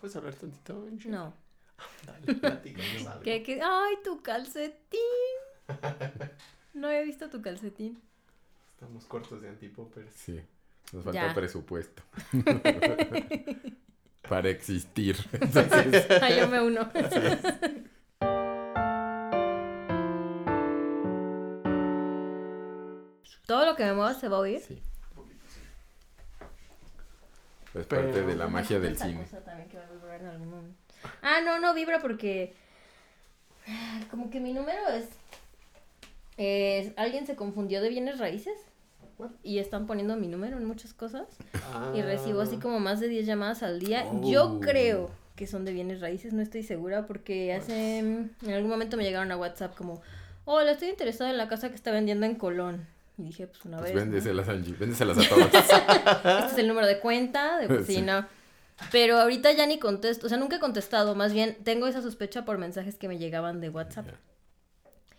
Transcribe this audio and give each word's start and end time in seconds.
¿Puedes 0.00 0.16
hablar 0.16 0.34
tantito? 0.34 0.86
Angie? 0.90 1.10
No. 1.10 1.34
Dale, 2.06 2.34
platícanos 2.34 3.06
algo. 3.06 3.22
¿Qué, 3.22 3.42
qué? 3.42 3.60
¡Ay, 3.62 3.94
tu 4.04 4.22
calcetín! 4.22 5.00
No 6.72 6.86
había 6.86 7.02
visto 7.02 7.28
tu 7.28 7.42
calcetín. 7.42 8.00
Estamos 8.74 9.04
cortos 9.06 9.42
de 9.42 9.48
antipoppers. 9.48 10.14
Sí, 10.14 10.40
nos 10.92 11.02
falta 11.02 11.26
Ya. 11.26 11.34
presupuesto. 11.34 12.04
Para 14.28 14.50
existir. 14.50 15.16
Entonces, 15.32 16.06
Ay, 16.22 16.38
yo 16.38 16.46
me 16.46 16.60
uno. 16.62 16.88
Todo 23.46 23.66
lo 23.66 23.76
que 23.76 23.84
me 23.84 23.94
mueva 23.94 24.14
se 24.14 24.28
va 24.28 24.36
a 24.36 24.40
oír. 24.40 24.60
sí. 24.60 24.80
Es 27.74 27.86
parte 27.86 28.22
de 28.22 28.34
la 28.34 28.48
magia 28.48 28.80
del 28.80 28.94
Esa 28.94 29.06
cine. 29.06 29.20
cosa 29.22 29.40
también 29.44 29.68
que 29.68 29.76
va 29.78 29.84
a 29.84 29.90
vibrar 29.90 30.20
en 30.20 30.26
algún 30.26 30.50
momento. 30.50 30.76
Ah, 31.22 31.40
no, 31.44 31.58
no 31.60 31.72
vibra 31.74 32.00
porque. 32.00 32.54
ah, 33.68 34.00
Como 34.10 34.30
que 34.30 34.40
mi 34.40 34.52
número 34.52 34.88
es. 34.88 35.06
es- 36.36 36.92
Alguien 36.96 37.26
se 37.26 37.36
confundió 37.36 37.80
de 37.80 37.88
bienes 37.88 38.18
raíces. 38.18 38.54
What? 39.18 39.30
Y 39.42 39.58
están 39.58 39.86
poniendo 39.86 40.16
mi 40.16 40.28
número 40.28 40.56
en 40.56 40.64
muchas 40.64 40.94
cosas. 40.94 41.28
Ah. 41.72 41.92
Y 41.94 42.02
recibo 42.02 42.40
así 42.40 42.56
como 42.56 42.80
más 42.80 43.00
de 43.00 43.08
10 43.08 43.26
llamadas 43.26 43.62
al 43.62 43.78
día. 43.78 44.04
Yo 44.22 44.54
Oh. 44.54 44.60
creo 44.60 45.10
que 45.36 45.46
son 45.46 45.64
de 45.64 45.72
bienes 45.72 46.00
raíces, 46.00 46.32
no 46.32 46.42
estoy 46.42 46.62
segura 46.62 47.06
porque 47.06 47.54
hace... 47.54 48.02
mm, 48.02 48.46
En 48.48 48.54
algún 48.54 48.70
momento 48.70 48.96
me 48.96 49.04
llegaron 49.04 49.30
a 49.32 49.36
WhatsApp 49.36 49.74
como, 49.74 50.02
hola, 50.44 50.72
estoy 50.72 50.88
interesado 50.88 51.30
en 51.30 51.38
la 51.38 51.48
casa 51.48 51.68
que 51.70 51.74
está 51.76 51.90
vendiendo 51.92 52.26
en 52.26 52.34
Colón. 52.34 52.86
Y 53.20 53.24
dije, 53.24 53.46
pues 53.46 53.64
una 53.64 53.78
Pues 53.78 53.92
vez. 53.92 53.94
¿no? 53.94 54.00
véndeselas, 54.12 54.48
Angie. 54.48 54.74
Véndeselas 54.74 55.18
a 55.18 55.28
todos. 55.28 55.46
Este 55.54 56.46
es 56.52 56.58
el 56.58 56.68
número 56.68 56.86
de 56.86 56.98
cuenta, 57.00 57.58
de 57.58 57.66
pues, 57.68 57.86
sí, 57.86 58.00
no. 58.02 58.26
Pero 58.90 59.18
ahorita 59.18 59.52
ya 59.52 59.66
ni 59.66 59.78
contesto, 59.78 60.26
o 60.26 60.28
sea, 60.28 60.38
nunca 60.38 60.56
he 60.56 60.60
contestado, 60.60 61.14
más 61.14 61.32
bien 61.32 61.62
tengo 61.64 61.86
esa 61.86 62.00
sospecha 62.00 62.44
por 62.46 62.56
mensajes 62.58 62.96
que 62.96 63.08
me 63.08 63.18
llegaban 63.18 63.60
de 63.60 63.68
WhatsApp. 63.68 64.06
Ya. 64.06 64.18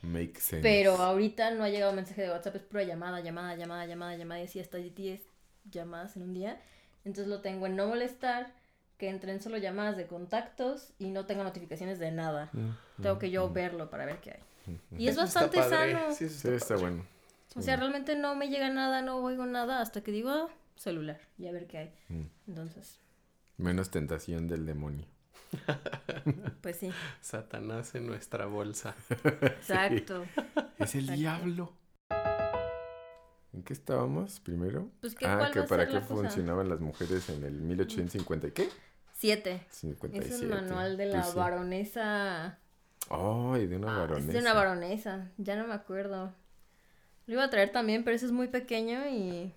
Make 0.01 0.39
sense. 0.39 0.61
Pero 0.61 0.95
ahorita 0.97 1.51
no 1.51 1.63
ha 1.63 1.69
llegado 1.69 1.93
mensaje 1.93 2.23
de 2.23 2.29
WhatsApp, 2.31 2.55
es 2.55 2.63
pura 2.63 2.83
llamada, 2.83 3.19
llamada, 3.19 3.55
llamada, 3.55 3.85
llamada, 3.85 4.15
llamada, 4.17 4.41
y 4.41 4.45
así 4.45 4.59
hasta 4.59 4.77
10 4.77 5.21
llamadas 5.69 6.15
en 6.15 6.23
un 6.23 6.33
día. 6.33 6.59
Entonces 7.05 7.27
lo 7.27 7.41
tengo 7.41 7.67
en 7.67 7.75
no 7.75 7.85
molestar, 7.87 8.51
que 8.97 9.09
entren 9.09 9.41
solo 9.41 9.57
llamadas 9.57 9.97
de 9.97 10.07
contactos 10.07 10.93
y 10.97 11.09
no 11.11 11.25
tengo 11.27 11.43
notificaciones 11.43 11.99
de 11.99 12.11
nada. 12.11 12.49
Mm, 12.53 12.69
Tengo 13.01 13.15
mm, 13.15 13.19
que 13.19 13.29
yo 13.31 13.47
mm, 13.47 13.53
ver 13.53 13.89
para 13.89 14.05
ver 14.05 14.19
qué 14.21 14.31
hay. 14.31 14.39
mm, 14.65 14.99
Y 14.99 15.07
es 15.07 15.17
bastante 15.17 15.57
padre. 15.57 15.93
sano. 15.93 16.15
Sí, 16.15 16.25
eso 16.25 16.35
Sí, 16.39 16.47
está, 16.49 16.75
está 16.75 16.75
bueno. 17.55 17.61
O 17.63 17.65
sea, 17.65 17.75
realmente 17.77 18.15
no 18.15 18.35
me 18.35 18.49
llega 18.49 18.69
nada, 18.69 19.01
no 19.01 19.17
oigo 19.17 19.45
nada 19.45 19.81
hasta 19.81 20.01
que 20.01 20.11
digo, 20.11 20.29
ah, 20.31 20.47
celular, 20.75 21.19
y 21.37 21.47
a 21.47 21.51
ver 21.51 21.67
qué 21.67 21.77
hay. 21.77 21.93
Mm. 22.09 22.25
Entonces, 22.47 22.99
Menos 23.57 23.91
tentación 23.91 24.47
del 24.47 24.65
demonio. 24.65 25.05
pues 26.61 26.77
sí, 26.77 26.91
Satanás 27.21 27.93
en 27.95 28.07
nuestra 28.07 28.45
bolsa. 28.47 28.95
exacto. 29.41 30.25
Es 30.79 30.95
el 30.95 31.01
Exacto. 31.09 31.13
diablo. 31.19 31.73
¿En 33.53 33.63
qué 33.63 33.73
estábamos 33.73 34.39
primero? 34.39 34.89
Pues 35.01 35.13
que 35.13 35.25
ah, 35.27 35.37
cuál 35.37 35.51
que 35.51 35.59
va 35.59 35.65
a 35.65 35.67
para 35.67 35.83
ser 35.83 35.89
qué 35.89 35.93
la 35.95 36.01
cosa? 36.01 36.13
funcionaban 36.21 36.69
las 36.69 36.79
mujeres 36.79 37.29
en 37.29 37.43
el 37.43 37.53
1850 37.61 38.47
y 38.47 38.51
qué? 38.51 38.69
Siete. 39.13 39.65
57. 39.69 40.33
Es 40.35 40.41
un 40.41 40.49
manual 40.49 40.95
de 40.97 41.05
la 41.07 41.19
Pues 41.19 41.31
sí. 41.33 41.37
baronesa. 41.37 42.57
Ay, 43.09 43.67
de 43.67 43.75
una 43.75 43.93
Ah, 43.95 43.99
baronesa. 43.99 44.27
Es 44.27 44.33
de 44.33 44.39
una 44.39 44.53
baronesa, 44.53 45.31
ya 45.37 45.55
no 45.57 45.67
me 45.67 45.73
acuerdo. 45.73 46.33
Lo 47.31 47.35
iba 47.35 47.45
a 47.45 47.49
traer 47.49 47.71
también, 47.71 48.03
pero 48.03 48.13
ese 48.13 48.25
es 48.25 48.33
muy 48.33 48.49
pequeño 48.49 49.07
y 49.07 49.53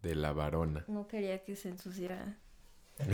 De 0.00 0.14
la 0.14 0.32
varona. 0.32 0.86
no 0.88 1.06
quería 1.06 1.44
que 1.44 1.54
se 1.54 1.68
ensuciara. 1.68 2.34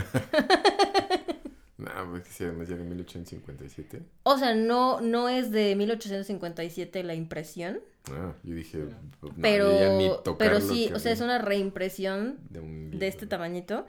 No, 1.77 1.91
pues 2.09 2.23
que 2.23 2.29
sí, 2.31 2.45
además 2.45 2.69
ya 2.69 2.77
de 2.77 2.85
1857. 2.85 4.01
O 4.23 4.37
sea, 4.37 4.55
no, 4.55 5.01
no 5.01 5.27
es 5.27 5.51
de 5.51 5.75
1857 5.75 7.03
la 7.03 7.15
impresión, 7.15 7.81
Ah, 8.09 8.31
yo 8.43 8.55
dije, 8.55 8.85
pues, 9.19 9.33
no, 9.35 9.41
pero, 9.41 9.69
yo 9.73 9.79
ya 9.79 9.97
ni 9.97 10.09
pero 10.37 10.61
sí, 10.61 10.89
o 10.93 10.99
sea, 10.99 11.11
es 11.11 11.19
una 11.19 11.37
reimpresión 11.37 12.37
de, 12.49 12.61
un 12.61 12.85
de 12.85 12.91
libro. 12.91 13.05
este 13.07 13.27
tamañito, 13.27 13.85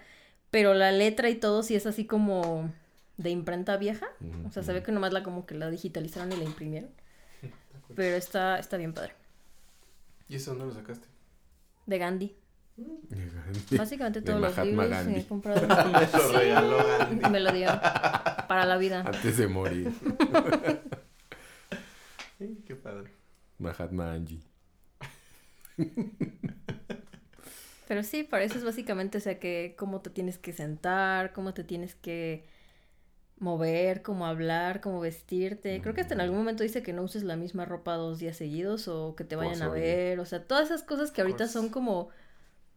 pero 0.51 0.75
la 0.75 0.91
letra 0.91 1.31
y 1.31 1.37
todo 1.37 1.63
sí 1.63 1.77
es 1.77 1.87
así 1.87 2.07
como 2.07 2.73
de 3.19 3.31
imprenta 3.31 3.77
vieja. 3.77 4.09
O 4.49 4.51
sea, 4.51 4.65
se 4.65 4.73
ve 4.73 4.83
que 4.83 4.91
nomás 4.91 5.13
la 5.13 5.23
como 5.23 5.47
que 5.47 5.55
la 5.55 5.71
digitalizaron 5.71 6.33
y 6.33 6.37
la 6.37 6.45
imprimieron. 6.45 6.91
Pero 7.95 8.17
está, 8.17 8.59
está 8.59 8.79
bien 8.79 8.93
padre. 8.93 9.15
¿Y 10.29 10.37
eso 10.37 10.51
dónde 10.55 10.67
lo 10.67 10.73
sacaste? 10.75 11.07
De 11.87 11.99
Gandhi. 11.99 12.37
Básicamente 13.71 14.21
De 14.21 14.27
todos 14.27 14.41
los 14.41 14.59
libros 14.67 14.89
Gandhi. 14.89 15.15
que 15.15 15.21
he 15.21 15.27
comprado. 15.29 15.61
Me 15.67 16.07
lo 16.23 16.33
regaló 16.39 16.77
Gandhi. 16.99 17.31
Me 17.31 17.41
lo 17.41 17.53
dio 17.53 17.69
para 18.49 18.65
la 18.67 18.77
vida. 18.77 19.03
Antes 19.07 19.37
de 19.37 19.47
morir. 19.49 19.93
Sí, 22.39 22.63
Qué 22.67 22.77
padre. 22.77 23.11
Mahatma 23.59 24.13
Angie. 24.13 24.43
Pero 27.89 28.03
sí, 28.03 28.25
para 28.25 28.45
eso 28.45 28.59
es 28.59 28.65
básicamente, 28.65 29.17
o 29.17 29.21
sea, 29.23 29.39
que 29.39 29.75
cómo 29.79 30.03
te 30.03 30.11
tienes 30.11 30.37
que 30.37 30.53
sentar, 30.53 31.33
cómo 31.33 31.55
te 31.55 31.65
tienes 31.65 31.95
que 31.95 32.45
mover, 33.39 34.03
cómo 34.03 34.27
hablar, 34.27 34.81
cómo 34.81 35.01
vestirte. 35.01 35.81
Creo 35.83 35.95
que 35.95 36.01
hasta 36.01 36.15
en 36.15 36.21
algún 36.23 36.39
momento 36.39 36.63
dice 36.63 36.83
que 36.83 36.93
no 36.93 37.03
uses 37.03 37.23
la 37.23 37.37
misma 37.37 37.65
ropa 37.67 37.95
dos 37.95 38.19
días 38.19 38.37
seguidos 38.37 38.89
o 38.89 39.15
que 39.15 39.25
te 39.25 39.37
vayan 39.37 39.63
a 39.63 39.69
ver. 39.69 40.21
O 40.21 40.25
sea, 40.25 40.43
todas 40.45 40.67
esas 40.67 40.83
cosas 40.83 41.11
que 41.11 41.21
ahorita 41.21 41.47
son 41.47 41.69
como, 41.69 42.09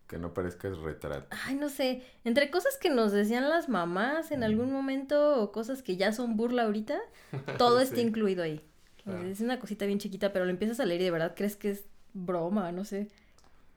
Que 0.08 0.18
no 0.18 0.34
parezcas 0.34 0.78
retrato. 0.80 1.28
ay, 1.46 1.56
no 1.56 1.70
sé, 1.70 2.04
entre 2.26 2.52
cosas 2.52 2.78
que 2.78 2.90
nos 2.90 3.12
decían 3.14 3.48
las 3.50 3.70
mamás 3.70 4.32
en 4.32 4.44
algún 4.44 4.72
momento 4.72 5.42
o 5.42 5.52
cosas 5.54 5.82
que 5.82 5.96
ya 5.98 6.12
son 6.12 6.36
burla 6.36 6.64
ahorita, 6.64 7.00
todo 7.58 7.80
está 7.80 7.96
Sí. 7.98 8.02
incluido 8.02 8.44
ahí. 8.44 8.62
Claro. 9.04 9.24
Es 9.28 9.40
una 9.40 9.60
cosita 9.60 9.86
bien 9.86 10.00
chiquita, 10.00 10.34
pero 10.34 10.44
lo 10.46 10.52
empiezas 10.52 10.80
a 10.82 10.86
leer 10.86 11.00
y 11.02 11.06
de 11.06 11.12
verdad 11.12 11.34
crees 11.38 11.56
que 11.56 11.72
es 11.72 11.86
broma, 12.14 12.72
no 12.74 12.84
sé. 12.84 13.08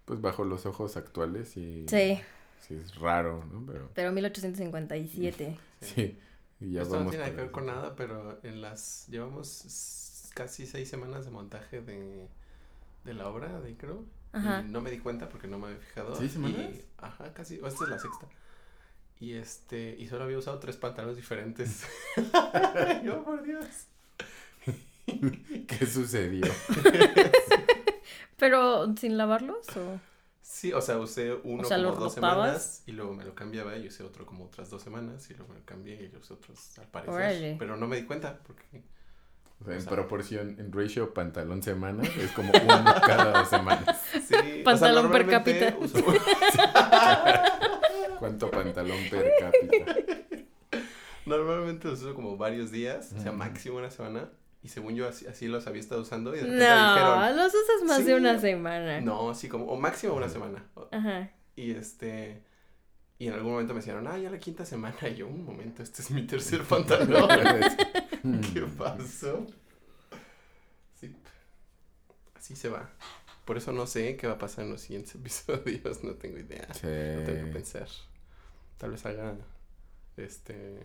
Pues 0.04 0.20
bajo 0.20 0.43
los 0.44 0.66
ojos 0.66 0.97
actuales 0.97 1.56
y... 1.56 1.87
Sí, 1.88 2.19
Sí, 2.60 2.75
es 2.75 2.94
raro, 2.97 3.44
¿no? 3.53 3.64
Pero 3.66 3.91
pero 3.94 4.12
1857. 4.12 5.56
sí. 5.81 6.19
Y 6.62 6.73
ya 6.73 6.83
Esto 6.83 7.03
no 7.03 7.11
tiene 7.11 7.25
que 7.31 7.37
ver 7.37 7.50
con 7.50 7.67
nada, 7.67 7.97
pero 7.97 8.39
en 8.43 8.61
las 8.61 9.06
llevamos 9.09 10.31
casi 10.34 10.67
seis 10.67 10.89
semanas 10.89 11.25
de 11.25 11.31
montaje 11.31 11.81
de, 11.83 12.28
de 13.05 13.15
la 13.15 13.28
obra 13.28 13.61
de 13.61 13.77
creo. 13.77 14.05
Ajá. 14.33 14.62
Y 14.67 14.71
no 14.71 14.81
me 14.81 14.91
di 14.91 14.99
cuenta 14.99 15.28
porque 15.28 15.49
no 15.49 15.59
me 15.59 15.67
había 15.67 15.78
fijado. 15.78 16.15
¿Seis 16.17 16.33
semanas? 16.33 16.56
Y- 16.75 16.84
ajá, 16.99 17.34
casi. 17.34 17.59
o 17.61 17.67
esta 17.67 17.84
es 17.84 17.91
la 17.91 17.99
sexta. 17.99 18.27
Y 19.21 19.34
este, 19.34 19.97
y 19.99 20.09
solo 20.09 20.25
había 20.25 20.39
usado 20.39 20.59
tres 20.59 20.77
pantalones 20.77 21.17
diferentes. 21.17 21.84
Yo, 23.05 23.23
por 23.25 23.43
Dios. 23.43 23.67
¿Qué 25.06 25.87
sucedió? 25.87 26.47
Pero 28.39 28.94
sin 28.97 29.17
lavarlos 29.17 29.69
o 29.77 30.00
Sí, 30.54 30.70
o 30.74 30.82
sea, 30.82 30.98
usé 30.98 31.32
uno 31.44 31.62
O 31.62 31.64
sea, 31.64 31.78
como 31.78 31.90
¿lo 31.92 31.96
dos 31.96 32.14
rotabas? 32.14 32.42
semanas 32.44 32.82
y 32.86 32.92
luego 32.92 33.14
me 33.14 33.24
lo 33.24 33.34
cambiaba 33.34 33.74
y 33.78 33.88
usé 33.88 34.02
otro 34.04 34.26
como 34.26 34.44
otras 34.44 34.68
dos 34.68 34.82
semanas 34.82 35.28
y 35.30 35.34
luego 35.34 35.54
me 35.54 35.58
lo 35.60 35.64
cambié 35.64 36.10
y 36.12 36.16
usé 36.16 36.34
otros 36.34 36.78
al 36.78 36.88
parecer. 36.88 37.56
Pero 37.58 37.76
no 37.78 37.86
me 37.88 37.96
di 37.96 38.02
cuenta 38.04 38.38
porque 38.46 38.82
O 39.60 39.64
sea, 39.64 39.72
en 39.74 39.78
O 39.78 39.82
sea- 39.82 39.90
proporción, 39.92 40.56
en 40.60 40.70
ratio 40.70 41.14
pantalón 41.14 41.62
semana, 41.62 42.02
es 42.04 42.30
como 42.32 42.52
uno 42.52 42.84
cada 43.06 43.38
dos 43.40 43.48
semanas. 43.48 43.98
sí, 44.12 44.18
o 44.20 44.22
sea, 44.28 44.44
Pantalón 44.64 45.10
per 45.10 45.26
cápita. 45.26 45.74
uso- 45.80 46.04
¿Cuánto 48.19 48.50
pantalón 48.50 48.98
per 49.10 49.32
cápita? 49.40 49.96
Normalmente 51.24 51.88
los 51.88 52.02
uso 52.02 52.14
como 52.14 52.36
varios 52.36 52.70
días, 52.70 53.10
o 53.16 53.20
sea, 53.22 53.32
máximo 53.32 53.78
una 53.78 53.90
semana. 53.90 54.28
Y 54.62 54.69
según 54.69 54.95
yo, 54.95 55.09
así, 55.09 55.27
así 55.27 55.49
los 55.49 55.67
había 55.67 55.81
estado 55.81 56.03
usando. 56.03 56.31
Y 56.34 56.39
de 56.39 56.43
repente 56.45 56.59
me 56.61 56.65
dijeron, 56.65 57.21
No, 57.21 57.43
los 57.43 57.49
usas 57.55 57.83
más 57.87 57.99
Sí. 57.99 58.05
de 58.05 58.15
una 58.15 58.39
semana. 58.39 59.00
no, 59.00 59.31
así 59.31 59.49
como, 59.49 59.67
o 59.67 59.77
máximo 59.81 60.15
una 60.15 60.28
semana. 60.28 60.65
Ajá. 60.91 61.31
Y 61.56 61.73
este. 61.73 62.43
Y 63.19 63.28
en 63.28 63.34
algún 63.34 63.53
momento 63.53 63.73
me 63.75 63.81
dijeron, 63.81 64.06
ah, 64.09 64.19
ya 64.19 64.31
la 64.31 64.39
quinta 64.39 64.65
semana. 64.65 64.97
Y 65.09 65.15
yo, 65.17 65.27
un 65.28 65.45
momento, 65.45 65.83
este 65.83 66.03
es 66.03 66.11
mi 66.11 66.27
tercer 66.27 66.62
pantalón. 66.62 67.29
¿Qué 68.53 68.61
Mm. 68.62 68.76
pasó? 68.76 69.47
Sí. 71.00 71.15
Así 72.37 72.55
se 72.56 72.69
va. 72.69 72.88
Por 73.44 73.56
eso 73.58 73.73
no 73.73 73.87
sé 73.88 74.17
qué 74.17 74.29
va 74.29 74.35
a 74.35 74.38
pasar 74.38 74.65
en 74.65 74.70
los 74.73 74.81
siguientes 74.81 75.15
episodios. 75.17 76.05
No 76.05 76.15
tengo 76.15 76.38
idea. 76.38 76.67
No 76.69 76.75
tengo 76.75 77.25
que 77.25 77.44
Sí. 77.47 77.53
pensar. 77.53 77.88
Tal 78.79 78.91
vez 78.93 79.05
haga. 79.06 79.35
Este. 80.17 80.81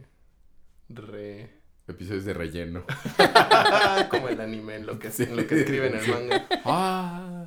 Re. 0.89 1.50
Episodios 1.87 2.25
de 2.25 2.33
relleno. 2.33 2.83
Como 4.09 4.27
el 4.27 4.41
anime, 4.41 4.75
en 4.75 4.85
lo 4.85 4.99
que, 4.99 5.09
Sí. 5.09 5.23
en 5.23 5.37
lo 5.37 5.47
que 5.47 5.61
escriben 5.61 5.93
en 5.95 5.99
el 6.03 6.09
manga. 6.09 6.47
Ah. 6.65 7.45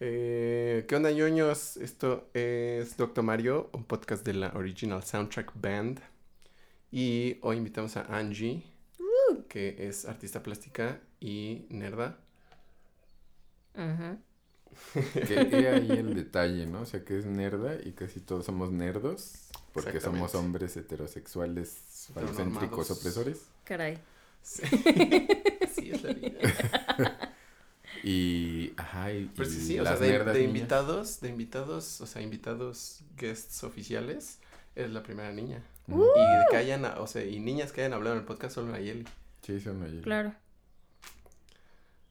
Eh, 0.00 0.84
¿Qué 0.88 0.96
onda, 0.96 1.10
ñoños? 1.12 1.76
Esto 1.76 2.30
es 2.32 2.96
Doctor 2.96 3.22
Mario, 3.24 3.68
un 3.72 3.84
podcast 3.84 4.24
de 4.24 4.32
la 4.34 4.52
Original 4.54 5.02
Soundtrack 5.02 5.52
Band. 5.60 6.00
Y 6.90 7.38
hoy 7.42 7.58
invitamos 7.58 7.96
a 7.98 8.02
Angie, 8.16 8.62
que 9.48 9.76
es 9.86 10.06
artista 10.06 10.42
plástica 10.42 11.00
y 11.20 11.66
nerda. 11.68 12.18
Ajá. 13.74 14.16
Que 14.94 15.34
he 15.34 15.68
ahí 15.68 15.90
el 15.90 16.14
detalle, 16.14 16.66
¿no? 16.66 16.80
O 16.82 16.86
sea, 16.86 17.04
que 17.04 17.18
es 17.18 17.26
nerda 17.26 17.76
y 17.84 17.92
casi 17.92 18.20
todos 18.20 18.46
somos 18.46 18.72
nerdos. 18.72 19.48
Porque 19.74 20.00
somos 20.00 20.34
hombres 20.34 20.76
heterosexuales, 20.76 22.08
falocéntricos, 22.14 22.90
opresores. 22.90 23.42
Caray. 23.64 23.98
Sí. 24.40 24.62
Así 25.62 25.90
es 25.90 26.02
la 26.02 26.12
vida. 26.12 26.38
Y, 28.06 28.74
ajá, 28.76 29.12
y, 29.12 29.30
Pero 29.34 29.48
sí, 29.48 29.56
y 29.56 29.60
sí, 29.60 29.80
o 29.80 29.82
sea, 29.82 29.92
las 29.92 30.00
de, 30.00 30.42
invitados, 30.42 31.22
de 31.22 31.30
invitados, 31.30 32.02
o 32.02 32.06
sea, 32.06 32.20
invitados 32.20 33.00
guests 33.16 33.64
oficiales, 33.64 34.40
es 34.74 34.90
la 34.90 35.02
primera 35.02 35.32
niña. 35.32 35.62
Y 35.88 36.50
que 36.50 36.56
hayan, 36.58 36.84
o 36.84 37.06
sea, 37.06 37.24
y 37.24 37.40
niñas 37.40 37.72
que 37.72 37.80
hayan 37.80 37.94
hablado 37.94 38.16
en 38.16 38.20
el 38.20 38.26
podcast 38.26 38.56
solo 38.56 38.72
Nayeli. 38.72 39.06
Sí, 39.40 39.58
son 39.58 39.80
Nayeli. 39.80 40.02
Claro. 40.02 40.34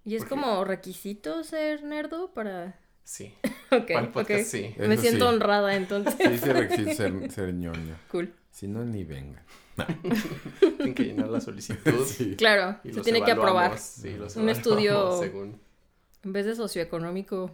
¿Y 0.04 0.16
es 0.16 0.26
como 0.26 0.66
requisito 0.66 1.44
ser 1.44 1.84
nerdo 1.84 2.34
para...? 2.34 2.80
Sí. 3.04 3.34
Ok, 3.74 3.90
podcast, 4.14 4.46
sí. 4.46 4.76
Me 4.78 4.94
Eso 4.94 5.02
siento 5.02 5.28
sí. 5.28 5.34
honrada 5.36 5.76
entonces. 5.76 6.14
Sí, 6.16 6.38
sí 6.38 6.52
requiere 6.54 6.94
ser, 6.94 7.32
ser 7.32 7.52
ñoño. 7.56 7.96
Cool. 8.12 8.32
Si 8.52 8.68
no, 8.68 8.86
ni 8.86 9.04
vengan. 9.04 9.44
Tienen 10.60 10.94
que 10.94 11.04
llenar 11.06 11.30
la 11.30 11.42
solicitud. 11.42 12.06
Sí. 12.06 12.36
Claro, 12.36 12.78
se 12.84 13.02
tiene 13.02 13.24
que 13.24 13.32
aprobar. 13.32 13.72
evaluamos, 13.72 13.82
sí, 13.82 14.14
los 14.16 14.36
Un 14.36 14.50
estudio- 14.50 15.18
Según. 15.20 15.60
En 16.24 16.34
vez 16.34 16.46
de 16.46 16.56
socioeconómico 16.56 17.50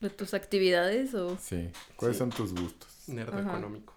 de 0.00 0.10
tus 0.10 0.34
actividades 0.34 1.14
o... 1.14 1.38
Sí. 1.38 1.70
¿Cuáles 1.96 2.16
Sí. 2.16 2.18
son 2.18 2.30
tus 2.30 2.52
gustos? 2.52 3.08
Nerdo 3.08 3.38
Ajá. 3.38 3.48
económico. 3.52 3.94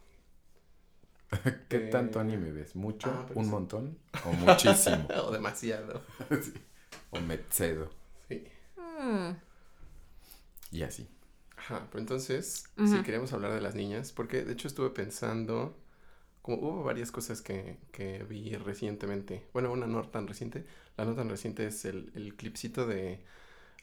¿Qué 1.67 1.75
Eh, 1.77 1.89
tanto 1.91 2.19
anime 2.21 2.51
ves? 2.51 2.73
¿Mucho? 2.75 3.09
ah, 3.13 3.25
¿Un 3.35 3.43
sí. 3.45 3.51
montón? 3.51 3.97
¿O 4.25 4.31
muchísimo? 4.31 5.07
O 5.25 5.31
demasiado. 5.31 6.01
Sí. 6.41 6.53
¿O 7.09 7.19
me 7.19 7.39
cedo? 7.49 7.89
Sí. 7.89 7.95
Mm, 8.95 9.35
Y 10.71 10.83
así. 10.83 11.07
Ajá, 11.57 11.87
pero 11.89 11.99
entonces, 12.01 12.65
Ujú. 12.77 12.87
si 12.87 13.03
queremos 13.03 13.33
hablar 13.33 13.53
de 13.53 13.61
las 13.61 13.75
niñas, 13.75 14.11
porque 14.11 14.43
de 14.43 14.53
hecho 14.53 14.67
estuve 14.67 14.89
pensando, 14.89 15.75
como 16.41 16.57
hubo 16.59 16.83
varias 16.83 17.11
cosas 17.11 17.41
que, 17.41 17.77
que 17.91 18.23
vi 18.25 18.55
recientemente, 18.55 19.47
bueno, 19.53 19.71
una 19.71 19.87
no 19.87 20.03
tan 20.09 20.27
reciente, 20.27 20.65
la 20.97 21.05
no 21.05 21.15
tan 21.15 21.29
reciente 21.29 21.67
es 21.67 21.85
el, 21.85 22.11
el 22.15 22.35
clipcito 22.35 22.87
de 22.87 23.21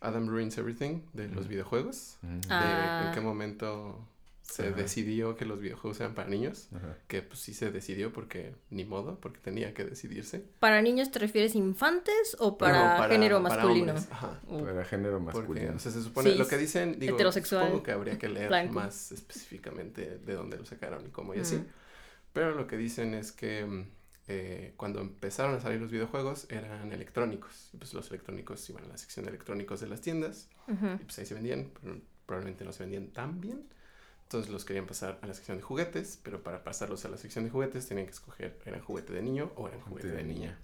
Adam 0.00 0.29
Ruins 0.29 0.59
Everything 0.59 1.03
de 1.15 1.29
los 1.29 1.49
videojuegos, 1.49 2.19
Mm. 2.23 2.41
de 2.41 2.49
Ah. 2.50 3.00
en 3.00 3.11
qué 3.12 3.20
momento 3.20 3.99
se 4.43 4.67
Ajá. 4.69 4.77
decidió 4.77 5.37
que 5.37 5.44
los 5.47 5.61
videojuegos 5.61 5.99
eran 6.00 6.15
para 6.15 6.29
niños, 6.29 6.69
Ajá. 6.75 6.99
que 7.06 7.23
pues 7.23 7.41
sí 7.41 7.55
se 7.55 7.71
decidió 7.71 8.12
porque 8.12 8.55
ni 8.71 8.85
modo, 8.85 9.19
porque 9.21 9.39
tenía 9.41 9.73
que 9.73 9.85
decidirse. 9.85 10.44
¿Para 10.59 10.83
niños 10.83 11.11
te 11.11 11.19
refieres 11.21 11.55
infantes 11.55 12.37
o 12.39 12.50
No, 12.50 12.59
para, 12.59 13.09
género 13.09 13.41
masculino? 13.41 13.94
ajá. 14.11 14.41
Uh, 14.49 14.65
Para 14.65 14.85
género 14.85 15.19
Porque, 15.25 15.39
masculino. 15.39 15.73
o 15.77 15.79
sea, 15.79 15.93
se 15.93 16.03
supone, 16.03 16.33
Sí, 16.33 16.39
lo 16.39 16.47
que 16.49 16.59
dicen, 16.59 16.99
digo, 16.99 17.15
heterosexual, 17.15 17.65
supongo 17.67 17.83
que 17.83 17.93
habría 17.93 18.19
que 18.19 18.29
leer 18.29 18.49
blanco. 18.49 18.75
más 18.75 19.12
específicamente 19.12 20.19
de 20.19 20.35
dónde 20.35 20.59
lo 20.59 20.67
sacaron 20.67 21.06
y 21.06 21.11
cómo 21.11 21.35
y 21.35 21.39
así. 21.41 21.56
Mm. 21.56 21.67
Pero 22.33 22.55
lo 22.55 22.67
que 22.67 22.77
dicen 22.77 23.15
es 23.15 23.31
que 23.33 23.65
mm, 23.65 23.87
eh, 24.29 24.75
cuando 24.77 25.00
empezaron 25.00 25.55
a 25.55 25.61
salir 25.61 25.81
los 25.81 25.91
videojuegos 25.91 26.47
eran 26.50 26.93
electrónicos. 26.93 27.71
Y 27.73 27.77
pues 27.77 27.94
los 27.94 28.09
electrónicos 28.11 28.69
iban 28.71 28.85
a 28.85 28.89
la 28.89 28.97
sección 28.99 29.25
de 29.25 29.31
electrónicos 29.31 29.81
de 29.81 29.87
las 29.89 30.00
tiendas 30.00 30.49
y 30.69 31.05
pues 31.05 31.19
ahí 31.19 31.27
se 31.27 31.35
vendían, 31.35 31.71
pero 31.81 32.00
probablemente 32.27 32.65
no 32.65 32.73
se 32.73 32.83
vendían 32.85 33.09
tan 33.09 33.41
bien. 33.41 33.65
Entonces 34.32 34.50
los 34.50 34.64
querían 34.64 34.87
pasar 34.87 35.19
a 35.20 35.26
la 35.26 35.34
sección 35.34 35.58
de 35.58 35.62
juguetes, 35.62 36.19
pero 36.23 36.43
para 36.43 36.64
pasarlos 36.64 37.05
a 37.05 37.11
la 37.11 37.19
sección 37.19 37.44
de 37.44 37.50
juguetes 37.50 37.87
tenían 37.87 38.06
que 38.06 38.12
escoger, 38.12 38.58
¿eran 38.64 38.81
juguete 38.81 39.12
de 39.12 39.20
niño 39.20 39.52
o 39.56 39.69
eran 39.69 39.82
juguete 39.82 40.08
de 40.08 40.25
niña? 40.25 40.58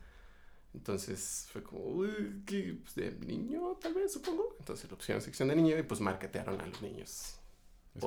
Entonces 0.72 1.48
fue 1.52 1.62
como, 1.62 1.84
uy, 1.84 2.42
¿qué? 2.46 2.78
Pues, 2.82 2.94
de 2.94 3.10
niño, 3.26 3.76
tal 3.78 3.92
vez, 3.92 4.10
supongo. 4.10 4.56
Entonces 4.58 4.90
lo 4.90 4.96
pusieron 4.96 5.20
en 5.20 5.24
sección 5.26 5.48
de 5.48 5.56
niño 5.56 5.76
y 5.76 5.82
pues 5.82 6.00
marketearon 6.00 6.58
a 6.62 6.66
los 6.66 6.80
niños. 6.80 7.34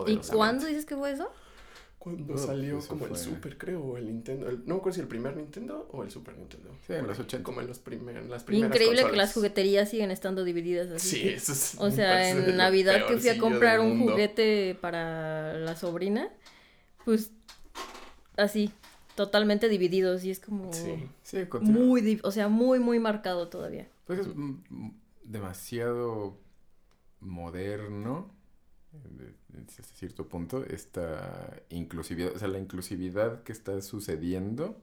¿Y 0.07 0.17
cuándo 0.31 0.65
dices 0.65 0.87
que 0.87 0.95
fue 0.95 1.11
eso? 1.11 1.31
Cuando 2.01 2.33
Oh, 2.33 2.37
salió 2.37 2.79
como 2.87 3.05
el 3.05 3.15
Super, 3.15 3.59
creo, 3.59 3.83
o 3.83 3.95
el 3.97 4.07
Nintendo. 4.07 4.49
el- 4.49 4.59
no 4.65 4.73
me 4.73 4.79
acuerdo 4.79 4.95
si 4.95 5.01
el 5.01 5.07
primer 5.07 5.37
Nintendo 5.37 5.87
o 5.91 6.03
el 6.03 6.09
Super 6.09 6.35
Nintendo. 6.35 6.71
Sí, 6.87 6.93
en 6.93 7.05
los 7.05 7.19
ahí, 7.19 7.25
80. 7.25 7.43
Como 7.43 7.61
en 7.61 7.67
los 7.67 7.77
primer, 7.77 8.25
las 8.25 8.43
primeras 8.43 8.75
Increíble 8.75 9.07
que 9.11 9.15
las 9.15 9.33
jugueterías 9.33 9.87
siguen 9.87 10.09
estando 10.09 10.43
divididas 10.43 10.89
así. 10.89 11.09
Sí, 11.17 11.27
eso 11.29 11.51
es. 11.51 11.75
O 11.79 11.91
sea, 11.91 12.27
en 12.31 12.57
Navidad 12.57 13.05
que 13.07 13.17
fui 13.17 13.29
a 13.29 13.37
comprar 13.37 13.79
un 13.81 13.97
mundo. 13.99 14.13
juguete 14.13 14.75
para 14.81 15.53
la 15.53 15.75
sobrina, 15.75 16.29
pues 17.05 17.29
así, 18.35 18.71
totalmente 19.13 19.69
divididos 19.69 20.23
y 20.23 20.31
es 20.31 20.39
como 20.39 20.73
Sí. 20.73 21.07
Sí, 21.21 21.45
continúa. 21.45 21.83
muy, 21.85 22.19
o 22.23 22.31
sea, 22.31 22.47
muy, 22.47 22.79
muy 22.79 22.97
marcado 22.99 23.47
todavía. 23.49 23.87
Pues 24.07 24.21
es 24.21 24.27
demasiado 25.23 26.35
moderno, 27.19 28.31
hasta 29.79 29.95
cierto 29.95 30.27
punto, 30.27 30.63
esta 30.65 31.61
inclusividad, 31.69 32.33
o 32.35 32.39
sea, 32.39 32.47
la 32.47 32.59
inclusividad 32.59 33.43
que 33.43 33.51
está 33.51 33.81
sucediendo, 33.81 34.81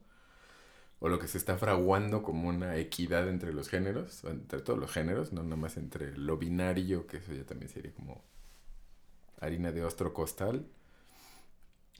o 0.99 1.07
lo 1.09 1.19
que 1.19 1.27
se 1.27 1.37
está 1.37 1.57
fraguando 1.57 2.23
como 2.23 2.49
una 2.49 2.75
equidad 2.77 3.27
entre 3.29 3.53
los 3.53 3.69
géneros, 3.69 4.23
entre 4.25 4.61
todos 4.61 4.79
los 4.79 4.91
géneros, 4.91 5.31
no 5.33 5.43
nada 5.43 5.55
más 5.55 5.77
entre 5.77 6.15
lo 6.17 6.37
binario, 6.37 7.07
que 7.07 7.17
eso 7.17 7.33
ya 7.33 7.45
también 7.45 7.69
sería 7.69 7.93
como 7.93 8.21
harina 9.41 9.71
de 9.71 9.83
ostro 9.83 10.13
costal, 10.13 10.65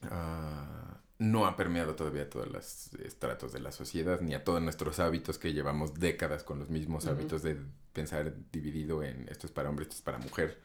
ah, 0.03 1.01
no 1.19 1.45
ha 1.45 1.55
permeado 1.55 1.95
todavía 1.95 2.23
a 2.23 2.29
todos 2.29 2.47
los 2.49 2.93
estratos 2.95 3.51
de 3.51 3.59
la 3.59 3.71
sociedad, 3.71 4.21
ni 4.21 4.33
a 4.33 4.43
todos 4.43 4.61
nuestros 4.61 4.99
hábitos 4.99 5.37
que 5.37 5.53
llevamos 5.53 5.95
décadas 5.95 6.43
con 6.43 6.59
los 6.59 6.69
mismos 6.69 7.05
Ujú. 7.05 7.13
hábitos 7.13 7.43
de 7.43 7.57
pensar 7.93 8.33
dividido 8.51 9.03
en 9.03 9.27
esto 9.29 9.47
es 9.47 9.51
para 9.51 9.69
hombre, 9.69 9.83
esto 9.83 9.95
es 9.95 10.01
para 10.01 10.17
mujer. 10.19 10.59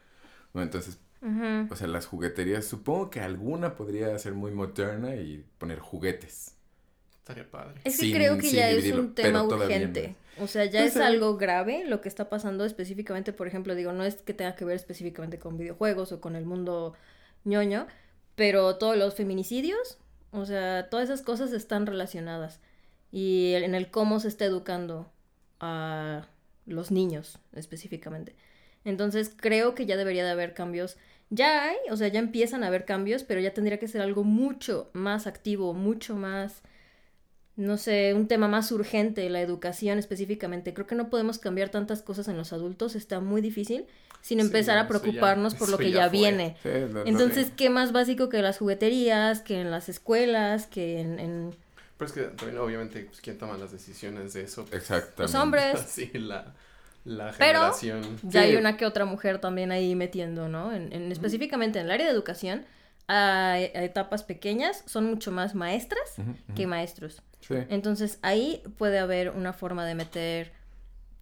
¿no? 0.53 0.61
Entonces, 0.61 0.99
O 1.21 1.75
sea, 1.75 1.87
las 1.87 2.05
jugueterías, 2.05 2.65
supongo 2.65 3.09
que 3.09 3.19
alguna 3.19 3.75
podría 3.75 4.17
ser 4.19 4.33
muy 4.33 4.51
moderna 4.51 5.15
y 5.15 5.43
poner 5.57 5.79
juguetes. 5.79 6.55
Estaría 7.17 7.49
padre. 7.49 7.81
Es 7.83 7.97
que 7.97 8.03
sin- 8.05 8.15
creo 8.15 8.37
que 8.37 8.51
ya 8.51 8.69
es 8.69 8.91
un 8.93 9.15
tema 9.15 9.43
urgente. 9.43 10.15
O 10.39 10.47
sea, 10.47 10.65
ya 10.65 10.81
Pues, 10.81 10.95
es 10.95 11.01
algo 11.01 11.37
grave 11.37 11.83
lo 11.85 12.01
que 12.01 12.09
está 12.09 12.29
pasando 12.29 12.65
específicamente, 12.65 13.33
por 13.33 13.47
ejemplo, 13.47 13.73
digo, 13.73 13.93
no 13.93 14.03
es 14.03 14.15
que 14.21 14.33
tenga 14.33 14.55
que 14.55 14.65
ver 14.65 14.75
específicamente 14.75 15.39
con 15.39 15.57
videojuegos 15.57 16.11
o 16.11 16.21
con 16.21 16.35
el 16.35 16.45
mundo 16.45 16.93
ñoño, 17.45 17.87
pero 18.35 18.75
todos 18.77 18.97
los 18.97 19.15
feminicidios, 19.15 19.97
o 20.31 20.45
sea, 20.45 20.89
todas 20.89 21.05
esas 21.05 21.21
cosas 21.21 21.53
están 21.53 21.87
relacionadas. 21.87 22.59
Y 23.11 23.53
en 23.53 23.73
el 23.75 23.89
cómo 23.89 24.19
se 24.19 24.27
está 24.27 24.45
educando 24.45 25.09
a 25.61 26.27
los 26.65 26.91
niños 26.91 27.39
específicamente. 27.53 28.35
Entonces 28.85 29.31
creo 29.35 29.75
que 29.75 29.85
ya 29.85 29.97
debería 29.97 30.23
de 30.23 30.31
haber 30.31 30.53
cambios. 30.53 30.97
Ya 31.29 31.63
hay, 31.65 31.75
o 31.91 31.97
sea, 31.97 32.07
ya 32.07 32.19
empiezan 32.19 32.63
a 32.63 32.67
haber 32.67 32.85
cambios, 32.85 33.23
pero 33.23 33.41
ya 33.41 33.53
tendría 33.53 33.79
que 33.79 33.87
ser 33.87 34.01
algo 34.01 34.23
mucho 34.23 34.89
más 34.93 35.27
activo, 35.27 35.73
mucho 35.73 36.15
más 36.15 36.61
no 37.55 37.77
sé, 37.77 38.13
un 38.13 38.27
tema 38.27 38.47
más 38.49 38.71
urgente, 38.71 39.29
la 39.29 39.39
educación 39.41 39.97
específicamente. 39.97 40.73
Creo 40.73 40.87
que 40.87 40.95
no 40.95 41.09
podemos 41.09 41.39
cambiar 41.39 41.69
tantas 41.69 42.01
cosas 42.01 42.27
en 42.27 42.35
los 42.35 42.51
adultos, 42.51 42.95
está 42.95 43.21
muy 43.21 43.39
difícil, 43.41 43.85
sin 44.21 44.39
Sí, 44.39 44.45
empezar 44.45 44.77
a 44.77 44.81
ya- 44.83 44.87
preocuparnos 44.89 45.55
por 45.55 45.69
lo 45.69 45.77
que 45.77 45.91
ya 45.91 46.09
viene. 46.09 46.57
Sí, 46.61 46.69
Entonces, 47.05 47.51
¿qué 47.55 47.69
más 47.69 47.93
básico 47.93 48.27
que 48.27 48.41
las 48.41 48.57
jugueterías, 48.57 49.39
que 49.39 49.61
en 49.61 49.71
las 49.71 49.87
escuelas, 49.87 50.67
que 50.67 50.99
en, 50.99 51.17
en 51.19 51.55
Pero 51.97 52.07
es 52.07 52.11
que 52.13 52.21
también, 52.23 52.57
obviamente, 52.57 52.99
pues, 53.05 53.21
¿quién 53.21 53.37
toma 53.37 53.57
las 53.57 53.71
decisiones 53.71 54.33
de 54.33 54.43
eso? 54.43 54.65
Pues, 54.65 54.81
Exactamente. 54.81 55.21
los 55.23 55.35
hombres? 55.35 55.79
Sí, 55.87 56.11
la, 56.15 56.53
la 57.05 57.31
Pero- 57.37 57.71
generación. 57.73 58.01
Ya 58.23 58.41
Sí. 58.41 58.47
hay 58.49 58.55
una 58.57 58.75
que 58.77 58.85
otra 58.85 59.05
mujer 59.05 59.39
también 59.39 59.71
ahí 59.71 59.95
metiendo, 59.95 60.49
¿no? 60.49 60.73
En, 60.73 60.91
en- 60.91 61.11
específicamente 61.11 61.79
en 61.79 61.85
el 61.85 61.91
área 61.91 62.05
de 62.07 62.11
educación, 62.11 62.65
a, 63.07 63.51
a 63.53 63.59
etapas 63.59 64.23
pequeñas 64.23 64.83
son 64.87 65.05
mucho 65.05 65.31
más 65.31 65.53
maestras 65.55 66.15
que 66.55 66.65
maestros. 66.67 67.21
Sí. 67.39 67.53
Entonces 67.69 68.17
ahí 68.23 68.63
puede 68.77 68.97
haber 68.99 69.29
una 69.29 69.53
forma 69.53 69.85
de 69.85 69.93
meter 69.95 70.51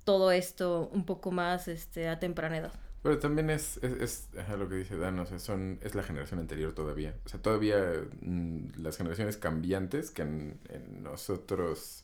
todo 0.06 0.32
esto 0.32 0.90
un 0.94 1.06
poco 1.06 1.32
más 1.32 1.68
este, 1.68 2.08
a 2.10 2.20
temprana 2.20 2.58
edad. 2.58 2.74
Pero 3.02 3.20
también 3.20 3.50
es, 3.50 3.78
es, 3.84 3.92
es, 4.02 4.30
ajá, 4.40 4.56
lo 4.56 4.70
que 4.70 4.76
dice 4.76 4.96
Dan, 4.98 5.20
o 5.20 5.26
sea, 5.26 5.38
son, 5.40 5.78
es 5.82 5.94
la 5.94 6.04
generación 6.04 6.40
anterior 6.40 6.74
todavía. 6.74 7.14
O 7.26 7.30
sea, 7.30 7.42
todavía 7.42 7.78
mm, 8.22 8.82
las 8.82 8.96
generaciones 8.96 9.36
cambiantes 9.36 10.10
que 10.10 10.22
en, 10.22 10.58
en 10.70 11.04
nosotros, 11.04 12.03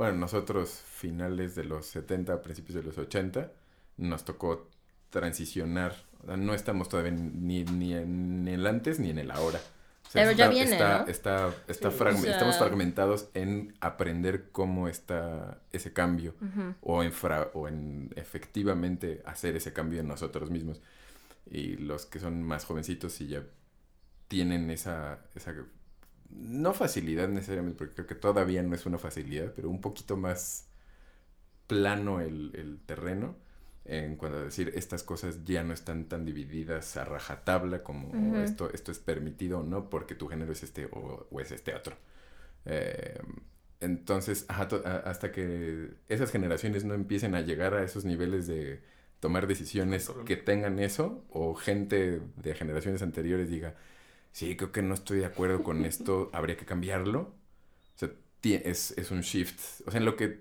bueno, 0.00 0.16
nosotros 0.18 0.70
finales 0.70 1.54
de 1.54 1.64
los 1.64 1.84
70, 1.86 2.40
principios 2.42 2.74
de 2.76 2.82
los 2.82 2.96
80, 2.96 3.52
nos 3.98 4.24
tocó 4.24 4.68
transicionar. 5.10 5.94
O 6.22 6.26
sea, 6.26 6.36
no 6.38 6.54
estamos 6.54 6.88
todavía 6.88 7.12
ni, 7.12 7.64
ni 7.64 7.94
en 7.94 8.48
el 8.48 8.66
antes 8.66 8.98
ni 8.98 9.10
en 9.10 9.18
el 9.18 9.30
ahora. 9.30 9.60
O 10.06 10.10
sea, 10.10 10.22
Pero 10.24 10.32
ya 10.32 10.44
está- 10.46 10.54
viene, 10.54 10.72
está, 10.72 10.98
¿no? 11.00 11.06
está, 11.06 11.54
está 11.68 11.90
Sí. 11.90 11.96
fragmen- 11.98 12.18
O 12.18 12.22
sea- 12.22 12.32
Estamos 12.32 12.56
fragmentados 12.58 13.28
en 13.34 13.74
aprender 13.80 14.48
cómo 14.52 14.88
está 14.88 15.60
ese 15.72 15.92
cambio 15.92 16.34
o 16.80 17.02
en, 17.02 17.12
fra- 17.12 17.50
o 17.54 17.68
en 17.68 18.10
efectivamente 18.16 19.22
hacer 19.26 19.54
ese 19.56 19.72
cambio 19.74 20.00
en 20.00 20.08
nosotros 20.08 20.50
mismos. 20.50 20.80
Y 21.50 21.76
los 21.76 22.06
que 22.06 22.20
son 22.20 22.42
más 22.42 22.64
jovencitos 22.64 23.12
sí 23.12 23.28
ya 23.28 23.42
tienen 24.28 24.70
esa, 24.70 25.18
esa 25.34 25.54
no 26.30 26.74
facilidad 26.74 27.28
necesariamente, 27.28 27.78
porque 27.78 27.94
creo 27.94 28.06
que 28.06 28.14
todavía 28.14 28.62
no 28.62 28.74
es 28.74 28.86
una 28.86 28.98
facilidad, 28.98 29.52
pero 29.54 29.70
un 29.70 29.80
poquito 29.80 30.16
más 30.16 30.66
plano 31.66 32.20
el, 32.20 32.52
el 32.54 32.80
terreno 32.84 33.36
en 33.84 34.16
cuanto 34.16 34.38
a 34.38 34.42
decir 34.42 34.72
estas 34.76 35.02
cosas 35.02 35.44
ya 35.44 35.64
no 35.64 35.72
están 35.72 36.04
tan 36.04 36.24
divididas 36.24 36.96
a 36.96 37.04
rajatabla 37.04 37.82
como 37.82 38.36
esto, 38.36 38.70
esto 38.72 38.92
es 38.92 38.98
permitido 38.98 39.60
o 39.60 39.62
no 39.62 39.90
porque 39.90 40.14
tu 40.14 40.28
género 40.28 40.52
es 40.52 40.62
este 40.62 40.86
o, 40.86 41.26
o 41.30 41.40
es 41.40 41.50
este 41.50 41.74
otro. 41.74 41.96
Eh, 42.66 43.18
entonces, 43.80 44.44
ajá, 44.48 44.68
hasta 45.06 45.32
que 45.32 45.94
esas 46.08 46.30
generaciones 46.30 46.84
no 46.84 46.94
empiecen 46.94 47.34
a 47.34 47.40
llegar 47.40 47.74
a 47.74 47.82
esos 47.82 48.04
niveles 48.04 48.46
de 48.46 48.82
tomar 49.20 49.46
decisiones 49.46 50.10
que 50.26 50.36
tengan 50.36 50.78
eso, 50.78 51.24
o 51.30 51.54
gente 51.54 52.20
de 52.36 52.54
generaciones 52.54 53.02
anteriores 53.02 53.48
diga, 53.50 53.74
sí, 54.32 54.56
creo 54.56 54.72
que 54.72 54.82
no 54.82 54.94
estoy 54.94 55.18
de 55.20 55.26
acuerdo 55.26 55.62
con 55.62 55.84
esto, 55.84 56.30
habría 56.32 56.56
que 56.56 56.66
cambiarlo. 56.66 57.20
O 57.96 57.98
sea, 57.98 58.10
es, 58.44 58.92
es 58.92 59.10
un 59.10 59.20
shift. 59.22 59.82
O 59.86 59.90
sea, 59.90 59.98
en 60.00 60.06
lo 60.06 60.16
que 60.16 60.40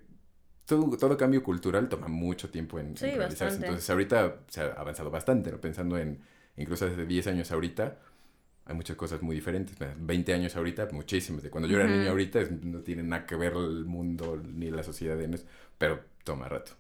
todo, 0.66 0.98
todo 0.98 1.18
cambio 1.18 1.44
cultural 1.44 1.90
toma 1.90 2.08
mucho 2.08 2.50
tiempo 2.52 2.80
en, 2.80 2.98
en 3.02 3.12
Sí, 3.12 3.18
realizarse. 3.18 3.60
bastante. 3.60 3.60
Entonces, 3.60 3.90
ahorita 3.90 4.42
se 4.50 4.62
ha 4.62 4.68
avanzado 4.74 5.12
bastante, 5.12 5.52
¿no? 5.52 5.60
Pensando 5.62 5.98
en, 5.98 6.22
incluso 6.58 6.88
desde 6.88 7.06
10 7.06 7.28
años 7.28 7.52
ahorita, 7.52 8.00
hay 8.66 8.76
muchas 8.76 8.98
cosas 8.98 9.22
muy 9.22 9.36
diferentes. 9.36 9.80
Mira, 9.80 9.96
20 10.00 10.34
años 10.34 10.56
ahorita, 10.56 10.90
muchísimas. 10.92 11.44
De 11.44 11.50
cuando 11.50 11.68
yo 11.70 11.78
era 11.78 11.88
Ujú. 11.88 11.92
niño 11.92 12.12
ahorita, 12.12 12.42
es- 12.42 12.52
no 12.52 12.82
tiene 12.82 13.04
nada 13.04 13.26
que 13.26 13.36
ver 13.36 13.54
el 13.56 13.86
mundo 13.86 14.38
ni 14.44 14.70
la 14.72 14.84
sociedad 14.84 15.20
en 15.22 15.34
eso, 15.36 15.46
pero 15.78 16.02
toma 16.24 16.48
rato. 16.50 16.74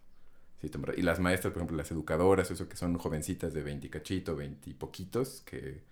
Sí, 0.61 0.69
toma 0.69 0.87
rato. 0.87 0.99
Y 0.99 1.03
las 1.03 1.19
maestras, 1.19 1.53
por 1.53 1.61
ejemplo, 1.61 1.77
las 1.77 1.91
educadoras, 1.91 2.51
eso 2.51 2.67
que 2.69 2.75
son 2.77 2.97
jovencitas 2.97 3.53
de 3.53 3.63
20 3.63 3.87
y 3.87 3.89
cachito, 3.89 4.35
20 4.35 4.69
y 4.69 4.73
poquitos, 4.73 5.41
que 5.45 5.83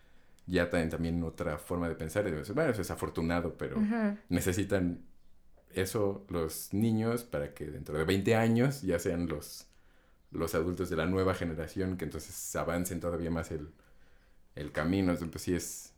ya 0.47 0.69
tienen 0.69 0.89
también 0.89 1.21
otra 1.23 1.57
forma 1.59 1.87
de 1.89 1.95
pensar. 1.95 2.27
Y 2.27 2.31
Bueno, 2.53 2.71
eso 2.71 2.81
es 2.81 2.89
afortunado, 2.91 3.55
pero 3.57 3.77
Ujú. 3.77 4.17
necesitan 4.29 5.05
eso 5.73 6.25
los 6.29 6.73
niños 6.73 7.23
para 7.23 7.53
que 7.53 7.65
dentro 7.65 7.97
de 7.97 8.03
20 8.05 8.35
años 8.35 8.81
ya 8.81 8.97
sean 8.97 9.27
los, 9.27 9.67
los 10.31 10.55
adultos 10.55 10.89
de 10.89 10.95
la 10.95 11.05
nueva 11.05 11.33
generación 11.35 11.97
que 11.97 12.05
entonces 12.05 12.55
avancen 12.55 12.99
todavía 12.99 13.29
más 13.29 13.51
el, 13.51 13.69
el 14.55 14.71
camino. 14.71 15.11
Entonces, 15.11 15.29
pues 15.31 15.43
sí 15.43 15.53
es... 15.53 15.93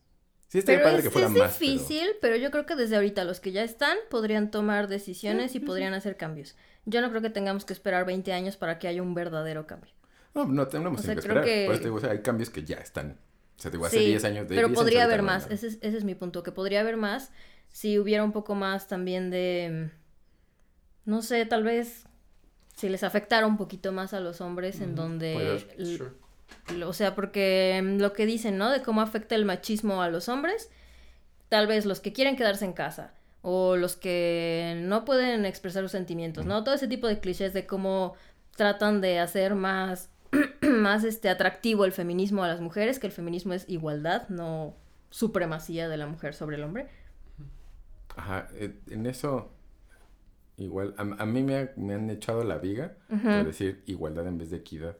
Sí 0.48 0.58
estaría 0.58 0.80
Pero 0.80 0.90
padre 0.90 0.98
es, 1.00 1.04
que 1.04 1.10
fuera 1.12 1.28
es 1.28 1.34
más, 1.34 1.58
pero- 1.60 1.72
difícil, 1.72 2.08
pero... 2.22 2.36
yo 2.36 2.50
creo 2.50 2.66
que 2.66 2.76
desde 2.76 2.96
ahorita 2.96 3.24
los 3.24 3.40
que 3.40 3.52
ya 3.52 3.64
están 3.64 3.96
podrían 4.10 4.50
tomar 4.50 4.88
decisiones 4.88 5.54
y 5.54 5.60
podrían 5.60 5.94
hacer 5.94 6.18
cambios. 6.18 6.56
Yo 6.86 7.02
no 7.02 7.10
creo 7.12 7.22
que 7.22 7.30
tengamos 7.30 7.66
que 7.66 7.74
esperar 7.74 8.04
20 8.06 8.34
años 8.34 8.58
para 8.58 8.80
que 8.80 8.88
haya 8.88 9.04
un 9.04 9.14
verdadero 9.14 9.68
cambio. 9.68 9.92
No, 10.34 10.46
no 10.48 10.68
tenemos 10.68 11.02
O 11.02 11.04
sea, 11.04 11.14
que 11.14 11.20
esperar. 11.20 11.44
que- 11.46 11.66
Por 11.68 11.76
eso 11.76 11.84
digo, 11.84 11.96
o 11.98 12.00
sea, 12.00 12.10
hay 12.10 12.22
cambios 12.24 12.50
que 12.50 12.64
ya 12.64 12.78
están. 12.78 13.18
O 13.60 13.62
sea, 13.62 13.70
te 13.72 13.76
digo, 13.78 13.86
hace 13.88 13.98
Sí, 14.00 14.06
10 14.06 14.24
años 14.24 14.48
de 14.48 14.56
pero 14.56 14.68
10 14.70 14.70
años 14.70 14.80
podría 14.80 15.04
haber 15.04 15.22
más. 15.22 15.52
Ese 15.52 15.68
es, 15.68 15.78
ese 15.82 15.98
es 15.98 16.06
mi 16.06 16.16
punto, 16.16 16.44
que 16.44 16.54
podría 16.54 16.80
haber 16.80 16.96
más 16.96 17.30
si 17.68 18.00
hubiera 18.00 18.24
un 18.24 18.32
poco 18.32 18.56
más 18.56 18.88
también 18.88 19.30
de, 19.30 19.92
no 21.06 21.22
sé, 21.22 21.46
tal 21.46 21.64
vez 21.64 22.06
si 22.76 22.88
les 22.88 23.04
afectara 23.04 23.46
un 23.46 23.58
poquito 23.58 23.92
más 23.92 24.14
a 24.14 24.22
los 24.22 24.40
hombres 24.40 24.80
en 24.80 24.96
donde, 24.96 25.66
Sure. 25.78 26.84
o 26.86 26.94
sea, 26.94 27.16
porque 27.16 27.82
mm, 27.84 28.00
lo 28.00 28.14
que 28.14 28.26
dicen, 28.26 28.58
¿no? 28.58 28.70
De 28.72 28.82
cómo 28.82 29.02
afecta 29.02 29.36
el 29.36 29.44
machismo 29.44 30.02
a 30.02 30.10
los 30.10 30.30
hombres, 30.30 30.70
tal 31.50 31.68
vez 31.68 31.86
los 31.86 32.00
que 32.00 32.14
quieren 32.14 32.38
quedarse 32.38 32.64
en 32.64 32.72
casa 32.74 33.14
o 33.42 33.76
los 33.76 33.98
que 33.98 34.82
no 34.84 35.04
pueden 35.04 35.46
expresar 35.46 35.84
sus 35.84 35.92
sentimientos, 35.92 36.46
¿no? 36.46 36.64
Todo 36.64 36.76
ese 36.76 36.88
tipo 36.88 37.08
de 37.08 37.20
clichés 37.20 37.54
de 37.54 37.66
cómo 37.68 38.16
tratan 38.56 39.02
de 39.02 39.20
hacer 39.20 39.56
más 39.56 40.10
más 40.80 41.04
este 41.04 41.30
atractivo 41.30 41.86
el 41.86 41.92
feminismo 41.92 42.44
a 42.44 42.48
las 42.48 42.62
mujeres, 42.62 43.00
que 43.00 43.08
el 43.08 43.14
feminismo 43.14 43.54
es 43.54 43.66
igualdad, 43.70 44.30
no 44.30 44.76
supremacía 45.12 45.90
de 45.90 45.98
la 45.98 46.08
mujer 46.08 46.34
sobre 46.36 46.58
el 46.58 46.64
hombre. 46.64 46.90
Ajá, 48.16 48.50
eh, 48.54 48.80
en 48.88 49.06
eso, 49.06 49.52
igual, 50.58 50.94
a, 50.98 51.02
a 51.24 51.26
mí 51.26 51.44
me, 51.44 51.58
ha- 51.58 51.74
me 51.78 51.94
han 51.96 52.10
echado 52.10 52.44
la 52.44 52.58
viga 52.58 52.98
por 53.30 53.46
decir 53.46 53.84
igualdad 53.86 54.28
en 54.28 54.38
vez 54.38 54.50
de 54.50 54.58
equidad. 54.58 54.98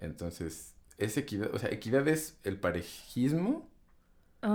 Entonces, 0.00 0.74
es 0.98 1.16
equidad, 1.18 1.54
o 1.54 1.58
sea, 1.58 1.70
equidad 1.70 2.06
es 2.08 2.38
el 2.44 2.58
parejismo. 2.60 3.70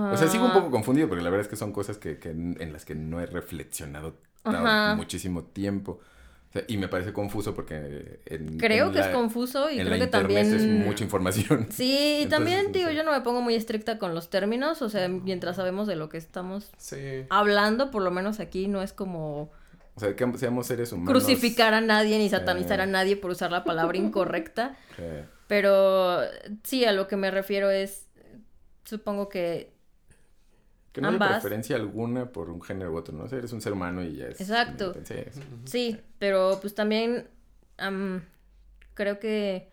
O 0.09 0.17
sea, 0.17 0.27
sigo 0.29 0.45
un 0.45 0.51
Ah, 0.51 0.53
poco 0.53 0.71
confundido 0.71 1.09
porque 1.09 1.23
la 1.23 1.29
verdad 1.29 1.45
es 1.45 1.49
que 1.49 1.57
son 1.57 1.73
cosas 1.73 1.97
que, 1.97 2.19
que 2.19 2.29
en 2.31 2.73
las 2.73 2.85
que 2.85 2.95
no 2.95 3.21
he 3.21 3.25
reflexionado 3.27 4.17
Ajá. 4.43 4.95
muchísimo 4.95 5.45
tiempo. 5.45 5.99
Y 6.67 6.77
me 6.77 6.87
parece 6.87 7.13
confuso 7.13 7.53
porque 7.53 8.19
en, 8.25 8.57
Creo 8.57 8.87
en 8.87 8.93
que 8.93 8.99
es 8.99 9.07
confuso 9.07 9.69
y 9.69 9.79
en 9.79 9.85
creo 9.85 9.97
la 9.99 10.05
que 10.05 10.11
también... 10.11 10.53
es 10.55 10.63
mucha 10.65 11.03
información. 11.03 11.67
Sí, 11.71 11.83
y 11.91 12.23
Entonces, 12.23 12.29
también, 12.29 12.71
digo, 12.71 12.89
yo 12.89 13.03
no 13.03 13.11
me 13.11 13.21
pongo 13.21 13.41
muy 13.41 13.53
estricta 13.53 13.99
con 13.99 14.15
los 14.15 14.29
términos, 14.29 14.81
o 14.81 14.89
sea, 14.89 15.07
mientras 15.07 15.57
sabemos 15.57 15.87
de 15.87 15.95
lo 15.95 16.09
que 16.09 16.17
estamos 16.17 16.71
Sí. 16.77 17.25
hablando, 17.29 17.91
por 17.91 18.01
lo 18.01 18.09
menos 18.11 18.39
aquí 18.39 18.67
no 18.67 18.81
es 18.81 18.91
como 18.93 19.51
O 19.95 19.99
sea, 19.99 20.15
que 20.15 20.37
seamos 20.37 20.65
seres 20.67 20.91
humanos. 20.91 21.11
crucificar 21.11 21.73
a 21.75 21.81
nadie 21.81 22.17
ni 22.17 22.29
satanizar 22.29 22.79
Eh. 22.79 22.83
a 22.83 22.85
nadie 22.87 23.17
por 23.17 23.31
usar 23.31 23.51
la 23.51 23.63
palabra 23.63 23.97
incorrecta. 23.97 24.75
eh, 24.97 25.25
Pero 25.47 26.21
sí, 26.63 26.85
a 26.85 26.91
lo 26.91 27.07
que 27.07 27.17
me 27.17 27.29
refiero 27.29 27.69
es, 27.69 28.07
supongo 28.83 29.29
que 29.29 29.76
que 30.97 31.01
no 31.01 31.09
hay 31.09 31.17
preferencia 31.17 31.75
alguna 31.75 32.31
por 32.31 32.49
un 32.49 32.61
género 32.61 32.91
u 32.93 32.97
otro, 32.97 33.15
¿no? 33.15 33.23
O 33.23 33.27
sea, 33.29 33.37
eres 33.37 33.53
un 33.53 33.61
ser 33.61 33.73
humano 33.73 34.03
y 34.03 34.15
ya 34.17 34.25
es... 34.27 34.41
Exacto. 34.41 34.93
pensé 34.93 35.29
eso. 35.29 35.41
Sí, 35.65 35.99
pero 36.19 36.57
pues 36.61 36.75
también 36.75 37.27
am, 37.77 38.23
creo 38.93 39.19
que 39.19 39.69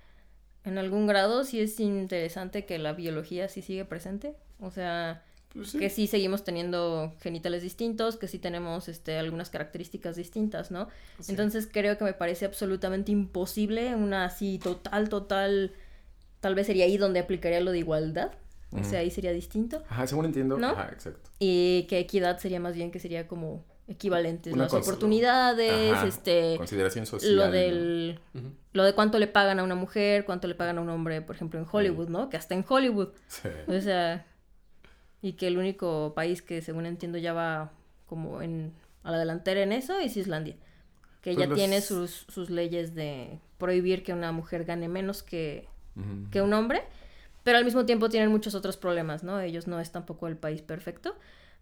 en 0.65 0.79
algún 0.79 1.07
grado 1.07 1.45
sí 1.45 1.61
es 1.61 1.79
interesante 1.81 2.65
que 2.65 2.79
la 2.79 2.93
biología 2.93 3.49
sí 3.49 3.61
sigue 3.63 3.85
presente. 3.85 4.35
O 4.61 4.71
sea, 4.71 5.23
Pues 5.53 5.71
sí. 5.71 5.79
que 5.79 5.91
sí 5.91 6.07
seguimos 6.07 6.43
teniendo 6.45 7.13
genitales 7.21 7.63
distintos, 7.63 8.17
que 8.17 8.29
sí 8.29 8.39
tenemos 8.39 8.89
este, 8.89 9.19
algunas 9.19 9.51
características 9.51 10.17
distintas, 10.17 10.71
¿no? 10.71 10.89
Sí. 11.21 11.33
Entonces 11.33 11.69
creo 11.71 11.99
que 11.99 12.05
me 12.05 12.13
parece 12.15 12.45
absolutamente 12.47 13.13
imposible 13.13 13.95
una 13.95 14.25
así 14.25 14.59
total, 14.59 15.09
total, 15.09 15.73
tal 16.41 16.55
vez 16.55 16.67
sería 16.67 16.85
ahí 16.87 16.97
donde 16.97 17.21
aplicaría 17.21 17.61
lo 17.61 17.71
de 17.73 17.79
igualdad. 17.79 18.33
O 18.75 18.83
sea, 18.85 19.01
ahí 19.01 19.11
sería 19.11 19.33
distinto. 19.33 19.83
Ajá, 19.89 20.07
según 20.07 20.25
entiendo. 20.27 20.59
¿No? 20.59 20.69
Ajá, 20.71 20.91
exacto. 20.93 21.31
Y 21.39 21.85
que 21.89 21.99
equidad 22.01 22.39
sería 22.39 22.59
más 22.61 22.75
bien 22.75 22.91
que 22.91 22.99
sería 22.99 23.29
como 23.29 23.65
equivalentes 23.87 24.53
Una 24.55 24.65
las 24.65 24.73
oportunidades, 24.75 25.93
Ajá, 25.93 26.07
este 26.07 26.55
Consideración 26.57 27.05
social. 27.07 27.37
lo 27.37 27.47
¿no? 27.47 27.53
del 27.53 28.19
lo 28.73 28.83
de 28.85 28.95
cuánto 28.95 29.19
le 29.19 29.27
pagan 29.29 29.61
a 29.61 29.63
una 29.63 29.75
mujer, 29.75 30.25
cuánto 30.25 30.49
le 30.49 30.55
pagan 30.55 30.79
a 30.79 30.81
un 30.81 30.89
hombre, 30.89 31.21
por 31.23 31.37
ejemplo, 31.37 31.61
en 31.61 31.67
Hollywood, 31.71 32.09
¿no? 32.09 32.29
Que 32.31 32.37
hasta 32.37 32.55
en 32.55 32.65
Hollywood. 32.69 33.11
Sí. 33.29 33.49
O 33.69 33.81
sea, 33.81 34.27
y 35.23 35.35
que 35.35 35.47
el 35.47 35.59
único 35.59 36.13
país 36.17 36.43
que 36.43 36.61
según 36.63 36.87
entiendo 36.87 37.19
ya 37.19 37.33
va 37.33 37.73
como 38.07 38.43
en 38.43 38.73
a 39.03 39.11
la 39.11 39.19
delantera 39.19 39.63
en 39.63 39.73
eso 39.73 39.99
es 39.99 40.17
Islandia. 40.17 40.57
Que 41.21 41.33
Pues 41.35 41.37
ya 41.37 41.47
los- 41.47 41.57
tiene 41.59 41.81
sus, 41.83 42.27
sus 42.29 42.51
leyes 42.51 42.95
de 42.95 43.39
prohibir 43.59 44.03
que 44.03 44.13
una 44.13 44.33
mujer 44.33 44.65
gane 44.65 44.89
menos 44.89 45.23
que, 45.23 45.69
que 46.31 46.41
un 46.43 46.53
hombre, 46.55 46.83
pero 47.45 47.59
al 47.59 47.65
mismo 47.65 47.87
tiempo 47.87 48.09
tienen 48.09 48.31
muchos 48.31 48.55
otros 48.57 48.77
problemas, 48.77 49.23
¿no? 49.23 49.39
Ellos 49.41 49.67
no 49.69 49.79
es 49.79 49.93
tampoco 49.93 50.27
el 50.27 50.37
país 50.37 50.63
perfecto. 50.63 51.15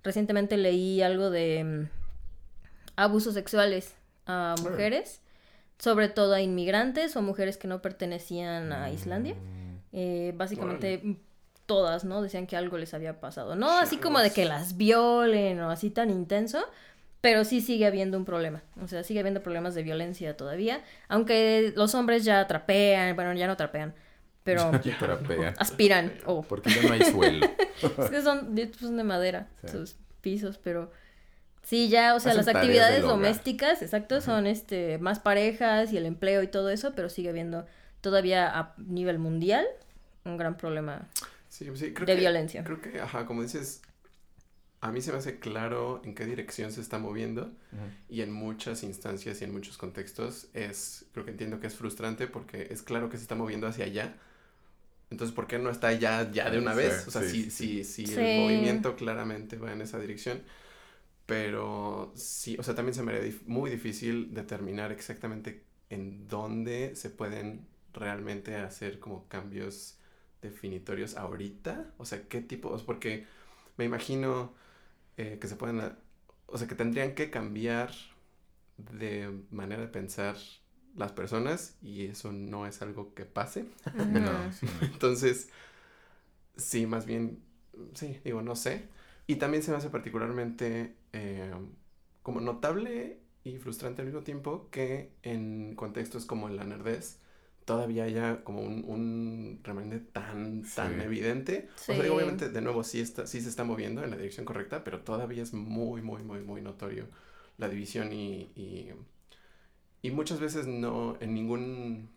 Recientemente 0.02 0.56
leí 0.56 1.02
algo 1.02 1.28
de 1.30 1.62
mm, 1.64 1.88
abusos 2.96 3.34
sexuales 3.34 3.94
a 4.26 4.54
mujeres, 4.62 5.20
sobre 5.78 6.08
todo 6.08 6.34
a 6.34 6.40
inmigrantes 6.40 7.16
o 7.16 7.22
mujeres 7.22 7.56
que 7.56 7.68
no 7.68 7.82
pertenecían 7.82 8.72
a 8.72 8.90
Islandia. 8.90 9.34
Mm, 9.34 9.72
Eh, 9.94 10.32
básicamente 10.36 11.00
mm, 11.02 11.16
todas, 11.66 12.04
¿no? 12.04 12.22
Decían 12.22 12.46
que 12.46 12.56
algo 12.56 12.78
les 12.78 12.94
había 12.94 13.20
pasado. 13.20 13.56
No 13.56 13.70
así 13.78 13.96
como 13.98 14.20
de 14.20 14.30
que 14.32 14.44
las 14.44 14.76
violen 14.76 15.60
o 15.60 15.70
así 15.70 15.90
tan 15.90 16.10
intenso, 16.10 16.64
pero 17.20 17.44
sí 17.44 17.60
sigue 17.60 17.86
habiendo 17.86 18.16
un 18.18 18.24
problema. 18.24 18.62
O 18.82 18.88
sea, 18.88 19.04
sigue 19.04 19.20
habiendo 19.20 19.42
problemas 19.42 19.74
de 19.74 19.82
violencia 19.82 20.36
todavía. 20.36 20.82
Aunque 21.08 21.72
los 21.76 21.94
hombres 21.94 22.24
ya 22.24 22.46
trapean, 22.46 23.14
bueno, 23.14 23.32
ya 23.34 23.46
no 23.46 23.56
trapean, 23.56 23.94
pero 24.44 24.70
aspiran. 25.58 26.12
O 26.26 26.42
Porque 26.42 26.70
ya 26.70 26.82
no 26.82 26.92
hay 26.94 27.04
suelo. 27.04 27.46
es 27.98 28.10
que 28.10 28.22
son, 28.22 28.54
de- 28.54 28.72
son 28.74 28.96
de 28.96 29.04
madera 29.04 29.48
Sí. 29.62 29.68
sus 29.72 29.96
pisos, 30.20 30.58
pero 30.58 30.90
sí, 31.62 31.88
ya, 31.88 32.14
o 32.14 32.20
sea, 32.20 32.32
Hacen 32.32 32.44
las 32.46 32.54
actividades 32.54 33.02
domésticas, 33.02 33.82
exacto, 33.82 34.20
son 34.20 34.46
este 34.46 34.98
más 34.98 35.18
parejas 35.20 35.92
y 35.92 35.96
el 35.96 36.06
empleo 36.06 36.42
y 36.42 36.48
todo 36.48 36.70
eso, 36.70 36.92
pero 36.94 37.08
sigue 37.08 37.28
habiendo 37.30 37.66
todavía 38.00 38.48
a 38.58 38.74
nivel 38.78 39.18
mundial 39.18 39.64
un 40.24 40.36
gran 40.36 40.56
problema. 40.56 41.08
Sí, 41.48 41.66
sí, 41.74 41.92
creo 41.92 42.06
De 42.06 42.14
que, 42.14 42.20
violencia. 42.20 42.64
Creo 42.64 42.80
que, 42.80 43.00
ajá, 43.00 43.26
como 43.26 43.42
dices, 43.42 43.82
a 44.80 44.90
mí 44.90 45.00
se 45.00 45.12
me 45.12 45.18
hace 45.18 45.38
claro 45.38 46.00
en 46.04 46.14
qué 46.14 46.24
dirección 46.24 46.72
se 46.72 46.80
está 46.80 46.98
moviendo 46.98 47.52
y 48.08 48.22
en 48.22 48.32
muchas 48.32 48.82
instancias 48.82 49.40
y 49.40 49.44
en 49.44 49.52
muchos 49.52 49.76
contextos 49.78 50.48
es, 50.54 51.04
creo 51.12 51.24
que 51.24 51.30
entiendo 51.30 51.60
que 51.60 51.66
es 51.68 51.74
frustrante 51.76 52.26
porque 52.26 52.68
es 52.70 52.82
claro 52.82 53.08
que 53.08 53.16
se 53.16 53.22
está 53.22 53.34
moviendo 53.36 53.66
hacia 53.68 53.84
allá. 53.84 54.14
Entonces, 55.12 55.34
¿por 55.36 55.46
qué 55.48 55.58
no 55.60 55.70
está 55.70 55.92
ya, 55.94 56.30
ya 56.32 56.50
de 56.50 56.58
una 56.58 56.74
Sí, 56.74 56.74
vez? 56.74 57.06
O 57.08 57.12
sea, 57.12 57.22
sí, 57.22 57.50
sí, 57.50 57.50
sí, 57.50 57.84
sí, 57.84 58.14
Sí. 58.14 58.14
el 58.14 58.30
movimiento 58.32 58.96
claramente 58.96 59.58
va 59.58 59.72
en 59.72 59.82
esa 59.82 60.00
dirección. 60.00 60.42
Pero 61.26 62.12
sí, 62.16 62.56
o 62.58 62.62
sea, 62.62 62.74
también 62.74 62.94
se 62.94 63.02
me 63.02 63.12
haría 63.12 63.24
dif- 63.30 63.46
muy 63.46 63.70
difícil 63.70 64.34
determinar 64.34 64.92
exactamente 64.92 65.64
en 65.90 66.28
dónde 66.28 66.96
se 66.96 67.10
pueden 67.10 67.66
realmente 67.94 68.56
hacer 68.56 68.98
como 69.00 69.28
cambios 69.28 69.98
definitorios 70.42 71.16
ahorita. 71.16 71.94
O 71.98 72.04
sea, 72.04 72.28
qué 72.28 72.40
tipo, 72.42 72.70
o 72.70 72.76
sea, 72.78 72.86
porque 72.86 73.26
me 73.76 73.84
imagino 73.84 74.54
eh, 75.18 75.38
que 75.40 75.48
se 75.48 75.56
pueden, 75.56 75.80
o 76.46 76.58
sea, 76.58 76.68
que 76.68 76.74
tendrían 76.76 77.14
que 77.14 77.30
cambiar 77.30 77.92
de 78.76 79.42
manera 79.50 79.82
de 79.82 79.88
pensar 79.88 80.36
las 80.96 81.12
personas 81.12 81.76
y 81.82 82.06
eso 82.06 82.32
no 82.32 82.66
es 82.66 82.82
algo 82.82 83.14
que 83.14 83.24
pase. 83.24 83.66
No. 83.96 84.50
Entonces, 84.82 85.48
sí, 86.56 86.86
más 86.86 87.06
bien, 87.06 87.42
sí, 87.94 88.18
digo, 88.24 88.42
no 88.42 88.56
sé. 88.56 88.88
Y 89.26 89.36
también 89.36 89.62
se 89.62 89.70
me 89.70 89.76
hace 89.76 89.90
particularmente 89.90 90.96
eh, 91.12 91.52
como 92.22 92.40
notable 92.40 93.20
y 93.44 93.58
frustrante 93.58 94.02
al 94.02 94.06
mismo 94.06 94.22
tiempo 94.22 94.68
que 94.70 95.12
en 95.22 95.74
contextos 95.76 96.26
como 96.26 96.48
en 96.48 96.56
la 96.56 96.64
nerdez 96.64 97.18
todavía 97.64 98.04
haya 98.04 98.42
como 98.44 98.62
un, 98.62 98.84
un 98.86 99.60
remanente 99.62 100.00
tan, 100.12 100.74
tan 100.74 101.00
Sí. 101.00 101.00
evidente. 101.00 101.68
O 101.88 101.94
sea, 101.94 102.02
digo, 102.04 102.16
obviamente, 102.16 102.48
de 102.50 102.60
nuevo, 102.60 102.82
sí, 102.84 103.00
está, 103.00 103.26
sí 103.26 103.40
se 103.40 103.48
está 103.48 103.64
moviendo 103.64 104.02
en 104.04 104.10
la 104.10 104.16
dirección 104.16 104.44
correcta, 104.46 104.82
pero 104.84 105.00
todavía 105.02 105.42
es 105.42 105.52
muy, 105.54 106.02
muy, 106.02 106.22
muy, 106.24 106.40
muy 106.42 106.60
notorio 106.60 107.08
la 107.58 107.68
división 107.68 108.12
y, 108.12 108.50
y, 108.56 108.90
y 110.02 110.10
muchas 110.10 110.40
veces 110.40 110.66
no, 110.66 111.16
en 111.20 111.34
ningún 111.34 112.10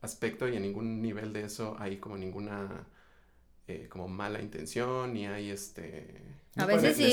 aspecto 0.00 0.48
y 0.48 0.56
en 0.56 0.62
ningún 0.62 1.02
nivel 1.02 1.32
de 1.32 1.44
eso 1.44 1.76
hay 1.78 1.98
como 1.98 2.16
ninguna 2.16 2.86
eh, 3.68 3.88
como 3.88 4.08
mala 4.08 4.40
intención 4.42 5.14
ni 5.14 5.26
hay 5.26 5.50
este 5.50 6.20
A 6.56 6.62
no 6.62 6.66
veces 6.66 6.96
sí. 6.96 7.04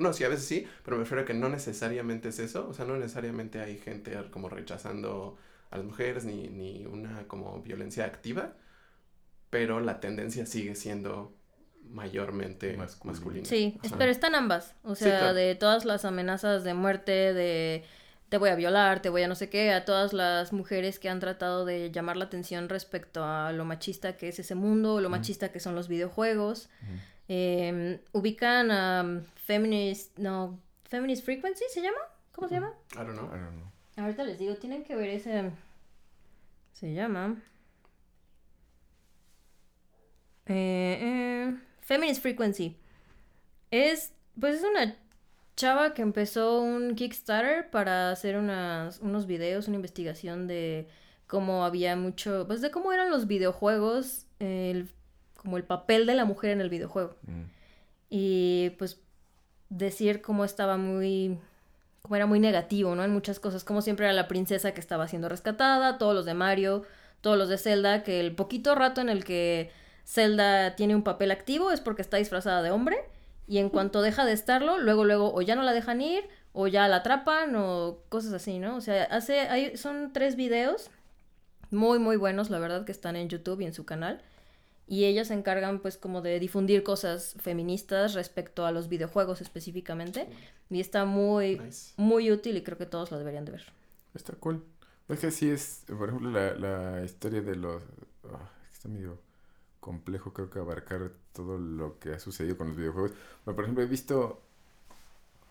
no 0.00 0.12
sí 0.12 0.24
a 0.24 0.28
veces 0.28 0.46
sí 0.46 0.66
pero 0.84 0.96
me 0.96 1.02
refiero 1.04 1.22
a 1.22 1.26
que 1.26 1.34
no 1.34 1.48
necesariamente 1.48 2.28
es 2.30 2.38
eso 2.38 2.68
o 2.68 2.74
sea 2.74 2.84
no 2.86 2.96
necesariamente 2.96 3.60
hay 3.60 3.78
gente 3.78 4.16
como 4.30 4.48
rechazando 4.48 5.36
a 5.70 5.76
las 5.78 5.86
mujeres 5.86 6.24
ni, 6.24 6.48
ni 6.48 6.86
una 6.86 7.26
como 7.28 7.60
violencia 7.62 8.04
activa 8.06 8.54
pero 9.50 9.80
la 9.80 10.00
tendencia 10.00 10.46
sigue 10.46 10.74
siendo 10.74 11.34
mayormente 11.90 12.76
Masculina. 12.76 13.12
masculina, 13.12 13.44
Sí, 13.44 13.78
Ajá. 13.82 13.96
pero 13.98 14.10
están 14.10 14.34
ambas. 14.34 14.74
O 14.82 14.94
Sí, 14.96 15.04
sea, 15.04 15.18
claro. 15.20 15.34
de 15.34 15.54
todas 15.54 15.84
las 15.84 16.04
amenazas 16.04 16.64
de 16.64 16.74
muerte, 16.74 17.32
de 17.32 17.84
te 18.28 18.38
voy 18.38 18.50
a 18.50 18.54
violar, 18.54 19.00
te 19.00 19.08
voy 19.08 19.22
a 19.22 19.28
no 19.28 19.34
sé 19.34 19.48
qué, 19.48 19.72
a 19.72 19.84
todas 19.84 20.12
las 20.12 20.52
mujeres 20.52 20.98
que 20.98 21.08
han 21.08 21.20
tratado 21.20 21.64
de 21.64 21.90
llamar 21.90 22.16
la 22.16 22.24
atención 22.24 22.68
respecto 22.68 23.24
a 23.24 23.52
lo 23.52 23.64
machista 23.64 24.16
que 24.16 24.28
es 24.28 24.38
ese 24.38 24.54
mundo, 24.54 25.00
lo 25.00 25.10
machista 25.10 25.52
que 25.52 25.60
son 25.60 25.74
los 25.74 25.88
videojuegos. 25.88 26.68
Eh, 27.28 28.00
ubican 28.12 28.70
a 28.70 29.02
um, 29.02 29.22
Feminist, 29.44 30.16
no, 30.18 30.58
Feminist 30.84 31.24
Frequency 31.24 31.64
se 31.72 31.82
llama? 31.82 31.98
¿Cómo 32.32 32.48
se 32.48 32.54
llama? 32.54 32.72
I 32.92 32.98
don't 32.98 33.14
know 33.14 33.26
I 33.26 33.38
don't 33.38 33.56
know. 33.56 33.66
Ahorita 33.96 34.24
les 34.24 34.38
digo, 34.38 34.54
tienen 34.56 34.84
que 34.84 34.94
ver 34.94 35.08
ese. 35.08 35.50
Se 36.74 36.92
llama. 36.92 37.36
Eh, 40.46 40.98
eh, 41.00 41.56
Feminist 41.80 42.20
Frequency. 42.20 42.76
Es. 43.70 44.12
Pues 44.38 44.56
es 44.56 44.64
una 44.64 44.94
chava 45.56 45.94
que 45.94 46.02
empezó 46.02 46.60
un 46.60 46.94
Kickstarter 46.94 47.70
para 47.70 48.10
hacer 48.10 48.36
unas, 48.36 48.98
unos 49.00 49.26
videos, 49.26 49.68
una 49.68 49.76
investigación 49.76 50.46
de 50.46 50.86
cómo 51.26 51.64
había 51.64 51.96
mucho. 51.96 52.44
Pues 52.46 52.60
de 52.60 52.70
cómo 52.70 52.92
eran 52.92 53.10
los 53.10 53.26
videojuegos. 53.26 54.26
el- 54.38 54.90
como 55.36 55.56
el 55.56 55.64
papel 55.64 56.04
de 56.06 56.14
la 56.14 56.24
mujer 56.26 56.50
en 56.50 56.60
el 56.60 56.68
videojuego 56.68 57.16
Mm. 57.26 57.42
y 58.10 58.70
pues 58.78 59.00
decir 59.70 60.20
cómo 60.20 60.44
estaba 60.44 60.76
muy 60.76 61.38
como 62.02 62.16
era 62.16 62.26
muy 62.26 62.38
negativo, 62.38 62.94
¿no? 62.94 63.02
En 63.02 63.12
muchas 63.12 63.40
cosas, 63.40 63.64
como 63.64 63.80
siempre 63.82 64.04
era 64.06 64.12
la 64.12 64.28
princesa 64.28 64.72
que 64.74 64.80
estaba 64.80 65.08
siendo 65.08 65.28
rescatada, 65.28 65.98
todos 65.98 66.14
los 66.14 66.24
de 66.26 66.34
Mario, 66.34 66.82
todos 67.22 67.36
los 67.38 67.48
de 67.48 67.58
Zelda, 67.58 68.02
que 68.04 68.20
el 68.20 68.34
poquito 68.36 68.74
rato 68.76 69.00
en 69.00 69.08
el 69.08 69.24
que 69.24 69.70
Zelda 70.04 70.76
tiene 70.76 70.94
un 70.94 71.02
papel 71.02 71.30
activo 71.32 71.70
es 71.72 71.80
porque 71.80 72.02
está 72.02 72.18
disfrazada 72.18 72.60
de 72.62 72.70
hombre 72.70 72.96
y 73.46 73.58
en 73.58 73.68
cuanto 73.70 74.02
deja 74.02 74.24
de 74.24 74.32
estarlo, 74.32 74.78
luego 74.78 75.04
luego 75.04 75.32
o 75.34 75.42
ya 75.42 75.54
no 75.54 75.62
la 75.62 75.72
dejan 75.72 76.00
ir 76.00 76.24
o 76.52 76.66
ya 76.66 76.88
la 76.88 76.96
atrapan 76.96 77.54
o 77.56 77.98
cosas 78.08 78.32
así, 78.32 78.58
¿no? 78.58 78.76
O 78.76 78.80
sea, 78.80 79.04
hace 79.04 79.40
hay 79.40 79.76
son 79.76 80.12
tres 80.12 80.36
videos 80.36 80.90
muy 81.70 81.98
muy 81.98 82.16
buenos, 82.16 82.50
la 82.50 82.58
verdad 82.58 82.84
que 82.84 82.92
están 82.92 83.16
en 83.16 83.28
YouTube 83.28 83.60
y 83.60 83.66
en 83.66 83.74
su 83.74 83.84
canal 83.84 84.20
y 84.88 85.04
ellas 85.04 85.28
se 85.28 85.34
encargan 85.34 85.80
pues 85.80 85.96
como 85.96 86.22
de 86.22 86.38
difundir 86.38 86.82
cosas 86.82 87.34
feministas 87.40 88.14
respecto 88.14 88.66
a 88.66 88.70
los 88.72 88.88
videojuegos 88.88 89.40
específicamente 89.40 90.28
y 90.70 90.80
está 90.80 91.04
muy 91.04 91.58
nice 91.58 91.92
muy 91.96 92.30
útil 92.30 92.56
y 92.56 92.62
creo 92.62 92.78
que 92.78 92.86
todos 92.86 93.10
lo 93.10 93.18
deberían 93.18 93.44
de 93.44 93.52
ver. 93.52 93.64
Está 94.14 94.32
cool. 94.34 94.64
Es 95.08 95.20
que 95.20 95.30
sí 95.30 95.50
es, 95.50 95.84
por 95.86 96.08
ejemplo, 96.08 96.30
la, 96.30 96.54
la 96.54 97.04
historia 97.04 97.40
de 97.40 97.54
los... 97.54 97.82
ah, 98.24 98.50
está 98.72 98.88
medio 98.88 99.20
complejo, 99.78 100.32
creo 100.32 100.50
que 100.50 100.58
abarcar 100.58 101.12
todo 101.36 101.58
lo 101.58 101.98
que 102.00 102.14
ha 102.14 102.18
sucedido 102.18 102.56
con 102.56 102.68
los 102.68 102.76
videojuegos. 102.76 103.12
Pero, 103.44 103.54
por 103.54 103.64
ejemplo, 103.64 103.84
he 103.84 103.86
visto 103.86 104.42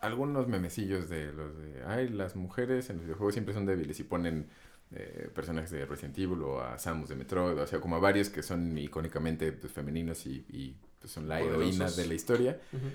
algunos 0.01 0.47
memecillos 0.47 1.09
de 1.09 1.31
los 1.33 1.57
de... 1.57 1.83
Ay, 1.85 2.09
las 2.09 2.35
mujeres 2.35 2.89
en 2.89 2.97
los 2.97 3.05
videojuegos 3.05 3.33
siempre 3.35 3.53
son 3.53 3.65
débiles 3.65 3.99
y 3.99 4.03
ponen 4.03 4.47
eh, 4.91 5.29
personajes 5.33 5.71
de 5.71 5.85
Resident 5.85 6.17
Evil 6.17 6.41
o 6.43 6.61
a 6.61 6.77
Samus 6.77 7.09
de 7.09 7.15
Metroid, 7.15 7.57
o 7.59 7.67
sea, 7.67 7.79
como 7.79 7.95
a 7.95 7.99
varios 7.99 8.29
que 8.29 8.43
son 8.43 8.77
icónicamente 8.77 9.51
pues, 9.51 9.71
femeninos 9.73 10.25
y, 10.27 10.45
y, 10.49 10.75
pues, 10.99 11.11
son 11.13 11.27
la 11.27 11.39
heroína 11.41 11.89
de 11.89 12.05
la 12.07 12.13
historia. 12.13 12.59
Ujú. 12.73 12.85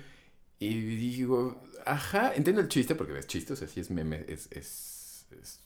Y 0.59 0.79
digo, 0.95 1.61
ajá, 1.85 2.33
entiendo 2.35 2.61
el 2.61 2.67
chiste 2.67 2.93
porque 2.95 3.17
es 3.17 3.27
chiste, 3.27 3.53
o 3.53 3.55
sea, 3.55 3.67
sí 3.67 3.79
es 3.79 3.89
meme, 3.89 4.23
es, 4.27 4.47
es, 4.51 5.25
es 5.41 5.59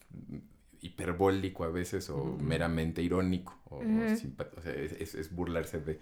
hiperbólico 0.82 1.64
a 1.64 1.70
veces 1.70 2.10
o 2.10 2.38
meramente 2.42 3.02
irónico, 3.02 3.60
o, 3.66 3.82
sea, 4.64 4.74
es, 4.74 4.94
es- 4.94 5.16
es 5.16 5.36
burlarse 5.36 5.80
de, 5.82 6.00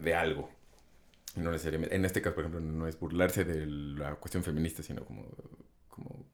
de 0.00 0.14
algo. 0.14 0.50
No 1.36 1.50
necesariamente, 1.52 1.94
en 1.96 2.04
este 2.04 2.22
caso, 2.22 2.34
por 2.34 2.44
ejemplo, 2.44 2.60
no 2.60 2.86
es 2.88 2.98
burlarse 2.98 3.44
de 3.44 3.66
la 3.66 4.16
cuestión 4.16 4.42
feminista, 4.44 4.82
sino 4.82 5.04
como, 5.04 5.26
como 5.88 6.26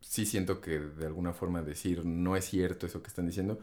sí 0.00 0.26
siento 0.26 0.60
que 0.60 0.78
de 0.78 1.06
alguna 1.06 1.32
forma 1.32 1.62
decir 1.62 2.04
no 2.04 2.36
es 2.36 2.44
cierto 2.46 2.86
eso 2.86 3.02
que 3.02 3.08
están 3.08 3.26
diciendo, 3.26 3.60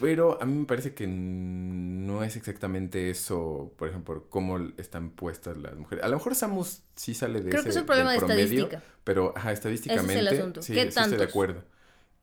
pero 0.00 0.40
a 0.40 0.46
mí 0.46 0.54
me 0.60 0.66
parece 0.66 0.94
que 0.94 1.06
no 1.08 2.22
es 2.22 2.36
exactamente 2.36 3.10
eso, 3.10 3.74
por 3.76 3.88
ejemplo, 3.88 4.28
cómo 4.30 4.58
están 4.76 5.10
puestas 5.10 5.56
las 5.56 5.76
mujeres. 5.76 6.04
A 6.04 6.08
lo 6.08 6.16
mejor 6.18 6.34
Samus 6.36 6.82
sí 6.94 7.14
sale 7.14 7.40
de 7.40 7.50
Creo 7.50 7.60
ese 7.60 7.64
que 7.64 7.70
es 7.70 7.76
un 7.76 7.86
problema 7.86 8.12
de 8.12 8.18
del 8.18 8.24
promedio, 8.24 8.44
estadística. 8.44 8.82
pero 9.04 9.32
ajá, 9.36 9.52
estadísticamente 9.52 10.28
asunto. 10.28 10.62
sí, 10.62 10.72
¿Qué 10.72 10.90
sí 10.90 11.02
estoy 11.02 11.18
de 11.18 11.24
acuerdo. 11.24 11.64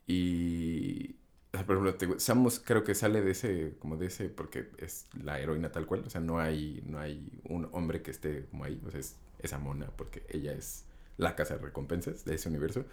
Y 0.08 1.16
por 1.64 1.78
ejemplo, 1.78 2.20
Samus 2.20 2.60
creo 2.60 2.84
que 2.84 2.96
sale 2.96 3.22
de 3.22 3.32
ese 3.32 3.74
como 3.80 3.98
de 3.98 4.08
ese 4.08 4.30
porque 4.30 4.70
es 4.78 5.06
la 5.24 5.40
heroína 5.40 5.72
tal 5.72 5.86
cual, 5.86 6.04
o 6.06 6.10
sea, 6.10 6.22
no 6.22 6.40
hay 6.40 6.84
no 6.86 7.00
hay 7.00 7.30
un 7.48 7.70
hombre 7.72 8.02
que 8.02 8.12
esté 8.12 8.46
como 8.52 8.64
ahí, 8.66 8.82
o 8.86 8.92
sea, 8.92 9.00
es 9.00 9.16
esa 9.40 9.58
mona 9.60 9.88
porque 9.96 10.24
ella 10.30 10.54
es 10.54 10.86
la 11.18 11.36
casa 11.36 11.56
de 11.58 11.62
recompensas 11.64 12.26
de 12.26 12.36
ese 12.36 12.50
universo. 12.50 12.86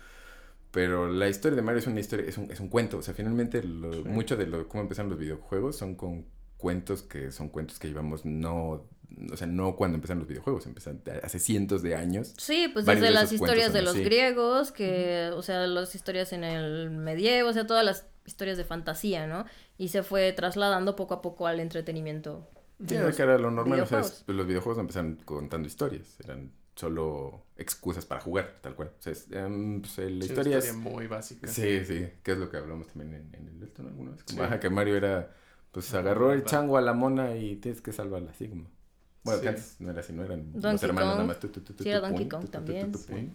Pero 0.71 1.09
la 1.13 1.29
historia 1.29 1.57
de 1.57 1.63
Mario 1.63 1.81
es 1.81 1.87
una 1.87 2.01
historia, 2.01 2.27
es 2.27 2.39
un, 2.39 2.51
es 2.51 2.59
un 2.61 2.69
cuento. 2.69 2.97
O 2.99 3.03
sea, 3.03 3.13
finalmente 3.15 3.63
lo- 3.63 3.93
Sí. 3.93 4.03
mucho 4.05 4.37
de 4.37 4.47
lo, 4.47 4.69
cómo 4.69 4.83
empezaron 4.83 5.11
los 5.11 5.19
videojuegos 5.19 5.77
son 5.77 5.95
con 5.97 6.25
cuentos 6.57 7.03
que 7.03 7.31
son 7.33 7.49
cuentos 7.49 7.79
que 7.79 7.89
llevamos 7.89 8.25
no, 8.25 8.87
o 9.33 9.37
sea, 9.37 9.47
no 9.49 9.77
cuando 9.77 9.97
empezaron 9.97 10.21
los 10.21 10.29
videojuegos, 10.29 10.65
empezaron 10.67 11.03
hace 11.23 11.39
cientos 11.41 11.83
de 11.83 11.95
años. 11.97 12.33
Sí, 12.39 12.71
pues 12.73 12.87
desde 12.87 13.01
de 13.03 13.11
las 13.11 13.33
historias 13.33 13.73
de 13.73 13.83
los 13.83 13.95
así. 13.95 14.05
griegos, 14.05 14.73
que, 14.73 15.31
o 15.35 15.43
sea, 15.43 15.67
las 15.67 15.95
historias 15.95 16.33
en 16.33 16.45
el 16.45 16.91
medievo, 16.91 17.51
o 17.51 17.53
sea, 17.53 17.67
todas 17.67 17.85
las 17.85 18.07
historias 18.27 18.57
de 18.59 18.65
fantasía, 18.65 19.27
¿no? 19.27 19.45
Y 19.79 19.89
se 19.89 20.03
fue 20.03 20.33
trasladando 20.33 20.97
poco 20.97 21.15
a 21.15 21.23
poco 21.23 21.47
al 21.47 21.61
entretenimiento. 21.61 22.49
Sí, 22.87 22.97
los 22.99 23.15
que 23.17 23.23
era 23.23 23.39
lo 23.39 23.51
normal, 23.51 23.81
o 23.81 23.87
sea, 23.87 24.01
pues, 24.01 24.25
los 24.27 24.47
videojuegos 24.47 24.81
empezaron 24.81 25.17
contando 25.25 25.69
historias, 25.69 26.19
eran 26.21 26.51
solo 26.75 27.45
excusas 27.57 28.07
para 28.07 28.21
jugar, 28.21 28.59
tal 28.61 28.75
cual. 28.75 28.89
O 28.99 29.03
sea, 29.03 29.13
es, 29.13 29.31
em, 29.31 29.81
pues, 29.83 29.99
eh, 29.99 30.11
la 30.11 30.25
Sí, 30.25 30.29
historia 30.31 30.59
es... 30.59 30.65
historia 30.67 30.91
muy 30.91 31.07
básica 31.07 31.47
Sí, 31.47 31.85
sí, 31.85 32.09
que 32.23 32.33
es 32.33 32.39
lo 32.39 32.51
que 32.51 32.57
hablamos 32.57 32.89
también 32.89 33.15
en, 33.15 33.35
en 33.35 33.49
el 33.57 33.63
esto, 33.63 33.83
¿no? 33.83 33.89
Alguna 33.91 34.11
vez. 34.13 34.25
Como, 34.25 34.39
Sí. 34.39 34.45
ajá, 34.45 34.59
que 34.59 34.71
Mario 34.71 34.97
era, 34.97 35.33
pues 35.71 35.93
agarró 35.95 36.33
el 36.33 36.41
va. 36.41 36.47
chango 36.47 36.77
a 36.77 36.81
la 36.81 36.93
mona 36.93 37.37
y 37.37 37.57
tienes 37.57 37.81
que 37.83 37.93
salvarla, 37.93 38.31
así 38.33 38.49
como. 38.49 38.71
Bueno, 39.23 39.39
Sí. 39.39 39.43
que 39.43 39.49
antes 39.51 39.77
no 39.81 39.91
era 39.91 40.01
así, 40.01 40.13
no 40.13 40.25
eran 40.25 40.53
los 40.63 40.63
Donkey 40.63 40.89
hermanos 40.89 41.11
Kong. 41.11 41.17
nada 41.19 41.29
más. 41.29 41.39
tu, 41.41 41.49
tu, 41.49 41.61
tu, 41.61 41.85
Sí, 41.85 41.89
era 41.91 42.01
Donkey 42.01 42.29
Kong 42.29 42.49
también, 42.51 42.91
pum. 42.91 43.31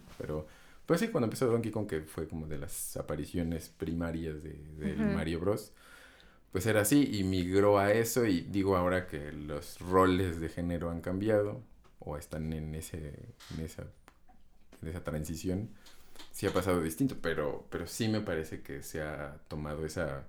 Pero, 0.88 0.96
pues 0.96 1.00
sí, 1.06 1.12
cuando 1.12 1.26
empezó 1.26 1.46
Donkey 1.48 1.70
Kong, 1.70 1.86
que 1.86 2.00
fue 2.00 2.26
como 2.26 2.46
de 2.46 2.56
las 2.56 2.96
apariciones 2.96 3.68
primarias 3.68 4.42
de, 4.42 4.54
del. 4.78 4.96
Mario 4.96 5.38
Bros. 5.38 5.74
Pues 6.50 6.64
era 6.64 6.80
así 6.80 7.18
y 7.18 7.24
migró 7.24 7.78
a 7.78 7.92
eso 7.92 8.24
y 8.24 8.40
digo 8.40 8.74
ahora 8.74 9.06
que 9.06 9.30
los 9.32 9.78
roles 9.80 10.40
de 10.40 10.48
género 10.48 10.90
han 10.90 11.02
cambiado 11.02 11.62
o 11.98 12.16
están 12.16 12.54
en 12.54 12.74
ese 12.74 13.34
en 13.54 13.64
esa 13.66 13.84
en 14.80 14.88
esa 14.88 15.04
transición 15.04 15.68
sí 16.32 16.46
ha 16.46 16.52
pasado 16.54 16.80
distinto 16.82 17.16
pero 17.20 17.66
pero 17.70 17.86
sí 17.86 18.08
me 18.08 18.22
parece 18.22 18.62
que 18.62 18.82
se 18.82 19.02
ha 19.02 19.38
tomado 19.48 19.84
esa 19.84 20.26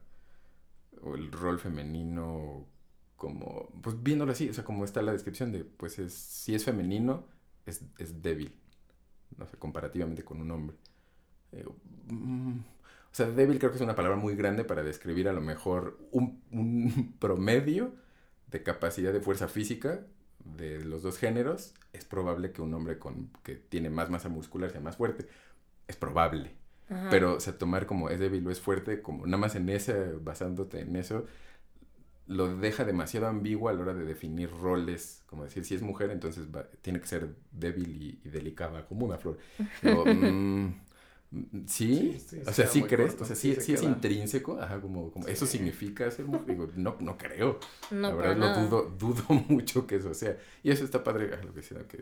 o 1.02 1.16
el 1.16 1.32
rol 1.32 1.60
femenino 1.60 2.66
como 3.16 3.70
pues 3.82 4.02
viéndolo 4.04 4.34
así 4.34 4.50
o 4.50 4.54
sea 4.54 4.66
como 4.66 4.84
está 4.84 5.02
la 5.02 5.14
descripción 5.14 5.54
de 5.54 5.64
pues 5.64 6.00
es 6.00 6.14
si 6.14 6.54
es 6.54 6.66
femenino 6.66 7.26
es, 7.66 7.82
es 7.98 8.22
débil 8.22 8.54
no 9.38 9.48
sé 9.48 9.58
comparativamente 9.58 10.24
con 10.24 10.42
un 10.42 10.52
hombre 10.52 10.78
Eh, 11.52 11.66
mm, 12.10 12.60
o 12.60 13.16
sea, 13.16 13.28
débil 13.32 13.60
creo 13.60 13.72
que 13.72 13.78
es 13.78 13.84
una 13.84 13.96
palabra 13.96 14.18
muy 14.18 14.36
grande 14.36 14.64
para 14.66 14.84
describir 14.84 15.30
a 15.30 15.34
lo 15.34 15.42
mejor 15.42 16.00
un, 16.12 16.42
un 16.52 17.16
promedio 17.20 17.94
de 18.48 18.64
capacidad 18.64 19.14
de 19.14 19.22
fuerza 19.22 19.48
física 19.48 20.06
de 20.46 20.84
los 20.86 21.04
dos 21.04 21.18
géneros. 21.18 21.74
Es 21.94 22.06
probable 22.06 22.52
que 22.52 22.62
un 22.62 22.74
hombre 22.74 23.00
con, 23.00 23.32
que 23.44 23.56
tiene 23.56 23.90
más 23.90 24.10
masa 24.10 24.30
muscular 24.30 24.72
sea 24.72 24.82
más 24.82 24.98
fuerte. 24.98 25.28
Es 25.88 25.96
probable. 25.98 26.56
Ajá. 26.90 27.10
Pero, 27.10 27.36
o 27.36 27.40
sea, 27.40 27.58
tomar 27.58 27.86
como 27.88 28.10
es 28.10 28.20
débil 28.20 28.46
o 28.48 28.52
es 28.52 28.62
fuerte, 28.62 29.02
como 29.02 29.26
nada 29.26 29.38
más 29.38 29.56
en 29.56 29.70
ese, 29.70 30.14
basándote 30.22 30.82
en 30.82 30.96
eso, 30.96 31.26
lo 32.30 32.56
deja 32.58 32.86
demasiado 32.86 33.28
ambiguo 33.28 33.70
a 33.70 33.74
la 33.74 33.82
hora 33.82 33.96
de 33.96 34.06
definir 34.06 34.52
roles. 34.52 35.24
Como 35.28 35.46
decir, 35.46 35.66
si 35.66 35.76
es 35.76 35.82
mujer, 35.84 36.12
entonces 36.12 36.48
va- 36.56 36.70
tiene 36.82 37.02
que 37.02 37.08
ser 37.08 37.36
débil 37.52 38.02
y, 38.04 38.22
y 38.28 38.30
delicada 38.32 38.86
como 38.88 39.06
una 39.08 39.18
flor. 39.20 39.40
Pero, 39.82 40.06
mm, 40.08 40.70
¿sí? 41.68 42.18
Sí, 42.18 42.20
sí, 42.20 42.42
o 42.46 42.54
se 42.54 42.54
sea, 42.54 42.68
¿sí 42.68 42.84
crees? 42.84 43.12
corto, 43.12 43.24
o 43.24 43.26
sea, 43.28 43.36
sí 43.36 43.54
se 43.54 43.74
es 43.74 43.84
intrínseco. 43.84 44.60
Ajá, 44.60 44.82
como, 44.82 45.12
como 45.12 45.28
eso 45.28 45.46
significa 45.46 46.10
ser 46.12 46.26
mujer. 46.26 46.46
Digo, 46.48 46.68
no, 46.76 46.98
no 47.00 47.18
creo. 47.18 47.60
No, 47.92 48.10
la 48.10 48.16
verdad, 48.16 48.38
lo 48.38 48.50
nada. 48.50 48.64
dudo, 48.70 48.84
dudo 48.98 49.24
mucho 49.50 49.86
que 49.88 49.96
eso 49.98 50.14
sea. 50.14 50.38
Y 50.64 50.72
eso 50.72 50.86
está 50.86 51.04
padre, 51.04 51.32
ah, 51.34 51.44
lo 51.44 51.54
que 51.54 51.62
sea, 51.62 51.88
que, 51.88 51.98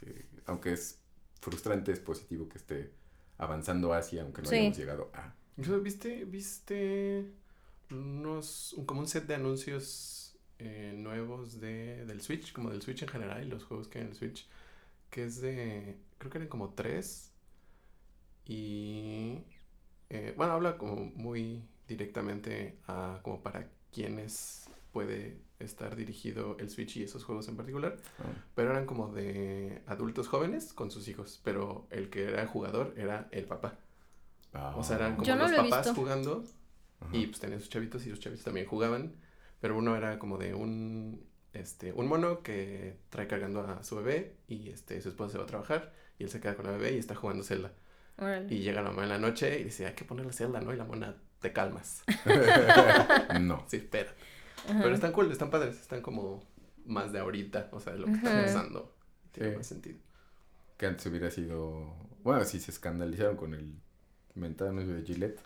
que 0.00 0.26
aunque 0.46 0.72
es 0.72 1.00
frustrante, 1.40 1.92
es 1.92 2.00
positivo 2.00 2.48
que 2.48 2.58
esté 2.58 2.92
avanzando 3.38 3.92
hacia, 3.94 4.22
aunque 4.22 4.42
no 4.42 4.50
hayamos 4.50 4.76
llegado 4.76 5.10
a. 5.14 5.34
¿Viste, 5.82 6.24
viste 6.24 7.32
unos, 7.90 8.72
un- 8.74 8.86
como 8.86 9.00
un 9.00 9.06
set 9.08 9.26
de 9.26 9.34
anuncios 9.36 10.36
eh, 10.58 10.92
nuevos 10.96 11.60
de, 11.60 12.04
del 12.06 12.20
Switch, 12.22 12.52
como 12.52 12.70
del 12.70 12.82
Switch 12.82 13.02
en 13.02 13.08
general 13.08 13.44
y 13.44 13.48
los 13.48 13.64
juegos 13.64 13.88
que 13.88 13.98
hay 13.98 14.04
en 14.04 14.10
el 14.10 14.16
Switch, 14.16 14.46
que 15.10 15.24
es 15.24 15.40
de, 15.40 15.98
creo 16.18 16.30
que 16.32 16.38
eran 16.38 16.48
como 16.48 16.74
tres 16.74 17.32
y, 18.46 19.38
eh, 20.10 20.34
bueno, 20.36 20.54
habla 20.54 20.78
como 20.78 20.96
muy 21.16 21.62
directamente 21.88 22.78
a 22.86 23.20
como 23.22 23.42
para 23.42 23.68
quienes 23.92 24.70
puede 24.92 25.38
estar 25.58 25.96
dirigido 25.96 26.56
el 26.60 26.70
Switch 26.70 26.96
y 26.96 27.02
esos 27.04 27.24
juegos 27.24 27.48
en 27.48 27.56
particular, 27.56 27.98
Ah, 28.18 28.34
pero 28.54 28.70
eran 28.72 28.86
como 28.86 29.08
de 29.12 29.82
adultos 29.86 30.28
jóvenes 30.28 30.72
con 30.72 30.90
sus 30.90 31.08
hijos, 31.08 31.40
pero 31.44 31.86
el 31.90 32.10
que 32.10 32.24
era 32.24 32.46
jugador 32.46 32.94
era 32.96 33.28
el 33.32 33.44
papá. 33.46 33.78
O 34.76 34.82
sea, 34.84 34.96
eran 34.96 35.16
como 35.16 35.26
Yo 35.26 35.36
no 35.36 35.42
los 35.42 35.50
lo 35.52 35.56
papás 35.56 35.86
visto. 35.86 35.94
jugando 35.94 36.44
Ajá. 37.00 37.16
y 37.16 37.26
pues 37.26 37.40
tenían 37.40 37.60
sus 37.60 37.68
chavitos 37.70 38.04
y 38.06 38.10
sus 38.10 38.20
chavitos 38.20 38.44
también 38.44 38.66
jugaban, 38.66 39.14
pero 39.60 39.76
uno 39.76 39.96
era 39.96 40.18
como 40.18 40.36
de 40.38 40.54
un 40.54 41.26
este 41.52 41.92
un 41.92 42.06
mono 42.08 42.42
que 42.42 42.96
trae 43.10 43.26
cargando 43.26 43.60
a 43.62 43.82
su 43.82 43.96
bebé 43.96 44.36
y 44.48 44.68
este 44.70 45.00
su 45.00 45.08
esposa 45.08 45.32
se 45.32 45.38
va 45.38 45.44
a 45.44 45.46
trabajar 45.48 45.92
y 46.18 46.24
él 46.24 46.30
se 46.30 46.40
queda 46.40 46.54
con 46.56 46.66
la 46.66 46.72
bebé 46.72 46.92
y 46.92 46.98
está 46.98 47.14
jugando 47.14 47.42
Zelda. 47.44 47.72
Y 48.50 48.58
llega 48.58 48.82
la 48.82 48.90
mamá 48.90 49.04
en 49.04 49.10
la 49.10 49.18
noche 49.18 49.60
y 49.60 49.64
dice, 49.64 49.86
"Hay 49.86 49.94
que 49.94 50.04
ponerle 50.04 50.32
Zelda, 50.32 50.60
¿no?" 50.60 50.74
Y 50.74 50.76
la 50.76 50.84
mona, 50.84 51.14
"Te 51.40 51.52
calmas." 51.52 52.02
no. 53.40 53.64
Sí, 53.68 53.76
espera. 53.76 54.12
Ajá. 54.68 54.80
Pero 54.82 54.94
están 54.94 55.12
cool, 55.12 55.30
están 55.30 55.50
padres, 55.50 55.80
están 55.80 56.02
como 56.02 56.42
más 56.84 57.12
de 57.12 57.20
ahorita, 57.20 57.68
o 57.72 57.78
sea, 57.80 57.92
de 57.92 58.00
lo 58.00 58.06
que 58.06 58.14
está 58.14 58.30
Ajá. 58.32 58.42
pasando. 58.46 58.94
Tiene 59.32 59.50
Sí. 59.52 59.56
más 59.56 59.66
sentido. 59.68 59.98
Que 60.76 60.86
antes 60.86 61.06
hubiera 61.06 61.30
sido. 61.30 61.94
Bueno, 62.24 62.44
si 62.44 62.58
se 62.60 62.70
escandalizaron 62.72 63.36
con 63.36 63.54
el 63.54 63.74
mentado 64.34 64.74
de 64.74 65.02
Gillette. 65.02 65.40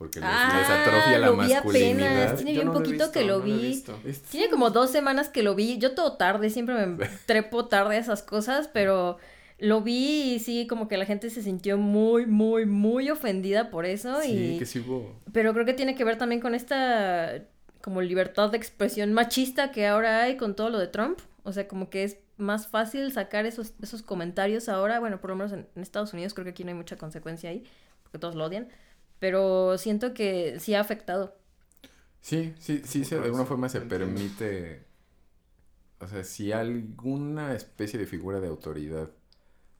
Porque 0.00 0.18
les, 0.18 0.28
Ah, 0.32 0.56
les 0.58 0.70
atrofia 0.70 1.18
la 1.18 1.26
lo 1.26 1.32
vi 1.36 1.52
apenas. 1.52 1.64
masculinidad. 1.66 2.36
Tiene 2.36 2.54
Yo 2.54 2.60
bien 2.62 2.66
no 2.68 2.72
poquito 2.72 3.12
que 3.12 3.22
lo 3.22 3.38
no 3.40 3.44
vi. 3.44 3.84
Tiene 4.30 4.48
como 4.48 4.70
dos 4.70 4.90
semanas 4.90 5.28
que 5.28 5.42
lo 5.42 5.54
vi. 5.54 5.76
Yo 5.76 5.94
todo 5.94 6.16
tarde, 6.16 6.48
siempre 6.48 6.86
me 6.86 7.06
trepo 7.26 7.66
tarde 7.66 7.96
a 7.96 7.98
esas 7.98 8.22
cosas, 8.22 8.66
pero 8.72 9.18
lo 9.58 9.82
vi 9.82 10.36
y 10.36 10.38
sí, 10.38 10.66
como 10.66 10.88
que 10.88 10.96
la 10.96 11.04
gente 11.04 11.28
se 11.28 11.42
sintió 11.42 11.76
muy, 11.76 12.24
muy, 12.24 12.64
muy 12.64 13.10
ofendida 13.10 13.68
por 13.68 13.84
eso. 13.84 14.22
Sí, 14.22 14.54
y... 14.54 14.58
que 14.58 14.64
sí 14.64 14.78
hubo. 14.78 15.20
Pero 15.34 15.52
creo 15.52 15.66
que 15.66 15.74
tiene 15.74 15.94
que 15.94 16.02
ver 16.04 16.16
también 16.16 16.40
con 16.40 16.54
esta 16.54 17.34
como 17.82 18.00
libertad 18.00 18.48
de 18.50 18.56
expresión 18.56 19.12
machista 19.12 19.70
que 19.70 19.86
ahora 19.86 20.22
hay 20.22 20.38
con 20.38 20.56
todo 20.56 20.70
lo 20.70 20.78
de 20.78 20.86
Trump. 20.86 21.18
O 21.42 21.52
sea, 21.52 21.68
como 21.68 21.90
que 21.90 22.04
es 22.04 22.16
más 22.38 22.68
fácil 22.68 23.12
sacar 23.12 23.44
esos, 23.44 23.74
esos 23.82 24.00
comentarios 24.00 24.70
ahora. 24.70 24.98
Bueno, 24.98 25.20
por 25.20 25.28
lo 25.28 25.36
menos 25.36 25.52
en, 25.52 25.68
en 25.76 25.82
Estados 25.82 26.14
Unidos 26.14 26.32
creo 26.32 26.44
que 26.46 26.52
aquí 26.52 26.64
no 26.64 26.70
hay 26.70 26.76
mucha 26.76 26.96
consecuencia 26.96 27.50
ahí, 27.50 27.64
porque 28.02 28.16
todos 28.18 28.34
lo 28.34 28.46
odian. 28.46 28.66
Pero 29.20 29.78
siento 29.78 30.14
que 30.14 30.58
sí 30.60 30.74
ha 30.74 30.80
afectado. 30.80 31.36
Sí, 32.20 32.54
sí, 32.58 32.82
sí, 32.84 33.04
se- 33.04 33.18
de 33.18 33.24
alguna 33.26 33.44
forma 33.46 33.68
se 33.68 33.78
Entiendo. 33.78 34.06
permite. 34.06 34.84
O 36.00 36.08
sea, 36.08 36.24
si 36.24 36.52
alguna 36.52 37.54
especie 37.54 37.98
de 37.98 38.06
figura 38.06 38.40
de 38.40 38.48
autoridad 38.48 39.10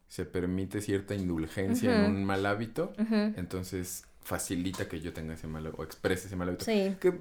se 0.09 0.27
permite 0.27 0.81
cierta 0.83 1.15
indulgencia 1.15 2.05
en 2.07 2.11
un 2.17 2.25
mal 2.25 2.45
hábito, 2.47 2.93
entonces 3.37 4.05
facilita 4.23 4.89
que 4.89 5.01
yo 5.01 5.13
tenga 5.13 5.35
ese 5.35 5.47
mal 5.47 5.67
o 5.77 5.83
exprese 5.85 6.27
ese 6.27 6.37
mal 6.37 6.49
hábito. 6.49 6.65
Sí. 6.67 6.97
Que 7.01 7.15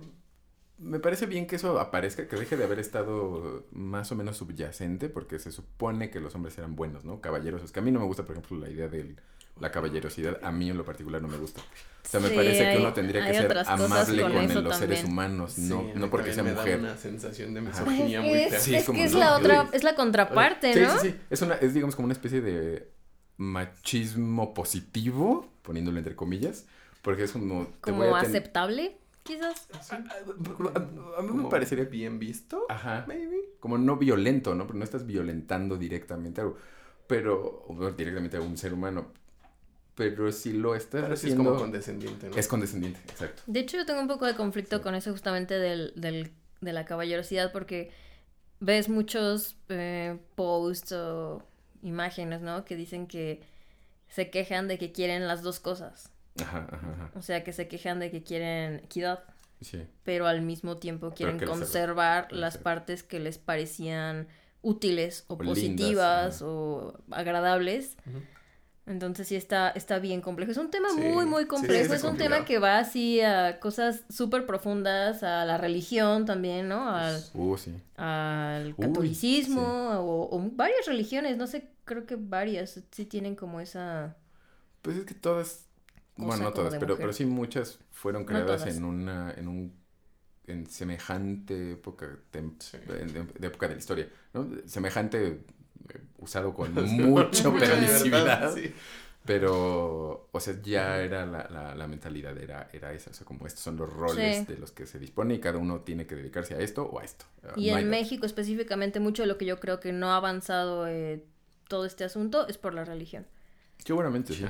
me 0.80 1.00
parece 1.00 1.26
bien 1.28 1.48
que 1.48 1.58
eso 1.58 1.80
aparezca, 1.80 2.28
que 2.28 2.36
deje 2.38 2.58
de 2.58 2.64
haber 2.64 2.80
estado 2.80 3.66
más 3.72 4.12
o 4.12 4.16
menos 4.16 4.38
subyacente, 4.38 5.10
porque 5.10 5.40
se 5.40 5.52
supone 5.52 6.10
que 6.10 6.20
los 6.20 6.36
hombres 6.36 6.58
eran 6.58 6.76
buenos, 6.76 7.06
¿no? 7.06 7.22
Caballeros. 7.22 7.64
Es 7.64 7.72
que 7.72 7.80
a 7.80 7.84
mí 7.84 7.92
no 7.92 8.00
me 8.00 8.06
gusta, 8.06 8.24
por 8.26 8.36
ejemplo, 8.38 8.58
la 8.58 8.70
idea 8.70 8.88
de 8.90 9.16
la 9.60 9.72
caballerosidad. 9.72 10.40
A 10.44 10.52
mí 10.52 10.70
en 10.70 10.78
lo 10.78 10.86
particular 10.86 11.22
no 11.22 11.28
me 11.28 11.38
gusta. 11.38 11.62
O 11.62 12.08
sea, 12.10 12.20
me 12.20 12.30
Sí, 12.30 12.36
parece 12.36 12.60
que 12.60 12.66
hay- 12.68 12.78
uno 12.78 12.94
tendría 12.94 13.26
que 13.26 13.34
ser 13.34 13.58
amable 13.68 14.22
con 14.24 14.64
los 14.64 14.76
seres 14.78 15.04
humanos, 15.04 15.54
Sí, 15.54 15.62
no, 15.70 15.84
mí 15.84 16.08
porque 16.10 16.34
sea 16.34 16.44
me 16.44 16.54
da 16.54 16.62
mujer. 16.62 16.80
una 16.80 16.98
sensación 16.98 17.54
de 17.54 17.60
Ajá. 17.60 17.70
misoginia 17.84 18.22
muy 18.22 18.34
fea. 18.50 18.60
Sí, 18.60 18.76
es 18.76 18.86
como 18.86 18.98
que 18.98 19.06
es 19.06 19.14
no, 19.14 19.20
la 19.20 19.38
otra, 19.38 19.70
es 19.74 19.84
la 19.84 19.94
contraparte, 19.96 20.74
Sí, 20.74 20.80
¿no? 20.82 21.00
sí, 21.00 21.10
sí. 21.10 21.16
Es, 21.30 21.42
una, 21.44 21.56
es, 21.56 21.74
digamos, 21.74 21.96
como 21.96 22.06
una 22.06 22.14
especie 22.14 22.42
de 22.42 22.90
machismo 23.38 24.54
positivo, 24.54 25.50
poniéndolo 25.62 25.98
entre 25.98 26.16
comillas, 26.16 26.66
porque 27.02 27.24
es 27.24 27.32
como... 27.32 27.66
te 27.84 27.92
Como 27.92 28.06
voy 28.06 28.08
a 28.18 28.22
ten- 28.22 28.30
aceptable, 28.30 28.98
quizás. 29.24 29.68
Sí. 29.82 29.96
A, 29.96 29.96
a- 29.96 30.78
a 31.20 31.22
mí 31.22 31.28
me 31.28 31.30
Como 31.30 31.50
parecería... 31.50 31.86
bien 31.86 32.20
visto, 32.20 32.66
Ajá. 32.70 33.06
maybe. 33.08 33.38
como 33.60 33.78
no 33.78 33.98
violento, 33.98 34.56
¿no? 34.56 34.66
Porque 34.66 34.80
no 34.80 34.86
estás 34.86 35.06
violentando 35.06 35.78
directamente 35.78 36.40
a 36.42 36.46
algo, 36.46 36.58
pero 37.08 37.66
o 37.68 37.92
directamente 37.92 38.38
a 38.38 38.42
un 38.42 38.58
ser 38.58 38.74
humano. 38.74 39.12
Pero 40.00 40.32
si 40.32 40.54
lo 40.54 40.74
estás 40.76 41.02
Pero 41.04 41.16
sí 41.16 41.28
es 41.28 41.34
haciendo 41.34 41.52
como 41.52 41.60
condescendiente, 41.62 42.30
¿no? 42.30 42.36
es 42.36 42.48
condescendiente, 42.48 43.00
exacto. 43.10 43.42
De 43.46 43.60
hecho, 43.60 43.78
yo 43.78 43.86
tengo 43.86 44.00
un 44.02 44.08
poco 44.08 44.26
de 44.26 44.34
conflicto 44.36 44.78
Sí. 44.78 44.84
con 44.84 44.96
eso 44.96 45.12
justamente 45.12 45.60
del, 45.60 45.94
del- 45.96 46.32
de 46.62 46.74
la 46.74 46.86
caballerosidad 46.86 47.52
porque 47.52 47.92
ves 48.60 48.90
muchos 48.90 49.56
eh, 49.70 50.18
posts 50.36 50.92
o 50.94 51.44
imágenes, 51.84 52.42
¿no? 52.42 52.66
Que 52.66 52.76
dicen 52.76 53.08
que 53.08 53.42
se 54.10 54.30
quejan 54.30 54.68
de 54.68 54.78
que 54.78 54.92
quieren 54.92 55.28
las 55.28 55.44
dos 55.44 55.60
cosas. 55.60 56.10
Ajá, 56.42 56.68
ajá, 56.72 56.92
ajá. 56.94 57.12
O 57.16 57.22
sea, 57.22 57.44
que 57.44 57.54
se 57.54 57.68
quejan 57.68 58.00
de 58.00 58.10
que 58.12 58.24
quieren 58.24 58.76
equidad, 58.86 59.24
Sí. 59.62 59.84
pero 60.04 60.26
al 60.28 60.42
mismo 60.42 60.78
tiempo 60.78 61.12
quieren 61.12 61.38
conservar 61.40 62.32
las 62.32 62.58
partes 62.58 63.04
que 63.04 63.20
les 63.20 63.38
parecían 63.38 64.28
útiles 64.62 65.26
o, 65.28 65.38
positivas 65.38 66.42
o 66.42 66.98
agradables. 67.12 67.96
Ujú. 68.08 68.20
Entonces 68.90 69.28
sí 69.30 69.36
está, 69.38 69.70
está 69.72 70.00
bien 70.00 70.22
complejo. 70.22 70.52
Es 70.52 70.58
un 70.58 70.72
tema 70.72 70.90
Sí, 70.90 71.02
muy, 71.02 71.26
muy 71.28 71.44
sí, 71.44 71.48
complejo. 71.48 71.94
es 71.94 72.04
un 72.04 72.10
complicado. 72.10 72.18
tema 72.18 72.46
que 72.46 72.60
va 72.60 72.80
así 72.80 73.22
a 73.22 73.60
cosas 73.62 74.04
súper 74.10 74.46
profundas, 74.48 75.24
a 75.24 75.46
la 75.46 75.58
religión 75.60 76.26
también, 76.26 76.68
¿no? 76.70 76.90
Al, 76.90 77.24
Uh, 77.34 77.58
sí. 77.58 77.76
al 77.98 78.76
Uy, 78.78 78.88
catolicismo 78.88 79.62
o, 80.00 80.36
o 80.36 80.50
varias 80.54 80.86
religiones, 80.88 81.38
no 81.38 81.48
sé, 81.48 81.70
creo 81.86 82.06
que 82.08 82.18
varias 82.18 82.82
sí 82.92 83.06
tienen 83.06 83.36
como 83.36 83.62
esa... 83.62 84.18
Pues 84.82 84.98
es 84.98 85.06
que 85.06 85.14
todas, 85.14 85.68
bueno, 86.16 86.44
no 86.46 86.54
todas, 86.54 86.76
pero, 86.76 86.94
mujer. 86.94 86.98
pero 86.98 87.14
sí 87.14 87.26
muchas 87.26 87.80
fueron 87.92 88.26
creadas 88.26 88.66
en 88.68 88.84
una, 88.86 89.32
en 89.38 89.48
un, 89.48 89.74
en 90.48 90.68
semejante 90.68 91.74
época, 91.74 92.20
tem- 92.32 92.56
Sí. 92.60 92.78
en- 92.88 93.14
de, 93.14 93.24
de 93.26 93.48
época 93.48 93.68
de 93.68 93.76
la 93.76 93.80
historia, 93.80 94.10
¿no? 94.34 94.48
Semejante 94.68 95.46
usado 96.18 96.54
con 96.54 96.74
mucha 96.74 97.50
Mucha 97.50 97.52
permisividad. 97.54 98.04
libertad, 98.04 98.54
sí. 98.56 98.74
Pero, 99.26 100.28
o 100.32 100.40
sea, 100.40 100.56
ya 100.64 100.98
era 101.02 101.26
la, 101.26 101.48
la, 101.52 101.76
la 101.76 101.88
mentalidad, 101.88 102.36
era, 102.38 102.68
era 102.74 102.94
esa. 102.94 103.12
O 103.12 103.14
sea, 103.14 103.26
como 103.28 103.46
estos 103.46 103.62
son 103.62 103.78
los 103.78 103.92
roles 103.92 104.38
Sí. 104.40 104.46
de 104.54 104.58
los 104.58 104.72
que 104.72 104.86
se 104.88 104.98
dispone 104.98 105.36
y 105.36 105.40
cada 105.40 105.58
uno 105.60 105.82
tiene 105.82 106.08
que 106.08 106.16
dedicarse 106.16 106.56
a 106.56 106.60
esto 106.60 106.84
o 106.84 107.00
a 107.00 107.04
esto. 107.04 107.26
Y 107.56 107.70
No 107.70 107.76
hay 107.78 107.84
en 107.84 107.90
México 107.90 108.26
específicamente 108.26 109.00
mucho 109.00 109.24
de 109.24 109.28
lo 109.28 109.38
que 109.38 109.46
yo 109.46 109.60
creo 109.60 109.80
que 109.80 109.92
no 109.92 110.12
ha 110.12 110.18
avanzado 110.18 110.88
eh, 110.88 111.24
todo 111.68 111.86
este 111.86 112.06
asunto 112.06 112.48
es 112.48 112.58
por 112.58 112.74
la 112.74 112.86
religión. 112.86 113.28
Seguramente 113.86 114.34
sí. 114.34 114.46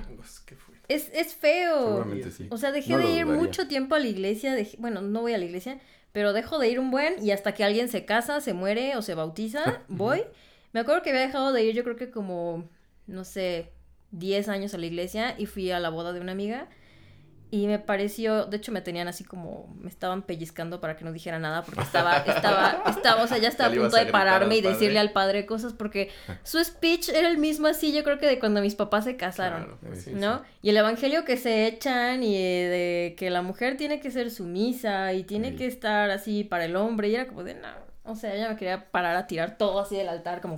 Es, 0.88 1.10
es 1.14 1.36
feo. 1.36 1.86
Seguramente 1.88 2.32
sí. 2.32 2.48
O 2.50 2.58
sea, 2.58 2.72
dejé 2.72 2.92
No 2.94 3.00
de 3.00 3.04
ir 3.12 3.26
dudaría. 3.26 3.44
mucho 3.44 3.68
tiempo 3.68 3.96
a 3.96 4.00
la 4.00 4.08
iglesia. 4.08 4.56
dejé- 4.56 4.78
bueno, 4.80 5.02
no 5.02 5.22
voy 5.22 5.34
a 5.34 5.38
la 5.38 5.46
iglesia, 5.46 5.80
pero 6.14 6.32
dejo 6.32 6.58
de 6.58 6.70
ir 6.70 6.80
un 6.80 6.90
buen 6.90 7.22
y 7.24 7.32
hasta 7.32 7.54
que 7.54 7.64
alguien 7.64 7.90
se 7.90 8.06
casa, 8.06 8.40
se 8.40 8.54
muere 8.54 8.96
o 8.96 9.02
se 9.02 9.14
bautiza, 9.14 9.82
voy. 9.90 10.24
Me 10.74 10.80
acuerdo 10.82 11.02
que 11.02 11.10
había 11.10 11.22
dejado 11.22 11.52
de 11.54 11.64
ir, 11.64 11.76
yo 11.76 11.84
creo 11.84 11.96
que 11.96 12.10
como, 12.12 12.70
no 13.08 13.24
sé, 13.24 13.72
10 14.12 14.50
años 14.50 14.74
a 14.74 14.78
la 14.78 14.86
iglesia 14.86 15.36
y 15.38 15.46
fui 15.46 15.72
a 15.72 15.80
la 15.80 15.90
boda 15.90 16.14
de 16.14 16.20
una 16.20 16.32
amiga. 16.32 16.68
Y 17.52 17.66
me 17.66 17.80
pareció, 17.80 18.46
de 18.46 18.58
hecho 18.58 18.72
me 18.72 18.82
tenían 18.82 19.08
así 19.08 19.24
como, 19.24 19.76
me 19.82 19.90
estaban 19.90 20.22
pellizcando 20.22 20.80
para 20.80 20.96
que 20.96 21.04
no 21.04 21.12
dijera 21.12 21.40
nada 21.40 21.64
porque 21.64 21.82
estaba, 21.82 22.18
estaba, 22.28 22.84
estaba, 22.88 23.24
o 23.24 23.28
sea, 23.28 23.40
ya 23.40 23.48
estaba 23.48 23.74
Ya 23.74 23.80
a 23.80 23.82
punto 23.82 23.98
a 23.98 24.06
de 24.06 24.12
pararme 24.12 24.58
y 24.58 24.62
decirle 24.62 25.00
al 25.00 25.14
padre 25.14 25.48
cosas 25.48 25.74
porque 25.74 26.12
su 26.44 26.64
speech 26.64 27.10
era 27.10 27.28
el 27.28 27.40
mismo 27.40 27.66
así, 27.66 27.92
yo 27.92 28.04
creo 28.04 28.20
que 28.20 28.28
de 28.28 28.38
cuando 28.38 28.62
mis 28.62 28.76
papás 28.76 29.06
se 29.06 29.18
casaron. 29.18 29.64
Claro, 29.64 29.80
pues 29.82 30.04
sí, 30.04 30.12
¿no? 30.14 30.44
Y 30.62 30.70
el 30.70 30.78
evangelio 30.78 31.26
que 31.26 31.38
se 31.38 31.66
echan 31.66 32.22
y 32.22 32.36
de 32.36 33.16
que 33.18 33.32
la 33.32 33.42
mujer 33.42 33.78
tiene 33.78 34.00
que 34.00 34.12
ser 34.12 34.30
sumisa 34.30 35.14
y 35.14 35.24
tiene 35.24 35.50
Sí. 35.50 35.56
que 35.56 35.66
estar 35.66 36.12
así 36.12 36.44
para 36.44 36.66
el 36.66 36.76
hombre 36.76 37.10
y 37.10 37.16
era 37.16 37.26
como 37.26 37.44
de 37.44 37.56
no, 37.56 37.70
o 38.04 38.16
sea, 38.16 38.34
ella 38.36 38.50
me 38.50 38.56
quería 38.56 38.90
parar 38.92 39.16
a 39.16 39.28
tirar 39.28 39.58
todo 39.58 39.80
así 39.80 39.96
del 39.96 40.10
altar 40.10 40.42
como. 40.42 40.58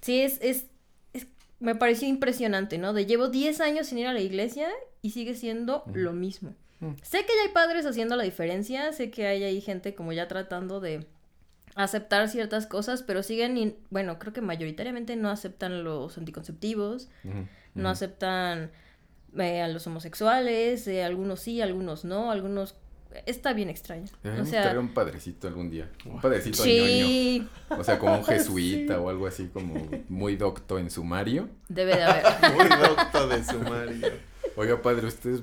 Sí, 0.00 0.20
es, 0.22 0.38
es, 0.42 0.66
es 1.12 1.26
me 1.60 1.74
pareció 1.74 2.08
impresionante, 2.08 2.78
¿no? 2.78 2.92
De 2.92 3.06
llevo 3.06 3.28
10 3.28 3.60
años 3.60 3.86
sin 3.86 3.98
ir 3.98 4.06
a 4.08 4.12
la 4.12 4.20
iglesia 4.20 4.68
y 5.00 5.10
sigue 5.10 5.34
siendo 5.34 5.84
lo 5.94 6.12
mismo. 6.12 6.54
Mm. 6.80 6.94
Sé 7.02 7.20
que 7.24 7.32
ya 7.36 7.42
hay 7.46 7.52
padres 7.52 7.86
haciendo 7.86 8.16
la 8.16 8.24
diferencia, 8.24 8.92
sé 8.92 9.10
que 9.10 9.26
hay 9.26 9.44
ahí 9.44 9.60
gente 9.60 9.94
como 9.94 10.12
ya 10.12 10.26
tratando 10.26 10.80
de 10.80 11.06
aceptar 11.74 12.28
ciertas 12.28 12.66
cosas, 12.66 13.02
pero 13.02 13.22
siguen, 13.22 13.56
in- 13.56 13.76
bueno, 13.90 14.18
creo 14.18 14.32
que 14.32 14.40
mayoritariamente 14.40 15.14
no 15.16 15.30
aceptan 15.30 15.84
los 15.84 16.18
anticonceptivos, 16.18 17.08
no 17.74 17.88
aceptan 17.88 18.72
eh, 19.38 19.62
a 19.62 19.68
los 19.68 19.86
homosexuales, 19.86 20.86
eh, 20.88 21.04
algunos 21.04 21.40
sí, 21.40 21.60
algunos 21.62 22.04
no, 22.04 22.30
algunos... 22.32 22.74
Está 23.26 23.52
bien 23.52 23.68
extraño. 23.70 24.04
O 24.04 24.16
Deberíamos 24.22 24.50
sea, 24.50 24.62
traer 24.62 24.78
un 24.78 24.88
padrecito 24.94 25.48
algún 25.48 25.70
día. 25.70 25.90
Un 26.04 26.20
padrecito 26.20 26.64
ñoño. 26.64 26.84
sí, 26.86 27.48
O 27.70 27.84
sea, 27.84 27.98
como 27.98 28.18
un 28.18 28.24
jesuita 28.26 28.94
Sí. 28.94 29.00
o 29.00 29.08
algo 29.08 29.26
así 29.26 29.48
como 29.52 29.74
muy 30.08 30.36
docto 30.36 30.78
en 30.78 30.90
sumario. 30.90 31.48
debe 31.68 31.96
de 31.96 32.02
haber. 32.02 32.24
Muy 32.54 32.68
docto 32.68 33.28
de 33.28 33.44
sumario. 33.44 34.08
Oiga, 34.56 34.82
padre, 34.82 35.06
¿usted 35.06 35.30
es 35.30 35.42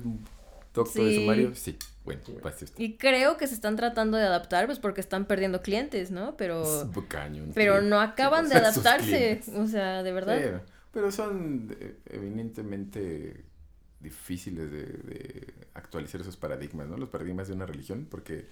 docto 0.74 1.04
de 1.04 1.10
Sí. 1.10 1.20
sumario? 1.20 1.54
Sí. 1.54 1.76
Bueno, 2.04 2.20
pase 2.42 2.64
usted. 2.64 2.78
Y 2.82 2.96
creo 2.96 3.36
que 3.36 3.46
se 3.46 3.54
están 3.54 3.76
tratando 3.76 4.16
de 4.16 4.24
adaptar, 4.24 4.66
pues 4.66 4.78
porque 4.78 5.00
están 5.02 5.26
perdiendo 5.26 5.60
clientes, 5.62 6.10
¿no? 6.10 6.36
Pero, 6.36 6.62
Es 6.82 6.88
cañón, 7.08 7.52
pero 7.54 7.82
no 7.82 8.00
acaban 8.00 8.46
Sí, 8.48 8.52
de 8.54 8.58
o 8.58 8.60
sea, 8.60 8.68
adaptarse. 8.70 9.40
O 9.56 9.66
sea, 9.66 10.02
de 10.02 10.12
verdad. 10.12 10.38
Sí, 10.38 10.72
pero 10.92 11.12
son 11.12 11.76
eh, 11.78 11.96
evidentemente 12.06 13.44
difíciles 14.00 14.70
de, 14.70 14.84
de 14.86 15.54
actualizar 15.74 16.20
esos 16.20 16.36
paradigmas, 16.36 16.88
¿no? 16.88 16.96
Los 16.96 17.08
paradigmas 17.10 17.48
de 17.48 17.54
una 17.54 17.66
religión, 17.66 18.06
porque 18.10 18.46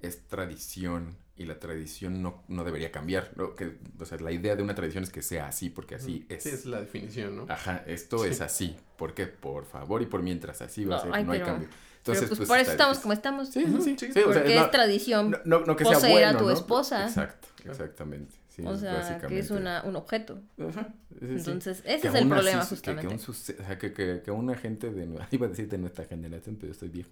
es 0.00 0.26
tradición 0.28 1.16
y 1.36 1.44
la 1.46 1.58
tradición 1.58 2.22
no, 2.22 2.42
no 2.48 2.64
debería 2.64 2.90
cambiar, 2.92 3.32
¿no? 3.36 3.54
Que, 3.54 3.78
o 3.98 4.04
sea, 4.04 4.18
la 4.18 4.32
idea 4.32 4.54
de 4.56 4.62
una 4.62 4.74
tradición 4.74 5.04
es 5.04 5.10
que 5.10 5.22
sea 5.22 5.48
así, 5.48 5.70
porque 5.70 5.94
así 5.96 6.26
es. 6.28 6.42
Sí, 6.44 6.50
es 6.50 6.66
la 6.66 6.80
definición, 6.80 7.36
¿no? 7.36 7.46
Ajá, 7.48 7.82
esto 7.86 8.18
Sí. 8.18 8.30
es 8.30 8.40
así. 8.40 8.76
¿Por 8.96 9.14
qué? 9.14 9.26
Por 9.26 9.64
favor 9.64 10.02
y 10.02 10.06
por 10.06 10.22
mientras 10.22 10.60
así 10.62 10.84
va 10.84 10.96
a 10.96 10.98
No, 10.98 11.04
ser, 11.04 11.14
ay, 11.14 11.24
no 11.24 11.32
hay 11.32 11.38
pero- 11.40 11.50
cambio. 11.52 11.68
Pero 12.04 12.14
Entonces, 12.20 12.38
pues, 12.38 12.48
por 12.48 12.58
eso 12.58 12.70
estamos 12.70 12.98
como 13.00 13.12
estamos. 13.12 13.48
Sí, 13.50 13.64
sí, 13.66 13.82
sí. 13.82 13.96
Sí, 13.98 14.12
sí, 14.12 14.20
o 14.20 14.32
sea, 14.32 14.42
porque 14.42 14.54
no- 14.54 14.64
es 14.64 14.70
tradición. 14.70 15.30
no, 15.32 15.38
no, 15.44 15.60
no 15.66 15.76
que 15.76 15.84
sea 15.84 15.96
a 15.96 16.00
bueno, 16.00 16.38
tu 16.38 16.44
¿no? 16.46 16.50
esposa. 16.52 17.06
Exacto, 17.06 17.48
exactamente. 17.68 18.34
Sí, 18.58 18.66
o 18.66 18.76
sea, 18.76 19.18
que 19.28 19.38
es 19.38 19.50
una, 19.50 19.82
un 19.84 19.94
objeto. 19.96 20.42
Ajá, 20.58 20.88
sí, 21.10 21.18
sí. 21.20 21.26
Entonces, 21.36 21.80
Que 21.82 21.94
ese 21.94 22.08
es 22.08 22.14
el 22.14 22.20
así 22.22 22.28
problema, 22.28 22.64
su- 22.64 22.74
que- 22.76 22.80
Que, 22.82 22.90
justamente. 22.92 23.14
un 23.14 23.20
suce- 23.20 23.56
o 23.60 23.64
sea, 23.64 23.78
que, 23.78 23.92
que, 23.92 24.20
que 24.24 24.30
una 24.32 24.56
gente 24.56 24.90
de... 24.90 25.04
Iba 25.30 25.46
a 25.46 25.48
decir 25.48 25.68
de 25.68 25.78
nuestra 25.78 26.04
generación, 26.06 26.56
pero 26.56 26.66
yo 26.68 26.72
estoy 26.72 26.88
viejo. 26.88 27.10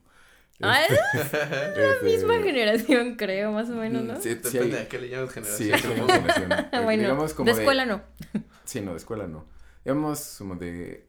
Ah, 0.61 0.81
Este, 0.83 0.95
es 1.21 1.33
la 1.77 1.93
este, 1.93 2.05
misma 2.07 2.35
generación, 2.43 3.15
creo, 3.17 3.53
más 3.53 3.69
o 3.71 3.75
menos, 3.77 4.03
¿no? 4.05 4.17
Sí, 4.17 4.31
sí 4.31 4.35
Depende 4.37 4.59
hay- 4.61 4.71
de 4.71 4.79
a 4.81 4.89
qué 4.89 4.99
le 4.99 5.09
llamas 5.11 5.33
Sí, 5.33 5.65
generación. 5.65 5.93
es 5.93 6.01
una 6.01 6.33
generación. 6.33 6.85
Bueno, 6.85 7.03
digamos 7.03 7.35
como 7.35 7.47
de 7.47 7.53
escuela 7.59 7.87
no. 7.87 8.03
Sí, 8.65 8.81
no, 8.81 8.91
de 8.93 8.97
escuela 8.97 9.27
no. 9.29 9.45
Digamos 9.85 10.35
como 10.39 10.57
de 10.57 11.07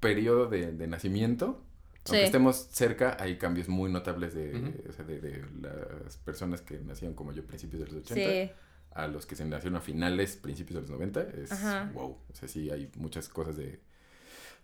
periodo 0.00 0.46
de, 0.46 0.72
de 0.72 0.86
nacimiento. 0.86 1.62
Aunque 2.06 2.18
Sí. 2.20 2.24
estemos 2.26 2.56
cerca, 2.70 3.16
hay 3.18 3.38
cambios 3.38 3.68
muy 3.68 3.90
notables 3.90 4.34
de, 4.34 4.54
Ujú. 4.56 4.90
o 4.90 4.92
sea, 4.92 5.04
de, 5.06 5.20
de 5.20 5.42
las 5.62 6.18
personas 6.18 6.60
que 6.60 6.78
nacieron 6.80 7.14
como 7.14 7.32
yo, 7.32 7.46
principios 7.46 7.80
de 7.80 7.86
los 7.86 7.96
80, 8.10 8.14
Sí. 8.14 8.50
A 8.94 9.06
los 9.08 9.26
que 9.26 9.34
se 9.36 9.44
nacieron 9.44 9.76
a 9.76 9.80
finales, 9.80 10.36
principios 10.36 10.74
de 10.76 10.80
los 10.82 10.90
90. 10.90 11.20
Es 11.42 11.52
Ajá. 11.52 11.90
wow. 11.94 12.10
O 12.30 12.34
sea, 12.34 12.48
sí, 12.48 12.70
hay 12.70 12.90
muchas 12.96 13.28
cosas 13.28 13.56
de 13.56 13.80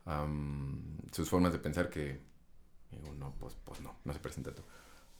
am, 0.04 0.82
sus 1.12 1.28
formas 1.28 1.52
de 1.52 1.58
pensar 1.58 1.90
que. 1.90 2.20
Digo, 2.90 3.12
no, 3.18 3.34
pues, 3.38 3.56
pues 3.64 3.80
no, 3.80 3.96
no 4.04 4.12
se 4.12 4.18
presenta 4.18 4.52
todo. 4.52 4.66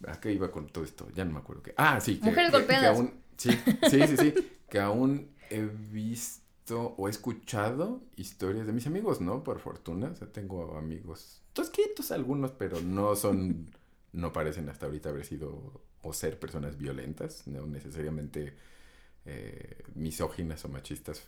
¿A 0.08 0.18
qué 0.20 0.32
iba 0.32 0.50
con 0.50 0.66
todo 0.68 0.82
esto? 0.84 1.08
Ya 1.14 1.24
no 1.24 1.32
me 1.32 1.38
acuerdo 1.38 1.62
qué. 1.62 1.74
Ah, 1.76 2.00
sí. 2.00 2.18
Que, 2.18 2.26
Mujeres 2.26 2.50
que- 2.50 2.56
que 2.56 2.62
golpeadas. 2.62 2.96
aún, 2.96 3.14
sí, 3.36 3.50
sí, 3.90 4.06
sí, 4.08 4.16
sí. 4.16 4.34
que 4.68 4.80
aún 4.80 5.30
he 5.50 5.60
visto 5.62 6.94
o 6.96 7.06
he 7.06 7.10
escuchado 7.10 8.02
historias 8.16 8.66
de 8.66 8.72
mis 8.72 8.86
amigos, 8.86 9.20
¿no? 9.20 9.44
Por 9.44 9.60
fortuna. 9.60 10.08
O 10.10 10.14
sea, 10.14 10.26
tengo 10.32 10.76
amigos 10.78 11.42
tosquitos 11.52 12.10
algunos, 12.12 12.50
pero 12.52 12.80
no 12.80 13.14
son. 13.16 13.70
No 14.12 14.32
parecen 14.32 14.68
hasta 14.68 14.86
ahorita 14.86 15.10
haber 15.10 15.24
sido 15.24 15.82
o 16.02 16.12
ser 16.12 16.40
personas 16.40 16.76
violentas, 16.76 17.46
no 17.46 17.64
necesariamente 17.66 18.54
eh, 19.26 19.82
misóginas 19.94 20.64
o 20.64 20.68
machistas. 20.68 21.26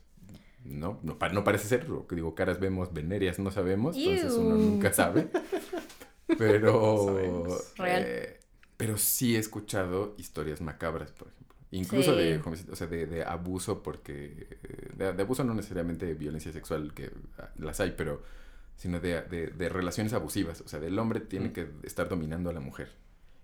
No, 0.64 1.00
no, 1.02 1.18
pa- 1.18 1.28
no 1.30 1.42
parece 1.42 1.66
ser, 1.66 1.88
lo 1.88 2.06
que 2.06 2.14
digo, 2.14 2.34
caras 2.34 2.60
vemos, 2.60 2.92
venerias 2.92 3.38
no 3.40 3.50
sabemos, 3.50 3.96
entonces 3.96 4.32
uno 4.34 4.54
nunca 4.56 4.92
sabe. 4.92 5.28
Pero. 6.38 7.46
Real. 7.76 8.02
eh, 8.06 8.38
pero 8.76 8.96
sí 8.98 9.36
he 9.36 9.38
escuchado 9.38 10.14
historias 10.18 10.60
macabras, 10.60 11.12
por 11.12 11.28
ejemplo. 11.28 11.54
Incluso 11.70 12.14
de, 12.16 12.36
Sí. 12.36 12.42
jovencit- 12.42 12.70
o 12.70 12.76
sea, 12.76 12.86
de, 12.86 13.06
de 13.06 13.22
abuso, 13.24 13.82
porque 13.82 14.46
eh, 14.62 14.88
de, 14.96 15.12
de 15.12 15.22
abuso 15.22 15.44
no 15.44 15.54
necesariamente 15.54 16.04
de 16.06 16.14
violencia 16.14 16.52
sexual, 16.52 16.92
que 16.94 17.10
ah, 17.38 17.50
las 17.56 17.80
hay, 17.80 17.92
pero 17.96 18.22
sino 18.76 18.98
de, 19.00 19.22
de, 19.22 19.48
de 19.48 19.68
relaciones 19.68 20.12
abusivas. 20.12 20.60
O 20.62 20.68
sea, 20.68 20.80
del 20.80 20.98
hombre 20.98 21.20
tiene 21.20 21.50
Mm. 21.50 21.52
que 21.52 21.68
estar 21.84 22.08
dominando 22.08 22.50
a 22.50 22.52
la 22.52 22.60
mujer. 22.60 22.90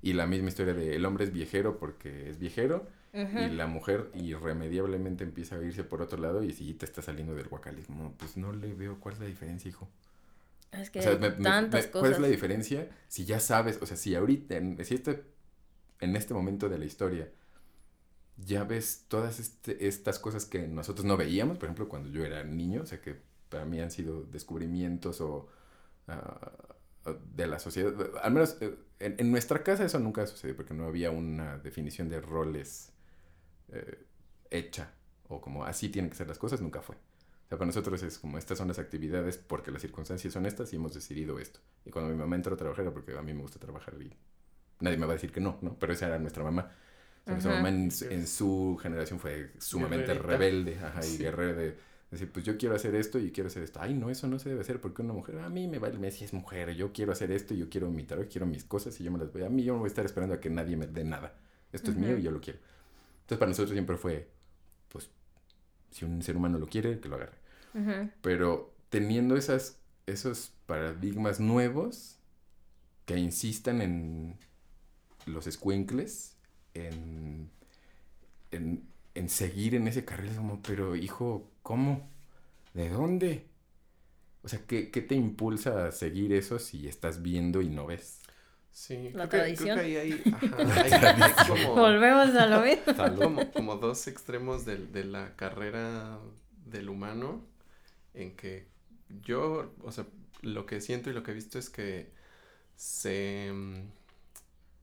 Y 0.03 0.13
la 0.15 0.27
misma 0.27 0.49
historia 0.49 0.75
de 0.75 0.97
el 0.97 1.05
hombre 1.05 1.25
es 1.25 1.33
viejero 1.33 1.79
porque 1.79 2.29
es 2.31 2.39
viejero 2.39 2.87
Y 3.13 3.49
la 3.51 3.67
mujer 3.67 4.11
irremediablemente 4.15 5.25
empieza 5.25 5.57
a 5.57 5.63
irse 5.63 5.85
por 5.85 6.03
otro 6.03 6.19
lado 6.19 6.43
y 6.43 6.53
si 6.53 6.75
te 6.75 6.85
está 6.85 7.03
saliendo 7.03 7.35
del 7.35 7.49
guacalismo, 7.49 8.15
pues 8.19 8.37
no 8.37 8.53
le 8.53 8.75
veo 8.75 9.01
cuál 9.01 9.15
es 9.15 9.21
la 9.21 9.27
diferencia, 9.27 9.69
hijo. 9.69 9.89
Es 10.73 10.91
que 10.91 10.99
O 10.99 11.03
sea, 11.03 11.13
hay 11.13 11.19
me- 11.19 11.31
me- 11.31 11.37
tantas 11.45 11.87
me- 11.87 11.91
¿cuál 11.93 12.05
es 12.07 12.11
cosas. 12.11 12.21
la 12.23 12.29
diferencia? 12.29 12.89
Si 13.09 13.25
ya 13.25 13.41
sabes, 13.41 13.79
o 13.83 13.87
sea, 13.87 13.97
si 13.97 14.15
ahorita, 14.15 14.57
en, 14.57 14.85
si 14.85 14.95
este, 14.95 15.25
en 16.01 16.17
este 16.17 16.35
momento 16.35 16.69
de 16.69 16.79
la 16.79 16.85
historia, 16.85 17.31
ya 18.37 18.65
ves 18.65 19.05
todas 19.09 19.41
este- 19.41 19.89
estas 19.89 20.19
cosas 20.19 20.45
que 20.47 20.69
nosotros 20.69 21.05
no 21.05 21.17
veíamos, 21.17 21.59
por 21.59 21.65
ejemplo, 21.67 21.89
cuando 21.89 22.09
yo 22.11 22.25
era 22.25 22.45
niño, 22.45 22.83
o 22.83 22.87
sea, 22.87 23.01
que 23.01 23.17
para 23.49 23.65
mí 23.65 23.81
han 23.81 23.91
sido 23.91 24.23
descubrimientos 24.25 25.21
o 25.21 25.49
ah, 26.09 26.53
de 27.35 27.47
la 27.47 27.59
sociedad, 27.59 27.95
al 28.23 28.33
menos 28.33 28.59
eh, 28.61 28.77
en, 29.01 29.17
en 29.19 29.31
nuestra 29.31 29.63
casa 29.63 29.85
eso 29.85 29.99
nunca 29.99 30.27
sucedió 30.27 30.55
porque 30.57 30.75
no 30.75 30.85
había 30.87 31.11
una 31.11 31.59
definición 31.59 32.09
de 32.11 32.21
roles 32.21 32.93
eh, 33.73 34.05
hecha 34.51 34.95
o 35.29 35.41
como 35.41 35.65
así 35.65 35.89
tienen 35.91 36.11
que 36.11 36.17
ser 36.17 36.29
las 36.29 36.39
cosas, 36.39 36.61
nunca 36.61 36.81
fue. 36.83 36.97
O 36.97 37.49
sea, 37.49 37.59
para 37.59 37.67
nosotros 37.67 38.03
es 38.03 38.19
como 38.19 38.39
estas 38.39 38.59
son 38.59 38.69
las 38.69 38.79
actividades 38.79 39.39
porque 39.39 39.71
las 39.71 39.83
circunstancias 39.83 40.33
son 40.33 40.47
estas 40.47 40.73
y 40.73 40.77
hemos 40.77 40.95
decidido 40.95 41.39
esto. 41.39 41.61
Y 41.85 41.91
cuando 41.91 42.11
mi 42.13 42.19
mamá 42.19 42.37
entró 42.37 42.55
a 42.55 42.57
trabajar 42.59 42.83
era 42.85 42.93
porque 42.93 43.17
a 43.17 43.23
mí 43.23 43.33
me 43.35 43.43
gusta 43.43 43.59
trabajar 43.59 43.95
y 44.03 44.13
nadie 44.81 44.97
me 44.97 45.07
va 45.07 45.13
a 45.13 45.17
decir 45.17 45.33
que 45.33 45.41
no, 45.41 45.59
¿no? 45.63 45.79
Pero 45.79 45.93
esa 45.93 46.07
era 46.07 46.19
nuestra 46.19 46.45
mamá. 46.45 46.71
O 47.25 47.27
sea, 47.27 47.35
nuestra 47.37 47.53
mamá 47.53 47.69
en, 47.71 47.91
su- 47.91 48.07
en 48.07 48.27
su 48.27 48.79
generación 48.83 49.19
fue 49.21 49.53
sumamente 49.59 50.15
Guerrerita. 50.15 50.15
rebelde, 50.15 50.79
ajá, 50.79 51.07
y 51.07 51.17
Sí. 51.17 51.19
guerrera 51.19 51.53
de 51.55 51.79
decir, 52.11 52.31
pues 52.33 52.45
yo 52.45 52.57
quiero 52.57 52.75
hacer 52.75 52.95
esto 52.95 53.19
y 53.19 53.31
quiero 53.33 53.49
hacer 53.49 53.63
esto. 53.63 53.81
Ay, 53.83 53.95
no, 53.95 54.11
eso 54.11 54.27
no 54.29 54.39
se 54.39 54.49
debe 54.51 54.63
hacer 54.63 54.81
porque 54.81 55.03
una 55.03 55.13
mujer, 55.13 55.39
a 55.41 55.49
mí 55.51 55.69
me 55.69 55.79
vale, 55.79 55.99
me 55.99 56.07
decía, 56.09 56.27
es 56.27 56.33
mujer, 56.33 56.75
yo 56.75 56.93
quiero 56.93 57.13
hacer 57.13 57.31
esto, 57.33 57.55
yo 57.55 57.69
quiero 57.69 57.91
mi 57.91 58.05
trabajo, 58.05 58.29
quiero 58.31 58.47
mis 58.47 58.65
cosas 58.65 58.99
y 59.01 59.05
yo 59.05 59.11
me 59.13 59.19
las 59.19 59.33
voy. 59.33 59.43
A 59.43 59.51
mí 59.51 59.63
yo 59.65 59.75
no 59.75 59.81
voy 59.81 59.87
a 59.87 59.89
estar 59.89 60.07
esperando 60.07 60.35
a 60.35 60.41
que 60.41 60.51
nadie 60.51 60.77
me 60.77 60.87
dé 60.87 61.05
nada. 61.05 61.35
Esto 61.73 61.91
es 61.91 61.97
mío 61.99 62.17
y 62.19 62.23
yo 62.23 62.31
lo 62.31 62.41
quiero. 62.41 62.61
Entonces 63.29 63.39
para 63.39 63.51
nosotros 63.51 63.73
siempre 63.73 63.97
fue, 63.97 64.31
pues, 64.91 65.11
si 65.91 66.05
un 66.05 66.23
ser 66.23 66.37
humano 66.37 66.59
lo 66.59 66.69
quiere, 66.69 67.01
que 67.01 67.09
lo 67.09 67.17
agarre. 67.17 67.39
Pero 68.23 68.75
teniendo 68.91 69.37
esas, 69.37 69.79
esos 70.07 70.53
paradigmas 70.67 71.41
nuevos 71.41 72.19
que 73.07 73.19
insistan 73.19 73.83
en 73.83 74.39
los 75.27 75.47
escuincles, 75.47 76.37
en, 76.75 77.51
en, 78.51 78.89
en 79.15 79.29
seguir 79.29 79.75
en 79.75 79.89
ese 79.89 80.05
carril, 80.05 80.35
como, 80.37 80.63
pero 80.63 80.97
hijo, 80.97 81.51
¿cómo? 81.63 82.09
¿De 82.75 82.89
dónde? 82.91 83.47
O 84.43 84.49
sea, 84.49 84.61
¿qué, 84.67 84.91
qué 84.91 85.03
te 85.03 85.15
impulsa 85.15 85.87
a 85.87 85.93
seguir 85.93 86.33
eso 86.33 86.59
si 86.59 86.89
estás 86.89 87.23
viendo 87.23 87.63
y 87.63 87.69
no 87.69 87.87
ves? 87.87 88.18
Sí, 88.81 89.11
La 89.13 89.29
creo 89.29 89.45
que, 89.45 89.55
creo 89.57 89.75
tradición. 89.75 89.79
que 89.79 89.85
ahí 89.85 89.97
hay, 89.97 90.23
ajá, 90.35 90.83
hay- 90.83 91.23
hay 91.23 91.33
como, 91.49 91.75
Volvemos 91.75 92.29
a 92.37 92.47
lo 92.47 92.61
mismo. 92.63 93.17
como, 93.19 93.51
como 93.53 93.77
dos 93.77 94.07
extremos 94.07 94.65
del- 94.65 94.93
de, 94.93 95.03
la 95.05 95.35
carrera 95.35 96.19
del 96.65 96.89
humano 96.89 97.45
en 98.15 98.37
que 98.37 98.69
yo, 99.25 99.75
o 99.83 99.91
sea, 99.91 100.07
lo 100.43 100.65
que 100.65 100.81
siento 100.81 101.11
y 101.11 101.13
lo 101.13 101.25
que 101.25 101.33
he 101.33 101.35
visto 101.35 101.59
es 101.59 101.71
que 101.71 102.13
se... 102.77 103.51
mm, 103.53 103.91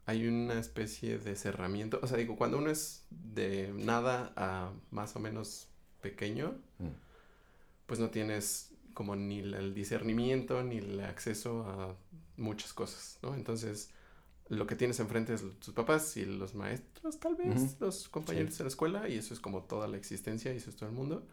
hay 0.07 0.27
una 0.27 0.59
especie 0.59 1.17
de 1.17 1.35
cerramiento, 1.37 1.99
o 2.03 2.07
sea, 2.07 2.17
digo, 2.17 2.35
cuando 2.35 2.57
uno 2.57 2.69
es 2.69 3.05
de 3.09 3.71
nada 3.75 4.33
a 4.35 4.71
más 4.91 5.15
o 5.15 5.19
menos 5.19 5.69
pequeño, 6.01 6.57
Mm. 6.79 6.89
pues 7.85 7.99
no 8.01 8.09
tienes 8.09 8.71
como 8.93 9.15
ni 9.15 9.39
el 9.39 9.73
discernimiento 9.73 10.61
ni 10.63 10.79
el 10.79 10.99
acceso 10.99 11.63
a 11.63 11.95
muchas 12.37 12.73
cosas, 12.73 13.19
¿no? 13.21 13.33
Entonces, 13.35 13.89
lo 14.49 14.67
que 14.67 14.75
tienes 14.75 14.99
enfrente 14.99 15.33
es 15.33 15.43
tus 15.59 15.73
papás 15.73 16.17
y 16.17 16.25
los 16.25 16.53
maestros, 16.55 17.19
tal 17.19 17.35
vez, 17.35 17.77
los 17.79 18.07
compañeros 18.09 18.57
de 18.57 18.63
la 18.63 18.67
escuela, 18.69 19.09
y 19.09 19.17
eso 19.17 19.33
es 19.33 19.39
como 19.39 19.63
toda 19.63 19.87
la 19.87 19.97
existencia 19.97 20.53
y 20.53 20.57
eso 20.57 20.69
es 20.69 20.75
todo 20.75 20.89
el 20.89 20.95
mundo. 20.95 21.27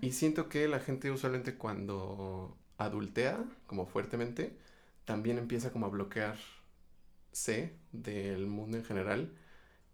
Y 0.00 0.12
siento 0.12 0.48
que 0.48 0.66
la 0.68 0.80
gente 0.80 1.10
usualmente 1.10 1.56
cuando 1.56 2.56
adultea, 2.78 3.44
como 3.66 3.86
fuertemente, 3.86 4.56
también 5.04 5.38
empieza 5.38 5.72
como 5.72 5.86
a 5.86 5.88
bloquearse 5.88 7.72
del 7.92 8.46
mundo 8.46 8.76
en 8.76 8.84
general 8.84 9.32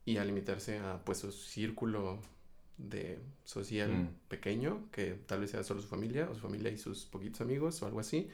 y 0.05 0.17
a 0.17 0.25
limitarse 0.25 0.79
a 0.79 1.03
pues 1.05 1.19
su 1.19 1.33
círculo 1.33 2.21
de 2.79 3.19
social 3.45 3.91
Mm. 3.91 4.09
pequeño, 4.29 4.89
que 4.93 5.15
tal 5.27 5.41
vez 5.41 5.51
sea 5.51 5.65
solo 5.65 5.81
su 5.83 5.89
familia, 5.89 6.29
o 6.31 6.35
su 6.35 6.41
familia 6.41 6.71
y 6.71 6.79
sus 6.79 7.05
poquitos 7.07 7.41
amigos, 7.41 7.83
o 7.83 7.87
algo 7.87 8.01
así. 8.01 8.29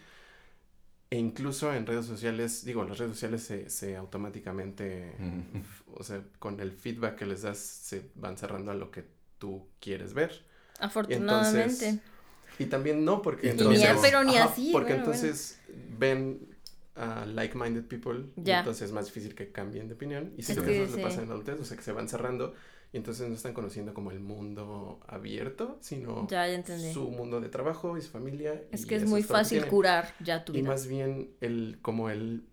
E 1.15 1.19
incluso 1.19 1.73
en 1.73 1.87
redes 1.87 2.07
sociales, 2.07 2.65
digo, 2.65 2.83
las 2.85 2.99
redes 2.99 3.13
sociales 3.13 3.43
se, 3.45 3.71
se 3.71 3.97
automáticamente, 3.97 5.15
Mm. 5.19 5.61
o 6.01 6.03
sea, 6.03 6.23
con 6.39 6.59
el 6.61 6.73
feedback 6.73 7.15
que 7.17 7.27
les 7.27 7.43
das, 7.43 7.59
se 7.59 8.11
van 8.17 8.37
cerrando 8.37 8.71
a 8.73 8.75
lo 8.75 8.91
que 8.91 9.05
tú 9.39 9.69
quieres 9.81 10.13
ver. 10.15 10.45
Afortunadamente. 10.81 11.89
Entonces, 11.89 12.11
Y 12.59 12.67
también 12.67 13.05
no, 13.05 13.21
porque 13.23 13.47
Y 13.49 13.51
entonces... 13.51 13.79
ni 13.81 13.87
a- 13.87 13.97
pero 14.01 14.25
ni 14.25 14.37
Ajá, 14.37 14.45
así, 14.53 14.71
Porque 14.73 14.93
bueno, 14.95 15.05
bueno. 15.07 15.19
entonces 15.21 15.59
ven 15.99 16.49
a 16.97 17.27
like-minded 17.27 17.85
people 17.87 18.27
y 18.37 18.51
entonces 18.51 18.83
es 18.87 18.93
más 18.93 19.07
difícil 19.07 19.35
que 19.35 19.51
cambien 19.51 19.89
de 19.89 19.95
opinión. 19.95 20.33
Y 20.37 20.43
sí, 20.43 20.53
Es 20.53 20.59
creo 20.59 20.67
que 20.69 20.73
que 20.79 20.83
eso 20.85 20.93
sí. 20.93 20.99
le 20.99 21.03
pasa 21.05 21.23
en 21.23 21.29
la 21.29 21.35
adultez, 21.35 21.61
o 21.61 21.65
sea, 21.65 21.77
que 21.77 21.83
se 21.83 21.93
van 21.93 22.09
cerrando 22.09 22.55
y 22.95 22.99
entonces 22.99 23.29
no 23.29 23.35
están 23.35 23.55
conociendo 23.55 23.93
como 23.93 24.11
el 24.13 24.21
mundo 24.21 25.01
abierto, 25.09 25.79
sino 25.83 26.27
Ya, 26.29 26.47
ya 26.49 26.55
entendí. 26.55 26.93
su 26.95 27.11
mundo 27.11 27.41
de 27.43 27.51
trabajo 27.51 27.99
y 27.99 28.03
su 28.03 28.11
familia. 28.11 28.63
Es 28.73 28.85
y 28.85 28.87
que 28.87 28.97
es 28.97 29.05
muy 29.05 29.23
que 29.23 29.29
fácil 29.29 29.67
curar 29.67 30.15
ya 30.21 30.45
tu 30.45 30.55
Y 30.55 30.63
vida. 30.63 30.69
más 30.71 30.87
bien 30.87 31.31
el, 31.43 31.79
como 31.83 32.09
el, 32.11 32.45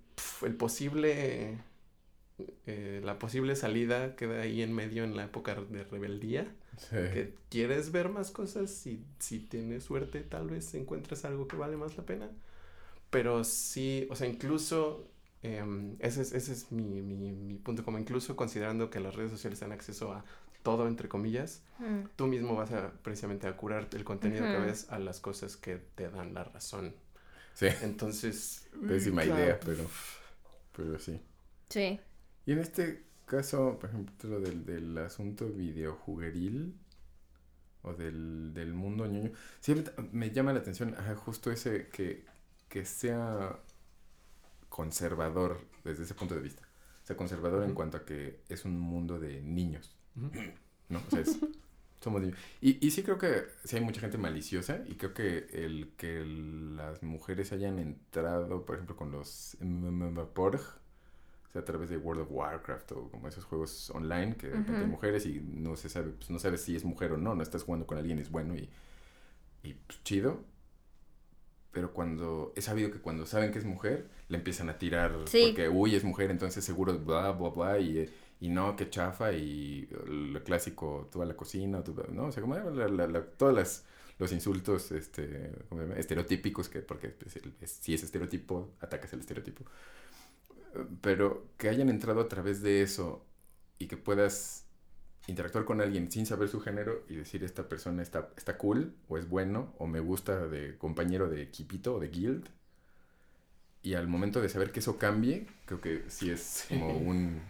el 0.43 0.55
posible, 0.55 1.59
eh, 2.65 3.01
la 3.03 3.19
posible 3.19 3.55
salida 3.55 4.15
queda 4.15 4.41
ahí 4.41 4.61
en 4.61 4.73
medio 4.73 5.03
en 5.03 5.15
la 5.15 5.25
época 5.25 5.55
de 5.55 5.83
rebeldía. 5.83 6.55
Sí. 6.77 6.95
Que 6.95 7.35
quieres 7.49 7.91
ver 7.91 8.09
más 8.09 8.31
cosas 8.31 8.87
y 8.87 9.05
si 9.19 9.39
tienes 9.39 9.83
suerte 9.83 10.21
tal 10.23 10.49
vez 10.49 10.73
encuentres 10.73 11.25
algo 11.25 11.47
que 11.47 11.55
vale 11.57 11.77
más 11.77 11.97
la 11.97 12.05
pena. 12.05 12.29
Pero 13.09 13.43
sí, 13.43 14.07
o 14.09 14.15
sea, 14.15 14.27
incluso, 14.27 15.07
em, 15.43 15.95
ese 15.99 16.21
es, 16.21 16.33
ese 16.33 16.53
es 16.53 16.71
mi, 16.71 17.01
mi, 17.01 17.31
mi 17.33 17.55
punto, 17.55 17.83
como 17.83 17.99
incluso 17.99 18.35
considerando 18.35 18.89
que 18.89 18.99
las 18.99 19.15
redes 19.15 19.31
sociales 19.31 19.59
dan 19.59 19.71
acceso 19.71 20.13
a 20.13 20.25
todo, 20.63 20.87
entre 20.87 21.09
comillas, 21.09 21.63
Mm. 21.79 22.07
tú 22.15 22.27
mismo 22.27 22.55
vas 22.55 22.71
a 22.71 22.91
precisamente 23.03 23.47
a 23.47 23.57
curar 23.57 23.87
el 23.93 24.03
contenido 24.03 24.45
que 24.47 24.59
ves 24.59 24.87
a 24.91 24.99
las 24.99 25.19
cosas 25.19 25.57
que 25.57 25.77
te 25.77 26.09
dan 26.09 26.33
la 26.33 26.43
razón. 26.43 26.95
Sí, 27.53 27.67
Entonces... 27.79 28.69
pésima 28.87 29.23
claro, 29.23 29.41
idea, 29.41 29.59
pero, 29.59 29.85
pero 30.75 30.99
sí. 30.99 31.21
Sí. 31.69 31.99
Y 32.45 32.51
en 32.51 32.59
este 32.59 33.03
caso, 33.25 33.77
por 33.79 33.89
ejemplo, 33.89 34.39
del, 34.39 34.63
del 34.65 34.95
asunto 34.99 35.47
videojugueril 35.47 36.75
o 37.83 37.93
del, 37.93 38.53
del 38.53 38.73
mundo 38.73 39.07
ñoño, 39.07 39.31
siempre 39.59 39.93
me 40.11 40.29
llama 40.31 40.53
la 40.53 40.59
atención 40.59 40.95
ajá, 40.97 41.15
justo 41.15 41.51
ese 41.51 41.89
que, 41.89 42.25
que 42.69 42.85
sea 42.85 43.59
conservador 44.81 45.59
desde 45.83 46.03
ese 46.03 46.15
punto 46.15 46.35
de 46.35 46.41
vista. 46.41 46.63
O 47.03 47.05
sea, 47.05 47.15
conservador 47.17 47.63
en 47.63 47.73
cuanto 47.73 47.97
a 47.97 48.05
que 48.05 48.41
es 48.49 48.65
un 48.65 48.79
mundo 48.79 49.19
de 49.19 49.41
niños. 49.41 49.95
¿no? 50.89 50.99
O 51.07 51.09
sea, 51.09 51.21
es- 51.21 51.39
somos 52.01 52.21
niños. 52.21 52.37
Y, 52.61 52.85
y 52.85 52.91
sí 52.91 53.03
creo 53.03 53.17
que 53.17 53.43
sí 53.63 53.75
hay 53.77 53.83
mucha 53.83 54.01
gente 54.01 54.17
maliciosa 54.17 54.83
y 54.87 54.95
creo 54.95 55.13
que 55.13 55.47
el 55.53 55.93
que 55.97 56.23
las 56.25 57.03
mujeres 57.03 57.51
hayan 57.51 57.79
entrado, 57.79 58.65
por 58.65 58.75
ejemplo, 58.75 58.95
con 58.95 59.11
los 59.11 59.57
MMORPG, 59.61 60.55
o 61.49 61.51
sea, 61.53 61.61
a 61.61 61.65
través 61.65 61.89
de 61.89 61.97
World 61.97 62.23
of 62.23 62.29
Warcraft 62.31 62.91
o 62.93 63.09
como 63.11 63.27
esos 63.27 63.43
juegos 63.45 63.89
online 63.91 64.35
que 64.37 64.47
de 64.47 64.57
repente 64.57 64.83
hay 64.83 64.87
mujeres 64.89 65.25
y 65.25 65.41
no 65.41 65.75
se 65.75 65.89
sabe, 65.89 66.11
pues 66.11 66.29
no 66.29 66.39
sabes 66.39 66.61
si 66.61 66.75
es 66.75 66.85
mujer 66.85 67.11
o 67.13 67.17
no, 67.17 67.35
no 67.35 67.43
estás 67.43 67.63
jugando 67.63 67.85
con 67.87 67.97
alguien 67.97 68.19
es 68.19 68.31
bueno 68.31 68.55
y, 68.55 68.69
y 69.63 69.73
pues, 69.75 70.03
chido. 70.03 70.43
Pero 71.71 71.93
cuando, 71.93 72.53
he 72.55 72.61
sabido 72.61 72.91
que 72.91 72.99
cuando 72.99 73.25
saben 73.25 73.51
que 73.51 73.59
es 73.59 73.65
mujer, 73.65 74.07
le 74.27 74.37
empiezan 74.37 74.69
a 74.69 74.77
tirar 74.77 75.15
Sí. 75.25 75.45
porque, 75.47 75.69
uy, 75.69 75.95
es 75.95 76.03
mujer, 76.03 76.29
entonces 76.31 76.63
seguro 76.65 76.97
bla, 76.99 77.31
bla, 77.31 77.49
bla, 77.49 77.79
y, 77.79 78.09
y 78.41 78.49
no, 78.49 78.75
que 78.75 78.89
chafa, 78.89 79.31
y 79.33 79.87
lo 80.07 80.43
clásico, 80.43 81.07
tú 81.11 81.21
a 81.21 81.25
la 81.25 81.35
cocina, 81.35 81.83
tú, 81.83 81.95
¿no? 82.11 82.25
O 82.27 82.31
sea, 82.31 82.41
como 82.41 82.55
la, 82.55 82.87
la, 82.89 83.07
la- 83.07 83.23
todas 83.25 83.55
las, 83.55 83.85
los 84.19 84.31
insultos, 84.33 84.91
este, 84.91 85.51
estereotípicos, 85.95 86.67
que 86.69 86.79
porque 86.81 87.09
pues, 87.09 87.39
si 87.65 87.93
es 87.93 88.03
estereotipo, 88.03 88.73
atacas 88.81 89.13
el 89.13 89.21
estereotipo. 89.21 89.63
Pero 91.01 91.47
que 91.57 91.69
hayan 91.69 91.89
entrado 91.89 92.21
a 92.21 92.27
través 92.29 92.61
de 92.61 92.81
eso 92.81 93.25
y 93.77 93.87
que 93.87 93.97
puedas 93.97 94.65
interactuar 95.27 95.65
con 95.65 95.81
alguien 95.81 96.11
sin 96.11 96.25
saber 96.25 96.49
su 96.49 96.61
género 96.61 97.03
y 97.09 97.15
decir 97.15 97.43
esta 97.43 97.67
persona 97.69 98.01
está, 98.03 98.29
está 98.37 98.57
cool 98.57 98.95
o 99.09 99.17
es 99.17 99.29
bueno 99.29 99.73
o 99.79 99.87
me 99.87 99.99
gusta 99.99 100.47
de 100.47 100.77
compañero 100.77 101.29
de 101.29 101.41
equipito 101.43 101.95
o 101.95 101.99
de 101.99 102.09
guild. 102.09 102.49
Y 103.83 103.95
al 103.95 104.07
momento 104.07 104.41
de 104.41 104.49
saber 104.49 104.71
que 104.71 104.79
eso 104.79 104.97
cambie, 104.99 105.47
creo 105.65 105.81
que 105.81 106.03
sí 106.07 106.29
es 106.29 106.65
como 106.69 106.95
un, 106.99 107.41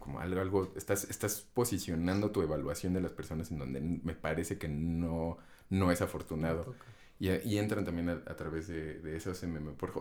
como- 0.00 0.20
algo, 0.20 0.40
algo, 0.40 0.72
estás, 0.74 1.04
estás 1.10 1.42
posicionando 1.52 2.30
tu 2.30 2.40
evaluación 2.42 2.94
de 2.94 3.02
las 3.02 3.12
personas 3.12 3.50
en 3.50 3.58
donde 3.58 3.80
me 3.80 4.14
parece 4.14 4.56
que 4.58 4.68
no, 4.68 5.36
no 5.68 5.92
es 5.92 6.00
afortunado. 6.00 6.74
Y, 7.18 7.30
y 7.30 7.58
entran 7.58 7.84
también 7.84 8.08
a, 8.08 8.12
a 8.26 8.36
través 8.36 8.68
de, 8.68 9.00
de 9.00 9.16
esos 9.16 9.38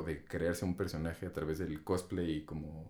de 0.06 0.24
crearse 0.26 0.64
un 0.66 0.76
personaje 0.78 1.26
a 1.26 1.34
través 1.34 1.60
del 1.60 1.84
cosplay 1.84 2.44
como 2.46 2.90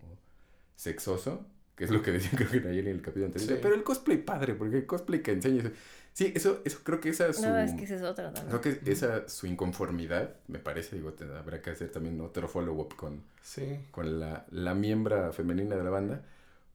sexoso, 0.76 1.46
que 1.76 1.84
es 1.84 1.90
lo 1.90 2.02
que 2.02 2.10
decían 2.12 2.34
creo 2.36 2.50
que 2.62 2.68
ayer 2.68 2.88
en 2.88 2.96
el 2.96 3.02
capítulo 3.02 3.26
anterior. 3.26 3.50
Sí. 3.54 3.58
Pero 3.62 3.74
el 3.74 3.82
cosplay 3.84 4.18
padre, 4.18 4.54
porque 4.54 4.78
el 4.78 4.86
cosplay 4.86 5.22
que 5.22 5.32
enseña... 5.32 5.70
Sí, 6.12 6.32
eso, 6.34 6.62
eso 6.64 6.78
creo 6.82 6.98
que 6.98 7.10
esa 7.10 7.26
es 7.28 7.36
su... 7.36 7.42
No, 7.42 7.58
es 7.58 7.74
que 7.74 7.84
esa 7.84 7.96
es 7.96 8.02
otra 8.02 8.32
también. 8.32 8.58
Creo 8.58 8.60
que 8.82 8.90
esa 8.90 9.28
su 9.28 9.46
inconformidad, 9.46 10.34
me 10.48 10.58
parece, 10.58 10.96
digo, 10.96 11.12
te- 11.12 11.24
habrá 11.24 11.60
que 11.60 11.68
hacer 11.70 11.90
también 11.90 12.18
otro 12.22 12.48
follow-up 12.48 12.96
con, 12.96 13.22
Sí. 13.42 13.78
con 13.90 14.18
la, 14.18 14.46
la 14.50 14.74
miembra 14.74 15.30
femenina 15.32 15.76
de 15.76 15.84
la 15.84 15.90
banda, 15.90 16.22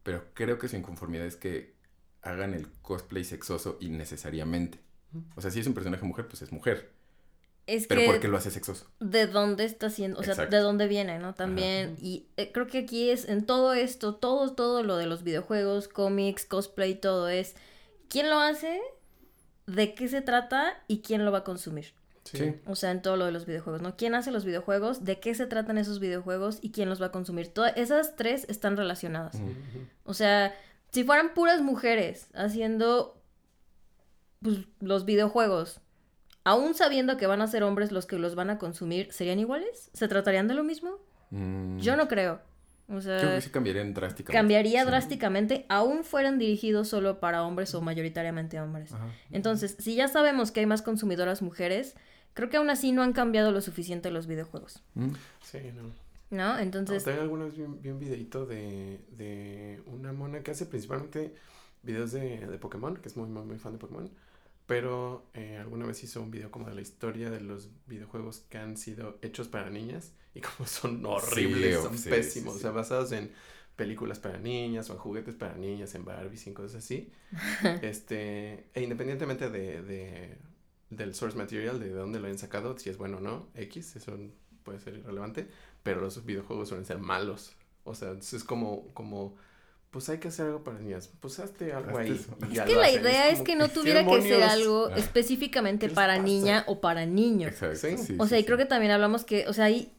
pero 0.04 0.26
creo 0.36 0.60
que 0.60 0.68
su 0.68 0.76
inconformidad 0.76 1.26
es 1.26 1.38
que 1.38 1.74
hagan 2.22 2.54
el 2.54 2.68
cosplay 2.84 3.24
sexoso 3.24 3.78
innecesariamente. 3.82 4.80
O 5.36 5.42
sea, 5.42 5.50
si 5.50 5.60
es 5.60 5.66
un 5.68 5.74
personaje 5.74 6.06
mujer, 6.06 6.28
pues 6.28 6.44
es 6.44 6.52
mujer. 6.52 6.92
Es 7.68 7.88
Pero 7.88 8.02
que 8.02 8.08
¿por 8.08 8.20
qué 8.20 8.28
lo 8.28 8.38
hace 8.38 8.52
sexoso? 8.52 8.88
de 9.00 9.28
dónde 9.28 9.66
está 9.66 9.88
haciendo, 9.88 10.20
o 10.20 10.24
sea, 10.24 10.34
Exacto. 10.34 10.56
de 10.56 10.62
dónde 10.62 10.88
viene, 10.88 11.20
¿no? 11.20 11.36
También, 11.36 11.96
y 12.02 12.26
eh, 12.38 12.52
creo 12.52 12.68
que 12.68 12.80
aquí 12.80 13.10
es, 13.12 13.30
en 13.30 13.46
todo 13.46 13.74
esto, 13.74 14.16
todo, 14.16 14.54
todo 14.54 14.84
lo 14.84 14.98
de 14.98 15.06
los 15.06 15.24
videojuegos, 15.24 15.88
cómics, 15.88 16.46
cosplay, 16.46 16.96
todo 16.96 17.30
es, 17.30 17.56
¿quién 18.10 18.30
lo 18.30 18.40
hace? 18.40 18.82
¿De 19.68 19.94
qué 19.94 20.08
se 20.08 20.22
trata? 20.22 20.84
¿Y 20.88 21.02
quién 21.02 21.24
lo 21.24 21.32
va 21.32 21.40
a 21.40 21.44
consumir? 21.44 21.94
Sí. 22.24 22.56
O 22.66 22.76
sea, 22.76 22.92
en 22.92 23.02
todo 23.02 23.16
lo 23.18 23.26
de 23.26 23.32
los 23.32 23.46
videojuegos, 23.46 23.82
¿no? 23.82 23.96
¿Quién 23.96 24.16
hace 24.16 24.32
los 24.32 24.46
videojuegos? 24.46 25.04
¿De 25.04 25.20
qué 25.20 25.34
se 25.36 25.48
tratan 25.48 25.78
esos 25.78 26.00
videojuegos? 26.00 26.60
¿Y 26.62 26.72
quién 26.72 26.88
los 26.90 27.02
va 27.02 27.08
a 27.08 27.12
consumir? 27.12 27.48
Todas 27.54 27.76
esas 27.78 28.16
tres 28.16 28.46
están 28.48 28.78
relacionadas. 28.78 29.40
O 30.04 30.14
sea, 30.14 30.54
si 30.92 31.04
fueran 31.04 31.34
puras 31.34 31.62
mujeres 31.62 32.28
haciendo 32.34 33.22
pues, 34.42 34.60
los 34.80 35.06
videojuegos, 35.06 35.81
aún 36.44 36.74
sabiendo 36.74 37.18
que 37.18 37.28
van 37.28 37.42
a 37.42 37.48
ser 37.48 37.64
hombres 37.64 37.92
los 37.92 38.06
que 38.06 38.18
los 38.18 38.36
van 38.36 38.50
a 38.50 38.58
consumir, 38.58 39.12
¿serían 39.12 39.40
iguales? 39.40 39.90
¿Se 39.94 40.08
tratarían 40.08 40.48
de 40.48 40.54
lo 40.56 40.64
mismo? 40.64 40.98
Mm, 41.32 41.78
Yo 41.80 41.96
no 41.96 42.08
creo. 42.08 42.42
O 42.90 43.00
Creo 43.00 43.36
que 43.36 43.42
sí 43.42 43.50
cambiarían 43.52 43.94
drásticamente. 43.94 44.38
cambiaría 44.38 44.82
Sí. 44.82 44.88
drásticamente, 44.88 45.66
aún 45.70 46.04
fueran 46.04 46.38
dirigidos 46.38 46.90
solo 46.90 47.22
para 47.22 47.44
hombres 47.44 47.74
o 47.74 47.82
mayoritariamente 47.82 48.60
hombres. 48.60 48.92
Ajá. 48.92 49.08
Entonces, 49.32 49.78
si 49.80 49.96
ya 49.96 50.10
sabemos 50.10 50.52
que 50.52 50.60
hay 50.60 50.66
más 50.66 50.82
consumidoras 50.82 51.42
mujeres, 51.42 51.96
creo 52.34 52.50
que 52.50 52.58
aún 52.58 52.70
así 52.70 52.92
no 52.92 53.02
han 53.02 53.14
cambiado 53.14 53.52
lo 53.54 53.62
suficiente 53.62 54.12
los 54.12 54.28
videojuegos. 54.28 54.84
Mm. 54.96 55.12
Sí, 55.42 55.60
no. 55.74 55.84
¿No? 56.32 56.54
No, 56.56 56.60
Entonces, 56.60 57.04
también 57.06 57.24
alguna 57.24 57.46
vez 57.46 57.56
vi, 57.56 57.64
un- 57.64 57.82
vi 57.82 57.90
un 57.92 58.00
videito 58.00 58.46
de, 58.46 59.00
de 59.12 59.82
una 59.86 60.12
mona 60.12 60.42
que 60.42 60.52
hace 60.52 60.66
principalmente 60.66 61.34
videos 61.84 62.12
de, 62.12 62.46
de 62.46 62.58
Pokémon, 62.58 62.98
que 62.98 63.08
es 63.08 63.16
muy, 63.16 63.30
muy, 63.30 63.44
muy 63.44 63.58
fan 63.58 63.72
de 63.74 63.80
Pokémon. 63.80 64.10
Pero 64.72 65.30
eh, 65.34 65.58
alguna 65.58 65.86
vez 65.86 66.02
hizo 66.04 66.22
un 66.22 66.32
video 66.32 66.50
como 66.50 66.68
de 66.70 66.76
la 66.76 66.82
historia 66.82 67.30
de 67.30 67.42
los 67.42 67.70
videojuegos 67.88 68.40
que 68.50 68.58
han 68.58 68.78
sido 68.78 69.20
hechos 69.22 69.50
para 69.50 69.70
niñas 69.70 70.14
y 70.34 70.40
como 70.42 70.66
son 70.68 71.06
horribles, 71.06 71.60
Leo, 71.62 71.82
son 71.82 71.98
sí, 71.98 72.10
pésimos. 72.10 72.54
sí, 72.54 72.60
O 72.60 72.60
sea, 72.60 72.72
basados 72.72 73.12
en 73.12 73.32
películas 73.76 74.20
para 74.20 74.38
niñas 74.40 74.90
o 74.90 74.94
en 74.94 75.00
juguetes 75.00 75.36
para 75.36 75.56
niñas, 75.56 75.94
en 75.96 76.06
Barbies 76.06 76.46
y 76.46 76.50
en 76.50 76.54
cosas 76.56 76.76
así. 76.84 77.12
este, 77.82 78.68
e 78.74 78.82
independientemente 78.84 79.50
de, 79.50 79.82
de- 79.82 80.38
del 80.90 81.16
source 81.16 81.38
material, 81.38 81.80
de 81.80 81.90
dónde 81.92 82.20
lo 82.20 82.28
hayan 82.28 82.40
sacado, 82.40 82.78
si 82.78 82.90
es 82.90 82.98
bueno 82.98 83.18
o 83.18 83.22
no, 83.22 83.48
X, 83.56 83.96
eso 83.96 84.18
puede 84.64 84.80
ser 84.80 84.96
irrelevante 84.96 85.48
pero 85.84 86.00
los 86.02 86.24
videojuegos 86.26 86.70
suelen 86.70 86.86
ser 86.86 87.00
malos. 87.00 87.56
O 87.84 87.96
sea, 87.96 88.12
es 88.12 88.44
como, 88.44 88.94
como, 88.94 89.36
pues 89.92 90.08
hay 90.10 90.18
que 90.20 90.30
hacer 90.30 90.48
algo 90.48 90.64
para 90.64 90.80
niñas. 90.80 91.10
Pues 91.20 91.38
hazte 91.40 91.74
algo 91.74 91.90
Hazte 91.98 92.02
ahí. 92.02 92.12
eso. 92.18 92.38
y 92.50 92.58
es 92.58 92.62
que 92.64 92.76
la 92.76 92.86
hacen. 92.88 93.02
idea 93.02 93.30
es 93.30 93.42
que 93.42 93.56
no 93.56 93.68
¿qué 93.68 93.74
tuviera 93.74 94.06
que 94.06 94.22
ser 94.22 94.42
algo 94.44 94.88
Ah. 94.92 94.98
específicamente 94.98 95.82
¿Qué 95.86 95.88
les 95.90 95.96
para 95.96 96.14
pasa? 96.14 96.24
niña 96.26 96.64
o 96.68 96.80
para 96.82 97.06
niño. 97.06 97.48
Exacto. 97.50 97.76
Sí. 97.78 97.98
sí, 97.98 98.16
O 98.18 98.26
sea, 98.26 98.38
sí, 98.38 98.44
y 98.44 98.46
creo 98.46 98.58
que 98.58 98.66
también 98.66 98.92
hablamos 98.92 99.24
que, 99.26 99.48
o 99.48 99.54
sea, 99.54 99.66
ahí 99.66 99.94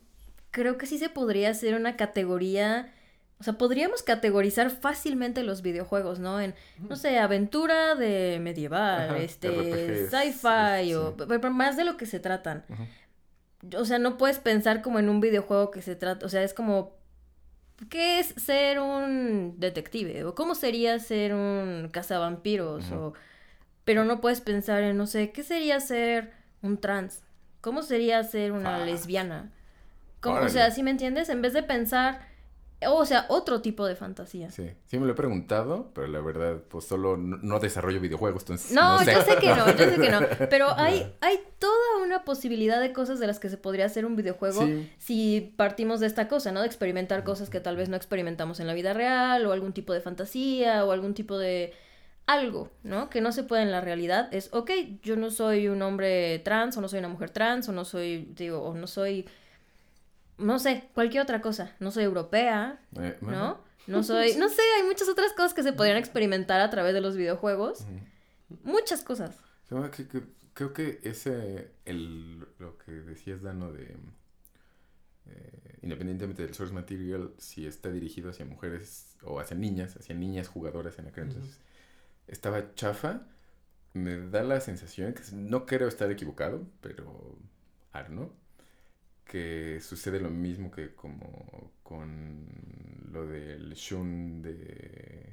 creo 0.51 0.77
que 0.79 0.87
sí 0.87 0.99
se 0.99 1.09
podría 1.09 1.51
hacer 1.51 1.75
una 1.75 1.97
categoría, 1.97 2.93
o 3.39 3.45
sea, 3.45 3.55
podríamos 3.59 4.03
categorizar 4.03 4.71
fácilmente 4.71 5.43
los 5.43 5.63
videojuegos, 5.63 6.19
¿no? 6.21 6.41
En, 6.41 6.55
no 6.89 6.97
sé, 6.97 7.19
aventura 7.19 7.95
de 7.95 8.39
medieval, 8.41 9.11
Ajá, 9.11 9.19
este, 9.19 10.09
sci-fi, 10.09 10.95
o 10.95 11.17
más 11.51 11.77
de 11.77 11.85
lo 11.85 11.97
que 11.97 12.07
se 12.07 12.21
tratan. 12.21 12.65
O 13.77 13.85
sea, 13.85 13.99
no 13.99 14.17
puedes 14.17 14.39
pensar 14.39 14.81
como 14.83 14.99
en 14.99 15.09
un 15.09 15.21
videojuego 15.21 15.71
que 15.71 15.83
se 15.83 15.97
trata, 15.97 16.25
o 16.25 16.29
sea, 16.29 16.43
es 16.45 16.55
como, 16.55 16.97
¿qué 17.89 18.21
es 18.21 18.35
ser 18.37 18.81
un 18.81 19.55
detective? 19.59 20.25
¿O 20.25 20.35
cómo 20.35 20.55
sería 20.55 20.99
ser 20.99 21.35
un 21.35 21.89
cazavampiros? 21.93 22.91
O 22.93 23.15
pero 23.85 24.05
no 24.05 24.21
puedes 24.21 24.41
pensar 24.41 24.83
en, 24.83 24.97
no 24.97 25.07
sé, 25.07 25.33
¿qué 25.33 25.43
sería 25.43 25.81
ser 25.81 26.33
un 26.63 26.79
trans? 26.79 27.23
¿Cómo 27.61 27.83
sería 27.83 28.23
ser 28.23 28.53
una 28.53 28.85
lesbiana? 28.85 29.51
¿Cómo, 30.21 30.39
o 30.41 30.49
sea, 30.49 30.71
¿sí 30.71 30.83
me 30.83 30.91
entiendes? 30.91 31.29
En 31.29 31.43
vez 31.43 31.53
de 31.53 31.65
pensar, 31.65 32.21
o 32.87 33.05
sea, 33.07 33.27
otro 33.29 33.61
tipo 33.63 33.87
de 33.87 33.95
fantasía. 33.97 34.51
Sí, 34.51 34.71
sí 34.87 34.99
me 34.99 35.07
lo 35.07 35.13
he 35.13 35.15
preguntado, 35.15 35.91
pero 35.95 36.07
la 36.09 36.21
verdad, 36.21 36.57
pues 36.69 36.85
solo 36.87 37.17
no, 37.17 37.39
no 37.43 37.59
desarrollo 37.59 38.01
videojuegos, 38.01 38.43
entonces 38.43 38.73
No, 38.73 38.99
no 38.99 39.05
sé. 39.05 39.13
yo 39.13 39.23
sé 39.23 39.37
que 39.37 39.49
no, 39.55 39.67
yo 39.67 39.85
sé 39.91 39.97
que 40.01 40.11
no. 40.11 40.21
Pero 40.51 40.69
hay, 40.77 41.13
hay 41.21 41.39
toda 41.59 41.99
una 42.05 42.25
posibilidad 42.25 42.81
de 42.81 42.93
cosas 42.93 43.19
de 43.21 43.27
las 43.27 43.39
que 43.39 43.49
se 43.49 43.57
podría 43.57 43.87
hacer 43.87 44.05
un 44.07 44.17
videojuego 44.17 44.63
Sí. 44.67 44.91
si 44.99 45.55
partimos 45.57 46.01
de 46.01 46.07
esta 46.07 46.29
cosa, 46.29 46.53
¿no? 46.53 46.61
De 46.61 46.67
experimentar 46.67 47.25
cosas 47.25 47.49
que 47.51 47.61
tal 47.61 47.77
vez 47.77 47.89
no 47.89 47.97
experimentamos 47.97 48.61
en 48.61 48.67
la 48.67 48.75
vida 48.75 48.93
real, 48.93 49.45
o 49.47 49.53
algún 49.53 49.73
tipo 49.73 49.93
de 49.93 50.01
fantasía, 50.01 50.85
o 50.85 50.93
algún 50.93 51.15
tipo 51.15 51.39
de 51.39 51.73
algo, 52.27 52.71
¿no? 52.85 53.11
Que 53.11 53.21
no 53.21 53.33
se 53.33 53.43
puede 53.43 53.63
en 53.63 53.73
la 53.73 53.81
realidad. 53.81 54.29
Es, 54.33 54.49
ok, 54.53 54.71
yo 55.03 55.17
no 55.17 55.31
soy 55.31 55.69
un 55.69 55.83
hombre 55.83 56.39
trans, 56.39 56.77
o 56.77 56.81
no 56.81 56.89
soy 56.89 57.01
una 57.01 57.09
mujer 57.09 57.31
trans, 57.31 57.69
o 57.69 57.73
no 57.73 57.85
soy, 57.85 58.29
digo, 58.37 58.63
o 58.63 58.75
no 58.75 58.87
soy, 58.87 59.27
no 60.43 60.59
sé, 60.59 60.89
cualquier 60.95 61.23
otra 61.23 61.41
cosa. 61.41 61.75
No 61.81 61.91
soy 61.91 62.05
europea, 62.05 62.81
Eh, 62.99 63.17
¿no? 63.21 63.61
No 63.87 64.03
soy, 64.03 64.35
no 64.37 64.49
sé, 64.49 64.63
hay 64.77 64.85
muchas 64.85 65.09
otras 65.09 65.33
cosas 65.33 65.55
que 65.55 65.63
se 65.63 65.73
podrían 65.73 65.97
experimentar 65.97 66.61
a 66.61 66.71
través 66.71 66.95
de 66.95 67.01
los 67.01 67.17
videojuegos. 67.17 67.85
Muchas 68.65 69.03
cosas. 69.03 69.37
Que- 69.97 70.07
que- 70.07 70.23
creo 70.55 70.73
que 70.75 71.01
ese, 71.03 71.71
el, 71.87 72.39
lo 72.59 72.77
que 72.79 72.93
decías, 72.93 73.41
Dano, 73.43 73.73
de 73.73 73.97
eh, 75.27 75.79
independientemente 75.83 76.43
del 76.45 76.55
source 76.55 76.75
material, 76.75 77.33
si 77.39 77.67
está 77.67 77.91
dirigido 77.91 78.31
hacia 78.31 78.45
mujeres 78.45 79.17
o 79.23 79.41
hacia 79.41 79.57
niñas, 79.57 79.97
hacia 79.97 80.15
niñas 80.15 80.49
jugadoras 80.49 80.99
en 80.99 81.09
aquel 81.09 81.25
entonces, 81.25 81.59
estaba 82.27 82.75
chafa, 82.75 83.23
me 83.95 84.19
da 84.29 84.43
la 84.43 84.61
sensación, 84.61 85.13
que 85.15 85.23
no 85.33 85.67
creo 85.67 85.89
estar 85.89 86.11
equivocado, 86.11 86.67
pero 86.81 87.37
Arno, 87.93 88.33
que 89.33 89.81
sucede 89.81 90.21
lo 90.21 90.29
mismo 90.29 90.71
que 90.71 90.95
como 90.95 91.73
con 91.83 92.47
lo 93.11 93.27
del 93.27 93.73
Shun 93.73 94.43
de 94.43 95.33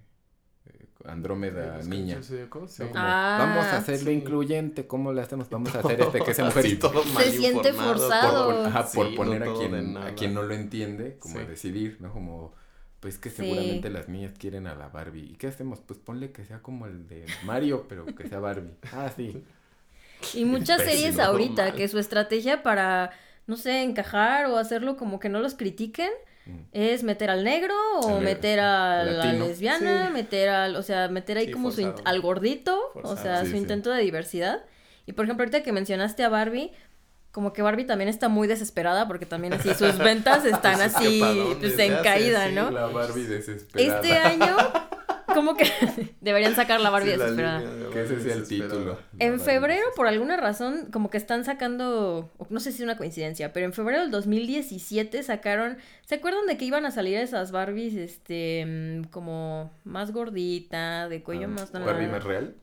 eh, 0.67 0.85
Andrómeda 1.03 1.83
Niña. 1.83 2.21
¿Cómo 2.47 2.65
¿no? 2.65 2.87
Como, 2.87 2.91
Ah, 2.95 3.35
vamos 3.39 3.65
a 3.65 3.77
hacerlo 3.77 4.09
sí. 4.11 4.15
incluyente, 4.15 4.87
¿cómo 4.87 5.11
lo 5.11 5.21
hacemos? 5.21 5.49
Vamos 5.49 5.75
a 5.75 5.79
hacer 5.83 5.99
este 5.99 6.21
que 6.21 6.33
sea 6.33 6.45
mujer 6.45 6.63
Sí, 6.65 6.71
y 6.73 6.75
todo 6.77 7.03
mal 7.03 7.23
Se 7.25 7.31
siente 7.37 7.73
forzado. 7.73 8.45
por, 8.45 8.67
ajá, 8.67 8.87
por 8.93 9.09
Sí, 9.09 9.15
poner 9.17 9.45
no 9.45 9.51
a, 9.51 9.59
quien, 9.59 9.97
a 9.97 10.15
quien 10.15 10.33
no 10.33 10.43
lo 10.43 10.53
entiende, 10.53 11.17
como 11.19 11.37
a 11.39 11.41
Sí. 11.41 11.47
decidir, 11.47 11.97
¿no? 11.99 12.13
Como, 12.13 12.53
pues 13.01 13.17
que 13.17 13.29
Sí. 13.29 13.35
seguramente 13.37 13.89
las 13.89 14.07
niñas 14.07 14.31
quieren 14.39 14.65
a 14.65 14.75
la 14.75 14.87
Barbie. 14.87 15.25
¿Y 15.31 15.35
qué 15.35 15.47
hacemos? 15.47 15.79
Pues 15.81 15.99
ponle 15.99 16.31
que 16.31 16.45
sea 16.45 16.59
como 16.61 16.85
el 16.85 17.05
de 17.07 17.25
Mario, 17.43 17.85
pero 17.89 18.05
que 18.05 18.29
sea 18.29 18.39
Barbie. 18.39 18.71
Ah, 18.93 19.11
sí. 19.13 19.43
Y 20.33 20.45
muchas 20.45 20.81
series 20.83 21.19
ahorita 21.19 21.63
mal. 21.67 21.75
que 21.75 21.87
su 21.89 21.97
estrategia 21.99 22.61
para, 22.63 23.11
no 23.49 23.57
sé, 23.57 23.81
encajar 23.83 24.45
o 24.45 24.57
hacerlo 24.57 24.95
como 24.95 25.19
que 25.19 25.27
no 25.27 25.39
los 25.41 25.55
critiquen 25.55 26.11
Mm. 26.45 26.61
es 26.71 27.03
meter 27.03 27.29
al 27.29 27.43
negro 27.43 27.75
o 28.01 28.19
meter 28.21 28.59
a 28.59 29.03
la 29.03 29.33
lesbiana, 29.33 30.07
Sí. 30.07 30.13
meter 30.13 30.49
al, 30.49 30.75
o 30.77 30.81
sea, 30.83 31.07
meter 31.09 31.37
ahí 31.37 31.47
Sí, 31.47 31.51
como 31.51 31.69
su 31.69 31.93
al 32.05 32.21
gordito, 32.21 32.79
o 33.03 33.15
sea, 33.17 33.41
Sí, 33.41 33.47
su 33.47 33.51
sí. 33.51 33.57
intento 33.57 33.91
de 33.91 34.01
diversidad. 34.01 34.63
Y 35.05 35.13
por 35.13 35.25
ejemplo, 35.25 35.43
ahorita 35.43 35.61
que 35.63 35.71
mencionaste 35.71 36.23
a 36.23 36.29
Barbie, 36.29 36.71
como 37.31 37.53
que 37.53 37.61
Barbie 37.61 37.83
también 37.85 38.09
está 38.09 38.29
muy 38.29 38.47
desesperada 38.47 39.07
porque 39.07 39.25
también 39.27 39.53
así 39.53 39.73
sus 39.75 39.97
ventas 39.99 40.43
están 40.45 40.81
así 40.81 41.19
¿pa' 41.19 41.27
dónde 41.33 41.55
pues, 41.59 41.75
se 41.75 41.85
en 41.85 42.01
caída, 42.03 42.49
¿no? 42.49 42.71
La 42.71 42.87
Barbie 42.87 43.25
desesperada. 43.25 43.95
Este 43.97 44.13
año, 44.17 44.57
como 45.39 45.55
que 45.57 45.65
deberían 46.21 46.55
sacar 46.55 46.79
la 46.81 46.89
Barbie 46.89 47.11
Sí, 47.13 47.17
desesperada. 47.17 47.61
de 47.61 47.89
Que 47.89 48.01
ese 48.03 48.31
el 48.33 48.47
título. 48.47 48.97
En 49.19 49.39
febrero, 49.39 49.85
por 49.95 50.07
alguna 50.07 50.37
razón, 50.37 50.89
como 50.91 51.09
que 51.09 51.17
están 51.17 51.45
sacando, 51.45 52.31
no 52.49 52.59
sé 52.59 52.71
si 52.71 52.77
es 52.79 52.83
una 52.83 52.97
coincidencia, 52.97 53.53
pero 53.53 53.65
en 53.65 53.73
febrero 53.73 54.01
del 54.01 54.11
2017 54.11 55.23
sacaron, 55.23 55.77
¿se 56.05 56.15
acuerdan 56.15 56.45
de 56.47 56.57
que 56.57 56.65
iban 56.65 56.85
a 56.85 56.91
salir 56.91 57.17
esas 57.17 57.51
Barbies, 57.51 57.95
este, 57.95 58.65
mm, 58.65 59.03
como 59.11 59.71
más 59.83 60.11
gordita, 60.11 61.09
de 61.09 61.23
cuello 61.23 61.45
Ah, 61.45 61.47
más... 61.47 61.71
Barbie 61.71 62.07
más 62.07 62.23
real. 62.23 62.55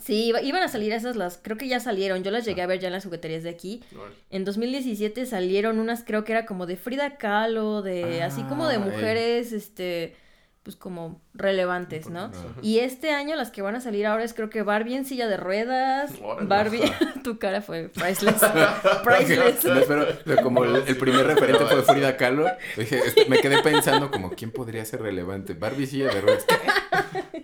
Sí, 0.00 0.24
iba- 0.28 0.40
iban 0.40 0.62
a 0.62 0.68
salir 0.68 0.90
esas, 0.92 1.16
las, 1.16 1.36
creo 1.36 1.58
que 1.58 1.68
ya 1.68 1.78
salieron, 1.78 2.24
yo 2.24 2.30
las 2.30 2.46
llegué 2.46 2.62
a 2.62 2.66
ver 2.66 2.80
ya 2.80 2.86
en 2.86 2.94
las 2.94 3.04
jugueterías 3.04 3.42
de 3.42 3.50
aquí. 3.50 3.82
En 4.30 4.44
2017 4.46 5.26
salieron 5.26 5.78
unas, 5.78 6.02
creo 6.02 6.24
que 6.24 6.32
era 6.32 6.46
como 6.46 6.64
de 6.64 6.76
Frida 6.78 7.18
Kahlo, 7.18 7.82
de, 7.82 8.22
así 8.22 8.42
como 8.44 8.66
de 8.68 8.76
Ah, 8.76 8.78
mujeres, 8.78 9.52
este, 9.52 10.16
pues 10.62 10.76
como 10.76 11.20
relevantes, 11.34 12.08
¿no? 12.08 12.26
Ajá. 12.26 12.34
Y 12.62 12.78
este 12.78 13.10
año 13.10 13.34
las 13.34 13.50
que 13.50 13.62
van 13.62 13.74
a 13.74 13.80
salir 13.80 14.06
ahora 14.06 14.22
es 14.22 14.32
creo 14.32 14.48
que 14.48 14.62
Barbie 14.62 14.94
en 14.94 15.04
silla 15.04 15.26
de 15.26 15.36
ruedas. 15.36 16.12
Barbie, 16.42 16.82
tu 17.24 17.38
cara 17.38 17.62
fue 17.62 17.88
priceless, 17.88 18.40
priceless. 19.04 19.64
No, 19.64 19.80
pero 19.88 20.06
pero 20.24 20.42
como 20.42 20.64
el, 20.64 20.76
el 20.86 20.96
primer 20.96 21.26
referente 21.26 21.64
fue 21.66 21.82
Frida 21.82 22.16
Kahlo, 22.16 22.46
dije, 22.76 22.98
este, 23.04 23.26
me 23.28 23.38
quedé 23.40 23.62
pensando 23.62 24.10
como, 24.10 24.30
¿quién 24.30 24.52
podría 24.52 24.84
ser 24.84 25.02
relevante? 25.02 25.54
Barbie 25.54 25.86
silla 25.86 26.14
de 26.14 26.20
ruedas. 26.20 26.46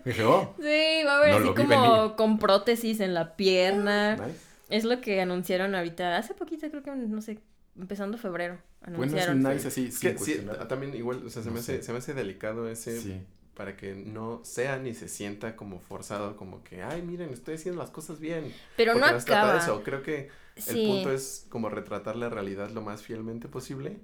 Dije, 0.04 0.24
oh, 0.24 0.54
Sí, 0.60 1.04
va 1.04 1.14
a 1.14 1.18
haber 1.18 1.40
No 1.40 1.52
así 1.52 1.54
como 1.54 2.16
con 2.16 2.38
prótesis 2.38 3.00
en 3.00 3.14
la 3.14 3.36
pierna. 3.36 4.16
nice. 4.16 4.48
Es 4.70 4.84
lo 4.84 5.00
que 5.00 5.20
anunciaron 5.20 5.74
ahorita, 5.74 6.16
hace 6.18 6.34
poquito 6.34 6.68
creo 6.70 6.82
que, 6.82 6.90
no 6.90 7.22
sé, 7.22 7.38
empezando 7.78 8.18
febrero, 8.18 8.58
Bueno, 8.80 8.96
es 9.04 9.12
anunciaron. 9.12 9.46
un 9.46 9.52
nice 9.54 9.68
así, 9.68 9.90
sí, 9.92 10.12
cuestionar. 10.14 10.58
t- 10.58 10.64
también 10.66 10.94
igual, 10.94 11.24
o 11.26 11.30
sea, 11.30 11.42
se, 11.42 11.48
No 11.48 11.54
me 11.54 11.60
hace, 11.60 11.82
se 11.82 11.92
me 11.92 11.98
hace 11.98 12.14
delicado 12.14 12.68
ese 12.68 13.00
Sí. 13.00 13.22
para 13.54 13.76
que 13.76 13.94
no 13.94 14.40
sea 14.44 14.78
ni 14.78 14.94
se 14.94 15.08
sienta 15.08 15.56
como 15.56 15.80
forzado, 15.80 16.36
como 16.36 16.62
que, 16.64 16.82
ay, 16.82 17.02
miren, 17.02 17.30
estoy 17.30 17.54
haciendo 17.54 17.80
las 17.80 17.90
cosas 17.90 18.20
bien. 18.20 18.52
Pero 18.76 18.94
no 18.94 19.00
trata 19.00 19.14
de 19.16 19.22
acaba. 19.22 19.58
eso. 19.58 19.82
Creo 19.82 20.02
que 20.02 20.28
el 20.56 20.62
Sí. 20.62 20.86
punto 20.86 21.12
es 21.12 21.46
como 21.48 21.68
retratar 21.68 22.16
la 22.16 22.28
realidad 22.28 22.70
lo 22.70 22.82
más 22.82 23.02
fielmente 23.02 23.48
posible. 23.48 23.98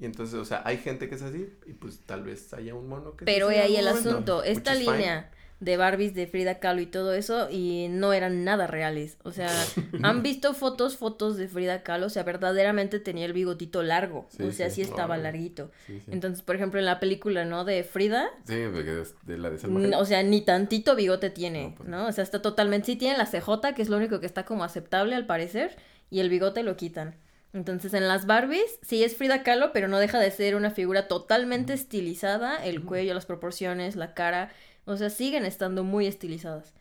Y 0.00 0.06
entonces, 0.06 0.34
o 0.34 0.44
sea, 0.44 0.60
hay 0.64 0.78
gente 0.78 1.08
que 1.08 1.14
es 1.14 1.22
así 1.22 1.48
y 1.66 1.72
pues 1.74 2.00
tal 2.00 2.24
vez 2.24 2.52
haya 2.52 2.74
un 2.74 2.88
mono 2.88 3.16
que 3.16 3.24
es 3.24 3.26
Pero 3.26 3.48
ahí 3.48 3.76
el 3.76 3.84
momento, 3.86 4.08
asunto, 4.10 4.42
esta 4.42 4.74
línea 4.74 5.30
de 5.60 5.76
Barbies 5.76 6.14
de 6.14 6.26
Frida 6.26 6.58
Kahlo 6.58 6.80
y 6.82 6.86
todo 6.86 7.14
eso 7.14 7.48
y 7.50 7.86
no 7.88 8.12
eran 8.12 8.44
nada 8.44 8.66
reales. 8.66 9.16
O 9.22 9.32
sea, 9.32 9.48
han 10.02 10.22
visto 10.22 10.52
fotos, 10.52 10.96
fotos 10.96 11.36
de 11.36 11.48
Frida 11.48 11.82
Kahlo, 11.82 12.06
o 12.06 12.10
sea, 12.10 12.22
verdaderamente 12.22 13.00
tenía 13.00 13.24
el 13.24 13.32
bigotito 13.32 13.82
largo, 13.82 14.26
Sí, 14.36 14.42
o 14.42 14.52
sea, 14.52 14.68
sí. 14.68 14.76
sí 14.76 14.82
estaba 14.82 15.16
larguito. 15.16 15.70
Sí. 15.86 16.02
Entonces, 16.10 16.42
por 16.42 16.56
ejemplo, 16.56 16.80
en 16.80 16.86
la 16.86 17.00
película, 17.00 17.44
¿no? 17.44 17.64
De 17.64 17.82
Frida, 17.84 18.28
Sí, 18.46 18.62
porque 18.72 19.04
de 19.22 19.38
la 19.38 19.50
de 19.50 19.96
o 19.96 20.04
sea, 20.04 20.22
ni 20.22 20.42
tantito 20.42 20.96
bigote 20.96 21.30
tiene, 21.30 21.68
No, 21.68 21.74
pues 21.76 21.88
¿no? 21.88 22.06
O 22.06 22.12
sea, 22.12 22.24
está 22.24 22.42
totalmente, 22.42 22.86
sí 22.86 22.96
tiene 22.96 23.16
la 23.16 23.26
CJ, 23.26 23.74
que 23.74 23.82
es 23.82 23.88
lo 23.88 23.96
único 23.96 24.20
que 24.20 24.26
está 24.26 24.44
como 24.44 24.64
aceptable 24.64 25.14
al 25.14 25.26
parecer, 25.26 25.76
y 26.10 26.20
el 26.20 26.28
bigote 26.28 26.62
lo 26.62 26.76
quitan. 26.76 27.16
Entonces, 27.54 27.94
en 27.94 28.08
las 28.08 28.26
Barbies, 28.26 28.80
sí 28.82 29.04
es 29.04 29.16
Frida 29.16 29.44
Kahlo, 29.44 29.72
pero 29.72 29.86
no 29.86 29.98
deja 30.00 30.18
de 30.18 30.32
ser 30.32 30.56
una 30.56 30.72
figura 30.72 31.06
totalmente 31.06 31.72
estilizada, 31.72 32.56
el 32.64 32.82
cuello, 32.84 33.14
las 33.14 33.26
proporciones, 33.26 33.94
la 33.94 34.12
cara, 34.12 34.50
o 34.86 34.96
sea, 34.96 35.10
siguen 35.10 35.44
estando 35.44 35.84
muy 35.84 36.06
estilizadas. 36.06 36.72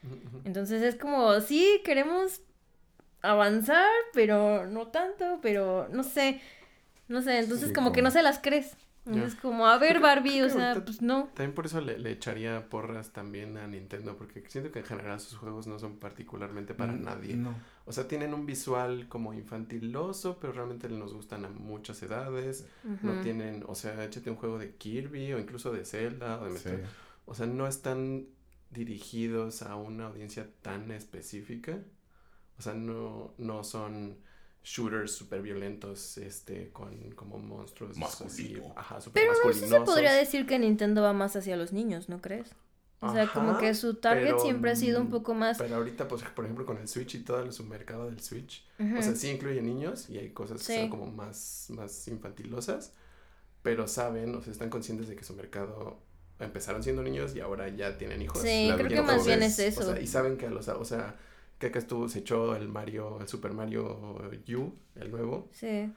Entonces 0.43 0.81
es 0.81 0.95
como, 0.95 1.39
sí, 1.41 1.81
queremos 1.85 2.41
avanzar, 3.21 3.89
pero 4.13 4.67
no 4.67 4.87
tanto, 4.87 5.39
pero 5.41 5.87
no 5.91 6.03
sé, 6.03 6.41
no 7.07 7.21
sé, 7.21 7.39
entonces 7.39 7.69
Sí, 7.69 7.73
como 7.73 7.91
que 7.91 8.01
no 8.01 8.11
se 8.11 8.21
las 8.23 8.39
crees. 8.39 8.75
Ya. 9.05 9.25
Es 9.25 9.35
como, 9.35 9.67
a 9.67 9.77
ver, 9.77 9.99
Barbie, 9.99 10.35
creo 10.35 10.45
o 10.45 10.49
sea, 10.49 10.81
pues 10.81 11.01
no. 11.01 11.25
También 11.33 11.53
por 11.53 11.65
eso 11.65 11.81
le, 11.81 11.99
le 11.99 12.11
echaría 12.11 12.69
porras 12.69 13.11
también 13.11 13.57
a 13.57 13.67
Nintendo, 13.67 14.15
porque 14.15 14.41
siento 14.47 14.71
que 14.71 14.79
en 14.79 14.85
general 14.85 15.19
sus 15.19 15.37
juegos 15.37 15.67
no 15.67 15.77
son 15.77 15.97
particularmente 15.97 16.73
para 16.73 16.93
Mm, 16.93 17.03
nadie. 17.03 17.35
No. 17.35 17.53
O 17.85 17.91
sea, 17.91 18.07
tienen 18.07 18.33
un 18.33 18.45
visual 18.45 19.09
como 19.09 19.33
infantiloso, 19.33 20.37
pero 20.39 20.53
realmente 20.53 20.87
nos 20.87 21.13
gustan 21.13 21.43
a 21.43 21.49
muchas 21.49 22.01
edades. 22.01 22.65
No 23.01 23.19
tienen, 23.19 23.65
o 23.67 23.75
sea, 23.75 24.01
échate 24.05 24.29
un 24.29 24.37
juego 24.37 24.57
de 24.57 24.75
Kirby 24.75 25.33
o 25.33 25.39
incluso 25.39 25.73
de 25.73 25.83
Zelda 25.83 26.39
o 26.39 26.45
de 26.45 26.57
Sí. 26.57 26.69
O 27.25 27.33
sea, 27.35 27.45
no 27.45 27.67
están 27.67 28.27
dirigidos 28.71 29.61
a 29.61 29.75
una 29.75 30.07
audiencia 30.07 30.49
tan 30.61 30.91
específica. 30.91 31.79
O 32.57 32.61
sea, 32.61 32.73
no, 32.73 33.33
no 33.37 33.63
son 33.63 34.17
shooters 34.63 35.11
súper 35.11 35.41
violentos, 35.41 36.17
este, 36.17 36.71
con 36.71 37.11
como 37.11 37.37
monstruos 37.37 37.97
Masculino. 37.97 38.59
así, 38.59 38.73
ajá, 38.75 39.01
súper 39.01 39.23
Pero 39.23 39.33
no 39.33 39.67
se 39.67 39.81
podría 39.81 40.13
decir 40.13 40.45
que 40.45 40.57
Nintendo 40.59 41.01
va 41.01 41.13
más 41.13 41.35
hacia 41.35 41.57
los 41.57 41.73
niños, 41.73 42.07
¿no 42.09 42.21
crees? 42.21 42.55
O 43.01 43.11
sea, 43.11 43.27
como 43.33 43.51
Ajá, 43.51 43.59
que 43.59 43.73
su 43.73 43.95
target 43.95 44.27
pero, 44.27 44.39
siempre 44.39 44.71
ha 44.71 44.75
sido 44.77 45.01
un 45.01 45.07
mm, 45.07 45.11
poco 45.11 45.33
más... 45.33 45.57
Pero 45.57 45.75
ahorita, 45.75 46.07
pues, 46.07 46.23
por 46.23 46.45
ejemplo, 46.45 46.65
con 46.65 46.77
el 46.77 46.87
Switch 46.87 47.15
y 47.15 47.19
todo 47.25 47.51
su 47.51 47.65
mercado 47.65 48.05
del 48.05 48.21
Switch, 48.21 48.65
Ujú. 48.79 48.97
o 48.97 49.01
sea, 49.01 49.13
sí 49.15 49.29
incluye 49.29 49.61
niños 49.61 50.09
y 50.09 50.17
hay 50.19 50.29
cosas 50.29 50.59
que 50.65 50.73
Sí. 50.73 50.79
son 50.79 50.89
como 50.89 51.07
más, 51.11 51.65
más 51.71 52.07
infantilosas, 52.07 52.93
pero 53.61 53.89
saben, 53.89 54.33
o 54.35 54.41
sea, 54.41 54.53
están 54.53 54.69
conscientes 54.69 55.09
de 55.09 55.17
que 55.17 55.25
su 55.25 55.33
mercado 55.35 55.99
empezaron 56.43 56.83
siendo 56.83 57.01
niños 57.03 57.35
y 57.35 57.39
ahora 57.39 57.67
ya 57.69 57.97
tienen 57.97 58.21
hijos. 58.21 58.41
Sí, 58.41 58.67
la 58.69 58.75
creo 58.77 58.89
que 58.89 59.01
más 59.01 59.25
bien 59.25 59.43
es 59.43 59.59
eso. 59.59 59.81
O 59.81 59.83
sea, 59.93 59.99
y 60.01 60.07
saben 60.07 60.37
que 60.37 60.47
a 60.47 60.49
los, 60.49 60.67
o 60.67 60.85
sea, 60.85 61.15
que 61.59 61.67
acá 61.67 61.79
estuvo, 61.79 62.07
se 62.09 62.19
echó 62.19 62.55
el 62.55 62.67
Mario, 62.69 63.19
el 63.21 63.27
Super 63.27 63.53
Mario 63.53 63.85
U, 64.55 64.73
el 64.95 65.11
nuevo, 65.11 65.49
Sí. 65.51 65.91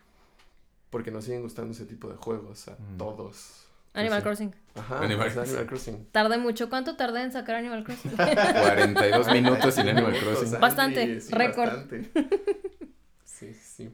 porque 0.91 1.11
nos 1.11 1.25
siguen 1.25 1.43
gustando 1.43 1.73
ese 1.73 1.85
tipo 1.87 2.09
de 2.09 2.17
juegos 2.17 2.69
a 2.69 2.73
Mm. 2.73 2.97
todos. 2.99 3.63
Animal. 3.95 4.23
Crossing. 4.23 4.55
Ajá, 4.75 5.01
Animal 5.01 5.27
es 5.29 5.33
Crossing. 5.33 5.51
Animal 5.55 5.67
Crossing. 5.69 6.07
Tardé 6.13 6.37
mucho. 6.37 6.69
¿Cuánto 6.69 6.97
tardé 6.97 7.23
en 7.23 7.33
sacar 7.33 7.57
Animal 7.57 7.83
Crossing? 7.83 8.11
42 8.17 9.33
minutos 9.33 9.75
sin 9.75 9.89
Animal 9.89 10.15
Crossing. 10.19 10.61
Bastante, 10.61 11.21
sí, 11.23 11.33
récord. 11.33 11.69
bastante. 11.69 12.11
Sí, 13.25 13.53
sí. 13.55 13.91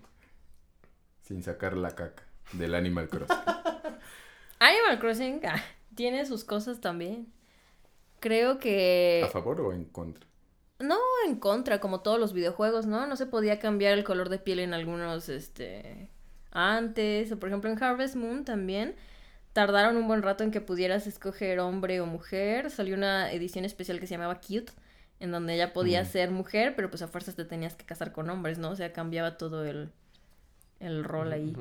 Sin 1.23 1.43
sacar 1.43 1.77
la 1.77 1.91
caca 1.97 2.23
del 2.53 2.75
Animal 2.77 3.09
Crossing. 3.09 3.37
Animal 4.61 4.99
Crossing 5.01 5.41
ah, 5.47 5.61
tiene 5.95 6.25
sus 6.27 6.45
cosas 6.45 6.81
también. 6.81 7.33
Creo 8.21 8.59
que... 8.59 9.23
¿A 9.25 9.29
favor 9.29 9.61
o 9.61 9.73
en 9.73 9.85
contra? 9.85 10.27
No 10.79 10.99
en 11.27 11.37
contra, 11.37 11.81
como 11.81 12.01
todos 12.01 12.19
los 12.19 12.33
videojuegos, 12.33 12.87
¿no? 12.87 13.07
No 13.07 13.17
se 13.17 13.27
podía 13.27 13.59
cambiar 13.59 13.93
el 13.95 14.05
color 14.05 14.29
de 14.29 14.39
piel 14.39 14.59
en 14.61 14.75
algunos, 14.75 15.29
este... 15.29 16.09
Antes, 16.51 17.33
o 17.33 17.39
por 17.39 17.49
ejemplo 17.49 17.71
en 17.71 17.83
Harvest 17.83 18.15
Moon 18.17 18.45
también. 18.45 18.95
Tardaron 19.55 19.97
un 19.97 20.07
buen 20.09 20.23
rato 20.23 20.45
en 20.45 20.51
que 20.51 20.61
pudieras 20.61 21.07
escoger 21.07 21.61
hombre 21.61 22.01
o 22.01 22.07
mujer. 22.07 22.71
Salió 22.71 22.95
una 22.97 23.33
edición 23.33 23.65
especial 23.65 24.01
que 24.01 24.07
se 24.07 24.15
llamaba 24.15 24.41
Cute, 24.41 24.73
en 25.21 25.31
donde 25.31 25.57
ya 25.57 25.73
podía 25.73 26.03
Ujú. 26.03 26.11
ser 26.11 26.31
mujer, 26.31 26.75
pero 26.77 26.91
pues 26.91 27.03
a 27.03 27.09
fuerzas 27.09 27.37
te 27.37 27.45
tenías 27.45 27.75
que 27.75 27.85
casar 27.87 28.13
con 28.13 28.29
hombres, 28.31 28.59
¿no? 28.59 28.71
O 28.71 28.77
sea, 28.77 28.93
cambiaba 28.93 29.37
todo 29.39 29.65
el, 29.65 29.91
el 30.81 31.05
rol 31.05 31.33
ahí. 31.33 31.61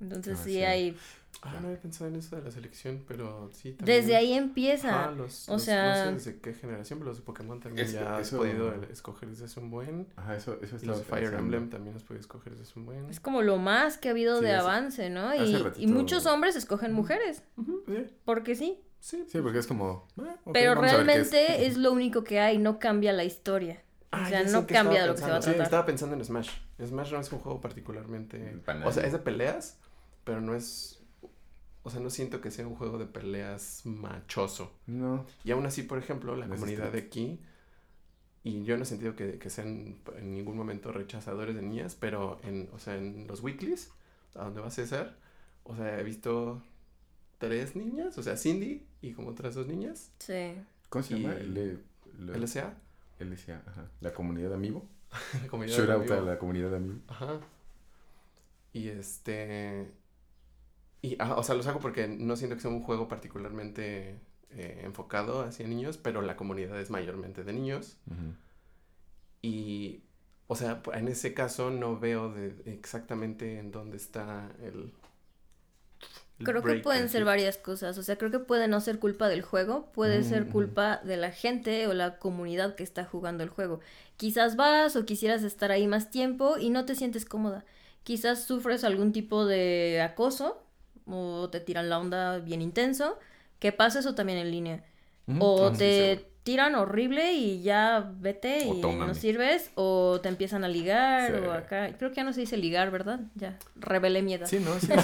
Entonces 0.00 0.40
Ah, 0.40 0.44
sí, 0.44 0.52
sí. 0.54 0.64
hay... 0.64 0.96
Ah, 1.42 1.58
no 1.60 1.66
había 1.68 1.80
pensado 1.80 2.08
en 2.08 2.16
eso 2.16 2.36
de 2.36 2.42
la 2.42 2.50
selección, 2.50 3.04
pero 3.06 3.50
sí. 3.52 3.72
También... 3.72 4.00
Desde 4.00 4.16
ahí 4.16 4.32
empieza. 4.32 4.88
Ajá, 5.02 5.10
los, 5.10 5.48
o 5.48 5.52
los- 5.54 5.62
sea- 5.62 6.10
No 6.10 6.18
sé 6.18 6.30
desde 6.30 6.40
qué 6.40 6.54
generación, 6.54 6.98
pero 7.00 7.10
los 7.10 7.18
de 7.18 7.22
Pokémon 7.24 7.60
también 7.60 7.86
Es- 7.86 7.92
ya 7.92 8.16
has 8.16 8.28
eso- 8.28 8.38
podido 8.38 8.72
escoger 8.90 9.28
desde 9.28 9.44
hace 9.44 9.60
un 9.60 9.70
buen. 9.70 10.06
Ajá, 10.16 10.36
eso, 10.36 10.54
eso 10.62 10.76
estaba 10.76 10.96
los 10.96 10.98
de 11.00 11.04
Fire. 11.04 11.34
Emblem 11.34 11.68
también 11.70 11.96
has 11.96 12.02
podido 12.02 12.20
escoger 12.20 12.52
desde 12.54 12.70
hace 12.70 12.78
un 12.78 12.86
buen. 12.86 13.10
Es 13.10 13.20
como 13.20 13.42
lo 13.42 13.58
más 13.58 13.98
que 13.98 14.08
ha 14.08 14.12
habido 14.12 14.38
Sí, 14.38 14.44
de 14.44 14.52
hace- 14.54 14.60
avance, 14.66 15.10
¿no? 15.10 15.34
Y, 15.34 15.54
ratito- 15.56 15.80
y 15.82 15.86
muchos 15.86 16.24
hombres 16.26 16.56
escogen 16.56 16.92
mujeres, 16.92 17.42
Sí, 17.86 18.06
porque 18.24 18.54
sí. 18.54 18.80
Sí, 19.00 19.24
sí, 19.28 19.38
porque 19.42 19.58
es 19.58 19.66
como... 19.66 20.08
ah, 20.18 20.36
ok, 20.44 20.52
Pero 20.54 20.80
qué 20.80 20.86
es. 20.86 20.92
realmente 20.92 21.66
es. 21.66 21.76
lo 21.76 21.92
único 21.92 22.24
que 22.24 22.40
hay, 22.40 22.56
no 22.56 22.78
cambia 22.78 23.12
la 23.12 23.24
historia. 23.24 23.82
Ah, 24.10 24.22
o 24.24 24.28
sea, 24.30 24.44
no 24.44 24.66
cambia 24.66 25.02
de 25.02 25.08
lo 25.08 25.14
que 25.14 25.20
se 25.20 25.26
va 25.26 25.32
a 25.32 25.34
pensando. 25.34 25.42
Sí, 25.42 25.50
tratar. 25.50 25.64
estaba 25.64 25.86
pensando 25.86 26.16
en 26.16 26.24
Smash. 26.24 26.50
Smash 26.86 27.12
no 27.12 27.20
es 27.20 27.30
un 27.32 27.38
juego 27.40 27.60
particularmente. 27.60 28.56
O 28.84 28.92
sea, 28.92 29.04
es 29.04 29.12
de 29.12 29.18
peleas, 29.18 29.76
pero 30.24 30.40
no 30.40 30.54
es. 30.54 30.93
O 31.84 31.90
sea, 31.90 32.00
no 32.00 32.08
siento 32.10 32.40
que 32.40 32.50
sea 32.50 32.66
un 32.66 32.74
juego 32.74 32.98
de 32.98 33.06
peleas 33.06 33.82
machoso. 33.84 34.72
No. 34.86 35.26
Y 35.44 35.50
aún 35.52 35.66
así, 35.66 35.82
por 35.82 35.98
ejemplo, 35.98 36.34
la 36.34 36.48
comunidad 36.48 36.90
de 36.92 36.98
aquí. 36.98 37.40
Y 38.42 38.64
yo 38.64 38.76
no 38.76 38.82
he 38.82 38.86
sentido 38.86 39.14
que, 39.16 39.38
que 39.38 39.48
sean 39.50 39.98
en 40.16 40.32
ningún 40.34 40.56
momento 40.56 40.92
rechazadores 40.92 41.54
de 41.54 41.62
niñas, 41.62 41.96
pero 41.98 42.40
en, 42.42 42.68
o 42.72 42.78
sea, 42.78 42.96
en 42.96 43.26
los 43.26 43.40
weeklies, 43.42 43.90
a 44.34 44.44
donde 44.44 44.60
va 44.60 44.70
César, 44.70 45.16
o 45.62 45.76
sea, 45.76 45.98
he 45.98 46.02
visto 46.02 46.62
tres 47.38 47.76
niñas, 47.76 48.16
o 48.18 48.22
sea, 48.22 48.36
Cindy 48.36 48.86
y 49.00 49.12
como 49.12 49.28
otras 49.30 49.54
dos 49.54 49.66
niñas, 49.66 50.10
Sí. 50.18 50.54
¿Cómo 50.90 51.02
se 51.02 51.18
llama? 51.18 51.34
Y- 51.34 51.40
L... 51.44 51.78
L- 52.18 52.38
LSA, 52.38 52.74
LSA, 53.18 53.62
ajá. 53.66 53.88
La 54.00 54.12
comunidad 54.12 54.50
de 54.50 54.54
amigo. 54.56 54.86
la 55.42 55.48
comunidad 55.48 55.76
Shout 55.76 55.88
de 55.88 55.92
out 55.94 56.10
a 56.10 56.20
la 56.20 56.38
comunidad 56.38 56.70
de 56.70 56.76
amigo. 56.76 56.98
Ajá. 57.08 57.40
Y 58.72 58.88
este. 58.88 59.90
Y, 61.04 61.16
ah, 61.18 61.34
o 61.36 61.42
sea, 61.42 61.54
los 61.54 61.66
hago 61.66 61.80
porque 61.80 62.08
no 62.08 62.34
siento 62.34 62.56
que 62.56 62.62
sea 62.62 62.70
un 62.70 62.82
juego 62.82 63.08
particularmente 63.08 64.20
eh, 64.48 64.80
enfocado 64.84 65.42
hacia 65.42 65.68
niños, 65.68 65.98
pero 65.98 66.22
la 66.22 66.34
comunidad 66.34 66.80
es 66.80 66.88
mayormente 66.88 67.44
de 67.44 67.52
niños. 67.52 67.98
Y, 69.42 70.02
o 70.46 70.56
sea, 70.56 70.80
en 70.94 71.08
ese 71.08 71.34
caso 71.34 71.70
no 71.70 72.00
veo 72.00 72.32
de 72.32 72.54
exactamente 72.64 73.58
en 73.58 73.70
dónde 73.70 73.98
está 73.98 74.50
el. 74.62 74.94
el 76.38 76.46
Creo 76.46 76.62
que 76.62 76.76
pueden 76.76 77.10
ser 77.10 77.26
varias 77.26 77.58
cosas. 77.58 77.98
O 77.98 78.02
sea, 78.02 78.16
creo 78.16 78.30
que 78.30 78.38
puede 78.38 78.66
no 78.66 78.80
ser 78.80 78.98
culpa 78.98 79.28
del 79.28 79.42
juego, 79.42 79.92
puede 79.92 80.22
ser 80.22 80.44
Ujú. 80.44 80.52
culpa 80.52 81.02
de 81.04 81.18
la 81.18 81.32
gente 81.32 81.86
o 81.86 81.92
la 81.92 82.18
comunidad 82.18 82.76
que 82.76 82.82
está 82.82 83.04
jugando 83.04 83.44
el 83.44 83.50
juego. 83.50 83.80
Quizás 84.16 84.56
vas 84.56 84.96
o 84.96 85.04
quisieras 85.04 85.42
estar 85.42 85.70
ahí 85.70 85.86
más 85.86 86.10
tiempo 86.10 86.56
y 86.56 86.70
no 86.70 86.86
te 86.86 86.94
sientes 86.94 87.26
cómoda. 87.26 87.66
Quizás 88.04 88.44
sufres 88.44 88.84
algún 88.84 89.12
tipo 89.12 89.44
de 89.44 90.00
acoso 90.00 90.63
o 91.06 91.48
te 91.50 91.60
tiran 91.60 91.88
la 91.88 91.98
onda 91.98 92.38
bien 92.38 92.62
intenso. 92.62 93.18
Que 93.58 93.72
pasa 93.72 94.00
eso 94.00 94.14
también 94.14 94.38
en 94.38 94.50
línea. 94.50 94.84
O 95.40 95.68
Ah, 95.68 95.70
sí, 95.72 95.78
te 95.78 96.26
tiran 96.42 96.74
horrible 96.74 97.32
y 97.32 97.62
ya 97.62 98.12
vete 98.18 98.66
O 98.68 98.74
y 98.74 98.80
tómame. 98.82 99.06
no 99.06 99.14
sirves. 99.14 99.70
O 99.74 100.20
te 100.22 100.28
empiezan 100.28 100.64
a 100.64 100.68
ligar 100.68 101.30
Sí. 101.32 101.46
o 101.46 101.52
acá. 101.52 101.90
Creo 101.96 102.10
que 102.10 102.16
ya 102.16 102.24
no 102.24 102.32
se 102.34 102.40
dice 102.40 102.56
ligar, 102.58 102.90
¿verdad? 102.90 103.20
Ya, 103.34 103.58
revelé 103.76 104.20
mi 104.22 104.34
edad. 104.34 104.46
Sí, 104.46 104.58
no, 104.60 104.78
sí. 104.78 104.88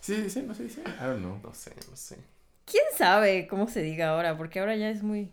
Sí, 0.00 0.16
sí, 0.16 0.28
sí, 0.30 0.42
no 0.42 0.54
sé, 0.54 0.68
sí. 0.68 0.82
I 0.82 1.04
don't 1.06 1.20
know. 1.20 1.38
No 1.42 1.54
sé, 1.54 1.72
no 1.90 1.96
sé. 1.96 2.18
¿Quién 2.66 2.84
sabe 2.94 3.46
cómo 3.46 3.68
se 3.68 3.80
diga 3.80 4.10
ahora? 4.10 4.36
Porque 4.36 4.60
ahora 4.60 4.76
ya 4.76 4.90
es 4.90 5.02
muy... 5.02 5.32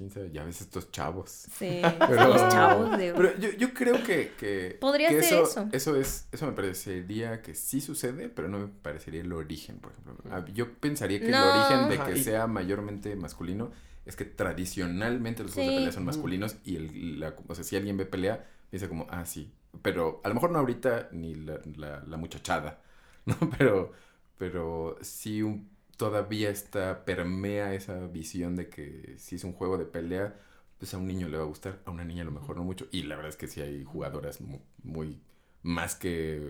Quién 0.00 0.10
sabe, 0.10 0.30
ya 0.32 0.44
ves 0.44 0.62
estos 0.62 0.90
chavos. 0.90 1.28
Sí, 1.30 1.82
Pero, 2.08 2.28
los 2.28 2.48
chavos 2.48 2.96
de... 2.96 3.12
pero 3.12 3.36
yo, 3.38 3.50
yo 3.50 3.74
creo 3.74 4.02
que, 4.02 4.32
que 4.38 4.78
Podría 4.80 5.10
que 5.10 5.22
ser 5.22 5.42
eso, 5.42 5.42
eso. 5.42 5.68
Eso 5.72 5.96
es, 5.96 6.26
eso 6.32 6.46
me 6.46 6.52
parecería 6.52 7.42
que 7.42 7.54
sí 7.54 7.82
sucede, 7.82 8.30
pero 8.30 8.48
no 8.48 8.60
me 8.60 8.68
parecería 8.68 9.20
el 9.20 9.30
origen, 9.30 9.78
por 9.78 9.92
ejemplo. 9.92 10.14
Ah, 10.30 10.42
Yo 10.54 10.72
pensaría 10.72 11.20
que 11.20 11.28
No. 11.28 11.36
el 11.52 11.58
origen 11.58 11.88
de 11.90 11.94
Ajá, 11.96 12.06
que 12.06 12.18
y- 12.18 12.24
sea 12.24 12.46
mayormente 12.46 13.14
masculino 13.14 13.72
es 14.06 14.16
que 14.16 14.24
tradicionalmente 14.24 15.42
los 15.42 15.52
juegos 15.52 15.68
Sí. 15.68 15.74
de 15.74 15.80
pelea 15.80 15.92
son 15.92 16.04
masculinos 16.06 16.56
y 16.64 16.76
el, 16.76 17.20
la, 17.20 17.34
o 17.46 17.54
sea, 17.54 17.62
si 17.62 17.76
alguien 17.76 17.98
ve 17.98 18.06
pelea, 18.06 18.48
dice 18.72 18.88
como, 18.88 19.06
ah, 19.10 19.26
sí. 19.26 19.52
Pero 19.82 20.22
a 20.24 20.28
lo 20.28 20.34
mejor 20.34 20.50
no 20.50 20.60
ahorita 20.60 21.10
ni 21.12 21.34
la, 21.34 21.60
la, 21.76 22.02
la 22.06 22.16
muchachada, 22.16 22.80
¿no? 23.26 23.36
Pero, 23.58 23.92
pero 24.38 24.96
sí 25.02 25.42
un- 25.42 25.68
todavía 26.00 26.50
está, 26.50 27.04
permea 27.04 27.74
esa 27.74 28.06
visión 28.08 28.56
de 28.56 28.68
que 28.70 29.16
si 29.18 29.36
es 29.36 29.44
un 29.44 29.52
juego 29.54 29.78
de 29.78 29.86
pelea, 29.86 30.40
pues 30.78 30.94
a 30.94 30.98
un 30.98 31.06
niño 31.06 31.28
le 31.28 31.36
va 31.38 31.44
a 31.44 31.46
gustar, 31.46 31.80
a 31.84 31.90
una 31.92 32.04
niña 32.04 32.22
a 32.22 32.26
lo 32.26 32.32
mejor 32.32 32.56
no 32.56 32.64
mucho. 32.64 32.88
Y 32.92 33.04
la 33.04 33.16
verdad 33.16 33.30
es 33.30 33.36
que 33.36 33.48
sí 33.48 33.60
hay 33.62 33.84
jugadoras 33.84 34.40
mu- 34.40 34.60
muy, 34.82 35.20
más 35.62 35.94
que 35.96 36.42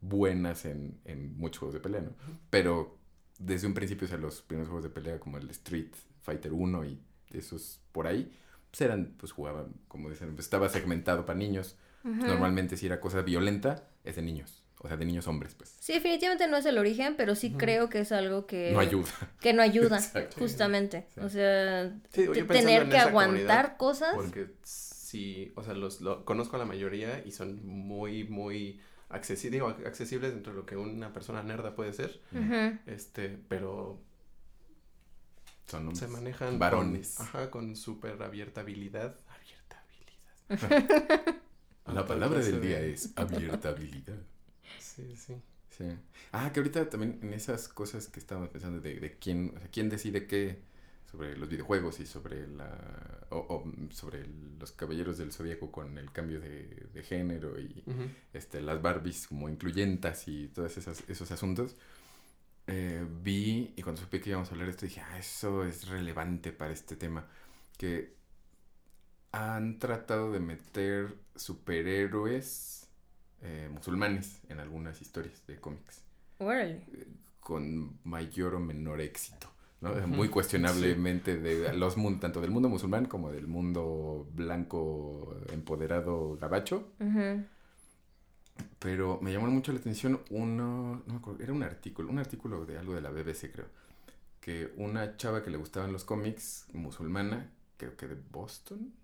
buenas 0.00 0.64
en, 0.64 1.00
en 1.04 1.36
muchos 1.36 1.58
juegos 1.60 1.74
de 1.74 1.80
pelea, 1.80 2.02
¿no? 2.02 2.12
Pero 2.50 2.98
desde 3.38 3.66
un 3.66 3.74
principio, 3.74 4.06
o 4.06 4.08
sea, 4.08 4.18
los 4.18 4.42
primeros 4.42 4.68
juegos 4.68 4.84
de 4.84 4.90
pelea 4.90 5.18
como 5.20 5.38
el 5.38 5.50
Street 5.50 5.92
Fighter 6.22 6.52
1 6.52 6.84
y 6.84 7.00
esos 7.32 7.80
por 7.92 8.06
ahí, 8.06 8.32
pues 8.70 8.80
eran, 8.82 9.14
pues 9.18 9.32
jugaban, 9.32 9.74
como 9.88 10.10
dicen, 10.10 10.34
pues 10.34 10.46
estaba 10.46 10.68
segmentado 10.68 11.26
para 11.26 11.38
niños. 11.38 11.76
Normalmente 12.26 12.76
si 12.76 12.86
era 12.86 13.00
cosa 13.00 13.22
violenta, 13.22 13.88
es 14.04 14.16
de 14.16 14.22
niños. 14.22 14.61
O 14.84 14.88
sea, 14.88 14.96
de 14.96 15.04
niños 15.04 15.28
hombres, 15.28 15.54
pues. 15.54 15.76
Sí, 15.78 15.92
definitivamente 15.92 16.48
no 16.48 16.56
es 16.56 16.66
el 16.66 16.76
origen, 16.76 17.14
pero 17.16 17.34
sí 17.36 17.52
creo 17.52 17.88
que 17.88 18.00
es 18.00 18.10
algo 18.10 18.46
que... 18.46 18.72
No 18.72 18.80
ayuda. 18.80 19.10
Que 19.40 19.52
no 19.52 19.62
ayuda, 19.62 19.96
Exacto. 19.98 20.36
justamente. 20.38 21.06
Sí. 21.14 21.20
O 21.20 21.28
sea, 21.28 21.92
Sí, 22.12 22.26
tener 22.48 22.82
en 22.82 22.90
que 22.90 22.98
aguantar 22.98 23.76
cosas. 23.76 24.14
Porque 24.16 24.48
sí, 24.64 25.52
o 25.54 25.62
sea, 25.62 25.74
los 25.74 26.00
lo- 26.00 26.24
conozco 26.24 26.56
a 26.56 26.58
la 26.58 26.64
mayoría 26.64 27.22
y 27.24 27.30
son 27.30 27.64
muy, 27.64 28.24
muy 28.24 28.80
accesibles, 29.08 29.52
digo, 29.52 29.68
accesibles 29.86 30.32
dentro 30.32 30.52
de 30.52 30.58
lo 30.58 30.66
que 30.66 30.76
una 30.76 31.12
persona 31.12 31.42
nerda 31.44 31.76
puede 31.76 31.92
ser. 31.92 32.20
Este, 32.86 33.28
pero 33.48 34.00
Son 35.68 35.82
hombres. 35.82 35.98
se 36.00 36.08
manejan 36.08 36.58
varones. 36.58 37.14
Con, 37.18 37.26
ajá, 37.26 37.50
con 37.50 37.76
súper 37.76 38.20
abierta 38.22 38.62
habilidad. 38.62 39.14
Abierta 39.28 39.84
habilidad. 40.58 41.34
La 41.86 42.06
palabra 42.06 42.40
del 42.40 42.60
día 42.60 42.80
es 42.80 43.12
abiertabilidad. 43.16 44.16
Sí, 44.94 45.16
sí. 45.16 45.42
Sí. 45.70 45.84
Ah, 46.32 46.52
que 46.52 46.60
ahorita 46.60 46.88
también 46.90 47.18
en 47.22 47.32
esas 47.32 47.68
cosas 47.68 48.08
que 48.08 48.20
estábamos 48.20 48.50
pensando 48.50 48.80
de, 48.80 49.00
de 49.00 49.18
quién, 49.18 49.54
o 49.56 49.58
sea, 49.58 49.68
quién 49.70 49.88
decide 49.88 50.26
qué 50.26 50.60
sobre 51.10 51.36
los 51.36 51.48
videojuegos 51.48 52.00
y 52.00 52.06
sobre 52.06 52.46
la 52.46 53.26
o, 53.30 53.36
o, 53.38 53.64
sobre 53.92 54.26
los 54.58 54.72
caballeros 54.72 55.18
del 55.18 55.32
zodiaco 55.32 55.70
con 55.72 55.96
el 55.98 56.12
cambio 56.12 56.40
de, 56.40 56.88
de 56.92 57.02
género 57.02 57.58
y 57.58 57.84
Ujú. 57.86 58.10
este 58.34 58.60
las 58.60 58.80
Barbies 58.82 59.26
como 59.28 59.48
incluyentas 59.48 60.28
y 60.28 60.48
todos 60.48 60.76
esos, 60.76 61.02
esos 61.08 61.30
asuntos. 61.32 61.76
eh, 62.68 63.06
vi 63.22 63.74
y 63.76 63.82
cuando 63.82 64.00
supe 64.02 64.20
que 64.20 64.30
íbamos 64.30 64.48
a 64.50 64.52
hablar 64.52 64.66
de 64.68 64.72
esto 64.72 64.86
dije, 64.86 65.02
ah, 65.02 65.18
eso 65.18 65.64
es 65.64 65.88
relevante 65.88 66.52
para 66.52 66.72
este 66.72 66.96
tema. 66.96 67.26
Que 67.78 68.14
han 69.32 69.78
tratado 69.78 70.32
de 70.32 70.40
meter 70.40 71.16
superhéroes 71.36 72.81
eh, 73.42 73.68
musulmanes 73.72 74.40
en 74.48 74.60
algunas 74.60 75.00
historias 75.02 75.46
de 75.46 75.58
cómics 75.58 76.02
Órale. 76.38 76.80
con 77.40 77.98
mayor 78.04 78.54
o 78.54 78.60
menor 78.60 79.00
éxito. 79.00 79.48
¿no? 79.80 79.94
Muy 80.06 80.28
cuestionablemente 80.28 81.36
de 81.36 81.72
los 81.72 81.96
tanto 82.20 82.40
del 82.40 82.52
mundo 82.52 82.68
musulmán 82.68 83.06
como 83.06 83.32
del 83.32 83.48
mundo 83.48 84.28
blanco 84.32 85.36
empoderado 85.52 86.36
gabacho. 86.40 86.92
Pero 88.78 89.18
me 89.20 89.32
llamó 89.32 89.48
mucho 89.48 89.72
la 89.72 89.78
atención 89.78 90.20
uno, 90.30 91.02
no 91.06 91.12
me 91.12 91.18
acuerdo, 91.18 91.42
era 91.42 91.52
un 91.52 91.62
artículo, 91.62 92.10
un 92.10 92.18
artículo 92.18 92.64
de 92.64 92.78
algo 92.78 92.94
de 92.94 93.00
la 93.00 93.10
BBC 93.10 93.50
creo, 93.52 93.66
que 94.40 94.72
una 94.76 95.16
chava 95.16 95.42
que 95.42 95.50
le 95.50 95.56
gustaban 95.56 95.92
los 95.92 96.04
cómics 96.04 96.66
musulmana, 96.72 97.50
creo 97.76 97.96
que 97.96 98.08
de 98.08 98.16
Boston, 98.30 98.92
eh, 98.92 99.01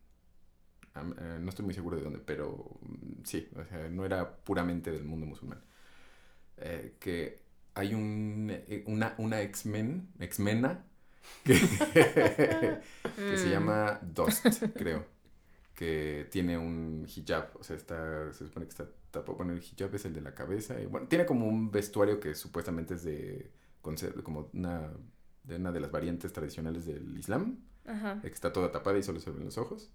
no 0.94 1.48
estoy 1.48 1.64
muy 1.64 1.74
seguro 1.74 1.96
de 1.96 2.02
dónde, 2.02 2.18
pero 2.18 2.78
mm, 2.82 3.24
sí, 3.24 3.48
o 3.56 3.64
sea, 3.64 3.88
no 3.90 4.04
era 4.04 4.36
puramente 4.38 4.90
del 4.90 5.04
mundo 5.04 5.26
musulmán, 5.26 5.60
eh, 6.58 6.96
que 7.00 7.42
hay 7.74 7.94
un, 7.94 8.48
eh, 8.50 8.84
una, 8.86 9.14
una 9.18 9.40
X-Men, 9.42 10.08
X-Mena, 10.20 10.84
que, 11.44 11.54
que 11.94 13.36
se 13.36 13.48
Mm. 13.48 13.50
llama 13.50 14.00
Dust, 14.02 14.46
creo. 14.76 15.06
Que 15.74 16.26
tiene 16.30 16.58
un 16.58 17.06
hijab, 17.08 17.50
o 17.58 17.62
sea, 17.62 17.76
está, 17.76 18.32
se 18.32 18.46
supone 18.46 18.66
que 18.66 18.70
está 18.70 18.86
tapado. 19.12 19.36
Bueno, 19.36 19.52
el 19.52 19.60
hijab 19.62 19.94
es 19.94 20.04
el 20.06 20.12
de 20.14 20.20
la 20.22 20.34
cabeza. 20.34 20.80
Y, 20.80 20.86
bueno, 20.86 21.06
tiene 21.08 21.24
como 21.26 21.46
un 21.46 21.70
vestuario 21.70 22.18
que 22.20 22.34
supuestamente 22.34 22.94
es 22.94 23.04
de, 23.04 23.52
como 24.24 24.50
una, 24.54 24.90
de 25.44 25.56
una 25.56 25.70
de 25.72 25.80
las 25.80 25.90
variantes 25.92 26.32
tradicionales 26.32 26.84
del 26.86 27.16
Islam 27.16 27.58
Ajá. 27.86 28.20
que 28.20 28.28
está 28.28 28.52
toda 28.52 28.72
tapada 28.72 28.98
y 28.98 29.02
solo 29.04 29.20
se 29.20 29.30
ven 29.30 29.44
los 29.44 29.56
ojos. 29.58 29.90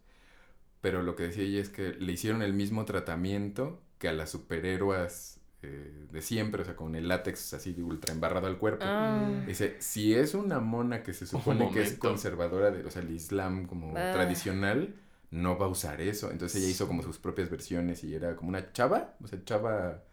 Pero 0.84 1.02
lo 1.02 1.16
que 1.16 1.24
decía 1.24 1.44
ella 1.46 1.62
es 1.62 1.70
que 1.70 1.94
le 1.94 2.12
hicieron 2.12 2.42
el 2.42 2.52
mismo 2.52 2.84
tratamiento 2.84 3.82
que 4.00 4.10
a 4.10 4.12
las 4.12 4.32
superhéroes 4.32 5.40
eh, 5.62 6.08
de 6.12 6.22
siempre, 6.22 6.62
o 6.62 6.66
sea, 6.66 6.76
con 6.76 6.94
el 6.96 7.08
látex 7.08 7.54
así 7.54 7.74
ultra 7.82 8.12
embarrado 8.14 8.48
al 8.48 8.58
cuerpo. 8.58 8.84
Ah. 8.86 9.44
Dice, 9.48 9.78
si 9.80 10.14
es 10.14 10.34
una 10.34 10.60
mona 10.60 11.02
que 11.02 11.14
se 11.14 11.26
supone 11.26 11.72
que 11.72 11.84
es 11.84 11.94
conservadora 11.94 12.70
de, 12.70 12.84
o 12.86 12.92
sea, 12.92 13.02
el 13.02 13.12
Islam 13.12 13.66
como 13.66 13.94
Ah. 13.96 14.12
tradicional, 14.12 14.94
no 15.32 15.58
va 15.58 15.68
a 15.68 15.70
usar 15.70 16.02
eso. 16.02 16.32
Entonces 16.32 16.62
ella 16.62 16.70
hizo 16.70 16.86
como 16.86 17.02
sus 17.02 17.18
propias 17.18 17.50
versiones 17.50 18.04
y 18.04 18.14
era 18.14 18.36
como 18.36 18.50
una 18.50 18.74
chava, 18.74 19.16
o 19.24 19.28
sea, 19.28 19.42
chava, 19.46 20.04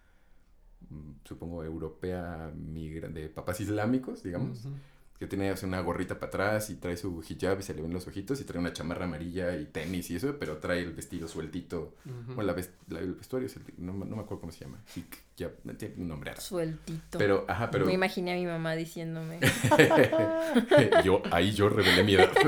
mm, 0.88 1.10
supongo, 1.24 1.64
europea, 1.64 2.52
migra 2.54 3.08
de 3.08 3.28
papás 3.28 3.60
islámicos, 3.60 4.22
digamos 4.22 4.60
Ujú. 4.66 4.74
Que 5.20 5.26
tiene 5.26 5.54
sea, 5.56 5.68
una 5.68 5.80
gorrita 5.82 6.14
para 6.18 6.28
atrás 6.28 6.70
y 6.70 6.76
trae 6.76 6.96
su 6.96 7.22
hijab 7.28 7.60
y 7.60 7.62
se 7.62 7.74
le 7.74 7.82
ven 7.82 7.92
los 7.92 8.06
ojitos 8.08 8.40
y 8.40 8.44
trae 8.44 8.58
una 8.58 8.72
chamarra 8.72 9.04
amarilla 9.04 9.54
y 9.54 9.66
tenis 9.66 10.10
y 10.10 10.16
eso, 10.16 10.36
pero 10.40 10.56
trae 10.56 10.80
el 10.80 10.92
vestido 10.94 11.28
sueltito. 11.28 11.94
Ujú. 12.06 12.34
Bueno, 12.34 12.42
la 12.44 12.52
ves- 12.54 12.70
la- 12.88 13.00
el 13.00 13.14
vestuario 13.14 13.46
es 13.46 13.54
el, 13.56 13.62
no, 13.76 13.92
me- 13.92 14.06
no 14.06 14.16
me 14.16 14.22
acuerdo 14.22 14.40
cómo 14.40 14.52
se 14.52 14.64
llama. 14.64 14.82
Hijab, 14.96 15.52
tiene 15.76 15.94
un 15.98 16.08
nombre 16.08 16.30
raro. 16.30 16.40
Sueltito. 16.40 17.18
Pero, 17.18 17.44
ajá, 17.46 17.70
pero 17.70 17.84
Me 17.84 17.92
imaginé 17.92 18.32
a 18.32 18.36
mi 18.36 18.46
mamá 18.46 18.74
diciéndome. 18.74 19.38
yo, 21.04 21.22
ahí 21.30 21.52
yo 21.52 21.68
revelé 21.68 22.02
mi 22.04 22.14
edad. 22.14 22.30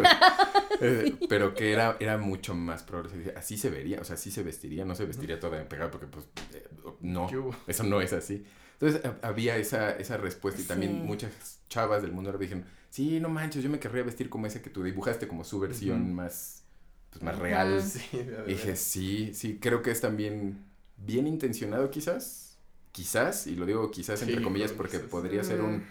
Eh, 0.84 1.14
pero 1.28 1.54
que 1.54 1.70
era, 1.72 1.96
era 2.00 2.18
mucho 2.18 2.56
más 2.56 2.82
probable. 2.82 3.32
Así 3.36 3.56
se 3.56 3.70
vería, 3.70 4.00
o 4.00 4.04
sea, 4.04 4.14
así 4.14 4.32
se 4.32 4.42
vestiría, 4.42 4.84
no 4.84 4.96
se 4.96 5.04
vestiría 5.04 5.38
toda 5.38 5.62
pegada 5.68 5.92
porque 5.92 6.08
pues 6.08 6.26
eh, 6.54 6.66
no, 7.02 7.28
eso 7.68 7.84
no 7.84 8.00
es 8.00 8.12
así. 8.12 8.44
Entonces 8.82 9.04
ha- 9.22 9.28
había 9.28 9.56
esa, 9.58 9.92
esa 9.92 10.16
respuesta 10.16 10.60
y 10.60 10.64
también 10.64 10.92
Sí. 10.92 10.98
muchas 11.06 11.60
chavas 11.68 12.02
del 12.02 12.10
mundo 12.12 12.30
árabe 12.30 12.46
dijeron, 12.46 12.64
sí, 12.90 13.20
no 13.20 13.28
manches, 13.28 13.62
yo 13.62 13.70
me 13.70 13.78
querría 13.78 14.02
vestir 14.02 14.28
como 14.28 14.46
ese 14.46 14.60
que 14.60 14.70
tú 14.70 14.82
dibujaste, 14.82 15.28
como 15.28 15.44
su 15.44 15.60
versión 15.60 16.12
más, 16.14 16.64
pues, 17.10 17.22
más 17.22 17.38
real. 17.38 17.80
Sí, 17.82 18.02
Y 18.46 18.50
dije, 18.50 18.74
sí, 18.76 19.34
sí, 19.34 19.58
creo 19.60 19.82
que 19.82 19.92
es 19.92 20.00
también 20.00 20.64
bien 20.96 21.26
intencionado 21.28 21.90
quizás, 21.90 22.58
quizás, 22.90 23.46
y 23.46 23.54
lo 23.56 23.66
digo 23.66 23.90
quizás 23.90 24.20
entre 24.22 24.42
comillas 24.42 24.72
porque 24.72 24.96
quizás. 24.96 25.08
podría 25.10 25.44
ser 25.44 25.60
un 25.62 25.84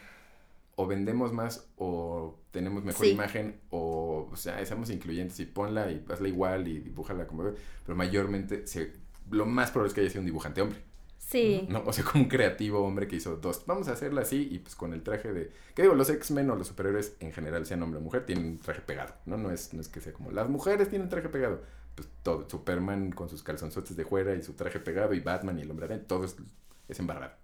o 0.75 0.87
vendemos 0.87 1.33
más 1.33 1.67
o 1.77 2.39
tenemos 2.51 2.83
mejor 2.83 3.05
Sí. 3.05 3.11
imagen 3.11 3.59
o, 3.69 4.29
o 4.31 4.35
sea, 4.35 4.63
seamos 4.65 4.89
incluyentes 4.89 5.39
y 5.39 5.45
ponla 5.45 5.91
y 5.91 6.03
hazla 6.09 6.27
igual 6.27 6.67
y 6.67 6.79
dibújala 6.79 7.27
como 7.27 7.43
pero 7.85 7.95
mayormente 7.95 8.65
se, 8.67 8.93
lo 9.29 9.45
más 9.45 9.71
probable 9.71 9.89
es 9.89 9.93
que 9.93 10.01
haya 10.01 10.09
sido 10.09 10.21
un 10.21 10.25
dibujante 10.25 10.61
hombre, 10.61 10.79
¿no? 11.69 11.83
O 11.85 11.93
sea, 11.93 12.03
como 12.03 12.23
un 12.23 12.29
creativo 12.29 12.79
hombre 12.79 13.07
que 13.07 13.15
hizo 13.15 13.37
dos, 13.37 13.63
vamos 13.65 13.87
a 13.87 13.93
hacerla 13.93 14.21
así 14.21 14.47
y 14.51 14.59
pues 14.59 14.75
con 14.75 14.93
el 14.93 15.01
traje 15.03 15.31
de, 15.31 15.51
¿qué 15.75 15.83
digo? 15.83 15.95
Los 15.95 16.09
X-Men 16.09 16.49
o 16.49 16.55
los 16.55 16.67
superhéroes 16.67 17.15
en 17.19 17.31
general, 17.31 17.65
sean 17.65 17.81
hombre 17.83 17.99
o 17.99 18.03
mujer, 18.03 18.25
tienen 18.25 18.45
un 18.45 18.59
traje 18.59 18.81
pegado, 18.81 19.13
¿no? 19.25 19.37
No 19.37 19.51
es, 19.51 19.73
no 19.73 19.81
es 19.81 19.87
que 19.87 20.01
sea 20.01 20.13
como, 20.13 20.31
las 20.31 20.49
mujeres 20.49 20.89
tienen 20.89 21.09
traje 21.09 21.29
pegado, 21.29 21.61
pues 21.95 22.07
todo, 22.23 22.49
Superman 22.49 23.11
con 23.11 23.29
sus 23.29 23.43
calzonzotes 23.43 23.95
de 23.95 24.05
fuera 24.05 24.35
y 24.35 24.43
su 24.43 24.53
traje 24.53 24.79
pegado 24.79 25.13
y 25.13 25.19
Batman 25.19 25.57
y 25.59 25.61
el 25.61 25.71
hombre 25.71 25.85
araña, 25.85 26.03
todo 26.07 26.25
es, 26.25 26.35
es 26.87 26.99
embarrado. 26.99 27.40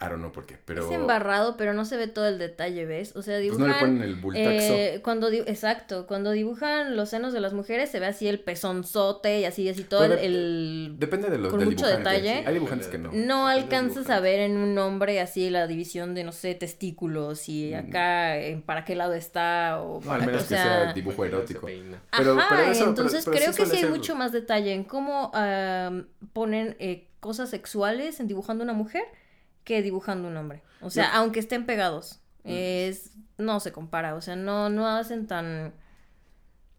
I 0.00 0.04
don't 0.04 0.18
know 0.20 0.30
por 0.30 0.46
qué, 0.46 0.56
pero... 0.64 0.86
Es 0.86 0.92
embarrado, 0.94 1.56
pero 1.56 1.72
no 1.74 1.84
se 1.84 1.96
ve 1.96 2.06
todo 2.06 2.28
el 2.28 2.38
detalle, 2.38 2.86
¿ves? 2.86 3.16
O 3.16 3.22
sea, 3.22 3.34
Pues 3.38 3.42
dibujan... 3.42 3.66
no 3.66 3.74
le 3.74 3.80
ponen 3.80 4.02
el 4.02 4.14
bultaxo. 4.14 4.72
eh, 4.72 5.00
cuando 5.02 5.28
di- 5.28 5.40
exacto, 5.40 6.06
cuando 6.06 6.30
dibujan 6.30 6.94
los 6.94 7.08
senos 7.08 7.32
de 7.32 7.40
las 7.40 7.52
mujeres 7.52 7.90
se 7.90 7.98
ve 7.98 8.06
así 8.06 8.28
el 8.28 8.38
pezonzote 8.38 9.40
y 9.40 9.44
así, 9.44 9.68
así 9.68 9.82
todo 9.82 10.04
el, 10.04 10.94
Depende 11.00 11.30
de 11.30 11.38
los 11.38 11.50
con 11.50 11.58
del 11.58 11.70
mucho 11.70 11.86
dibujante. 11.88 12.10
detalle. 12.10 12.46
Hay 12.46 12.54
dibujantes 12.54 12.86
que 12.86 12.98
no. 12.98 13.10
No 13.12 13.48
alcanzas 13.48 14.08
a 14.08 14.20
ver 14.20 14.38
en 14.38 14.56
un 14.56 14.78
hombre 14.78 15.20
así 15.20 15.50
la 15.50 15.66
división 15.66 16.14
de, 16.14 16.22
no 16.22 16.30
sé, 16.30 16.54
testículos 16.54 17.48
y 17.48 17.72
Mm. 17.74 17.88
acá 17.88 18.36
en 18.38 18.62
para 18.62 18.84
qué 18.84 18.94
lado 18.94 19.14
está 19.14 19.80
o 19.82 20.00
No, 20.00 20.12
al 20.12 20.24
menos 20.24 20.42
que 20.42 20.48
sea, 20.50 20.62
sea 20.84 20.92
dibujo 20.92 21.24
erótico. 21.24 21.66
Pero- 22.16 22.38
Ajá, 22.38 22.46
pero 22.56 22.70
eso- 22.70 22.84
entonces 22.88 23.24
pero 23.24 23.36
sí 23.38 23.42
creo 23.42 23.52
que 23.56 23.66
sí 23.66 23.76
hay 23.78 23.82
ser- 23.82 23.90
mucho 23.90 24.14
más 24.14 24.30
detalle 24.30 24.72
en 24.74 24.84
cómo 24.84 25.32
am, 25.34 26.06
ponen 26.32 26.76
eh, 26.78 27.08
cosas 27.18 27.50
sexuales 27.50 28.20
en 28.20 28.28
dibujando 28.28 28.62
una 28.62 28.74
mujer 28.74 29.02
que 29.68 29.82
dibujando 29.82 30.26
un 30.28 30.36
hombre. 30.38 30.62
O 30.80 30.88
sea, 30.88 31.14
aunque 31.14 31.40
estén 31.40 31.66
pegados, 31.66 32.20
es 32.44 33.12
no 33.36 33.60
se 33.60 33.70
compara, 33.70 34.14
o 34.14 34.20
sea, 34.22 34.34
no 34.34 34.70
no 34.70 34.88
hacen 34.88 35.26
tan 35.26 35.74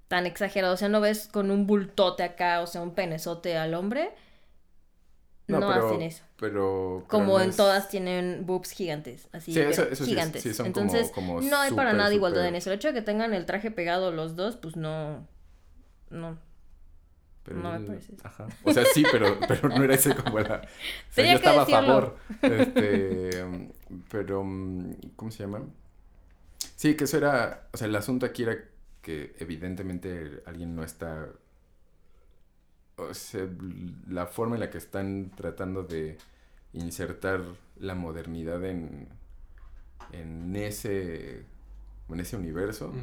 tan 0.08 0.26
exagerado, 0.26 0.74
o 0.74 0.78
sea, 0.78 0.90
no 0.90 1.00
ves 1.02 1.28
con 1.28 1.52
un 1.52 1.68
bultote 1.68 2.24
acá, 2.24 2.62
o 2.62 2.68
sea, 2.68 2.82
un 2.82 2.96
penezote 2.96 3.56
al 3.58 3.76
hombre. 3.76 4.12
No, 5.48 5.60
pero- 5.60 5.88
hacen 5.88 6.02
eso. 6.02 6.24
Pero. 6.38 7.04
pero 7.06 7.08
Como 7.08 7.38
no 7.38 7.44
en 7.44 7.50
es- 7.52 7.58
todas 7.58 7.90
tienen 7.90 8.46
boobs 8.46 8.72
gigantes, 8.72 9.28
así, 9.34 9.54
Sí, 9.54 9.60
eso- 9.60 9.84
eso 9.84 9.96
sí 9.96 10.04
es- 10.04 10.08
gigantes. 10.10 10.42
sí, 10.44 10.54
son 10.54 10.72
como- 10.72 10.86
Entonces, 10.86 11.12
como 11.14 11.42
no 11.42 11.58
hay 11.58 11.72
para 11.74 11.94
nada 11.94 12.14
igualdad 12.14 12.42
súper- 12.42 12.50
en 12.50 12.56
eso. 12.56 12.72
El 12.72 12.76
hecho 12.78 12.88
de 12.90 12.94
que 12.96 13.02
tengan 13.04 13.34
el 13.34 13.46
traje 13.46 13.70
pegado 13.72 14.12
los 14.12 14.36
dos, 14.36 14.58
pues 14.58 14.76
no, 14.76 15.28
no. 16.10 16.38
Pero 17.50 17.62
no 17.62 17.72
me 17.72 17.78
él- 17.78 17.86
parece. 17.86 18.14
Ajá. 18.24 18.48
O 18.64 18.74
sea, 18.74 18.84
sí, 18.94 19.04
pero, 19.12 19.38
pero 19.48 19.70
no 19.70 19.84
era 19.84 19.96
ese 19.96 20.16
como 20.16 20.40
la. 20.40 20.46
O 20.46 20.48
sea, 20.60 20.62
Tenía 21.16 21.34
yo 21.34 21.40
que 21.42 21.46
estaba 21.48 21.64
a 21.64 21.66
favor. 21.66 22.18
Este. 22.42 23.70
Pero. 24.10 24.42
um, 24.42 24.94
¿Cómo 25.16 25.32
se 25.32 25.44
llama? 25.44 25.62
Sí, 26.76 26.96
que 26.96 27.04
eso 27.06 27.18
era. 27.18 27.68
O 27.74 27.78
sea, 27.78 27.88
el 27.88 27.96
asunto 27.96 28.26
aquí 28.26 28.44
era 28.44 28.58
que 29.02 29.36
evidentemente 29.40 30.42
alguien 30.46 30.76
no 30.76 30.84
está. 30.84 31.28
O 32.98 33.14
sea, 33.14 33.48
la 34.08 34.26
forma 34.28 34.56
en 34.56 34.60
la 34.62 34.70
que 34.70 34.78
están 34.78 35.32
tratando 35.36 35.84
de 35.84 36.18
insertar 36.74 37.42
la 37.78 37.96
modernidad 37.96 38.64
en. 38.66 39.08
En 40.12 40.56
ese. 40.56 41.46
En 42.10 42.20
ese 42.20 42.36
universo. 42.36 42.94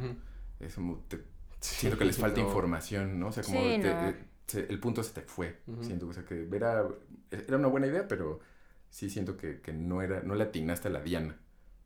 Es 0.59 0.75
como. 0.75 0.97
te- 1.07 1.23
Sí, 1.59 1.75
siento 1.77 1.97
que 1.97 2.05
les 2.05 2.17
falta 2.17 2.39
no. 2.39 2.45
información, 2.47 3.19
¿no? 3.19 3.29
O 3.29 3.31
sea, 3.31 3.41
como 3.41 3.59
Sí, 3.59 3.79
te- 3.81 3.91
no. 3.93 4.13
Se- 4.47 4.67
el 4.69 4.79
punto 4.79 5.03
se 5.03 5.13
te 5.13 5.21
fue. 5.21 5.59
Siento, 5.81 6.07
o 6.07 6.13
sea, 6.13 6.25
que 6.25 6.47
era, 6.51 6.87
era 7.31 7.57
una 7.57 7.67
buena 7.67 7.87
idea, 7.87 8.07
pero 8.07 8.39
sí 8.89 9.09
siento 9.09 9.37
que, 9.37 9.61
que 9.61 9.73
no 9.73 10.01
era, 10.01 10.21
no 10.23 10.35
le 10.35 10.45
atinaste 10.45 10.87
a 10.89 10.91
la 10.91 11.01
diana. 11.01 11.37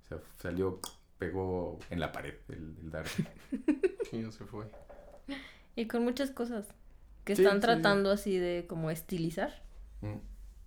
O 0.05 0.07
sea, 0.07 0.20
salió, 0.38 0.80
pegó 1.18 1.80
en 1.89 1.99
la 1.99 2.12
pared 2.12 2.36
el, 2.49 2.76
el 2.82 2.91
dardo. 2.91 3.09
Sí, 4.12 4.18
no 4.20 4.32
se 4.32 4.45
fue. 4.45 4.66
Y 5.76 5.88
con 5.88 6.03
muchas 6.03 6.32
cosas 6.32 6.66
que 7.24 7.36
Sí, 7.36 7.43
están 7.43 7.62
sí, 7.62 7.62
sí. 7.62 7.62
tratando 7.68 8.12
así 8.12 8.38
de 8.38 8.66
como 8.68 8.91
estilizar, 8.91 9.62
Mm, 10.01 10.18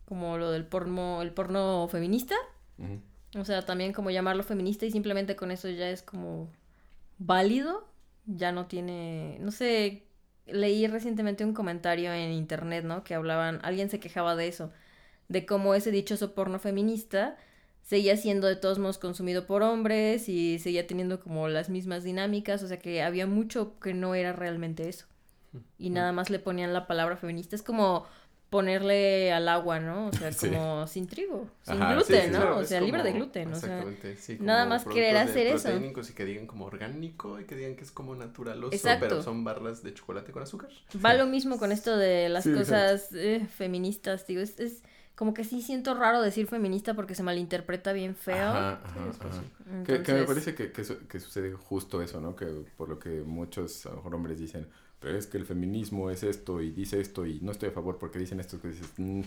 como 0.07 0.39
lo 0.39 0.51
del 0.51 0.67
porno, 0.67 1.23
el 1.23 1.33
porno 1.33 1.89
feminista. 1.89 2.35
O 3.37 3.45
sea, 3.45 3.65
también 3.65 3.93
como 3.93 4.11
llamarlo 4.11 4.43
feminista 4.45 4.87
y 4.87 4.91
simplemente 4.93 5.35
con 5.37 5.51
eso 5.51 5.69
ya 5.69 5.91
es 5.91 6.03
como 6.03 6.49
válido. 7.19 7.89
Ya 8.27 8.53
no 8.53 8.67
tiene, 8.67 9.39
no 9.41 9.51
sé, 9.53 10.07
leí 10.47 10.87
recientemente 10.87 11.45
un 11.45 11.55
comentario 11.55 12.13
en 12.13 12.33
internet, 12.33 12.85
¿no? 12.85 13.05
Que 13.05 13.15
hablaban, 13.15 13.61
alguien 13.63 13.91
se 13.91 14.01
quejaba 14.01 14.37
de 14.37 14.49
eso, 14.49 14.73
de 15.29 15.47
cómo 15.47 15.75
ese 15.75 15.91
dichoso 15.91 16.35
porno 16.35 16.59
feminista 16.59 17.37
seguía 17.83 18.17
siendo 18.17 18.47
de 18.47 18.57
todos 18.57 18.79
modos 18.79 18.99
consumido 18.99 19.47
por 19.47 19.63
hombres 19.63 20.29
y 20.29 20.59
seguía 20.59 20.87
teniendo 20.87 21.21
como 21.21 21.49
las 21.49 21.69
mismas 21.69 22.03
dinámicas, 22.03 22.63
o 22.63 22.69
sea 22.69 22.79
que 22.79 23.03
había 23.03 23.27
mucho 23.27 23.79
que 23.79 23.95
no 23.95 24.15
era 24.15 24.33
realmente 24.33 24.89
eso. 24.89 25.07
Y 25.79 25.91
nada 25.91 26.11
más 26.11 26.31
le 26.31 26.41
ponían 26.41 26.73
la 26.73 26.89
palabra 26.89 27.17
feminista. 27.17 27.55
Es 27.55 27.63
como 27.63 28.07
ponerle 28.55 29.33
al 29.33 29.49
agua, 29.49 29.81
¿no? 29.81 30.07
O 30.07 30.13
sea, 30.13 30.31
Sí. 30.31 30.49
como 30.49 30.87
sin 30.87 31.09
trigo, 31.09 31.49
sin 31.65 31.83
Ajá, 31.83 31.95
gluten, 31.95 32.27
sí, 32.27 32.31
¿no? 32.31 32.37
claro, 32.41 32.59
o 32.59 32.65
sea, 32.65 32.81
libre 32.81 33.03
de 33.03 33.11
gluten, 33.11 33.53
o 33.53 33.57
sea. 33.57 33.85
Nada 34.39 34.65
más 34.65 34.85
querer 34.85 35.17
hacer 35.17 35.49
eso. 35.49 35.71
y 35.77 36.13
que 36.15 36.25
digan 36.25 36.47
como 36.47 36.67
orgánico 36.67 37.41
y 37.41 37.47
que 37.47 37.57
digan 37.57 37.75
que 37.75 37.83
es 37.83 37.91
como 37.91 38.15
naturaloso, 38.15 38.73
Exacto. 38.73 39.07
pero 39.09 39.23
son 39.25 39.43
barras 39.43 39.83
de 39.83 39.93
chocolate 39.93 40.31
con 40.31 40.45
azúcar. 40.45 40.71
Va 41.05 41.15
lo 41.15 41.27
mismo 41.27 41.59
con 41.59 41.73
esto 41.73 41.97
de 41.97 42.29
las 42.29 42.47
cosas 42.47 43.09
eh, 43.13 43.45
feministas, 43.53 44.25
digo, 44.29 44.41
es, 44.41 44.61
es 44.61 44.85
como 45.17 45.35
que 45.35 45.43
sí 45.43 45.61
siento 45.61 45.95
raro 45.95 46.23
decir 46.23 46.47
feminista 46.47 46.95
porque 46.95 47.17
se 47.17 47.25
malinterpreta 47.25 47.93
bien 47.93 48.15
feo. 48.15 48.51
Ajá, 48.51 48.81
Sí, 48.85 49.01
ajá, 49.01 49.29
ajá. 49.31 49.85
Que, 49.85 50.03
que 50.05 50.13
me 50.13 50.23
parece 50.23 50.55
que, 50.55 50.71
que, 50.71 50.85
que 51.09 51.19
sucede 51.19 51.55
justo 51.55 52.03
eso, 52.03 52.21
¿no? 52.21 52.37
Que 52.37 52.47
por 52.77 52.89
lo 52.89 53.01
que 53.01 53.23
muchos 53.23 53.85
a 53.87 53.91
lo 53.91 53.97
mejor 53.97 54.15
hombres 54.15 54.39
dicen, 54.39 54.69
pero 55.05 55.19
es 55.19 55.27
que 55.27 55.37
el 55.37 55.45
feminismo 55.45 56.09
es 56.11 56.23
esto 56.23 56.63
y 56.63 56.71
dice 56.71 56.99
esto 56.99 57.27
y 57.27 57.39
no 57.43 57.53
estoy 57.53 57.69
a 57.69 57.73
favor 57.73 57.99
porque 57.99 58.19
dicen 58.19 58.41
esto 58.41 58.59
que 58.59 58.69
dices, 58.69 58.89
"Mm". 58.97 59.21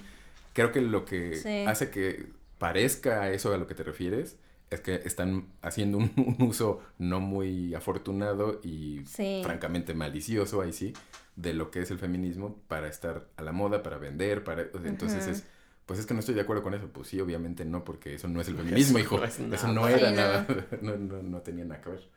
creo 0.53 0.71
que 0.71 0.81
lo 0.81 1.05
que 1.05 1.35
Sí. 1.35 1.65
hace 1.67 1.91
que 1.91 2.25
parezca 2.57 3.29
eso 3.31 3.53
a 3.53 3.57
lo 3.59 3.67
que 3.67 3.75
te 3.75 3.83
refieres 3.83 4.37
es 4.71 4.81
que 4.81 4.95
están 4.95 5.45
haciendo 5.61 5.99
un, 5.99 6.11
un 6.17 6.47
uso 6.47 6.81
no 6.97 7.19
muy 7.19 7.75
afortunado 7.75 8.59
y 8.63 9.03
Sí. 9.05 9.41
francamente 9.43 9.93
malicioso, 9.93 10.61
ahí 10.61 10.73
sí, 10.73 10.93
de 11.35 11.53
lo 11.53 11.69
que 11.69 11.81
es 11.81 11.91
el 11.91 11.99
feminismo 11.99 12.59
para 12.67 12.87
estar 12.87 13.27
a 13.37 13.43
la 13.43 13.51
moda, 13.51 13.83
para 13.83 13.99
vender, 13.99 14.43
para... 14.43 14.63
o 14.73 14.79
sea, 14.81 14.89
Entonces 14.89 15.21
Ujú. 15.27 15.31
es 15.31 15.43
pues 15.85 15.99
es 15.99 16.05
que 16.05 16.13
no 16.13 16.19
estoy 16.19 16.35
de 16.35 16.41
acuerdo 16.41 16.63
con 16.63 16.73
eso. 16.73 16.89
Pues 16.91 17.07
sí, 17.07 17.21
obviamente 17.21 17.63
no, 17.63 17.85
porque 17.85 18.15
eso 18.15 18.27
no 18.27 18.41
es 18.41 18.47
el 18.49 18.57
feminismo, 18.57 18.97
hijo. 18.99 19.19
no 19.19 19.23
eso 19.55 19.71
no 19.71 19.87
era 19.87 20.09
Sí, 20.09 20.15
no. 20.15 20.21
nada, 20.21 20.47
no, 20.81 20.97
no, 20.97 21.23
no 21.23 21.41
tenía 21.41 21.63
nada 21.63 21.79
que 21.81 21.91
ver. 21.91 22.09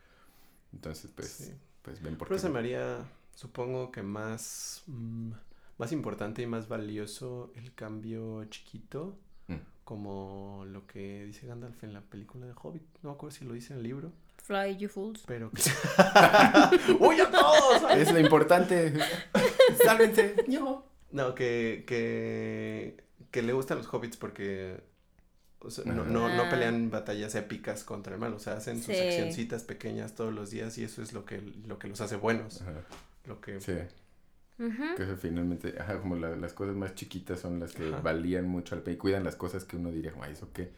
Entonces, 0.72 1.10
pues, 1.14 1.28
Sí. 1.28 1.52
pues 1.82 2.02
ven 2.02 2.16
por 2.16 2.26
Pero 2.28 2.38
qué. 2.38 2.42
se 2.42 2.48
me 2.48 2.58
haría, 2.58 2.98
supongo 3.40 3.90
que 3.90 4.02
más, 4.02 4.82
mm, 4.86 5.30
más 5.78 5.92
importante 5.92 6.42
y 6.42 6.46
más 6.46 6.68
valioso 6.68 7.50
el 7.56 7.72
cambio 7.74 8.44
chiquito, 8.46 9.16
Mm. 9.48 9.54
como 9.84 10.64
lo 10.66 10.86
que 10.86 11.24
dice 11.24 11.46
Gandalf 11.46 11.82
en 11.82 11.94
la 11.94 12.02
película 12.02 12.46
de 12.46 12.52
Hobbit. 12.54 12.82
No 13.02 13.10
me 13.10 13.14
acuerdo 13.14 13.34
si 13.36 13.44
lo 13.46 13.54
dice 13.54 13.72
en 13.72 13.78
el 13.78 13.84
libro, 13.84 14.12
Fly, 14.44 14.76
you 14.76 14.88
fools. 14.88 15.22
pero 15.26 15.50
que... 15.50 15.62
¡Uy, 17.00 17.18
a 17.20 17.30
todos! 17.30 17.90
Es 17.96 18.12
lo 18.12 18.18
importante. 18.20 18.92
Sálvense. 19.84 20.34
No, 21.12 21.34
que, 21.34 21.84
que, 21.86 23.02
que 23.30 23.42
le 23.42 23.52
gustan 23.52 23.78
los 23.78 23.86
hobbits 23.92 24.16
porque 24.16 24.82
o 25.60 25.70
sea, 25.70 25.84
no, 25.84 26.04
no, 26.04 26.28
no 26.34 26.42
Ah. 26.44 26.48
pelean 26.50 26.90
batallas 26.90 27.34
épicas 27.34 27.84
contra 27.84 28.14
el 28.14 28.20
mal, 28.20 28.32
o 28.34 28.38
sea, 28.38 28.54
hacen 28.54 28.76
sus 28.82 28.94
Sí. 28.94 29.00
accioncitas 29.00 29.62
pequeñas 29.64 30.14
todos 30.14 30.32
los 30.32 30.50
días 30.50 30.76
y 30.78 30.84
eso 30.84 31.02
es 31.02 31.12
lo 31.12 31.24
que, 31.24 31.40
lo 31.66 31.78
que 31.78 31.88
los 31.88 32.00
hace 32.00 32.16
buenos. 32.16 32.62
Ajá. 32.62 32.72
Lo 33.26 33.40
que... 33.40 33.60
Sí, 33.60 33.72
que 34.96 35.02
eso 35.04 35.16
finalmente, 35.16 35.74
ajá, 35.78 35.98
como 36.00 36.16
la- 36.16 36.36
las 36.36 36.52
cosas 36.52 36.76
más 36.76 36.94
chiquitas 36.94 37.40
son 37.40 37.60
las 37.60 37.72
que 37.72 37.88
Ajá. 37.88 38.00
valían 38.02 38.46
mucho 38.46 38.74
al 38.74 38.82
pe 38.82 38.92
y 38.92 38.96
cuidan 38.96 39.24
las 39.24 39.36
cosas 39.36 39.64
que 39.64 39.76
uno 39.76 39.90
diría, 39.90 40.12
ay, 40.20 40.32
¿eso 40.32 40.48
qué? 40.52 40.70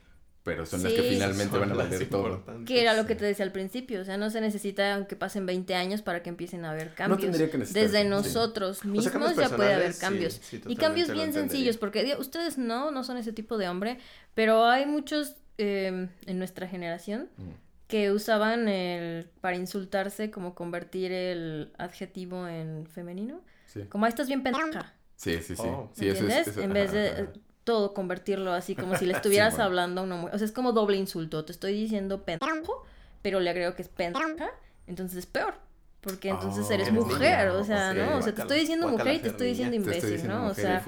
Pero 0.45 0.67
son 0.67 0.83
las 0.83 0.93
que 0.93 1.03
finalmente 1.03 1.57
van 1.59 1.71
a 1.71 1.75
valer 1.75 2.09
todo. 2.09 2.45
Que 2.67 2.83
era 2.83 2.95
lo 2.95 3.07
que 3.07 3.15
te 3.15 3.25
decía 3.25 3.45
al 3.45 3.53
principio, 3.53 4.01
o 4.01 4.05
sea, 4.05 4.17
no 4.17 4.29
se 4.31 4.41
necesita 4.41 4.95
aunque 4.95 5.15
pasen 5.17 5.47
20 5.47 5.75
años 5.77 6.03
para 6.03 6.23
que 6.23 6.31
empiecen 6.31 6.65
a 6.65 6.71
haber 6.73 6.95
cambios. 6.95 7.21
tendría 7.23 7.49
que 7.51 7.59
necesitarse, 7.59 7.87
Desde 7.89 8.03
sí. 8.03 8.09
nosotros 8.09 8.79
O 8.79 8.83
sea, 8.83 8.91
mismos 8.91 9.37
ya 9.37 9.57
puede 9.57 9.75
haber 9.75 9.97
cambios. 9.97 10.41
sí, 10.43 10.61
y 10.67 10.77
cambios 10.77 11.13
bien 11.13 11.33
sencillos, 11.33 11.77
porque 11.77 12.17
ustedes 12.19 12.59
no, 12.59 12.91
no 12.91 13.03
son 13.05 13.17
ese 13.19 13.33
tipo 13.33 13.57
de 13.59 13.69
hombre, 13.69 13.99
pero 14.35 14.65
hay 14.67 14.85
muchos 14.87 15.35
eh, 15.59 16.09
en 16.27 16.39
nuestra 16.39 16.67
generación 16.69 17.29
Mm. 17.37 17.51
Que 17.93 18.11
usaban 18.11 18.69
el 18.69 19.29
para 19.43 19.57
insultarse 19.57 20.31
como 20.31 20.55
convertir 20.55 21.13
el 21.13 21.73
adjetivo 21.77 22.49
en 22.49 22.87
femenino. 22.87 23.43
Sí, 23.67 23.83
Como, 23.91 24.07
"Ay, 24.07 24.09
estás 24.09 24.29
bien 24.29 24.43
pendeja. 24.43 24.95
sí, 25.17 25.37
sí. 25.43 25.55
sí. 25.57 25.63
Oh. 25.67 25.91
Sí, 25.93 26.07
¿Me 26.07 26.11
eso 26.13 26.27
es- 26.27 26.33
entiendes? 26.33 26.49
eso- 26.49 26.63
en 26.63 26.73
vez 26.73 26.93
de 26.93 27.09
ajá. 27.11 27.33
todo 27.65 27.93
convertirlo 27.93 28.53
así 28.55 28.75
como 28.75 28.97
si 28.97 29.05
le 29.05 29.13
estuvieras 29.23 29.53
bueno. 29.53 29.65
hablando 29.65 30.01
a 30.01 30.05
una 30.05 30.17
mujer. 30.17 30.35
O 30.35 30.39
sea, 30.39 30.47
es 30.47 30.53
como 30.53 30.73
doble 30.73 30.97
insulto. 30.97 31.45
Te 31.45 31.53
estoy 31.53 31.75
diciendo 31.75 32.25
pendejo, 32.25 32.85
pero 33.21 33.41
le 33.41 33.51
agrego 33.51 33.75
que 33.75 33.83
es 33.83 33.89
pendeja, 33.89 34.51
entonces 34.87 35.19
es 35.19 35.27
peor. 35.27 35.55
Porque 36.01 36.31
entonces 36.31 36.67
Oh, 36.69 36.73
eres 36.73 36.91
mujer, 36.93 37.47
niña, 37.49 37.53
o 37.61 37.63
sea. 37.63 37.95
¿no? 37.95 38.17
O 38.17 38.23
sea, 38.23 38.35
te 38.35 38.41
estoy 38.43 38.59
diciendo 38.61 38.89
mujer 38.89 39.15
y 39.15 39.19
te 39.21 39.29
estoy 39.29 39.49
diciendo 39.49 39.77
imbécil, 39.77 40.27
¿no? 40.27 40.47
O 40.49 40.55
sea, 40.55 40.83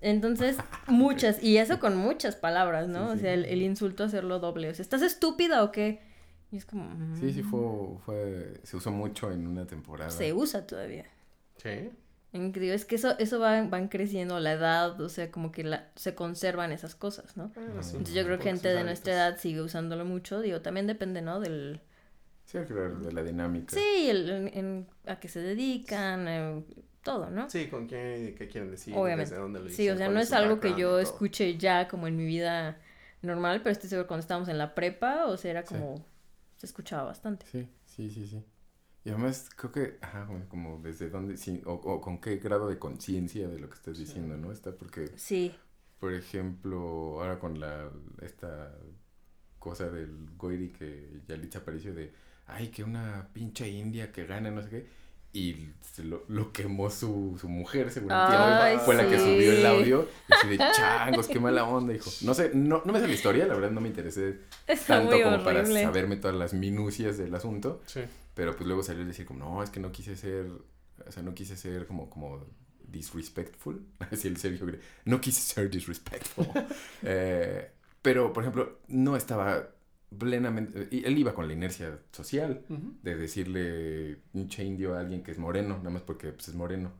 entonces, 0.00 0.56
muchas, 0.88 1.42
y 1.42 1.58
eso 1.58 1.78
con 1.78 1.96
muchas 1.96 2.34
palabras, 2.34 2.88
¿no? 2.88 3.12
Sí, 3.12 3.18
O 3.18 3.20
sea, 3.20 3.34
el, 3.34 3.44
el 3.44 3.62
insulto 3.62 4.02
hacerlo 4.04 4.40
doble. 4.40 4.70
O 4.70 4.74
sea, 4.74 4.82
¿estás 4.82 5.02
estúpida 5.02 5.62
o 5.62 5.70
qué? 5.70 6.00
Y 6.52 6.56
es 6.56 6.64
como... 6.66 6.90
Sí, 7.16 7.32
sí, 7.32 7.42
mm, 7.42 7.50
fue, 7.50 7.98
fue, 8.04 8.60
se 8.64 8.76
usó 8.76 8.90
mucho 8.90 9.30
en 9.30 9.46
una 9.46 9.66
temporada. 9.66 10.10
Se 10.10 10.32
usa 10.32 10.66
todavía. 10.66 11.06
Sí. 11.56 11.90
Digo, 12.32 12.74
es 12.74 12.84
que 12.84 12.94
eso, 12.94 13.18
eso 13.18 13.40
va, 13.40 13.60
van 13.62 13.88
creciendo 13.88 14.38
la 14.38 14.52
edad, 14.52 15.00
o 15.00 15.08
sea, 15.08 15.30
como 15.32 15.50
que 15.50 15.64
la, 15.64 15.90
se 15.96 16.14
conservan 16.14 16.70
esas 16.70 16.94
cosas, 16.94 17.36
¿no? 17.36 17.48
Sí, 17.54 17.60
Entonces 17.96 18.14
yo 18.14 18.24
creo 18.24 18.38
que 18.38 18.44
gente 18.44 18.68
de 18.68 18.84
nuestra 18.84 19.12
edad 19.14 19.38
sigue 19.38 19.60
usándolo 19.62 20.04
mucho, 20.04 20.40
digo, 20.40 20.60
también 20.60 20.86
depende, 20.86 21.22
¿no? 21.22 21.40
Del... 21.40 21.80
Sí, 22.44 22.58
claro, 22.66 22.98
de 23.00 23.12
la 23.12 23.22
dinámica. 23.22 23.74
Sí, 23.74 24.08
el, 24.10 24.28
en- 24.30 24.48
en- 24.58 24.86
a 25.06 25.18
qué 25.18 25.28
se 25.28 25.40
dedican, 25.40 26.28
eh, 26.28 26.64
todo, 27.02 27.30
¿no? 27.30 27.48
Sí, 27.50 27.66
con 27.68 27.86
quién, 27.86 28.34
qué 28.36 28.48
quieren 28.48 28.70
decir, 28.70 28.94
Obviamente. 28.96 29.30
desde 29.30 29.42
dónde 29.42 29.60
lo 29.60 29.66
Sí, 29.68 29.82
dicen, 29.82 29.94
o 29.94 29.98
sea, 29.98 30.08
no 30.08 30.20
es 30.20 30.32
algo 30.32 30.60
que 30.60 30.74
yo 30.76 30.98
escuche 31.00 31.56
ya 31.58 31.88
como 31.88 32.06
en 32.06 32.16
mi 32.16 32.26
vida 32.26 32.78
normal, 33.22 33.60
pero 33.62 33.72
estoy 33.72 33.88
seguro 33.88 34.06
cuando 34.06 34.22
estábamos 34.22 34.48
en 34.48 34.58
la 34.58 34.74
prepa, 34.74 35.26
o 35.26 35.36
sea, 35.36 35.50
era 35.50 35.64
Sí. 35.66 35.74
Se 36.60 36.66
escuchaba 36.66 37.02
bastante. 37.04 37.46
Sí, 37.50 37.68
sí, 37.86 38.08
sí, 38.10 38.26
sí. 38.28 38.44
Y 39.04 39.10
además 39.10 39.48
creo 39.56 39.72
que, 39.72 39.98
ajá, 40.02 40.26
como- 40.26 40.48
como 40.48 40.78
desde 40.82 41.08
dónde, 41.10 41.36
sí, 41.36 41.62
o, 41.64 41.72
o 41.74 42.00
con 42.00 42.20
qué 42.20 42.36
grado 42.36 42.68
de 42.68 42.78
conciencia 42.78 43.48
de 43.48 43.58
lo 43.58 43.68
que 43.68 43.76
estás 43.76 43.98
diciendo, 43.98 44.36
¿no? 44.36 44.52
Está 44.52 44.72
porque, 44.76 45.10
Sí, 45.16 45.54
por 46.00 46.14
ejemplo, 46.14 47.20
ahora 47.22 47.38
con 47.40 47.60
la, 47.60 47.90
esta 48.22 48.74
cosa 49.58 49.90
del 49.90 50.30
Goiri 50.36 50.70
que 50.72 51.22
Yalitza 51.28 51.60
apareció 51.60 51.94
de, 51.94 52.12
ay, 52.46 52.68
que 52.70 52.84
una 52.84 53.28
pinche 53.32 53.68
india 53.68 54.12
que 54.12 54.26
gana, 54.26 54.50
no 54.50 54.62
sé 54.62 54.70
qué, 54.70 54.86
y 55.32 55.68
se 55.80 56.04
lo, 56.04 56.24
lo 56.28 56.52
quemó 56.52 56.90
su, 56.90 57.36
su 57.40 57.48
mujer, 57.48 57.90
según 57.90 58.10
Ay, 58.12 58.78
fue 58.84 58.94
la 58.94 59.08
que 59.08 59.18
subió 59.18 59.52
el 59.52 59.66
audio, 59.66 60.08
y 60.28 60.34
así 60.34 60.48
de 60.48 60.58
changos, 60.76 61.28
qué 61.28 61.38
mala 61.38 61.64
onda, 61.64 61.94
hijo. 61.94 62.10
No 62.22 62.34
sé, 62.34 62.50
no, 62.54 62.82
no 62.84 62.92
me 62.92 63.00
sé 63.00 63.06
la 63.06 63.14
historia, 63.14 63.46
la 63.46 63.54
verdad 63.54 63.70
no 63.70 63.80
me 63.80 63.88
interesé 63.88 64.40
está 64.66 64.98
tanto 64.98 65.22
como 65.22 65.42
para 65.44 65.64
saberme 65.66 66.16
todas 66.16 66.36
las 66.36 66.54
minucias 66.54 67.18
del 67.18 67.34
asunto. 67.34 67.82
Sí. 67.86 68.00
Pero 68.34 68.56
pues 68.56 68.66
luego 68.66 68.82
salió 68.82 69.02
a 69.02 69.06
decir 69.06 69.26
como, 69.26 69.40
no, 69.40 69.62
es 69.62 69.70
que 69.70 69.80
no 69.80 69.92
quise 69.92 70.16
ser, 70.16 70.46
o 71.06 71.12
sea, 71.12 71.22
no 71.22 71.34
quise 71.34 71.56
ser 71.56 71.86
como, 71.86 72.08
como 72.08 72.44
disrespectful. 72.82 73.84
Así 74.10 74.28
el 74.28 74.36
Sergio 74.36 74.66
no 75.04 75.20
quise 75.20 75.40
ser 75.40 75.70
disrespectful. 75.70 76.46
Eh, 77.02 77.70
pero, 78.02 78.32
por 78.32 78.42
ejemplo, 78.42 78.78
no 78.88 79.16
estaba 79.16 79.68
plenamente, 80.18 80.88
y 80.90 81.04
él 81.04 81.18
iba 81.18 81.34
con 81.34 81.46
la 81.46 81.52
inercia 81.52 81.98
social 82.12 82.62
Ujú. 82.68 82.94
de 83.02 83.16
decirle 83.16 84.16
pinche 84.32 84.64
indio 84.64 84.94
a 84.94 85.00
alguien 85.00 85.22
que 85.22 85.30
es 85.30 85.38
moreno, 85.38 85.78
nada 85.78 85.90
más 85.90 86.02
porque 86.02 86.32
pues, 86.32 86.48
es 86.48 86.54
moreno. 86.54 86.90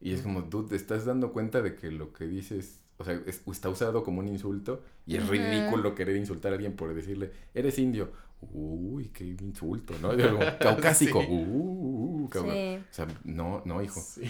Y 0.00 0.12
es 0.12 0.20
como, 0.22 0.42
dude, 0.42 0.68
te 0.70 0.76
estás 0.76 1.04
dando 1.06 1.32
cuenta 1.32 1.62
de 1.62 1.74
que 1.76 1.90
lo 1.90 2.12
que 2.12 2.26
dices, 2.26 2.80
o 2.98 3.04
sea, 3.04 3.18
es- 3.26 3.42
está 3.50 3.70
usado 3.70 4.02
como 4.04 4.20
un 4.20 4.28
insulto 4.28 4.82
y 5.06 5.16
es 5.16 5.22
Ujú. 5.24 5.32
ridículo 5.32 5.94
querer 5.94 6.16
insultar 6.16 6.52
a 6.52 6.56
alguien 6.56 6.74
por 6.74 6.94
decirle, 6.94 7.30
eres 7.54 7.78
indio. 7.78 8.10
Uy, 8.52 9.08
qué 9.08 9.24
insulto, 9.24 9.94
¿no? 10.02 10.08
Como, 10.10 10.38
Caucásico. 10.60 11.22
Sí. 11.22 11.28
Uh, 11.30 12.28
cabrón. 12.30 12.52
Sí. 12.54 12.76
O 12.90 12.94
sea, 12.94 13.06
no, 13.24 13.62
no, 13.64 13.82
hijo. 13.82 13.98
Sí. 14.00 14.22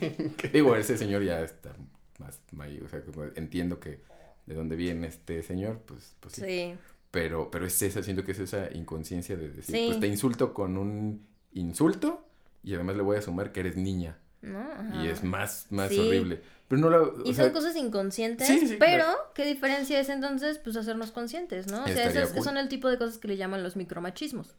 Digo, 0.52 0.74
ese 0.74 0.98
señor 0.98 1.22
ya 1.22 1.40
está 1.42 1.72
más, 2.18 2.40
may- 2.50 2.80
o 2.80 2.88
sea, 2.88 3.00
entiendo 3.36 3.78
que 3.78 4.00
de 4.46 4.54
dónde 4.56 4.74
viene 4.74 5.06
este 5.06 5.44
señor, 5.44 5.80
pues, 5.86 6.16
pues 6.18 6.34
sí. 6.34 6.74
Pero, 7.10 7.50
pero 7.50 7.66
es 7.66 7.80
esa, 7.82 8.02
siento 8.02 8.22
que 8.24 8.32
es 8.32 8.38
esa 8.38 8.70
inconsciencia 8.72 9.36
de 9.36 9.48
decir, 9.50 9.74
Sí. 9.76 9.84
pues 9.88 10.00
te 10.00 10.06
insulto 10.06 10.54
con 10.54 10.76
un 10.78 11.26
insulto 11.52 12.24
y 12.62 12.74
además 12.74 12.96
le 12.96 13.02
voy 13.02 13.16
a 13.16 13.22
sumar 13.22 13.52
que 13.52 13.60
eres 13.60 13.76
niña. 13.76 14.18
¿no? 14.42 14.58
Y 14.58 14.62
Ajá. 14.62 15.10
es 15.10 15.22
más, 15.22 15.66
más 15.70 15.90
Sí. 15.90 15.98
horrible. 15.98 16.40
Pero 16.68 16.80
no 16.80 16.88
la, 16.88 16.98
o 17.02 17.22
Y 17.26 17.34
sea, 17.34 17.44
son 17.46 17.52
cosas 17.52 17.76
inconscientes, 17.76 18.46
sí, 18.46 18.60
sí, 18.68 18.76
pero 18.78 19.02
claro. 19.04 19.18
¿qué 19.34 19.44
diferencia 19.44 19.98
es 20.00 20.08
entonces? 20.08 20.56
Pues 20.58 20.76
hacernos 20.76 21.10
conscientes, 21.10 21.66
¿no? 21.66 21.82
O 21.84 21.86
sea, 21.88 22.04
esos 22.08 22.30
cool. 22.30 22.44
son 22.44 22.56
el 22.56 22.68
tipo 22.68 22.88
de 22.88 22.96
cosas 22.96 23.18
que 23.18 23.28
le 23.28 23.36
llaman 23.36 23.62
los 23.62 23.76
micromachismos. 23.76 24.54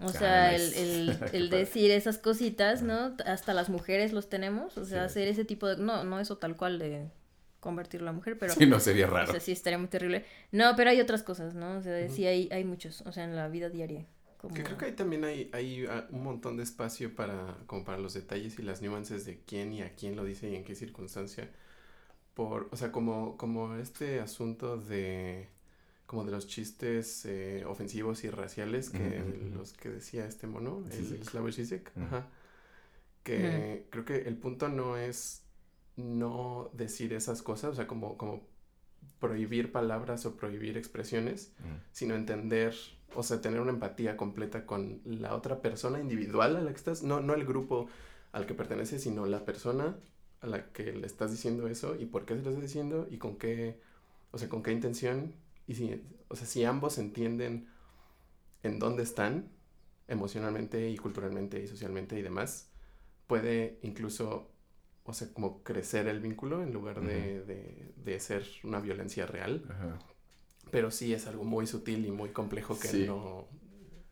O 0.00 0.06
Ah, 0.06 0.12
sea, 0.12 0.54
el, 0.54 0.74
el, 0.74 1.18
el 1.32 1.48
decir 1.50 1.90
esas 1.90 2.18
cositas, 2.18 2.82
¿no? 2.82 3.14
Hasta 3.24 3.54
las 3.54 3.68
mujeres 3.70 4.12
los 4.12 4.28
tenemos, 4.28 4.76
o 4.76 4.84
sea, 4.84 5.04
hacer 5.04 5.26
ese 5.28 5.44
tipo 5.44 5.66
de... 5.68 5.76
No, 5.78 6.04
no 6.04 6.20
eso 6.20 6.36
tal 6.36 6.56
cual 6.56 6.78
de 6.78 7.08
convertirlo 7.60 8.10
a 8.10 8.12
mujer, 8.12 8.38
pero... 8.38 8.54
sí, 8.58 8.66
no 8.66 8.80
sería 8.80 9.06
O 9.06 9.10
raro. 9.10 9.32
sea, 9.32 9.40
sí 9.40 9.52
estaría 9.52 9.78
muy 9.78 9.88
terrible. 9.88 10.24
No, 10.52 10.74
pero 10.76 10.90
hay 10.90 11.00
otras 11.00 11.22
cosas, 11.22 11.54
¿no? 11.54 11.76
O 11.78 11.82
sea, 11.82 12.08
sí 12.08 12.26
hay, 12.26 12.48
hay 12.52 12.64
muchos, 12.64 13.02
o 13.02 13.12
sea, 13.12 13.24
en 13.24 13.34
la 13.36 13.48
vida 13.48 13.68
diaria. 13.68 14.06
Como... 14.40 14.54
Que 14.54 14.62
creo 14.62 14.78
que 14.78 14.84
ahí 14.86 14.92
también 14.92 15.24
hay, 15.24 15.50
hay 15.52 15.86
ah, 15.86 16.06
un 16.10 16.22
montón 16.22 16.56
de 16.56 16.62
espacio 16.62 17.14
para, 17.14 17.56
como 17.66 17.84
para 17.84 17.98
los 17.98 18.14
detalles 18.14 18.58
y 18.58 18.62
las 18.62 18.82
nuances 18.82 19.24
de 19.24 19.40
quién 19.44 19.72
y 19.72 19.82
a 19.82 19.94
quién 19.94 20.14
lo 20.16 20.24
dice 20.24 20.48
y 20.48 20.54
en 20.56 20.64
qué 20.64 20.74
circunstancia. 20.74 21.50
Por, 22.34 22.68
o 22.72 22.76
sea, 22.76 22.92
como, 22.92 23.36
como 23.36 23.76
este 23.76 24.20
asunto 24.20 24.76
de, 24.78 25.48
como 26.06 26.24
de 26.24 26.32
los 26.32 26.46
chistes 26.46 27.24
eh, 27.26 27.64
ofensivos 27.66 28.24
y 28.24 28.30
raciales 28.30 28.90
que 28.90 28.98
Ujú, 28.98 29.30
ujú. 29.30 29.58
los 29.58 29.72
que 29.74 29.88
decía 29.90 30.26
este 30.26 30.46
mono, 30.46 30.84
el. 30.90 31.24
Slavoj 31.24 31.52
Zizek, 31.52 31.92
Ujú. 31.96 32.04
ajá. 32.06 32.28
Que 33.22 33.86
creo 33.90 34.04
que 34.04 34.16
el 34.22 34.36
punto 34.38 34.68
no 34.68 34.96
es 34.96 35.42
no 35.98 36.70
decir 36.72 37.12
esas 37.12 37.42
cosas, 37.42 37.72
o 37.72 37.74
sea, 37.74 37.86
como, 37.86 38.16
como 38.16 38.40
prohibir 39.18 39.72
palabras 39.72 40.24
o 40.26 40.36
prohibir 40.36 40.78
expresiones, 40.78 41.52
Mm. 41.58 41.82
sino 41.92 42.14
entender, 42.14 42.74
o 43.14 43.22
sea, 43.22 43.40
tener 43.40 43.60
una 43.60 43.72
empatía 43.72 44.16
completa 44.16 44.64
con 44.64 45.00
la 45.04 45.34
otra 45.34 45.60
persona 45.60 46.00
individual 46.00 46.56
a 46.56 46.60
la 46.60 46.70
que 46.70 46.76
estás, 46.76 47.02
no, 47.02 47.20
no 47.20 47.34
el 47.34 47.44
grupo 47.44 47.88
al 48.32 48.46
que 48.46 48.54
perteneces, 48.54 49.02
sino 49.02 49.26
la 49.26 49.44
persona 49.44 49.96
a 50.40 50.46
la 50.46 50.72
que 50.72 50.92
le 50.92 51.06
estás 51.06 51.32
diciendo 51.32 51.66
eso 51.66 51.96
y 51.96 52.06
por 52.06 52.24
qué 52.24 52.34
se 52.36 52.42
lo 52.42 52.50
estás 52.50 52.62
diciendo 52.62 53.08
y 53.10 53.18
con 53.18 53.36
qué, 53.36 53.80
o 54.30 54.38
sea, 54.38 54.48
con 54.48 54.62
qué 54.62 54.70
intención 54.70 55.34
y 55.66 55.74
si, 55.74 56.00
o 56.28 56.36
sea, 56.36 56.46
si 56.46 56.64
ambos 56.64 56.96
entienden 56.98 57.66
en 58.62 58.78
dónde 58.78 59.02
están 59.02 59.48
emocionalmente 60.06 60.88
y 60.90 60.96
culturalmente 60.96 61.60
y 61.62 61.66
socialmente 61.66 62.18
y 62.18 62.22
demás, 62.22 62.70
puede 63.26 63.78
incluso, 63.82 64.48
o 65.08 65.12
sea, 65.14 65.28
como 65.32 65.62
crecer 65.64 66.06
el 66.08 66.20
vínculo 66.20 66.62
en 66.62 66.72
lugar 66.72 67.00
de, 67.00 67.42
de, 67.44 67.92
de 67.96 68.20
ser 68.20 68.44
una 68.64 68.80
violencia 68.80 69.26
real. 69.26 69.64
Ajá. 69.70 69.98
Pero 70.70 70.90
sí 70.90 71.14
es 71.14 71.26
algo 71.26 71.44
muy 71.44 71.66
sutil 71.66 72.04
y 72.06 72.10
muy 72.10 72.28
complejo 72.30 72.78
que 72.78 72.88
Sí. 72.88 73.06
no... 73.06 73.48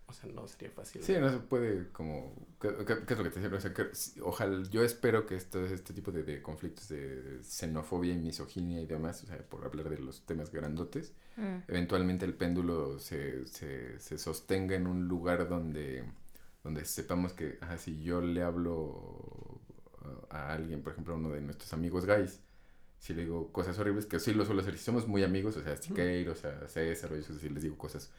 o 0.09 0.13
sea, 0.13 0.31
no 0.33 0.47
sería 0.49 0.71
fácil. 0.71 1.03
Sí, 1.03 1.15
no 1.21 1.29
se 1.31 1.39
puede 1.39 1.89
como... 1.93 2.33
¿Qué, 2.61 2.71
qué- 2.87 3.05
qué 3.07 3.13
es 3.13 3.19
lo 3.19 3.25
que 3.25 3.31
te 3.31 3.41
decía? 3.41 3.57
O 3.59 3.61
sea, 3.61 3.75
que, 3.75 3.85
ojalá, 4.23 4.63
yo 4.71 4.83
espero 4.83 5.27
que 5.27 5.37
esto, 5.37 5.65
este 5.67 5.93
tipo 5.93 6.11
de, 6.13 6.23
de 6.23 6.41
conflictos 6.41 6.89
de 6.89 7.41
xenofobia 7.43 8.15
y 8.15 8.17
misoginia 8.17 8.81
y 8.81 8.87
demás, 8.87 9.23
o 9.25 9.27
sea, 9.27 9.39
por 9.47 9.65
hablar 9.67 9.91
de 9.91 9.99
los 9.99 10.25
temas 10.25 10.51
grandotes, 10.51 11.13
Mm. 11.37 11.59
eventualmente 11.69 12.25
el 12.25 12.33
péndulo 12.33 12.99
se, 12.99 13.47
se, 13.47 13.99
se 14.01 14.17
sostenga 14.17 14.75
en 14.75 14.87
un 14.87 15.07
lugar 15.07 15.51
donde, 15.51 16.03
donde 16.65 16.87
sepamos 16.87 17.35
que, 17.35 17.59
ajá, 17.61 17.77
si 17.77 18.03
yo 18.03 18.23
le 18.23 18.43
hablo 18.43 19.46
a 20.31 20.53
alguien, 20.53 20.83
por 20.83 20.93
ejemplo, 20.93 21.15
a 21.15 21.17
uno 21.17 21.31
de 21.31 21.41
nuestros 21.41 21.73
amigos 21.73 22.05
gays, 22.07 22.41
si 22.99 23.15
le 23.15 23.23
digo 23.23 23.53
cosas 23.53 23.79
horribles, 23.79 24.07
que 24.07 24.19
sí 24.21 24.33
lo 24.35 24.45
suelo 24.45 24.63
hacer, 24.63 24.77
si 24.79 24.85
somos 24.85 25.07
muy 25.07 25.23
amigos, 25.23 25.57
o 25.57 25.63
sea, 25.63 25.75
a 25.75 25.77
Siqueiros, 25.77 26.45
a 26.45 26.69
César, 26.69 27.13
o 27.13 27.17
eso, 27.17 27.35
si 27.39 27.49
les 27.49 27.63
digo 27.63 27.77
cosas 27.77 28.11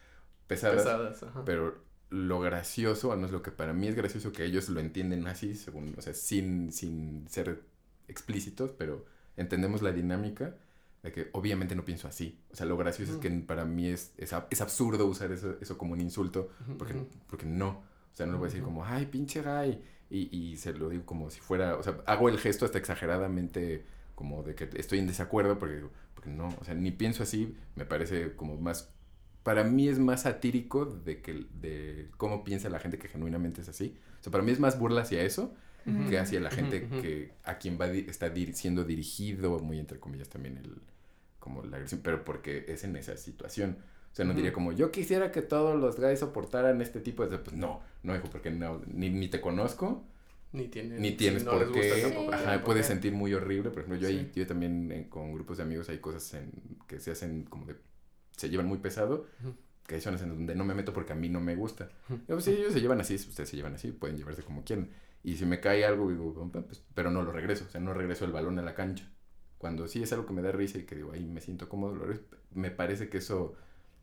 pesadas, 0.48 0.78
Pesadas, 0.78 1.24
ajá. 1.24 1.44
pero 1.46 1.84
lo 2.10 2.40
gracioso, 2.40 3.12
al 3.12 3.18
menos 3.18 3.32
lo 3.32 3.42
que 3.42 3.52
para 3.52 3.74
mí 3.74 3.88
es 3.88 3.96
gracioso, 3.96 4.32
que 4.32 4.46
ellos 4.46 4.70
lo 4.70 4.80
entienden 4.80 5.28
así, 5.28 5.56
según, 5.56 5.94
o 5.98 6.02
sea, 6.02 6.14
sin, 6.14 6.72
sin 6.72 7.28
ser 7.30 7.62
explícitos, 8.08 8.72
pero 8.72 9.06
entendemos 9.36 9.82
la 9.82 9.92
dinámica 9.92 10.56
de 11.04 11.12
que 11.12 11.30
obviamente 11.34 11.76
no 11.76 11.86
pienso 11.86 12.08
así. 12.08 12.40
O 12.52 12.56
sea, 12.56 12.66
lo 12.66 12.78
gracioso 12.78 13.14
es 13.14 13.18
que 13.20 13.30
para 13.32 13.66
mí 13.66 13.88
es, 13.88 14.14
es, 14.18 14.34
es 14.50 14.62
absurdo 14.62 15.06
usar 15.06 15.32
eso, 15.32 15.58
eso 15.62 15.78
como 15.78 15.94
un 15.94 16.02
insulto, 16.02 16.50
porque, 16.78 16.96
porque 17.28 17.46
no. 17.46 17.70
O 18.14 18.16
sea, 18.18 18.26
no 18.26 18.34
lo 18.34 18.38
voy 18.40 18.48
a 18.48 18.50
decir 18.50 18.64
como, 18.64 18.84
ay, 18.86 19.06
pinche 19.06 19.42
gay. 19.42 19.84
Y, 20.10 20.36
y 20.36 20.58
se 20.58 20.74
lo 20.74 20.89
digo 20.89 21.05
como 21.05 21.30
si 21.30 21.39
fuera, 21.41 21.76
o 21.76 21.84
sea, 21.84 21.97
hago 22.05 22.30
el 22.30 22.39
gesto 22.39 22.66
hasta 22.66 22.78
exageradamente 22.78 23.84
como 24.16 24.41
de 24.43 24.55
que 24.55 24.70
estoy 24.76 24.99
en 24.99 25.08
desacuerdo, 25.08 25.60
porque, 25.60 25.76
digo, 25.76 25.91
porque 26.16 26.30
no, 26.30 26.49
o 26.60 26.64
sea, 26.64 26.74
ni 26.74 26.91
pienso 26.91 27.24
así, 27.24 27.55
me 27.76 27.86
parece 27.86 28.34
como 28.36 28.58
más, 28.58 28.89
para 29.43 29.64
mí 29.64 29.88
es 29.89 29.99
más 29.99 30.24
satírico 30.24 30.86
de 30.86 31.22
que, 31.22 31.45
de 31.62 32.10
cómo 32.18 32.43
piensa 32.43 32.70
la 32.70 32.80
gente 32.80 32.97
que 32.97 33.08
genuinamente 33.10 33.62
es 33.62 33.70
así. 33.70 33.97
O 34.20 34.24
sea, 34.24 34.32
para 34.32 34.43
mí 34.43 34.51
es 34.51 34.60
más 34.60 34.80
burla 34.80 35.01
hacia 35.01 35.22
eso 35.24 35.53
que 36.10 36.20
hacia 36.20 36.41
la 36.41 36.51
gente 36.51 36.89
que 37.01 37.32
a 37.45 37.58
quien 37.60 37.78
va 37.80 37.88
di- 37.88 38.05
está 38.10 38.28
dir- 38.34 38.53
siendo 38.53 38.84
dirigido, 38.84 39.60
muy 39.60 39.80
entre 39.80 39.99
comillas 39.99 40.28
también 40.30 40.58
el 40.58 40.82
como 41.39 41.64
la 41.64 41.78
agresión, 41.78 42.01
pero 42.03 42.26
porque 42.26 42.66
es 42.68 42.84
en 42.84 42.95
esa 42.97 43.16
situación. 43.18 43.78
O 44.18 44.20
sea, 44.20 44.26
no 44.26 44.34
diría 44.34 44.51
como, 44.51 44.72
yo 44.72 44.89
quisiera 44.89 45.32
que 45.32 45.43
todos 45.43 45.80
los 45.80 45.99
gays 45.99 46.22
soportaran 46.22 46.82
este 46.82 47.01
tipo 47.01 47.28
de... 47.28 47.38
Pues 47.38 47.55
no, 47.55 47.82
no, 48.01 48.15
hijo, 48.15 48.28
porque 48.32 48.49
no, 48.49 48.82
ni, 48.88 49.11
ni 49.11 49.28
te 49.28 49.39
conozco, 49.39 50.05
Ni, 50.53 50.70
tiene, 50.70 50.97
ni 50.99 51.11
tienes 51.11 51.43
no 51.43 51.51
por 51.51 51.72
qué. 51.72 52.01
tampoco 52.01 52.32
Sí. 52.32 52.34
Ajá, 52.34 52.63
puedes 52.63 52.88
sentir 52.88 53.13
muy 53.13 53.36
horrible. 53.36 53.70
Por 53.70 53.84
ejemplo, 53.84 53.99
yo, 54.01 54.07
ahí, 54.07 54.32
yo 54.34 54.47
también 54.47 54.91
eh, 54.91 55.05
con 55.07 55.34
grupos 55.34 55.57
de 55.57 55.63
amigos 55.63 55.89
hay 55.89 55.99
cosas 55.99 56.34
en, 56.34 56.51
que 56.88 56.99
se 56.99 57.11
hacen 57.11 57.43
como 57.43 57.68
de... 57.68 57.76
Se 58.36 58.49
llevan 58.49 58.65
muy 58.65 58.80
pesado, 58.80 59.28
que 59.86 59.93
hay 59.95 60.01
zonas 60.01 60.24
en 60.24 60.30
donde 60.30 60.55
no 60.55 60.65
me 60.65 60.74
meto 60.74 60.93
porque 60.93 61.13
a 61.13 61.15
mí 61.15 61.30
no 61.30 61.39
me 61.39 61.55
gusta. 61.55 61.89
Yo, 62.09 62.18
pues, 62.36 62.45
si 62.45 62.53
ellos 62.53 62.74
se 62.74 62.82
llevan 62.82 62.99
así, 62.99 63.13
ustedes 63.15 63.49
se 63.49 63.55
llevan 63.55 63.76
así, 63.76 63.91
pueden 63.91 64.18
llevarse 64.18 64.41
como 64.41 64.63
quieran. 64.63 64.89
Y 65.24 65.36
si 65.36 65.45
me 65.45 65.59
cae 65.59 65.86
algo, 65.86 66.09
digo, 66.09 66.51
"Ah, 66.55 66.59
pues", 66.65 66.84
pero 66.95 67.11
no 67.11 67.22
lo 67.22 67.32
regreso, 67.32 67.65
o 67.68 67.70
sea, 67.72 67.82
no 67.82 67.93
regreso 67.93 68.26
el 68.26 68.32
balón 68.32 68.57
a 68.57 68.63
la 68.63 68.74
cancha. 68.74 69.11
Cuando 69.59 69.88
sí 69.88 70.01
es 70.03 70.11
algo 70.13 70.26
que 70.26 70.34
me 70.34 70.41
da 70.41 70.51
risa 70.51 70.80
y 70.80 70.84
que 70.86 70.95
digo, 70.95 71.11
ahí 71.11 71.26
me 71.26 71.41
siento 71.41 71.68
cómodo, 71.70 72.03
me 72.51 72.72
parece 72.72 73.09
que 73.09 73.18
eso, 73.20 73.55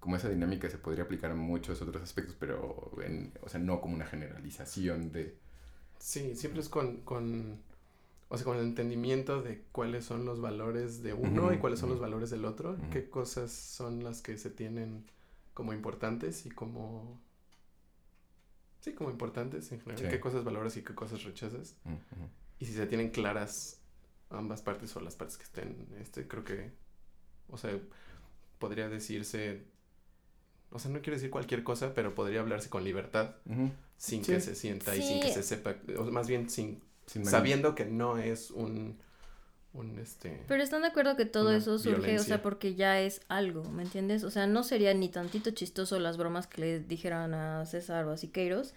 como 0.05 0.17
esa 0.17 0.29
dinámica 0.29 0.69
se 0.69 0.77
podría 0.77 1.05
aplicar 1.05 1.31
a 1.31 1.35
muchos 1.35 1.81
otros 1.81 2.03
aspectos, 2.03 2.37
pero, 2.39 2.93
en, 3.03 3.33
o 3.41 3.49
sea, 3.49 3.59
no 3.59 3.81
como 3.81 3.95
una 3.95 4.05
generalización 4.05 5.11
de... 5.13 5.35
Sí, 5.99 6.37
siempre 6.37 6.61
es 6.61 6.69
con, 6.69 6.99
con, 6.99 7.63
o 8.29 8.37
sea, 8.37 8.45
con 8.45 8.59
el 8.59 8.65
entendimiento 8.65 9.41
de 9.41 9.63
cuáles 9.73 10.05
son 10.05 10.27
los 10.27 10.43
valores 10.43 11.03
de 11.03 11.15
uno 11.15 11.55
y 11.55 11.59
cuáles 11.59 11.81
son 11.81 11.89
los 11.89 12.01
valores 12.01 12.29
del 12.29 12.45
otro, 12.45 12.77
qué 12.91 13.09
cosas 13.09 13.51
son 13.51 14.05
las 14.05 14.21
que 14.21 14.37
se 14.37 14.51
tienen 14.51 15.07
como 15.55 15.73
importantes 15.73 16.45
y 16.45 16.51
como... 16.51 17.19
Sí, 18.81 18.93
como 18.93 19.09
importantes 19.09 19.73
en 19.73 19.81
general, 19.81 20.05
Sí. 20.05 20.11
qué 20.11 20.21
cosas 20.21 20.45
valoras 20.45 20.77
y 20.77 20.83
qué 20.83 20.95
cosas 20.95 21.25
rechazas. 21.25 21.77
Y 22.59 22.67
si 22.67 22.75
se 22.75 22.87
tienen 22.87 23.09
claras 23.09 23.81
ambas 24.29 24.61
partes 24.61 24.95
o 24.97 25.01
las 25.01 25.17
partes 25.17 25.39
que 25.39 25.45
estén, 25.45 25.87
este, 25.99 26.29
creo 26.29 26.45
que, 26.45 26.73
o 27.49 27.57
sea, 27.57 27.71
podría 28.59 28.91
decirse, 28.91 29.65
o 30.75 30.79
sea, 30.79 30.91
no 30.91 31.01
quiero 31.01 31.17
decir 31.17 31.31
cualquier 31.31 31.63
cosa, 31.63 31.95
pero 31.95 32.15
podría 32.15 32.41
hablarse 32.41 32.69
con 32.69 32.85
libertad, 32.85 33.31
sin 33.97 34.25
Sí. 34.25 34.33
que 34.33 34.41
se 34.41 34.55
sienta 34.55 34.95
y 34.95 35.01
sin 35.03 35.21
que 35.21 35.33
se 35.33 35.43
sepa, 35.43 35.77
o 35.99 36.05
más 36.07 36.27
bien 36.27 36.51
sin, 36.51 36.83
sabiendo 37.07 37.75
que 37.75 37.85
no 37.87 38.19
es 38.19 38.51
un, 38.51 38.99
un, 39.73 39.99
este, 39.99 40.43
Pero 40.49 40.63
están 40.63 40.83
de 40.83 40.89
acuerdo 40.89 41.17
que 41.17 41.27
todo 41.27 41.53
eso 41.53 41.79
surge, 41.79 42.19
o 42.19 42.23
sea, 42.23 42.43
porque 42.43 42.75
ya 42.75 43.01
es 43.01 43.21
algo, 43.29 43.65
¿me 43.71 43.85
entiendes? 43.85 44.25
O 44.25 44.31
sea, 44.31 44.47
no 44.47 44.63
sería 44.65 44.93
ni 44.95 45.09
tantito 45.09 45.53
chistoso 45.53 45.99
las 46.01 46.17
bromas 46.17 46.47
que 46.49 46.61
le 46.61 46.81
dijeran 46.81 47.35
a 47.35 47.65
César 47.67 48.05
o 48.07 48.11
a 48.11 48.17
Siqueiros 48.17 48.75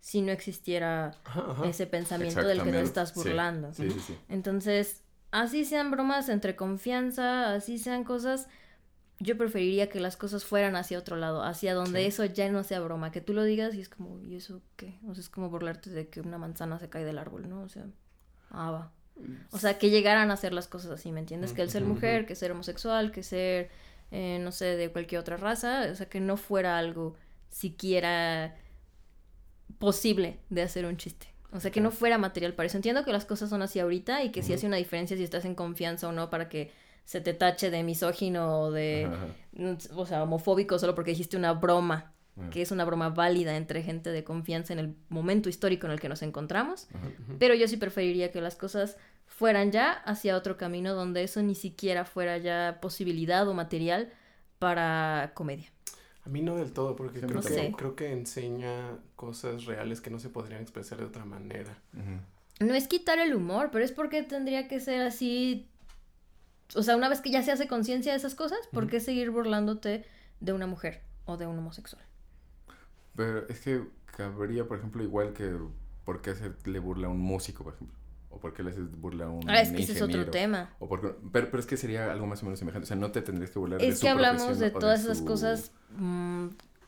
si 0.00 0.22
no 0.22 0.32
existiera 0.32 1.18
Ajá, 1.24 1.44
ajá. 1.50 1.66
ese 1.68 1.86
pensamiento 1.86 2.42
del 2.42 2.62
que 2.62 2.70
te 2.70 2.80
estás 2.80 3.10
sí. 3.10 3.14
burlando. 3.16 3.74
Sí, 3.74 3.90
sí, 3.90 4.00
sí. 4.00 4.18
Entonces, 4.28 5.02
así 5.30 5.64
sean 5.64 5.90
bromas 5.90 6.28
entre 6.28 6.56
confianza, 6.56 7.52
así 7.54 7.78
sean 7.78 8.04
cosas, 8.04 8.48
yo 9.20 9.36
preferiría 9.36 9.88
que 9.88 10.00
las 10.00 10.16
cosas 10.16 10.44
fueran 10.44 10.76
hacia 10.76 10.98
otro 10.98 11.16
lado, 11.16 11.42
hacia 11.42 11.74
donde 11.74 12.00
Sí. 12.00 12.06
eso 12.06 12.24
ya 12.24 12.50
no 12.50 12.64
sea 12.64 12.80
broma, 12.80 13.12
que 13.12 13.20
tú 13.20 13.34
lo 13.34 13.44
digas 13.44 13.74
y 13.74 13.80
es 13.80 13.88
como, 13.88 14.18
¿y 14.22 14.34
eso 14.36 14.62
qué? 14.76 14.98
O 15.06 15.14
sea, 15.14 15.20
es 15.20 15.28
como 15.28 15.50
burlarte 15.50 15.90
de 15.90 16.08
que 16.08 16.20
una 16.20 16.38
manzana 16.38 16.78
se 16.78 16.88
cae 16.88 17.04
del 17.04 17.18
árbol, 17.18 17.48
¿no? 17.48 17.60
O 17.62 17.68
sea, 17.68 17.86
ah, 18.50 18.70
va. 18.70 18.92
O 19.52 19.58
sea, 19.58 19.78
que 19.78 19.90
llegaran 19.90 20.30
a 20.30 20.34
hacer 20.34 20.54
las 20.54 20.66
cosas 20.66 20.90
así, 20.92 21.12
¿me 21.12 21.20
entiendes? 21.20 21.52
Que 21.52 21.60
el 21.60 21.70
ser 21.70 21.84
mujer, 21.84 22.24
que 22.24 22.34
ser 22.34 22.50
homosexual, 22.52 23.12
que 23.12 23.22
ser, 23.22 23.68
eh, 24.10 24.38
no 24.40 24.50
sé, 24.50 24.76
de 24.76 24.90
cualquier 24.90 25.20
otra 25.20 25.36
raza, 25.36 25.88
o 25.92 25.94
sea, 25.94 26.08
que 26.08 26.20
no 26.20 26.38
fuera 26.38 26.78
algo 26.78 27.14
siquiera 27.50 28.56
posible 29.78 30.38
de 30.48 30.62
hacer 30.62 30.86
un 30.86 30.96
chiste. 30.96 31.28
O 31.52 31.60
sea, 31.60 31.70
que 31.70 31.80
no 31.80 31.90
fuera 31.90 32.16
material 32.16 32.54
para 32.54 32.68
eso. 32.68 32.78
Entiendo 32.78 33.04
que 33.04 33.12
las 33.12 33.24
cosas 33.24 33.50
son 33.50 33.60
así 33.62 33.80
ahorita 33.80 34.22
y 34.24 34.30
que 34.30 34.42
sí 34.42 34.52
hace 34.52 34.66
una 34.66 34.76
diferencia 34.76 35.16
si 35.16 35.24
estás 35.24 35.44
en 35.44 35.54
confianza 35.54 36.08
o 36.08 36.12
no 36.12 36.30
para 36.30 36.48
que 36.48 36.70
se 37.04 37.20
te 37.20 37.34
tache 37.34 37.70
de 37.70 37.82
misógino 37.82 38.60
o 38.60 38.70
de, 38.70 39.04
Ajá, 39.06 39.16
ajá. 39.16 39.26
mm, 39.52 39.76
o 39.98 40.06
sea, 40.06 40.22
homofóbico 40.22 40.78
solo 40.78 40.94
porque 40.94 41.10
dijiste 41.12 41.36
una 41.36 41.52
broma, 41.52 42.12
Ajá. 42.38 42.50
que 42.50 42.62
es 42.62 42.70
una 42.70 42.84
broma 42.84 43.08
válida 43.10 43.56
entre 43.56 43.82
gente 43.82 44.10
de 44.10 44.24
confianza 44.24 44.72
en 44.72 44.78
el 44.78 44.94
momento 45.08 45.48
histórico 45.48 45.86
en 45.86 45.92
el 45.92 46.00
que 46.00 46.08
nos 46.08 46.22
encontramos. 46.22 46.88
Pero 47.38 47.54
yo 47.54 47.66
sí 47.68 47.76
preferiría 47.76 48.30
que 48.30 48.40
las 48.40 48.56
cosas 48.56 48.96
fueran 49.26 49.72
ya 49.72 49.92
hacia 49.92 50.36
otro 50.36 50.56
camino 50.56 50.94
donde 50.94 51.22
eso 51.22 51.42
ni 51.42 51.54
siquiera 51.54 52.04
fuera 52.04 52.38
ya 52.38 52.78
posibilidad 52.80 53.46
o 53.48 53.54
material 53.54 54.12
para 54.58 55.32
comedia. 55.34 55.68
A 56.24 56.28
mí 56.28 56.42
no 56.42 56.56
del 56.56 56.72
todo, 56.72 56.96
porque 56.96 57.20
Sí, 57.20 57.26
creo, 57.26 57.36
no 57.36 57.42
que, 57.42 57.48
sé. 57.48 57.74
creo 57.76 57.96
que 57.96 58.12
enseña 58.12 58.98
cosas 59.16 59.64
reales 59.64 60.00
que 60.02 60.10
no 60.10 60.18
se 60.18 60.28
podrían 60.28 60.60
expresar 60.60 60.98
de 60.98 61.04
otra 61.06 61.24
manera. 61.24 61.78
No 62.60 62.74
es 62.74 62.88
quitar 62.88 63.18
el 63.18 63.34
humor, 63.34 63.70
pero 63.72 63.84
es 63.84 63.92
porque 63.92 64.22
tendría 64.22 64.68
que 64.68 64.80
ser 64.80 65.00
así. 65.00 65.69
O 66.76 66.82
sea, 66.82 66.96
una 66.96 67.08
vez 67.08 67.20
que 67.20 67.30
ya 67.30 67.42
se 67.42 67.52
hace 67.52 67.68
conciencia 67.68 68.12
de 68.12 68.18
esas 68.18 68.34
cosas, 68.34 68.60
¿por 68.72 68.86
qué 68.86 69.00
seguir 69.00 69.30
burlándote 69.30 70.04
de 70.40 70.52
una 70.52 70.66
mujer 70.66 71.02
o 71.24 71.36
de 71.36 71.46
un 71.46 71.58
homosexual? 71.58 72.02
Pero 73.16 73.46
es 73.48 73.60
que 73.60 73.82
cabría, 74.16 74.66
por 74.66 74.78
ejemplo, 74.78 75.02
igual 75.02 75.32
que 75.32 75.56
por 76.04 76.22
qué 76.22 76.30
hacerle 76.30 76.78
burla 76.78 77.08
a 77.08 77.10
un 77.10 77.20
músico, 77.20 77.64
por 77.64 77.74
ejemplo. 77.74 77.96
O 78.30 78.38
por 78.38 78.54
qué 78.54 78.62
le 78.62 78.70
haces 78.70 78.90
burla 79.00 79.24
a 79.26 79.30
un 79.30 79.48
Ah, 79.50 79.60
es 79.60 79.70
que 79.70 79.82
ese 79.82 79.92
es 79.92 80.02
otro 80.02 80.30
tema. 80.30 80.70
O 80.78 80.88
porque, 80.88 81.14
pero, 81.32 81.50
pero 81.50 81.58
es 81.60 81.66
que 81.66 81.76
sería 81.76 82.10
algo 82.12 82.26
más 82.26 82.42
o 82.42 82.46
menos 82.46 82.58
semejante. 82.60 82.84
O 82.84 82.86
sea, 82.86 82.96
no 82.96 83.10
te 83.10 83.22
tendrías 83.22 83.50
que 83.50 83.58
burlar 83.58 83.80
de 83.80 83.88
Es 83.88 83.96
su 83.98 84.02
que 84.02 84.08
hablamos 84.08 84.58
de 84.58 84.70
todas 84.70 85.00
esas 85.00 85.18
su- 85.18 85.24
cosas 85.24 85.72
mm, 85.96 86.46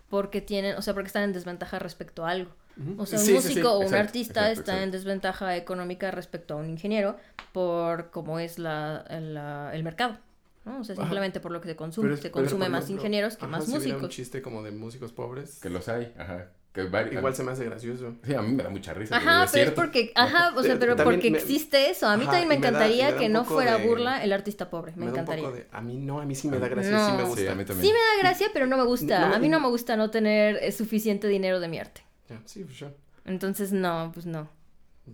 porque 0.09 0.41
tienen, 0.41 0.77
o 0.77 0.83
sea, 0.83 0.95
porque 0.95 1.09
están 1.09 1.25
en 1.25 1.33
desventaja 1.33 1.79
respecto 1.81 2.25
a 2.25 2.31
algo. 2.31 2.53
O 2.99 3.07
sea, 3.07 3.19
un 3.19 3.25
Sí, 3.27 3.33
sí, 3.37 3.41
sí, 3.43 3.49
músico 3.49 3.73
o 3.73 3.79
un 3.79 3.83
exacto, 3.85 4.05
artista 4.07 4.41
exacto, 4.51 4.61
está 4.61 4.73
en 4.73 4.79
exacto. 4.89 4.97
desventaja 4.99 5.57
económica 5.57 6.11
respecto 6.11 6.55
a 6.55 6.57
un 6.59 6.69
ingeniero 6.71 7.17
por 7.53 8.11
cómo 8.11 8.39
es 8.39 8.59
la, 8.59 9.05
la- 9.11 9.71
el 9.75 9.83
mercado. 9.85 10.19
¿no? 10.65 10.79
O 10.81 10.85
sea, 10.85 10.93
Ajá. 10.95 11.03
simplemente 11.03 11.41
por 11.41 11.51
lo 11.51 11.61
que 11.61 11.69
se 11.69 11.75
consume. 11.77 12.05
Pero 12.07 12.15
es- 12.15 12.21
se 12.21 12.31
consume 12.31 12.69
más 12.69 12.85
ejemplo, 12.85 13.03
ingenieros 13.03 13.37
que 13.37 13.45
ajá, 13.47 13.51
más 13.51 13.65
si 13.65 13.71
hubiera 13.73 13.85
un 13.97 14.03
músicos. 14.03 14.15
chiste 14.15 14.43
como 14.43 14.63
de 14.63 14.71
músicos 14.71 15.13
pobres. 15.13 15.59
Que 15.61 15.69
los 15.71 15.89
hay, 15.89 16.13
ajá. 16.17 16.51
Que 16.73 16.85
Igual 17.13 17.35
se 17.35 17.43
me 17.43 17.51
hace 17.53 17.65
gracioso. 17.67 18.15
Sí, 18.25 18.33
a 18.35 18.41
mí 18.41 18.53
me 18.55 18.63
da 18.63 18.71
mucha 18.71 18.95
risa. 18.95 19.17
Ajá, 19.17 19.45
es 19.45 19.51
pero 19.51 19.65
es 19.65 19.69
cierto. 19.69 19.75
porque, 19.75 20.13
ajá, 20.15 20.55
o 20.57 20.63
sea, 20.63 20.79
pero 20.79 20.97
también 20.97 21.17
porque 21.19 21.31
me- 21.33 21.39
existe 21.39 21.91
eso. 21.91 22.07
A 22.07 22.17
mí 22.17 22.23
ajá, 22.23 22.31
también 22.33 22.49
me 22.49 22.55
y 22.55 22.59
me 22.59 22.63
da- 22.63 22.69
encantaría 22.69 23.07
me 23.09 23.13
da 23.13 23.19
que 23.19 23.29
no 23.29 23.45
fuera 23.45 23.77
de- 23.77 23.87
burla 23.87 24.25
el 24.25 24.33
artista 24.33 24.71
pobre. 24.71 24.93
Me, 24.97 25.07
encantaría. 25.07 25.51
de- 25.51 25.67
a 25.71 25.81
mí 25.83 25.99
no, 25.99 26.21
a 26.21 26.25
mí 26.25 26.35
sí 26.35 26.49
me 26.49 26.59
da 26.59 26.69
gracia, 26.69 26.93
No. 26.93 27.07
sí 27.07 27.13
me 27.17 27.23
Sí, 27.25 27.29
gusta. 27.29 27.53
a 27.53 27.55
mí 27.57 27.65
también. 27.67 27.87
Sí 27.87 27.93
me 27.93 27.99
da 27.99 28.23
gracia, 28.29 28.49
pero 28.55 28.67
no 28.67 28.79
me 28.79 28.85
gusta. 28.85 29.29
No, 29.29 29.35
a 29.35 29.39
mí 29.39 29.49
no 29.51 29.61
me 29.61 29.69
gusta 29.69 29.97
no 29.97 30.11
tener 30.11 30.73
suficiente 30.73 31.27
dinero 31.29 31.61
de 31.61 31.69
mi 31.69 31.79
arte. 31.79 32.03
Ya, 32.33 32.43
sí, 32.47 32.65
pues 32.65 32.79
ya, 32.79 32.93
Entonces, 33.25 33.73
no, 33.73 34.11
pues 34.13 34.27
no. 34.27 34.49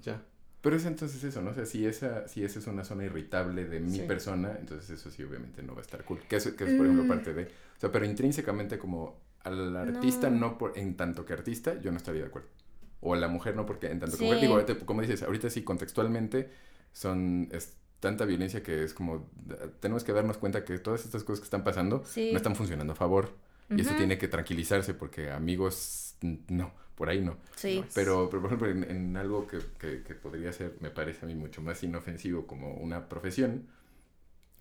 ya. 0.03 0.23
Pero 0.61 0.75
es 0.77 0.85
entonces 0.87 1.23
eso, 1.23 1.41
¿no? 1.41 1.51
O 1.51 1.55
sea, 1.55 1.65
si 1.67 1.87
esa, 1.87 2.27
si 2.27 2.43
esa 2.45 2.59
es 2.59 2.67
una 2.67 2.83
zona 2.85 3.05
irritable 3.05 3.65
de 3.67 3.79
mi 3.81 3.99
Sí. 3.99 4.03
persona, 4.03 4.57
entonces 4.59 4.91
eso 4.91 5.09
sí 5.11 5.23
obviamente 5.23 5.63
no 5.63 5.73
va 5.75 5.79
a 5.81 5.83
estar 5.83 6.05
cool. 6.05 6.19
Que 6.29 6.37
es, 6.37 6.49
que 6.49 6.65
es 6.65 6.75
por 6.75 6.85
ejemplo, 6.87 7.05
Mm. 7.05 7.09
parte 7.09 7.33
de... 7.33 7.45
O 7.45 7.81
sea, 7.81 7.93
pero 7.93 8.05
intrínsecamente 8.05 8.77
como 8.79 9.21
al 9.45 9.77
artista 9.77 10.29
No. 10.31 10.39
no, 10.51 10.59
por, 10.59 10.77
en 10.77 10.97
tanto 10.97 11.25
que 11.25 11.33
artista, 11.33 11.81
yo 11.81 11.93
no 11.93 11.97
estaría 11.97 12.23
de 12.23 12.27
acuerdo. 12.29 12.49
O 13.01 13.15
a 13.15 13.17
la 13.17 13.29
mujer 13.29 13.55
no 13.55 13.65
porque 13.67 13.87
en 13.89 14.01
tanto 14.01 14.17
que 14.17 14.19
Sí. 14.19 14.25
mujer, 14.25 14.41
digo, 14.41 14.55
ahorita, 14.55 14.85
como 14.85 15.01
dices, 15.01 15.23
ahorita 15.23 15.49
sí 15.49 15.63
contextualmente 15.63 16.51
son... 16.93 17.49
Es 17.53 17.75
tanta 18.01 18.25
violencia 18.25 18.61
que 18.63 18.83
es 18.83 18.95
como... 18.95 19.31
Tenemos 19.79 20.03
que 20.03 20.13
darnos 20.13 20.39
cuenta 20.39 20.65
que 20.65 20.79
todas 20.81 21.05
estas 21.05 21.23
cosas 21.23 21.39
que 21.41 21.45
están 21.45 21.63
pasando 21.63 22.03
Sí. 22.05 22.31
no 22.33 22.37
están 22.37 22.57
funcionando 22.57 22.95
a 22.95 22.97
favor. 22.97 23.33
Y 23.71 23.81
eso 23.83 23.95
tiene 23.97 24.19
que 24.19 24.27
tranquilizarse 24.29 24.93
porque 24.95 25.31
amigos 25.31 26.17
no, 26.49 26.73
por 26.99 27.09
ahí 27.11 27.23
no. 27.23 27.39
Sí. 27.57 27.85
Pero, 27.95 28.29
pero 28.31 28.43
por 28.43 28.53
ejemplo, 28.53 28.69
en, 28.71 28.85
en 28.97 29.17
algo 29.17 29.47
que, 29.47 29.61
que, 29.81 30.03
que 30.03 30.15
podría 30.17 30.53
ser, 30.53 30.77
me 30.81 30.91
parece 30.91 31.25
a 31.25 31.29
mí 31.29 31.37
mucho 31.37 31.63
más 31.63 31.83
inofensivo 31.85 32.47
como 32.47 32.75
una 32.75 33.09
profesión, 33.09 33.67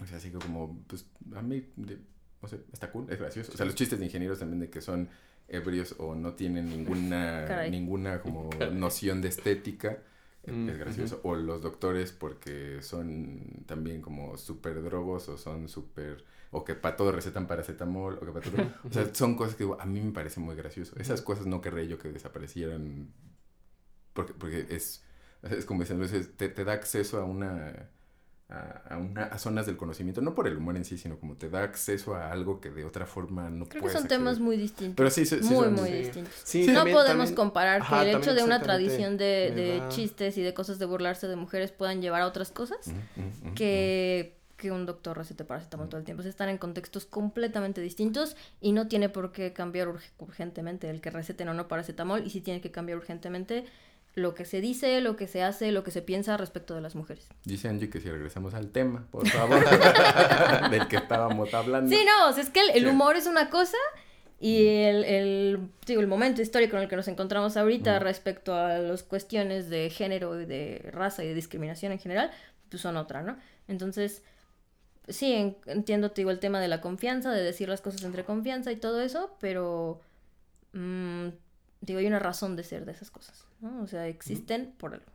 o 0.02 0.06
sea, 0.06 0.18
así 0.18 0.32
que 0.32 0.38
como, 0.38 0.80
pues, 0.88 1.06
a 1.36 1.42
mí, 1.42 1.66
de- 1.76 2.00
o 2.42 2.48
sea, 2.48 2.60
está 2.72 2.92
cool, 2.92 3.08
es 3.10 3.20
gracioso. 3.20 3.52
O 3.54 3.58
sea, 3.58 3.66
los 3.66 3.76
chistes 3.76 4.00
de 4.00 4.06
ingenieros 4.06 4.40
también 4.40 4.60
de 4.60 4.70
que 4.70 4.82
son 4.82 5.10
ebrios 5.48 5.96
o 5.98 6.16
no 6.16 6.34
tienen 6.36 6.70
ninguna, 6.70 7.46
Caray. 7.48 7.72
ninguna 7.72 8.22
como 8.22 8.50
noción 8.74 9.22
de 9.22 9.30
estética, 9.30 10.00
es- 10.44 10.54
Mm, 10.54 10.70
es 10.70 10.78
gracioso. 10.78 11.20
O 11.24 11.36
los 11.36 11.62
doctores 11.62 12.12
porque 12.14 12.82
son 12.82 13.64
también 13.66 14.02
como 14.02 14.38
súper 14.38 14.82
drogos 14.84 15.30
o 15.30 15.38
son 15.38 15.68
súper... 15.68 16.24
O 16.52 16.64
que 16.64 16.76
para 16.76 16.96
todo 16.96 17.12
recetan 17.12 17.46
paracetamol, 17.48 18.16
o 18.22 18.26
que 18.26 18.32
para 18.32 18.46
todo... 18.50 18.56
O 18.90 18.94
sea, 18.94 19.14
son 19.14 19.36
cosas 19.36 19.56
que 19.56 19.64
digo, 19.66 19.78
a 19.82 19.86
mí 19.86 20.00
me 20.02 20.12
parece 20.12 20.40
muy 20.40 20.56
gracioso. 20.56 20.96
Esas 20.98 21.22
cosas 21.22 21.46
no 21.46 21.60
querré 21.62 21.88
yo 21.88 21.98
que 22.00 22.10
desaparecieran 22.12 23.12
porque, 24.14 24.34
porque 24.34 24.66
es, 24.70 25.04
es 25.44 25.66
como 25.66 25.82
dicen, 25.84 26.00
te, 26.38 26.50
te 26.50 26.64
da 26.66 26.74
acceso 26.74 27.20
a 27.20 27.26
una, 27.26 27.90
a, 28.50 28.60
a 28.94 28.98
una 28.98 29.24
a 29.26 29.38
zonas 29.38 29.66
del 29.66 29.78
conocimiento, 29.78 30.22
no 30.22 30.34
por 30.34 30.48
el 30.48 30.58
humor 30.58 30.76
en 30.78 30.86
sí, 30.86 30.98
sino 30.98 31.20
como 31.20 31.36
te 31.36 31.50
da 31.50 31.64
acceso 31.64 32.16
a 32.16 32.32
algo 32.32 32.60
que 32.62 32.72
de 32.72 32.84
otra 32.86 33.06
forma 33.06 33.50
no 33.50 33.66
Creo 33.66 33.74
que 33.74 33.80
puedes 33.82 34.00
son 34.00 34.08
temas 34.08 34.28
acceder. 34.36 34.46
muy 34.46 34.58
distintos. 34.58 34.96
Pero 34.96 35.10
sí, 35.12 35.26
sí, 35.26 35.38
sí 35.44 35.54
muy, 35.54 35.66
son- 35.66 35.74
muy 35.76 35.90
sí. 35.90 35.96
distintos. 35.98 36.34
Sí, 36.44 36.66
no 36.68 36.74
también- 36.76 36.96
podemos 36.98 37.18
también- 37.18 37.36
comparar 37.36 37.82
Ajá, 37.82 38.04
que 38.04 38.12
el 38.12 38.18
hecho 38.18 38.34
de 38.34 38.44
una 38.44 38.62
tradición 38.62 39.18
de, 39.18 39.52
de 39.54 39.80
da- 39.80 39.90
chistes 39.90 40.38
y 40.38 40.42
de 40.42 40.54
cosas 40.54 40.80
de 40.80 40.86
burlarse 40.86 41.28
de 41.28 41.36
mujeres 41.36 41.72
puedan 41.72 42.02
llevar 42.02 42.22
a 42.22 42.28
otras 42.28 42.52
cosas 42.52 42.88
ujú, 42.88 43.48
ujú. 43.48 43.54
que, 43.56 44.37
que 44.58 44.72
un 44.72 44.86
doctor 44.88 45.16
recete 45.18 45.46
paracetamol 45.46 45.88
todo 45.88 46.00
el 46.00 46.06
tiempo. 46.06 46.22
O 46.22 46.24
sea, 46.24 46.30
están 46.32 46.50
en 46.50 46.58
contextos 46.58 47.06
completamente 47.06 47.80
distintos 47.80 48.36
y 48.60 48.72
no 48.72 48.88
tiene 48.88 49.08
por 49.08 49.32
qué 49.32 49.54
cambiar 49.54 49.88
urg- 49.88 50.12
urgentemente 50.18 50.90
el 50.90 51.00
que 51.00 51.12
receten 51.12 51.48
o 51.50 51.54
no 51.54 51.68
paracetamol 51.68 52.26
y 52.26 52.30
sí 52.32 52.42
tiene 52.42 52.60
que 52.60 52.72
cambiar 52.72 52.98
urgentemente 52.98 53.66
lo 54.16 54.34
que 54.34 54.46
se 54.46 54.60
dice, 54.62 55.00
lo 55.00 55.16
que 55.16 55.28
se 55.28 55.44
hace, 55.44 55.72
lo 55.72 55.84
que 55.84 55.92
se 55.92 56.02
piensa 56.02 56.38
respecto 56.38 56.74
de 56.74 56.82
las 56.82 56.96
mujeres. 56.96 57.28
Dice 57.46 57.70
Angie 57.70 57.88
que 57.92 58.02
si 58.02 58.10
regresamos 58.10 58.56
al 58.56 58.72
tema, 58.72 59.06
por 59.12 59.28
favor, 59.30 59.64
del 60.72 60.88
que 60.88 60.96
estábamos 60.98 61.54
hablando. 61.54 61.96
Sí, 61.96 62.04
no, 62.04 62.30
o 62.30 62.34
sea, 62.34 62.42
es 62.42 62.50
que 62.50 62.62
el, 62.62 62.70
el 62.72 62.84
Sí. 62.86 62.90
humor 62.90 63.16
es 63.16 63.28
una 63.28 63.52
cosa 63.52 63.78
y 64.40 64.66
el, 64.68 65.04
el, 65.04 65.70
digo, 65.86 66.02
el 66.02 66.08
momento 66.08 66.42
histórico 66.42 66.78
en 66.78 66.84
el 66.84 66.90
que 66.90 66.96
nos 66.96 67.08
encontramos 67.08 67.58
ahorita 67.58 68.00
Mm. 68.00 68.04
respecto 68.04 68.56
a 68.56 68.80
las 68.80 69.04
cuestiones 69.04 69.70
de 69.70 69.90
género 69.92 70.42
y 70.42 70.46
de 70.46 70.90
raza 70.92 71.24
y 71.24 71.28
de 71.28 71.34
discriminación 71.36 71.92
en 71.92 72.00
general, 72.00 72.32
pues 72.70 72.82
son 72.82 72.98
otra, 72.98 73.22
¿no? 73.22 73.38
Entonces, 73.68 74.24
sí, 75.08 75.34
en- 75.34 75.58
entiendo, 75.66 76.12
te 76.12 76.22
digo, 76.22 76.32
el 76.32 76.40
tema 76.40 76.60
de 76.60 76.68
la 76.68 76.82
confianza, 76.82 77.32
de 77.32 77.42
decir 77.44 77.70
las 77.70 77.82
cosas 77.82 78.04
entre 78.04 78.24
confianza 78.26 78.72
y 78.72 78.78
todo 78.78 79.02
eso, 79.02 79.36
pero, 79.40 80.02
mm, 80.74 81.28
digo, 81.82 82.00
hay 82.00 82.08
una 82.08 82.20
razón 82.20 82.56
de 82.56 82.64
ser 82.64 82.86
de 82.86 82.92
esas 82.92 83.12
cosas, 83.12 83.46
¿no? 83.62 83.82
O 83.82 83.88
sea, 83.88 84.08
existen 84.08 84.74
por 84.78 84.94
algo. 84.94 85.12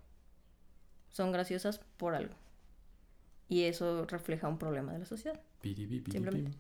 Son 1.11 1.31
graciosas 1.33 1.79
por 1.97 2.15
algo. 2.15 2.35
Y 3.49 3.65
eso 3.65 4.07
refleja 4.07 4.49
un 4.49 4.59
problema 4.59 4.93
de 4.95 5.01
la 5.01 5.05
sociedad. 5.05 5.39
Piri, 5.61 5.87
pi, 5.87 6.01
piri, 6.01 6.13
Simplemente. 6.13 6.51
pi. 6.53 6.59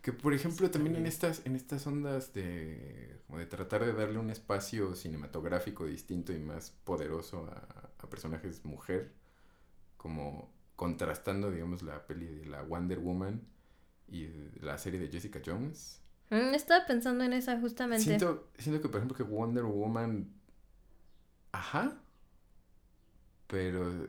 Que 0.00 0.12
por 0.12 0.34
ejemplo 0.34 0.70
también 0.70 0.96
en 0.96 1.06
estas, 1.06 1.44
en 1.46 1.56
estas 1.56 1.86
ondas 1.86 2.34
de, 2.34 3.20
como 3.26 3.38
de 3.38 3.46
tratar 3.46 3.84
de 3.86 3.94
darle 3.94 4.18
un 4.18 4.28
espacio 4.28 4.94
cinematográfico 4.94 5.86
distinto 5.86 6.32
y 6.34 6.38
más 6.38 6.72
poderoso 6.84 7.46
a, 7.50 7.90
a 8.04 8.10
personajes 8.10 8.64
mujer, 8.66 9.12
como 9.96 10.52
contrastando, 10.76 11.50
digamos, 11.50 11.82
la 11.82 12.06
peli 12.06 12.26
de 12.26 12.46
la 12.46 12.62
Wonder 12.62 12.98
Woman 12.98 13.42
y 14.08 14.28
la 14.60 14.76
serie 14.78 15.00
de 15.00 15.08
Jessica 15.08 15.40
Jones. 15.44 16.00
Mm, 16.30 16.54
estaba 16.54 16.86
pensando 16.86 17.24
en 17.24 17.32
esa 17.32 17.60
justamente. 17.60 18.04
Siento, 18.04 18.48
siento 18.58 18.80
que, 18.82 18.88
por 18.88 18.98
ejemplo, 18.98 19.16
que 19.16 19.22
Wonder 19.22 19.64
Woman. 19.64 20.32
Ajá. 21.52 21.96
Pero 23.46 24.06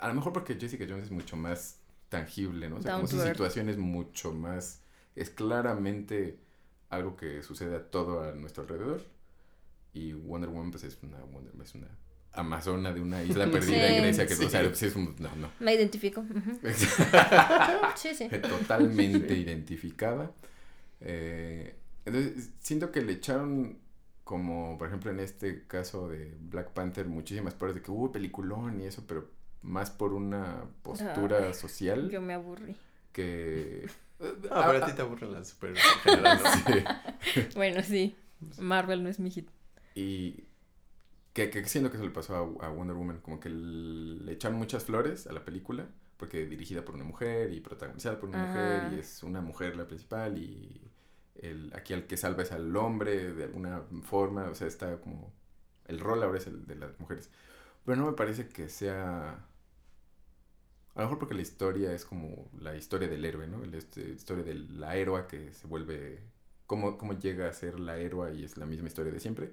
a 0.00 0.08
lo 0.08 0.14
mejor 0.14 0.32
porque 0.32 0.54
Jessica 0.56 0.84
Jones 0.88 1.04
es 1.04 1.10
mucho 1.10 1.36
más 1.36 1.78
tangible, 2.08 2.68
¿no? 2.68 2.76
O 2.76 2.82
sea, 2.82 2.92
Down 2.92 3.06
como 3.06 3.20
su 3.22 3.28
situación 3.28 3.68
es 3.68 3.76
mucho 3.78 4.32
más. 4.32 4.80
Es 5.14 5.30
claramente 5.30 6.38
algo 6.88 7.16
que 7.16 7.42
sucede 7.42 7.76
a 7.76 7.90
todo 7.90 8.22
a 8.22 8.32
nuestro 8.32 8.62
alrededor. 8.64 9.02
Y 9.92 10.14
Wonder 10.14 10.48
Woman, 10.50 10.70
pues 10.70 10.84
es 10.84 10.98
una, 11.02 11.18
Wonder- 11.24 11.52
es 11.62 11.74
una 11.74 11.88
amazona 12.34 12.92
de 12.92 13.00
una 13.00 13.22
isla 13.22 13.44
perdida 13.50 13.88
Sí. 13.88 13.94
en 13.94 14.02
Grecia 14.02 14.26
que, 14.26 14.34
o 14.34 14.48
sea, 14.50 14.60
Sí. 14.62 14.68
pues 14.68 14.82
es 14.82 14.96
un- 14.96 15.14
no, 15.18 15.34
no. 15.36 15.50
Me 15.60 15.74
identifico. 15.74 16.24
Sí, 17.96 18.14
sí. 18.14 18.28
totalmente 18.42 19.34
identificada. 19.34 20.30
Eh, 21.00 21.74
entonces, 22.04 22.50
siento 22.60 22.90
que 22.90 23.02
le 23.02 23.12
echaron, 23.12 23.78
como 24.24 24.76
por 24.78 24.88
ejemplo 24.88 25.10
en 25.10 25.20
este 25.20 25.66
caso 25.66 26.08
de 26.08 26.34
Black 26.40 26.70
Panther, 26.70 27.06
muchísimas 27.06 27.54
partes 27.54 27.76
de 27.76 27.82
que 27.82 27.90
hubo 27.90 28.10
peliculón 28.12 28.80
y 28.80 28.84
eso, 28.86 29.04
pero 29.06 29.28
más 29.62 29.90
por 29.90 30.12
una 30.12 30.64
postura 30.82 31.46
Ay, 31.46 31.54
social 31.54 32.10
Yo 32.10 32.20
me 32.20 32.34
aburrí. 32.34 32.74
que... 33.12 33.86
Ah, 34.50 34.64
pero 34.70 34.84
a 34.84 34.86
ti 34.86 34.92
te 34.92 35.02
aburren 35.02 35.32
las 35.32 35.48
super 35.48 35.70
en 35.70 35.76
general, 35.76 36.40
¿no? 36.42 36.50
Sí. 36.52 37.40
Bueno, 37.56 37.82
sí. 37.82 38.14
Marvel 38.58 39.02
no 39.02 39.08
es 39.08 39.18
mi 39.18 39.30
hit. 39.30 39.48
Y 39.96 40.44
que, 41.32 41.50
que 41.50 41.64
siento 41.66 41.90
que 41.90 41.96
eso 41.96 42.04
le 42.06 42.12
pasó 42.12 42.36
a, 42.36 42.66
a 42.66 42.70
Wonder 42.70 42.96
Woman, 42.96 43.20
como 43.20 43.40
que 43.40 43.48
le 43.50 44.32
echaron 44.32 44.58
muchas 44.58 44.84
flores 44.84 45.26
a 45.26 45.32
la 45.32 45.44
película, 45.44 45.88
porque 46.16 46.46
dirigida 46.46 46.84
por 46.84 46.94
una 46.94 47.04
mujer 47.04 47.52
y 47.52 47.60
protagonizada 47.60 48.18
por 48.18 48.28
una 48.28 48.42
Ajá. 48.42 48.48
mujer, 48.48 48.92
y 48.94 48.98
es 49.00 49.22
una 49.22 49.40
mujer 49.40 49.76
la 49.76 49.86
principal, 49.88 50.38
y 50.38 50.90
el, 51.36 51.72
aquí 51.74 51.94
al 51.94 52.06
que 52.06 52.16
salva 52.16 52.42
es 52.42 52.52
al 52.52 52.74
hombre 52.76 53.32
de 53.32 53.44
alguna 53.44 53.82
forma, 54.02 54.48
o 54.50 54.54
sea, 54.54 54.66
está 54.66 55.00
como... 55.00 55.32
El 55.86 56.00
rol 56.00 56.22
ahora 56.22 56.38
es 56.38 56.46
el 56.46 56.66
de 56.66 56.76
las 56.76 56.98
mujeres. 57.00 57.30
Pero 57.84 57.96
no 57.96 58.06
me 58.06 58.12
parece 58.16 58.48
que 58.48 58.68
sea... 58.68 59.46
A 60.94 61.00
lo 61.00 61.06
mejor 61.06 61.18
porque 61.18 61.34
la 61.34 61.42
historia 61.42 61.92
es 61.94 62.04
como 62.04 62.50
la 62.58 62.76
historia 62.76 63.08
del 63.08 63.24
héroe, 63.24 63.46
¿no? 63.48 63.64
La 63.64 63.78
este, 63.78 64.10
historia 64.10 64.44
de 64.44 64.54
la 64.54 64.96
héroa 64.96 65.26
que 65.26 65.52
se 65.54 65.66
vuelve... 65.66 66.20
Cómo, 66.66 66.96
cómo 66.98 67.18
llega 67.18 67.48
a 67.48 67.52
ser 67.52 67.80
la 67.80 67.98
héroa 67.98 68.32
y 68.32 68.44
es 68.44 68.56
la 68.56 68.66
misma 68.66 68.88
historia 68.88 69.12
de 69.12 69.20
siempre. 69.20 69.52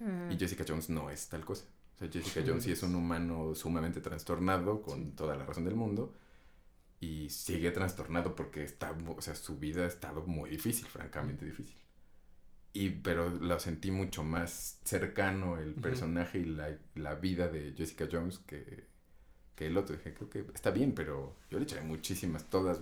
Mm. 0.00 0.32
Y 0.32 0.38
Jessica 0.38 0.64
Jones 0.66 0.90
no 0.90 1.10
es 1.10 1.28
tal 1.28 1.44
cosa. 1.44 1.64
O 1.96 1.98
sea, 1.98 2.08
Jessica 2.10 2.42
Jones 2.46 2.64
sí 2.64 2.72
es 2.72 2.82
un 2.82 2.94
humano 2.94 3.54
sumamente 3.54 4.00
trastornado, 4.00 4.82
con 4.82 5.12
toda 5.16 5.36
la 5.36 5.44
razón 5.46 5.64
del 5.64 5.74
mundo. 5.76 6.14
Y 7.00 7.30
sigue 7.30 7.70
trastornado 7.72 8.34
porque 8.36 8.64
está, 8.64 8.92
o 9.06 9.20
sea, 9.22 9.34
su 9.34 9.58
vida 9.58 9.84
ha 9.84 9.86
estado 9.88 10.24
muy 10.26 10.50
difícil, 10.50 10.86
francamente 10.88 11.44
difícil. 11.46 11.76
Y, 12.72 12.90
pero 12.90 13.30
lo 13.30 13.58
sentí 13.58 13.90
mucho 13.90 14.22
más 14.22 14.80
cercano 14.84 15.58
el 15.58 15.74
personaje 15.74 16.38
y 16.40 16.44
la, 16.44 16.76
la 16.94 17.14
vida 17.14 17.48
de 17.48 17.72
Jessica 17.74 18.06
Jones 18.10 18.38
que, 18.40 18.84
que 19.56 19.66
el 19.68 19.76
otro. 19.78 19.96
Dije, 19.96 20.14
creo 20.14 20.30
que 20.30 20.46
está 20.54 20.70
bien, 20.72 20.94
pero 20.94 21.36
yo 21.50 21.58
le 21.58 21.64
eché 21.64 21.80
muchísimas, 21.82 22.44
todas, 22.50 22.80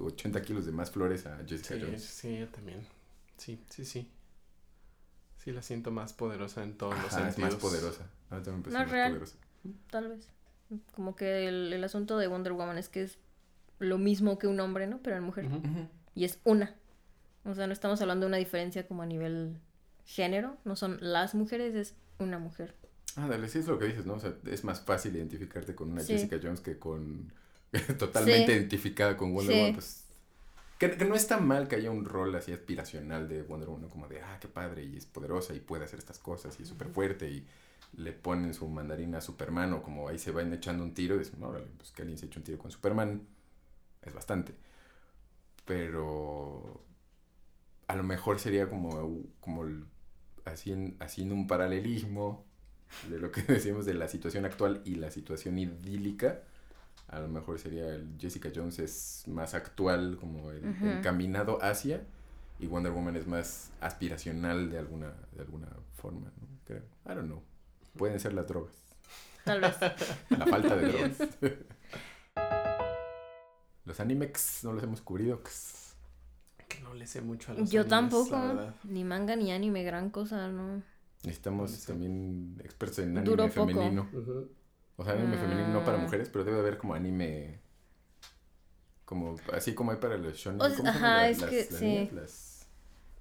80 0.00 0.42
kilos 0.42 0.66
de 0.66 0.72
más 0.72 0.90
flores 0.90 1.26
a 1.26 1.38
Jessica 1.46 1.76
Sí, 1.76 1.80
Jones. 1.80 2.02
sí, 2.02 2.38
yo 2.40 2.48
también. 2.48 2.86
Sí, 3.36 3.58
sí, 3.70 3.84
sí. 3.84 4.08
Sí, 5.42 5.52
la 5.52 5.62
siento 5.62 5.90
más 5.90 6.12
poderosa 6.12 6.62
en 6.62 6.74
todos 6.76 6.94
los 6.96 7.06
es 7.06 7.12
sentidos. 7.14 7.52
más 7.52 7.54
poderosa. 7.56 8.02
A 8.30 8.36
mí 8.36 8.42
también 8.44 8.56
me 8.58 8.62
parece 8.62 8.72
No 8.78 8.78
más 8.84 8.90
real. 8.90 9.10
poderosa. 9.12 9.36
Tal 9.90 10.08
vez. 10.08 10.28
Como 10.94 11.16
que 11.16 11.48
el, 11.48 11.72
el 11.72 11.84
asunto 11.84 12.16
de 12.18 12.28
Wonder 12.28 12.52
Woman 12.52 12.78
es 12.78 12.88
que 12.88 13.02
es 13.02 13.18
lo 13.78 13.98
mismo 13.98 14.38
que 14.38 14.46
un 14.46 14.60
hombre, 14.60 14.86
¿no? 14.86 15.00
Pero 15.02 15.16
en 15.16 15.24
mujer. 15.24 15.48
Y 16.14 16.24
es 16.24 16.38
una. 16.44 16.74
O 17.44 17.54
sea, 17.54 17.66
no 17.66 17.72
estamos 17.72 18.00
hablando 18.00 18.24
de 18.26 18.28
una 18.28 18.36
diferencia 18.36 18.86
como 18.86 19.02
a 19.02 19.06
nivel 19.06 19.58
género. 20.04 20.56
No 20.64 20.76
son 20.76 20.98
las 21.00 21.34
mujeres, 21.34 21.74
es 21.74 21.94
una 22.18 22.38
mujer. 22.38 22.74
Ándale, 23.16 23.48
sí 23.48 23.58
es 23.58 23.66
lo 23.66 23.78
que 23.78 23.86
dices, 23.86 24.06
¿no? 24.06 24.14
O 24.14 24.20
sea, 24.20 24.34
es 24.46 24.62
más 24.64 24.80
fácil 24.80 25.16
identificarte 25.16 25.74
con 25.74 25.90
una 25.90 26.02
Sí. 26.02 26.12
Jessica 26.14 26.38
Jones 26.42 26.60
que 26.60 26.78
con... 26.78 27.32
totalmente 27.98 28.46
Sí. 28.46 28.52
identificada 28.52 29.16
con 29.16 29.34
Wonder 29.34 29.52
Sí. 29.54 29.58
Woman, 29.60 29.74
pues... 29.74 30.01
Que, 30.82 30.90
que 30.90 31.04
no 31.04 31.14
está 31.14 31.38
mal 31.38 31.68
que 31.68 31.76
haya 31.76 31.92
un 31.92 32.04
rol 32.04 32.34
así 32.34 32.50
aspiracional 32.50 33.28
de 33.28 33.42
Wonder 33.42 33.68
Woman, 33.68 33.88
como 33.88 34.08
de, 34.08 34.20
ah, 34.20 34.38
qué 34.40 34.48
padre, 34.48 34.82
y 34.82 34.96
es 34.96 35.06
poderosa 35.06 35.54
y 35.54 35.60
puede 35.60 35.84
hacer 35.84 36.00
estas 36.00 36.18
cosas 36.18 36.58
y 36.58 36.64
es 36.64 36.68
súper 36.68 36.88
fuerte 36.88 37.30
y 37.30 37.46
le 37.98 38.12
ponen 38.12 38.52
su 38.52 38.68
mandarina 38.68 39.18
a 39.18 39.20
Superman 39.20 39.74
o 39.74 39.82
como 39.84 40.08
ahí 40.08 40.18
se 40.18 40.32
van 40.32 40.52
echando 40.52 40.82
un 40.82 40.92
tiro 40.92 41.14
y 41.14 41.20
dicen, 41.20 41.40
órale, 41.40 41.68
pues 41.76 41.92
que 41.92 42.02
alguien 42.02 42.18
se 42.18 42.26
eche 42.26 42.40
un 42.40 42.44
tiro 42.44 42.58
con 42.58 42.72
Superman, 42.72 43.22
es 44.02 44.12
bastante. 44.12 44.56
Pero 45.64 46.82
a 47.86 47.94
lo 47.94 48.02
mejor 48.02 48.40
sería 48.40 48.68
como, 48.68 49.22
como 49.38 49.64
haciendo, 50.44 50.96
haciendo 51.04 51.36
un 51.36 51.46
paralelismo 51.46 52.44
de 53.08 53.20
lo 53.20 53.30
que 53.30 53.42
decíamos 53.46 53.86
de 53.86 53.94
la 53.94 54.08
situación 54.08 54.46
actual 54.46 54.82
y 54.84 54.96
la 54.96 55.12
situación 55.12 55.58
idílica. 55.58 56.42
A 57.08 57.20
lo 57.20 57.28
mejor 57.28 57.58
sería 57.58 57.88
el 57.94 58.16
Jessica 58.18 58.50
Jones 58.54 58.78
es 58.78 59.24
más 59.26 59.54
actual, 59.54 60.16
como 60.18 60.50
el- 60.50 60.66
Ujú. 60.70 60.86
encaminado 60.86 61.62
hacia, 61.62 62.02
y 62.58 62.66
Wonder 62.66 62.92
Woman 62.92 63.16
es 63.16 63.26
más 63.26 63.70
aspiracional 63.80 64.70
de 64.70 64.78
alguna, 64.78 65.12
de 65.32 65.40
alguna 65.42 65.68
forma, 65.94 66.32
¿no? 66.40 66.48
Creo. 66.64 66.82
I 67.06 67.08
don't 67.14 67.26
know. 67.26 67.42
Pueden 67.96 68.18
ser 68.20 68.32
las 68.32 68.46
drogas. 68.48 68.72
Tal 69.44 69.60
vez. 69.60 69.74
La 70.30 70.46
falta 70.46 70.76
de 70.76 70.86
drogas. 70.88 71.18
los 73.84 74.00
animex 74.00 74.64
no 74.64 74.72
los 74.72 74.82
hemos 74.84 75.00
cubrido. 75.02 75.42
que 76.68 76.80
no 76.80 76.94
le 76.94 77.06
sé 77.06 77.20
mucho 77.20 77.52
a 77.52 77.54
los 77.56 77.70
Yo 77.70 77.80
animes, 77.82 77.90
tampoco. 77.90 78.30
la. 78.36 78.74
Ni 78.84 79.04
manga 79.04 79.36
ni 79.36 79.52
anime, 79.52 79.82
gran 79.82 80.10
cosa, 80.10 80.48
¿no? 80.48 80.82
Necesitamos 81.24 81.84
también 81.84 82.56
expertos 82.64 83.00
en 83.00 83.10
anime 83.18 83.24
Duró 83.24 83.48
poco. 83.50 83.66
femenino. 83.68 84.08
Ujú. 84.12 84.48
O 84.96 85.04
sea, 85.04 85.14
anime 85.14 85.36
femenino 85.36 85.68
no 85.68 85.84
para 85.84 85.98
Ah. 85.98 86.00
mujeres, 86.02 86.28
pero 86.28 86.44
debe 86.44 86.58
haber 86.60 86.78
como 86.78 86.94
anime. 86.94 87.60
Como, 89.04 89.36
así 89.52 89.74
como 89.74 89.90
hay 89.92 89.98
para 89.98 90.16
los 90.16 90.34
shonen. 90.36 90.60
O 90.60 90.68
sea, 90.68 90.76
¿cómo 90.76 90.90
se 90.92 90.98
ajá, 90.98 91.28
es 91.28 91.40
Las- 91.40 91.50
que 91.50 91.56
las 91.70 91.78
sí. 91.78 91.84
niñas, 91.84 92.12
las- 92.12 92.48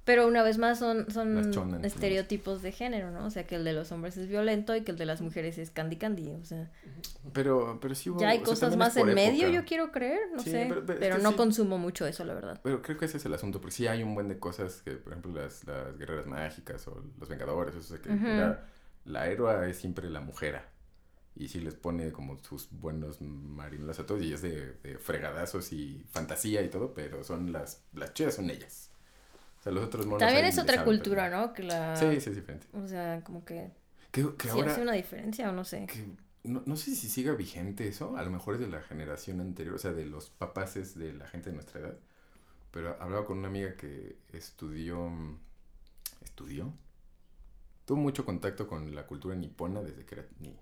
Pero 0.03 0.27
una 0.27 0.41
vez 0.41 0.57
más 0.57 0.79
son, 0.79 1.11
son 1.11 1.85
estereotipos 1.85 2.61
de 2.63 2.71
género, 2.71 3.11
¿no? 3.11 3.25
O 3.25 3.29
sea, 3.29 3.45
que 3.45 3.55
el 3.55 3.63
de 3.63 3.73
los 3.73 3.91
hombres 3.91 4.17
es 4.17 4.27
violento 4.27 4.75
y 4.75 4.81
que 4.81 4.91
el 4.91 4.97
de 4.97 5.05
las 5.05 5.21
mujeres 5.21 5.57
es 5.59 5.69
candy 5.69 5.95
candy. 5.97 6.31
O 6.41 6.43
sea, 6.43 6.71
Pero, 7.33 7.77
pero 7.79 7.93
sí 7.93 8.09
hubo. 8.09 8.19
ya 8.19 8.29
hay 8.29 8.37
sea, 8.39 8.45
cosas 8.45 8.75
más 8.77 8.97
en 8.97 9.13
medio, 9.13 9.47
yo 9.49 9.63
quiero 9.63 9.91
creer, 9.91 10.19
no 10.33 10.39
Sí, 10.41 10.49
sé. 10.49 10.73
pero- 10.87 11.19
no 11.19 11.29
sí. 11.31 11.35
consumo 11.35 11.77
mucho 11.77 12.07
eso, 12.07 12.25
la 12.25 12.33
verdad. 12.33 12.59
Pero 12.63 12.81
creo 12.81 12.97
que 12.97 13.05
ese 13.05 13.17
es 13.17 13.25
el 13.25 13.33
asunto, 13.35 13.61
porque 13.61 13.75
sí 13.75 13.87
hay 13.87 14.01
un 14.01 14.15
buen 14.15 14.27
de 14.27 14.39
cosas 14.39 14.81
que, 14.81 14.91
por 14.93 15.13
ejemplo, 15.13 15.33
las, 15.39 15.65
las 15.65 15.95
guerreras 15.97 16.25
mágicas 16.25 16.87
o 16.87 17.03
los 17.19 17.29
vengadores, 17.29 17.75
o 17.75 17.81
sea, 17.83 17.99
que 17.99 18.11
era- 18.11 18.65
la 19.05 19.27
héroa 19.27 19.67
es 19.67 19.77
siempre 19.77 20.09
la 20.09 20.19
mujer. 20.21 20.61
Y 21.35 21.47
sí 21.47 21.59
les 21.61 21.73
pone 21.75 22.11
como 22.11 22.37
sus 22.43 22.69
buenos 22.71 23.21
marinos 23.21 23.99
a 23.99 24.05
todos, 24.05 24.21
y 24.21 24.33
es 24.33 24.41
de, 24.41 24.73
de 24.83 24.97
fregadazos 24.97 25.71
y 25.71 26.03
fantasía 26.11 26.61
y 26.61 26.69
todo, 26.69 26.93
pero 26.93 27.23
son 27.23 27.51
las, 27.51 27.81
las 27.93 28.13
chidas 28.13 28.35
son 28.35 28.49
ellas. 28.49 28.89
O 29.59 29.63
sea, 29.63 29.71
los 29.71 29.83
otros 29.85 30.05
monos. 30.05 30.19
También 30.19 30.45
es 30.45 30.57
otra 30.57 30.75
saben, 30.75 30.85
cultura, 30.93 31.25
pero- 31.29 31.37
¿no? 31.47 31.53
Que 31.53 31.63
la... 31.63 31.95
Sí, 31.95 32.19
sí, 32.19 32.29
es 32.31 32.35
diferente. 32.35 32.67
O 32.73 32.87
sea, 32.87 33.23
como 33.23 33.45
que 33.45 33.71
Que, 34.11 34.27
que 34.35 34.43
sí 34.49 34.49
ahora. 34.49 34.71
hace 34.71 34.81
una 34.81 34.93
diferencia 34.93 35.49
o 35.49 35.53
no 35.53 35.63
sé. 35.63 35.85
que 35.87 36.05
no, 36.43 36.63
no 36.65 36.75
sé 36.75 36.95
si 36.95 37.07
siga 37.07 37.33
vigente 37.33 37.87
eso, 37.87 38.17
a 38.17 38.23
lo 38.23 38.31
mejor 38.31 38.55
es 38.55 38.59
de 38.61 38.67
la 38.67 38.81
generación 38.81 39.39
anterior, 39.39 39.75
o 39.75 39.79
sea, 39.79 39.93
de 39.93 40.05
los 40.05 40.29
papaces 40.31 40.97
de 40.97 41.13
la 41.13 41.27
gente 41.27 41.49
de 41.51 41.55
nuestra 41.55 41.79
edad. 41.79 41.97
Pero 42.71 42.97
hablaba 42.99 43.25
con 43.25 43.37
una 43.37 43.47
amiga 43.47 43.75
que 43.77 44.17
estudió, 44.33 45.11
estudió, 46.23 46.73
tuvo 47.85 47.97
mucho 47.99 48.25
contacto 48.25 48.67
con 48.67 48.93
la 48.95 49.05
cultura 49.07 49.35
nipona 49.35 49.81
desde 49.81 50.05
que 50.05 50.15
era 50.15 50.25
niña. 50.39 50.59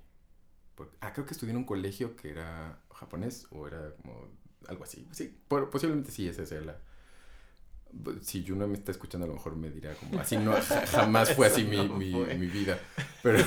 Ah, 1.02 1.14
creo 1.14 1.26
que 1.26 1.34
estudió 1.34 1.52
en 1.52 1.58
un 1.58 1.66
colegio 1.66 2.16
que 2.16 2.30
era 2.32 2.80
japonés 2.94 3.48
o 3.52 3.68
era 3.68 3.94
como 3.96 4.28
algo 4.68 4.84
así. 4.84 5.08
Sí, 5.12 5.36
por- 5.48 5.70
posiblemente 5.70 6.12
sí, 6.12 6.28
esa 6.28 6.46
sea 6.46 6.62
la... 6.62 6.78
Si 8.22 8.46
Juno 8.48 8.68
me 8.68 8.76
está 8.76 8.92
escuchando, 8.92 9.26
a 9.26 9.28
lo 9.28 9.34
mejor 9.34 9.56
me 9.56 9.72
dirá 9.72 9.96
como 9.96 10.20
así, 10.20 10.38
no, 10.38 10.52
ja- 10.54 10.86
jamás 10.88 11.34
fue 11.34 11.48
así 11.48 11.64
mi, 11.64 11.78
No 11.88 11.96
mi, 11.96 12.12
fue. 12.12 12.36
mi 12.38 12.46
vida. 12.48 12.80
Pero, 13.24 13.40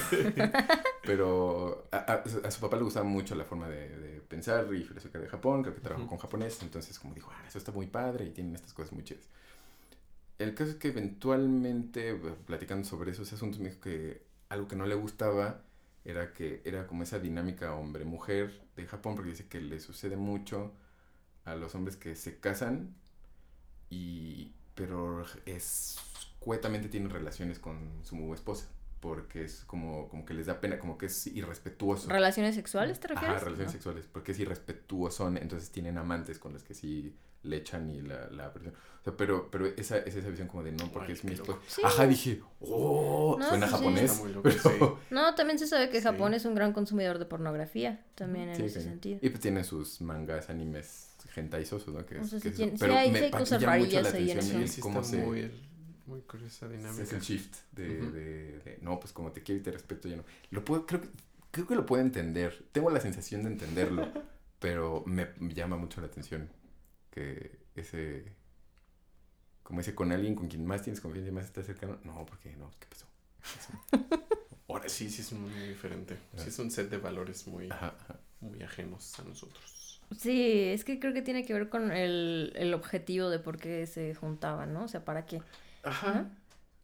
pero 1.04 1.86
a, 1.92 1.96
a- 1.98 2.22
a 2.44 2.50
su 2.50 2.60
papá 2.60 2.76
le 2.76 2.82
gustaba 2.82 3.06
mucho 3.06 3.34
la 3.34 3.44
forma 3.44 3.68
de, 3.68 3.88
de 3.98 4.20
pensar 4.20 4.66
y 4.74 4.82
filosofía 4.84 5.20
de 5.20 5.28
Japón, 5.28 5.62
creo 5.62 5.74
que 5.74 5.80
trabajó 5.80 6.02
Ujú. 6.02 6.10
con 6.10 6.18
japonés, 6.18 6.60
entonces 6.62 6.98
como 6.98 7.14
dijo, 7.14 7.30
ah, 7.32 7.44
eso 7.46 7.58
está 7.58 7.72
muy 7.72 7.86
padre 7.86 8.26
y 8.26 8.30
tienen 8.30 8.54
estas 8.54 8.72
cosas 8.72 8.92
muy 8.92 9.04
chidas. 9.04 9.24
El 10.38 10.54
caso 10.54 10.70
es 10.72 10.76
que 10.76 10.88
eventualmente, 10.88 12.10
eh, 12.10 12.34
platicando 12.46 12.84
sobre 12.86 13.12
esos 13.12 13.32
asuntos, 13.32 13.60
me 13.60 13.68
dijo 13.70 13.80
que 13.80 14.22
algo 14.48 14.66
que 14.68 14.76
no 14.76 14.86
le 14.86 14.94
gustaba 14.94 15.62
era 16.04 16.32
que 16.32 16.62
era 16.64 16.86
como 16.86 17.02
esa 17.02 17.18
dinámica 17.18 17.74
hombre-mujer 17.74 18.62
de 18.76 18.86
Japón, 18.86 19.14
porque 19.14 19.30
dice 19.30 19.46
que 19.48 19.60
le 19.60 19.78
sucede 19.80 20.16
mucho 20.16 20.72
a 21.44 21.54
los 21.54 21.74
hombres 21.74 21.96
que 21.96 22.14
se 22.16 22.38
casan 22.38 22.94
y 23.90 24.52
pero 24.74 25.24
escuetamente 25.44 26.88
tienen 26.88 27.10
relaciones 27.10 27.58
con 27.58 28.00
su 28.04 28.32
esposa 28.34 28.68
porque 29.00 29.44
es 29.44 29.64
como, 29.64 30.08
como 30.08 30.24
que 30.24 30.32
les 30.32 30.46
da 30.46 30.60
pena, 30.60 30.78
como 30.78 30.96
que 30.96 31.06
es 31.06 31.26
irrespetuoso. 31.26 32.08
¿Relaciones 32.08 32.54
sexuales 32.54 33.00
te 33.00 33.08
refieres? 33.08 33.36
Ajá, 33.36 33.44
relaciones 33.44 33.66
No. 33.66 33.72
sexuales, 33.72 34.06
porque 34.06 34.30
es 34.30 34.38
irrespetuoso, 34.38 35.26
entonces 35.28 35.70
tienen 35.72 35.98
amantes 35.98 36.38
con 36.38 36.52
los 36.52 36.62
que 36.62 36.72
sí 36.74 37.16
le 37.42 37.56
echan 37.56 37.90
y 37.90 38.00
la, 38.02 38.28
la 38.30 38.52
presión. 38.52 38.74
O 39.00 39.04
sea, 39.04 39.16
pero, 39.16 39.50
pero 39.50 39.66
esa, 39.66 39.98
es 39.98 40.14
esa 40.14 40.28
visión 40.28 40.46
como 40.46 40.62
de 40.62 40.70
no, 40.72 40.88
porque 40.92 41.08
Ay, 41.08 41.14
es 41.14 41.24
mi 41.24 41.32
esposa. 41.32 41.58
Sí. 41.66 41.82
Ajá, 41.84 42.06
dije, 42.06 42.40
oh, 42.60 43.36
No, 43.38 43.48
suena 43.48 43.66
sí. 43.66 43.72
japonés. 43.72 44.22
Loco, 44.32 44.42
pero, 44.42 44.98
No, 45.10 45.34
también 45.34 45.58
se 45.58 45.66
sabe 45.66 45.90
que 45.90 45.98
Sí. 45.98 46.04
Japón 46.04 46.34
es 46.34 46.44
un 46.44 46.54
gran 46.54 46.72
consumidor 46.72 47.18
de 47.18 47.24
pornografía, 47.26 48.04
también 48.14 48.50
en 48.50 48.56
Sí, 48.56 48.62
ese 48.64 48.80
sí. 48.80 48.88
sentido. 48.88 49.18
Y 49.20 49.28
pues 49.30 49.40
tiene 49.40 49.64
sus 49.64 50.00
mangas, 50.00 50.50
animes 50.50 51.08
gentaisosos, 51.32 51.92
¿no? 51.94 52.06
Que 52.06 52.18
O 52.20 52.24
sea, 52.24 52.38
que 52.40 52.50
sí 52.50 52.56
tiene- 52.56 52.72
sí 52.72 52.78
pero 52.78 52.94
hay- 52.94 53.10
me 53.10 53.18
sí 53.18 53.24
hay 53.24 53.30
pa- 53.30 53.38
cosas 53.38 53.60
llama 53.60 53.76
mucho 53.78 53.90
la 53.90 54.02
rarillas 54.02 54.14
ahí 54.14 54.30
en 54.30 54.36
atención 54.38 54.62
eso. 54.62 54.70
el 54.70 54.74
Sí, 54.76 54.80
cómo 54.80 55.02
se- 55.02 55.16
muy, 55.18 55.50
muy 56.06 56.20
curiosa 56.20 56.68
dinámica. 56.68 57.02
Es 57.02 57.12
el 57.12 57.20
shift 57.20 57.56
de, 57.72 57.88
de- 57.88 58.58
de, 58.60 58.78
no, 58.82 59.00
pues 59.00 59.12
como 59.12 59.32
te 59.32 59.42
quiero 59.42 59.60
y 59.60 59.64
te 59.64 59.70
respeto, 59.72 60.08
ya 60.08 60.16
no. 60.16 60.24
Lo 60.50 60.64
puedo, 60.64 60.86
creo 60.86 61.00
que, 61.00 61.08
creo 61.50 61.66
que 61.66 61.74
lo 61.74 61.86
puedo 61.86 62.02
entender. 62.02 62.66
Tengo 62.70 62.88
la 62.90 63.00
sensación 63.00 63.42
de 63.42 63.48
entenderlo, 63.50 64.06
pero 64.60 65.02
me 65.06 65.26
llama 65.54 65.76
mucho 65.76 66.00
la 66.00 66.06
atención 66.06 66.48
que 67.12 67.60
ese, 67.76 68.34
como 69.62 69.80
ese 69.80 69.94
con 69.94 70.12
alguien 70.12 70.34
con 70.34 70.48
quien 70.48 70.64
más 70.66 70.82
tienes 70.82 71.00
confianza 71.00 71.30
y 71.30 71.32
más 71.32 71.44
estás 71.46 71.66
cercano. 71.66 71.98
No, 72.04 72.26
porque 72.26 72.54
no, 72.56 72.70
¿qué 72.78 72.86
pasó? 72.88 73.06
Ahora 74.68 74.88
Sí, 74.88 75.10
sí, 75.10 75.22
es 75.22 75.32
muy, 75.32 75.50
muy 75.50 75.68
diferente. 75.68 76.18
Sí, 76.36 76.48
es 76.48 76.58
un 76.58 76.70
set 76.70 76.90
de 76.90 76.98
valores 76.98 77.46
muy, 77.46 77.70
Ajá, 77.70 77.96
ajá. 78.00 78.20
muy 78.40 78.62
ajenos 78.62 79.18
a 79.18 79.24
nosotros. 79.24 80.02
Sí, 80.18 80.64
es 80.68 80.84
que 80.84 81.00
creo 81.00 81.14
que 81.14 81.22
tiene 81.22 81.44
que 81.44 81.54
ver 81.54 81.68
con 81.70 81.90
el, 81.92 82.52
el 82.56 82.74
objetivo 82.74 83.30
de 83.30 83.38
por 83.38 83.58
qué 83.58 83.86
se 83.86 84.14
juntaban, 84.14 84.72
¿no? 84.74 84.84
O 84.84 84.88
sea, 84.88 85.04
¿para 85.04 85.24
qué? 85.26 85.42
Ajá. 85.82 86.30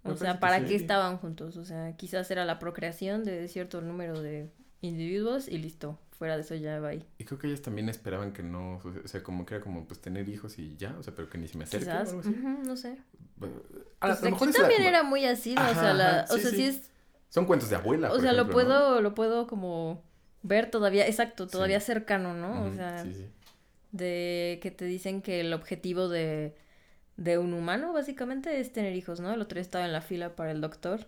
O 0.04 0.16
sea, 0.16 0.40
¿para 0.40 0.60
sí. 0.60 0.66
qué 0.66 0.74
estaban 0.76 1.18
juntos? 1.18 1.56
O 1.56 1.64
sea, 1.64 1.96
quizás 1.96 2.30
era 2.30 2.44
la 2.44 2.58
procreación 2.58 3.24
de 3.24 3.48
cierto 3.48 3.80
número 3.82 4.20
de 4.22 4.50
individuos 4.80 5.48
y 5.48 5.58
listo. 5.58 5.98
Fuera 6.18 6.34
de 6.34 6.42
eso 6.42 6.54
ya 6.56 6.80
va 6.80 6.88
ahí. 6.88 7.06
Y 7.18 7.24
creo 7.24 7.38
que 7.38 7.46
ellas 7.46 7.62
también 7.62 7.88
esperaban 7.88 8.32
que 8.32 8.42
no, 8.42 8.78
o 8.78 9.08
sea, 9.08 9.22
como 9.22 9.46
que 9.46 9.54
era 9.54 9.62
como 9.62 9.86
pues 9.86 10.00
tener 10.00 10.28
hijos 10.28 10.58
y 10.58 10.76
ya, 10.76 10.96
o 10.98 11.02
sea, 11.04 11.14
pero 11.14 11.28
que 11.30 11.38
ni 11.38 11.46
se 11.46 11.56
me 11.56 11.62
acerquen 11.64 11.90
o 11.96 11.98
algo 12.00 12.20
así. 12.20 12.30
no 12.66 12.76
sé. 12.76 12.98
A, 14.00 14.06
a 14.12 14.16
Pues 14.18 14.32
aquí 14.32 14.46
la- 14.46 14.52
también 14.52 14.82
era 14.82 15.02
muy 15.04 15.24
así, 15.24 15.54
¿no? 15.54 15.62
o 15.70 15.74
sea, 15.74 15.94
la, 15.94 16.20
ajá, 16.22 16.34
o 16.34 16.36
sí, 16.36 16.42
sea, 16.42 16.50
sí. 16.50 16.56
sí 16.56 16.62
es, 16.64 16.90
Son 17.28 17.46
cuentos 17.46 17.70
de 17.70 17.76
abuela, 17.76 18.08
o 18.08 18.14
por 18.14 18.20
sea, 18.20 18.32
lo 18.32 18.50
puedo, 18.50 19.00
lo 19.00 19.14
puedo 19.14 19.46
como 19.46 20.02
ver 20.42 20.70
todavía, 20.70 21.06
exacto, 21.06 21.46
todavía 21.46 21.78
Sí. 21.78 21.86
cercano, 21.86 22.34
¿no? 22.34 22.62
Ujú, 22.62 22.72
O 22.72 22.74
sea, 22.74 23.02
sí, 23.04 23.14
sí. 23.14 23.26
de 23.92 24.58
que 24.60 24.70
te 24.72 24.86
dicen 24.86 25.22
que 25.22 25.40
el 25.40 25.52
objetivo 25.52 26.08
de, 26.08 26.56
de 27.16 27.38
un 27.38 27.54
humano 27.54 27.92
básicamente 27.92 28.58
es 28.58 28.72
tener 28.72 28.96
hijos, 28.96 29.20
¿no? 29.20 29.32
El 29.32 29.40
otro 29.40 29.54
día 29.54 29.62
estaba 29.62 29.84
en 29.84 29.92
la 29.92 30.00
fila 30.00 30.34
para 30.34 30.50
el 30.50 30.60
doctor. 30.60 31.06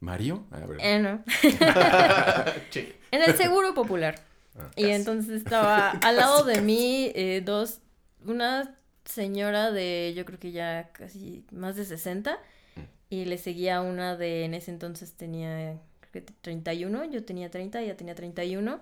¿Mario? 0.00 0.44
A 0.50 0.58
ver. 0.66 0.78
Eh, 0.82 0.98
no. 1.00 1.24
Sí. 2.70 2.92
En 3.10 3.22
el 3.22 3.34
seguro 3.36 3.72
popular. 3.74 4.16
Ah, 4.58 4.70
Y 4.76 4.84
entonces 4.86 5.30
estaba 5.44 5.90
al 5.90 6.16
lado 6.16 6.44
de 6.44 6.60
mí 6.60 7.10
eh, 7.14 7.42
dos, 7.44 7.80
una 8.24 8.76
señora 9.04 9.70
de 9.70 10.12
yo 10.16 10.24
creo 10.24 10.38
que 10.38 10.52
ya 10.52 10.90
casi 10.92 11.44
más 11.52 11.76
de 11.76 11.84
60 11.84 12.38
Mm. 12.76 12.80
y 13.10 13.24
le 13.26 13.38
seguía 13.38 13.80
una 13.82 14.16
de 14.16 14.44
en 14.44 14.54
ese 14.54 14.70
entonces 14.72 15.12
tenía 15.12 15.78
creo 16.00 16.24
que 16.24 16.32
31, 16.42 17.04
yo 17.04 17.24
tenía 17.24 17.50
30, 17.50 17.80
ella 17.82 17.96
tenía 17.96 18.14
31 18.16 18.80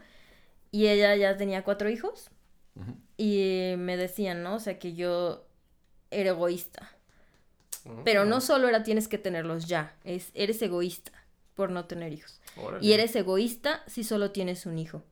y 0.70 0.86
ella 0.86 1.14
ya 1.16 1.36
tenía 1.36 1.62
cuatro 1.62 1.90
hijos 1.90 2.30
y 3.18 3.74
me 3.76 3.98
decían, 3.98 4.42
¿no? 4.42 4.54
O 4.54 4.60
sea 4.60 4.78
que 4.78 4.94
yo 4.94 5.44
era 6.10 6.30
egoísta, 6.30 6.90
Oh, 7.84 8.02
pero 8.04 8.24
no 8.24 8.40
solo 8.40 8.68
era 8.68 8.82
tienes 8.84 9.08
que 9.08 9.18
tenerlos 9.18 9.66
ya, 9.66 9.94
es 10.04 10.30
eres 10.34 10.62
egoísta 10.62 11.10
por 11.54 11.70
no 11.70 11.84
tener 11.86 12.12
hijos 12.12 12.40
Órale. 12.56 12.82
y 12.86 12.92
eres 12.92 13.14
egoísta 13.16 13.82
si 13.88 14.04
solo 14.04 14.30
tienes 14.30 14.64
un 14.66 14.78
hijo. 14.78 15.02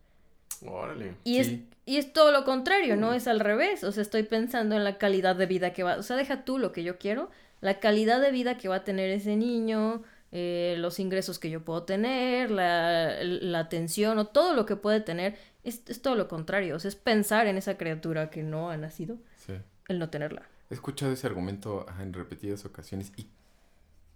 Órale. 0.67 1.15
Y, 1.25 1.43
Sí. 1.45 1.67
es, 1.71 1.79
y 1.87 1.97
es 1.99 2.13
todo 2.13 2.33
lo 2.33 2.45
contrario, 2.45 2.97
¿no? 2.97 3.13
Es 3.15 3.27
al 3.27 3.41
revés. 3.41 3.83
O 3.85 3.93
sea, 3.93 4.03
estoy 4.03 4.23
pensando 4.25 4.77
en 4.77 4.85
la 4.85 4.99
calidad 4.99 5.37
de 5.37 5.47
vida 5.47 5.73
que 5.73 5.83
va. 5.83 5.97
O 5.97 6.03
sea, 6.03 6.17
deja 6.17 6.45
tú 6.45 6.59
lo 6.59 6.73
que 6.73 6.83
yo 6.83 6.99
quiero. 6.99 7.31
La 7.61 7.81
calidad 7.81 8.21
de 8.21 8.31
vida 8.31 8.57
que 8.59 8.69
va 8.69 8.77
a 8.77 8.85
tener 8.85 9.11
ese 9.11 9.37
niño, 9.37 10.03
eh, 10.33 10.77
los 10.79 10.99
ingresos 11.01 11.39
que 11.39 11.51
yo 11.51 11.65
puedo 11.65 11.83
tener, 11.85 12.51
la, 12.51 13.23
la 13.23 13.59
atención 13.59 14.19
o 14.19 14.27
todo 14.27 14.55
lo 14.55 14.67
que 14.67 14.77
puede 14.77 15.01
tener. 15.01 15.37
Es, 15.65 15.83
es 15.89 16.01
todo 16.03 16.15
lo 16.15 16.29
contrario. 16.29 16.77
O 16.77 16.79
sea, 16.79 16.89
es 16.89 16.97
pensar 16.97 17.47
en 17.47 17.57
esa 17.59 17.77
criatura 17.77 18.31
que 18.31 18.43
no 18.43 18.71
ha 18.71 18.77
nacido, 18.77 19.19
Sí. 19.47 19.55
el 19.89 19.99
no 19.99 20.09
tenerla. 20.11 20.43
He 20.71 20.75
escuchado 20.75 21.13
ese 21.13 21.27
argumento 21.27 21.85
en 22.01 22.13
repetidas 22.13 22.65
ocasiones 22.65 23.13
y 23.17 23.27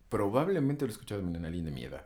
probablemente 0.09 0.85
lo 0.85 0.91
he 0.91 0.93
escuchado 0.93 1.21
en 1.21 1.45
alguien 1.45 1.65
de 1.65 1.71
mi 1.71 1.85
edad. 1.85 2.05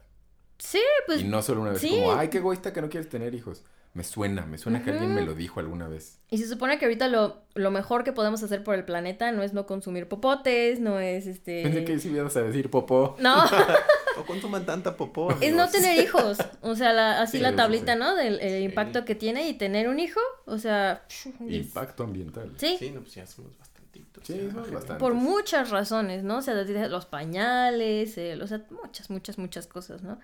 Sí, 0.58 0.80
pues 1.06 1.20
y 1.20 1.24
no 1.24 1.42
solo 1.42 1.60
una 1.60 1.70
vez, 1.72 1.80
sí. 1.80 1.90
como, 1.90 2.14
ay, 2.14 2.28
qué 2.28 2.38
egoísta 2.38 2.72
que 2.72 2.80
no 2.80 2.88
quieres 2.88 3.08
tener 3.08 3.34
hijos. 3.34 3.62
Me 3.94 4.04
suena, 4.04 4.46
me 4.46 4.58
suena 4.58 4.84
que 4.84 4.90
alguien 4.90 5.12
me 5.14 5.22
lo 5.22 5.34
dijo 5.34 5.58
alguna 5.60 5.88
vez. 5.88 6.20
Y 6.30 6.38
se 6.38 6.46
supone 6.46 6.78
que 6.78 6.84
ahorita 6.84 7.08
lo, 7.08 7.42
lo 7.54 7.70
mejor 7.70 8.04
que 8.04 8.12
podemos 8.12 8.42
hacer 8.42 8.62
por 8.62 8.74
el 8.76 8.84
planeta 8.84 9.32
no 9.32 9.42
es 9.42 9.54
no 9.54 9.66
consumir 9.66 10.06
popotes, 10.08 10.78
no 10.78 11.00
es 11.00 11.26
este... 11.26 11.62
Pensé 11.64 11.84
que 11.84 11.98
si 11.98 12.08
ibas 12.10 12.36
a 12.36 12.42
decir 12.42 12.70
popó. 12.70 13.16
No, 13.18 13.34
¿O 14.18 14.24
consuman 14.26 14.66
tanta 14.66 14.96
popó? 14.96 15.30
Es 15.40 15.54
no 15.54 15.68
tener 15.68 16.00
hijos. 16.02 16.38
O 16.60 16.74
sea, 16.76 16.92
la- 16.92 17.22
así 17.22 17.38
Sí, 17.38 17.42
la 17.42 17.54
tablita, 17.56 17.94
sí. 17.94 17.98
¿no? 17.98 18.14
Del 18.14 18.40
el 18.40 18.58
Sí. 18.58 18.64
impacto 18.64 19.04
que 19.04 19.14
tiene 19.14 19.48
y 19.48 19.54
tener 19.54 19.88
un 19.88 19.98
hijo. 20.00 20.20
O 20.44 20.58
sea, 20.58 21.04
es- 21.08 21.28
Impacto 21.40 22.02
ambiental. 22.04 22.52
sí, 22.56 22.76
Sí, 22.78 22.90
no, 22.90 23.00
pues 23.00 23.14
ya 23.14 23.26
somos 23.26 23.56
bastantitos. 23.58 24.24
Sí, 24.26 24.34
ya, 24.34 24.50
somos 24.52 24.70
bastantes. 24.70 24.98
por 24.98 25.14
muchas 25.14 25.70
razones, 25.70 26.24
¿no? 26.24 26.38
O 26.38 26.42
sea, 26.42 26.54
los 26.54 27.06
pañales, 27.06 28.18
el- 28.18 28.42
o 28.42 28.46
sea, 28.46 28.64
muchas, 28.70 29.08
muchas, 29.10 29.38
muchas 29.38 29.66
cosas, 29.66 30.02
¿no? 30.02 30.18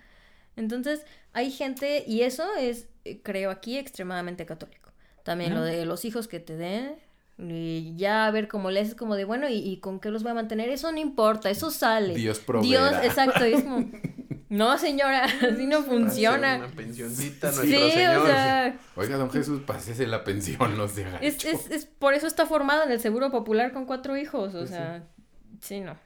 Entonces, 0.57 1.05
hay 1.33 1.51
gente, 1.51 2.05
y 2.07 2.23
eso 2.23 2.45
es, 2.59 2.87
eh, 3.05 3.21
creo 3.23 3.51
aquí, 3.51 3.77
extremadamente 3.79 4.47
católico. 4.47 4.91
También 5.25 5.55
lo 5.55 5.63
de 5.63 5.85
los 5.87 6.05
hijos 6.05 6.29
que 6.29 6.39
te 6.41 6.57
den, 6.57 6.97
Y 7.37 7.97
ya 7.97 8.27
a 8.27 8.31
ver 8.31 8.47
cómo 8.47 8.71
le 8.71 8.79
haces 8.81 8.95
como 8.95 9.17
de, 9.17 9.25
bueno, 9.25 9.49
¿y, 9.49 9.55
y 9.57 9.79
con 9.81 9.99
qué 9.99 10.11
los 10.11 10.23
voy 10.23 10.31
a 10.31 10.35
mantener? 10.35 10.69
Eso 10.69 10.93
no 10.93 10.99
importa, 10.99 11.51
eso 11.51 11.71
sale. 11.73 12.15
Dios 12.15 12.39
proveerá. 12.39 12.91
Dios, 12.93 13.05
exacto, 13.05 13.43
es 13.43 13.61
como, 13.65 13.91
no 14.51 14.79
señora, 14.79 15.25
así 15.53 15.67
no 15.67 15.83
funciona. 15.83 16.59
Una 16.59 16.69
pensioncita, 16.69 17.49
nuestro 17.51 17.65
Sí, 17.67 17.91
señor. 17.91 18.17
o 18.19 18.27
sea, 18.27 18.79
Oiga, 18.95 19.17
don 19.17 19.31
Jesús, 19.31 19.63
pásese 19.67 20.07
la 20.07 20.23
pensión, 20.23 20.77
no 20.79 20.87
se 20.87 21.05
es, 21.23 21.45
es, 21.45 21.69
es 21.73 21.87
por 21.87 22.15
eso 22.15 22.29
está 22.29 22.47
formada 22.47 22.85
en 22.85 22.93
el 22.93 23.01
Seguro 23.01 23.33
Popular 23.33 23.73
con 23.73 23.85
cuatro 23.87 24.17
hijos, 24.17 24.55
o 24.55 24.59
Pues 24.59 24.69
sí. 24.71 24.77
sea, 24.77 25.03
sí, 25.61 25.81
no. 25.81 25.97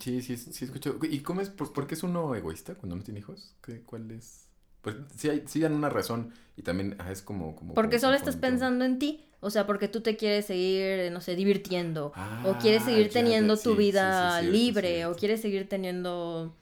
Sí, 0.00 0.20
sí, 0.22 0.36
sí, 0.36 0.64
escucho. 0.64 0.98
¿Y 1.02 1.20
cómo 1.20 1.40
es? 1.40 1.48
¿Por, 1.50 1.72
por 1.72 1.86
qué 1.86 1.94
es 1.94 2.02
uno 2.02 2.34
egoísta 2.34 2.74
cuando 2.74 2.96
no 2.96 3.02
tiene 3.02 3.20
hijos? 3.20 3.54
¿Qué, 3.62 3.80
¿Cuál 3.82 4.10
es? 4.10 4.46
Pues 4.82 4.96
sí, 5.16 5.28
hay, 5.28 5.44
sí 5.46 5.60
dan 5.60 5.72
una 5.74 5.88
razón 5.88 6.32
y 6.56 6.62
también 6.62 6.96
ah, 6.98 7.10
es 7.10 7.22
como... 7.22 7.56
como 7.56 7.74
Porque 7.74 7.96
como 7.96 8.00
solo 8.00 8.16
estás 8.16 8.36
pensando 8.36 8.84
en 8.84 8.98
ti, 8.98 9.24
o 9.40 9.50
sea, 9.50 9.66
porque 9.66 9.88
tú 9.88 10.00
te 10.02 10.16
quieres 10.16 10.46
seguir, 10.46 11.10
no 11.10 11.20
sé, 11.20 11.34
divirtiendo, 11.36 12.06
o 12.08 12.12
Ah, 12.14 12.58
quieres 12.60 12.84
seguir 12.84 13.08
ya, 13.08 13.12
teniendo 13.14 13.56
ya, 13.56 13.62
tu 13.62 13.70
sí, 13.70 13.76
sí, 13.76 13.78
vida 13.78 14.40
sí, 14.40 14.50
cierto, 14.50 14.52
libre, 14.58 14.88
cierto. 14.96 15.12
o 15.12 15.16
quieres 15.16 15.40
seguir 15.40 15.68
teniendo... 15.68 16.54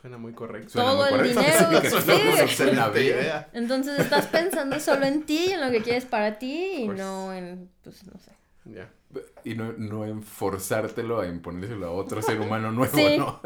Suena 0.00 0.16
muy 0.18 0.32
correcto. 0.32 0.70
Suena 0.70 0.90
todo 0.90 0.96
muy 0.96 1.06
el 1.06 1.34
correcto. 1.34 1.40
dinero, 1.40 2.00
suena 2.00 2.48
suena 2.48 3.00
idea. 3.00 3.50
Entonces 3.52 3.98
estás 3.98 4.26
pensando 4.26 4.80
solo 4.80 5.04
en 5.06 5.24
ti, 5.24 5.46
y 5.48 5.52
en 5.52 5.60
lo 5.60 5.70
que 5.70 5.82
quieres 5.82 6.06
para 6.06 6.38
ti, 6.38 6.84
y 6.84 6.88
no 6.88 7.32
en, 7.34 7.70
pues, 7.84 8.04
no 8.06 8.18
sé. 8.18 8.32
Ya. 8.64 8.90
Y 9.44 9.54
no, 9.54 9.72
no 9.72 10.04
en 10.06 10.22
forzártelo 10.22 11.20
a 11.20 11.26
imponérselo 11.26 11.86
a 11.86 11.90
otro 11.92 12.22
ser 12.22 12.40
humano 12.40 12.70
nuevo, 12.72 12.94
Sí. 12.96 13.16
¿no? 13.18 13.40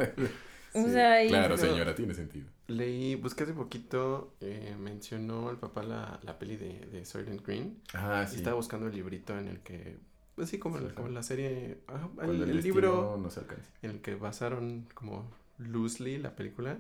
O 0.74 0.89
sea, 0.89 1.24
y- 1.24 1.28
Claro, 1.28 1.55
Pero- 1.57 1.70
señora, 1.70 1.95
tiene 1.95 2.15
sentido. 2.15 2.47
Leí, 2.66 3.15
busqué 3.16 3.45
hace 3.45 3.53
poquito, 3.53 4.35
eh, 4.41 4.74
mencionó 4.78 5.51
el 5.51 5.59
papá 5.59 5.82
la, 5.82 6.19
la 6.23 6.39
peli 6.39 6.57
de, 6.57 6.81
de 6.86 7.05
Soylent 7.05 7.45
Green. 7.47 7.78
Ah, 7.93 8.24
Y 8.27 8.31
sí. 8.31 8.36
estaba 8.36 8.57
buscando 8.57 8.86
el 8.86 8.95
librito 8.95 9.39
en 9.39 9.49
el 9.49 9.61
que, 9.61 9.99
pues 10.35 10.49
sí, 10.49 10.59
como, 10.59 10.78
Sí, 10.78 10.85
el- 10.86 10.95
como 10.95 11.09
la 11.09 11.23
serie, 11.23 11.78
el, 12.23 12.62
libro 12.62 13.19
no 13.23 13.31
se 13.31 13.41
alcanza. 13.41 13.69
en 13.82 13.91
el 13.91 14.01
que 14.01 14.15
basaron 14.15 14.86
como 14.95 15.31
loosely 15.59 16.16
la 16.19 16.35
película. 16.36 16.78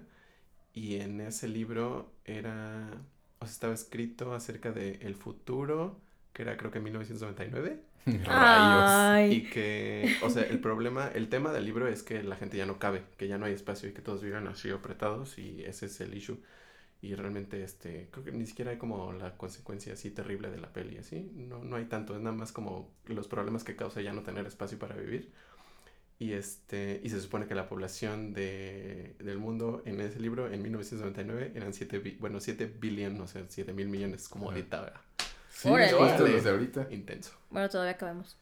Y 0.72 0.96
en 0.96 1.20
ese 1.20 1.46
libro 1.48 2.10
era, 2.24 2.88
o 3.38 3.46
sea, 3.46 3.52
estaba 3.52 3.74
escrito 3.74 4.34
acerca 4.34 4.72
de 4.72 4.96
el 5.02 5.14
futuro, 5.14 5.96
que 6.32 6.42
era 6.42 6.56
creo 6.56 6.70
que 6.72 6.80
1999. 6.80 7.78
Rayos. 8.24 9.12
Ay. 9.16 9.32
Y 9.32 9.48
que, 9.48 10.16
o 10.20 10.30
sea, 10.30 10.42
el 10.44 10.60
problema, 10.60 11.08
el 11.08 11.28
tema 11.28 11.52
del 11.52 11.64
libro 11.64 11.88
es 11.88 12.02
que 12.02 12.22
la 12.22 12.36
gente 12.36 12.56
ya 12.56 12.66
no 12.66 12.78
cabe, 12.78 13.02
que 13.16 13.28
ya 13.28 13.38
no 13.38 13.46
hay 13.46 13.52
espacio 13.54 13.88
y 13.88 13.92
que 13.92 14.02
todos 14.02 14.22
viven 14.22 14.46
así 14.46 14.70
apretados 14.70 15.38
y 15.38 15.62
ese 15.64 15.86
es 15.86 16.00
el 16.00 16.14
issue. 16.14 16.38
Y 17.02 17.14
realmente, 17.16 17.62
este, 17.62 18.08
creo 18.12 18.24
que 18.24 18.32
ni 18.32 18.46
siquiera 18.46 18.72
hay 18.72 18.78
como 18.78 19.12
la 19.12 19.36
consecuencia 19.36 19.92
así 19.94 20.10
terrible 20.10 20.50
de 20.50 20.58
la 20.60 20.72
peli, 20.72 20.98
así. 20.98 21.30
No, 21.34 21.64
no 21.64 21.76
hay 21.76 21.86
tanto, 21.86 22.14
es 22.16 22.22
nada 22.22 22.36
más 22.36 22.52
como 22.52 22.90
los 23.06 23.28
problemas 23.28 23.64
que 23.64 23.76
causa 23.76 24.00
ya 24.02 24.12
no 24.12 24.22
tener 24.22 24.46
espacio 24.46 24.78
para 24.78 24.96
vivir. 24.96 25.32
Y 26.18 26.32
este, 26.32 27.00
y 27.02 27.10
se 27.10 27.20
supone 27.20 27.46
que 27.46 27.54
la 27.56 27.68
población 27.68 28.32
de, 28.34 29.16
del 29.18 29.38
mundo 29.38 29.82
en 29.84 30.00
ese 30.00 30.20
libro 30.20 30.50
en 30.52 30.62
1999 30.62 31.52
eran 31.54 31.74
7, 31.74 31.98
bi- 31.98 32.16
bueno, 32.20 32.40
7 32.40 32.66
billion, 32.66 33.20
o 33.20 33.26
sea, 33.26 33.44
7 33.48 33.72
mil 33.72 33.88
millones, 33.88 34.28
como 34.28 34.46
ahorita, 34.50 34.80
¿verdad? 34.82 35.00
Sí, 35.54 35.68
justo 35.68 36.26
los 36.26 36.44
de 36.44 36.50
ahorita. 36.50 36.88
Intenso. 36.90 37.32
Bueno, 37.50 37.68
todavía 37.68 37.92
acabamos. 37.92 38.36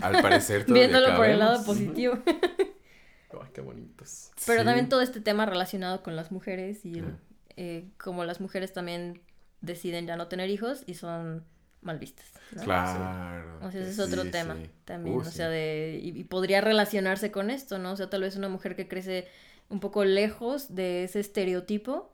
Al 0.00 0.22
parecer 0.22 0.64
todavía 0.66 0.88
Viéndolo 0.88 1.16
por 1.16 1.26
el 1.26 1.38
lado 1.38 1.64
positivo. 1.64 2.18
Ay, 2.26 3.48
qué 3.54 3.60
bonitos. 3.60 4.30
Pero 4.46 4.60
Sí. 4.60 4.66
también 4.66 4.88
todo 4.88 5.00
este 5.00 5.20
tema 5.20 5.46
relacionado 5.46 6.02
con 6.02 6.16
las 6.16 6.30
mujeres 6.32 6.84
y 6.84 6.98
el- 6.98 7.04
Ah. 7.06 7.18
eh, 7.56 7.88
como 7.98 8.24
las 8.24 8.40
mujeres 8.40 8.72
también 8.72 9.20
deciden 9.60 10.06
ya 10.06 10.16
no 10.16 10.28
tener 10.28 10.50
hijos 10.50 10.82
y 10.86 10.94
son 10.94 11.44
mal 11.80 11.98
vistas. 11.98 12.26
¿no? 12.52 12.62
Claro. 12.62 13.58
O 13.62 13.70
sea, 13.70 13.80
ese 13.80 13.90
es 13.90 13.96
Sí, 13.96 14.02
otro 14.02 14.30
tema 14.30 14.56
sí. 14.56 14.70
también, 14.84 15.16
Uh, 15.16 15.20
o 15.20 15.24
sí. 15.24 15.32
sea, 15.32 15.48
de, 15.48 15.98
y, 16.02 16.10
y 16.18 16.24
podría 16.24 16.60
relacionarse 16.60 17.30
con 17.32 17.50
esto, 17.50 17.78
¿no? 17.78 17.92
O 17.92 17.96
sea, 17.96 18.08
tal 18.10 18.22
vez 18.22 18.36
una 18.36 18.48
mujer 18.48 18.76
que 18.76 18.86
crece 18.88 19.26
un 19.68 19.80
poco 19.80 20.04
lejos 20.04 20.74
de 20.74 21.04
ese 21.04 21.18
estereotipo, 21.20 22.11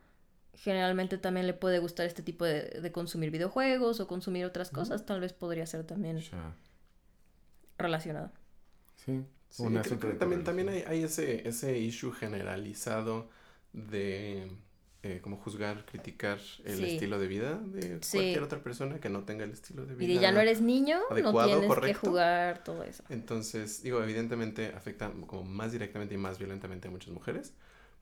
generalmente 0.59 1.19
también 1.19 1.47
le 1.47 1.55
puede 1.55 1.79
gustar 1.79 2.07
este 2.07 2.23
tipo 2.23 2.45
de, 2.45 2.63
de 2.83 2.93
consumir 2.93 3.31
videojuegos 3.31 4.01
o 4.01 4.07
consumir 4.07 4.45
otras 4.45 4.71
cosas, 4.71 5.07
tal 5.07 5.21
vez 5.21 5.33
podría 5.33 5.67
ser 5.67 5.85
también 5.85 6.21
relacionado. 7.79 8.31
Sí. 8.97 9.25
Sí, 9.51 9.63
creo 9.65 9.99
que 9.99 10.13
también, 10.19 10.45
también 10.45 10.69
hay, 10.69 10.83
hay 10.87 11.03
ese, 11.05 11.49
ese 11.49 11.79
issue 11.79 12.13
generalizado 12.13 13.31
de 13.73 14.51
eh, 15.03 15.21
como 15.23 15.39
juzgar, 15.39 15.87
criticar 15.87 16.39
el 16.65 16.77
Sí. 16.77 16.85
estilo 16.85 17.19
de 17.19 17.27
vida 17.29 17.59
de 17.65 18.03
Sí. 18.03 18.19
cualquier 18.19 18.43
otra 18.43 18.63
persona 18.63 19.01
que 19.01 19.09
no 19.09 19.25
tenga 19.25 19.45
el 19.45 19.53
estilo 19.53 19.87
de 19.87 19.95
Y 19.95 19.97
vida. 20.07 20.15
de 20.17 20.21
ya 20.21 20.33
no 20.33 20.41
eres 20.41 20.61
niño, 20.61 20.99
no 21.01 21.15
adecuado, 21.15 21.49
tienes 21.49 21.63
que 21.63 21.67
correcto. 21.69 22.11
jugar 22.11 22.63
todo 22.63 22.83
eso. 22.83 23.05
Entonces, 23.09 23.83
digo, 23.83 24.03
evidentemente 24.03 24.67
afecta 24.75 25.11
como 25.27 25.45
más 25.45 25.73
directamente 25.73 26.15
y 26.15 26.19
más 26.19 26.39
violentamente 26.39 26.89
a 26.89 26.91
muchas 26.91 27.11
mujeres, 27.15 27.55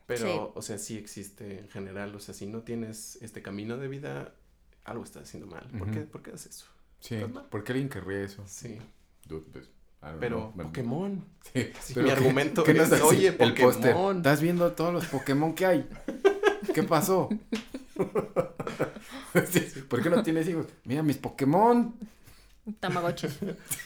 pero, 0.07 0.21
Sí. 0.27 0.41
o 0.55 0.63
sea, 0.63 0.79
sí 0.79 0.97
existe 0.97 1.59
en 1.61 1.69
general, 1.69 2.15
o 2.15 2.21
sea, 2.21 2.33
si 2.35 2.47
no 2.47 2.63
tienes 2.63 3.19
este 3.23 3.43
camino 3.43 3.77
de 3.77 3.89
vida, 3.89 4.35
algo 4.85 5.05
estás 5.05 5.25
haciendo 5.25 5.47
mal. 5.49 5.69
¿Por, 5.79 5.91
qué. 5.91 6.01
¿Por 6.01 6.23
qué 6.23 6.31
haces 6.33 6.57
eso? 6.57 6.67
Sí. 7.01 7.17
¿Por 7.51 7.65
qué 7.65 7.73
alguien 7.73 7.89
querría 7.89 8.23
eso? 8.23 8.43
Sí, 8.47 8.79
Dude, 9.27 9.45
pues, 9.53 9.69
pero 10.21 10.53
know. 10.55 10.67
Pokémon. 10.67 11.25
Sí, 11.53 11.71
Sí, 11.81 11.93
pero 11.95 12.07
mi 12.07 12.13
¿qué- 12.13 12.19
argumento 12.19 12.63
qué 12.65 12.73
es, 12.73 12.81
hace 12.93 13.03
oye, 13.03 13.29
el? 13.39 13.55
Pokémon. 13.55 14.17
¿Estás 14.19 14.41
viendo 14.41 14.73
todos 14.73 14.93
los 14.95 15.07
Pokémon 15.07 15.55
que 15.55 15.67
hay? 15.67 15.89
¿Qué 16.73 16.83
pasó? 16.85 17.29
Sí, 19.51 19.61
¿Por 19.89 20.03
qué 20.03 20.11
no 20.11 20.23
tienes 20.23 20.49
hijos? 20.49 20.67
Mira 20.85 21.03
mis 21.03 21.19
Pokémon. 21.19 21.95
Tamagotchi. 22.81 23.29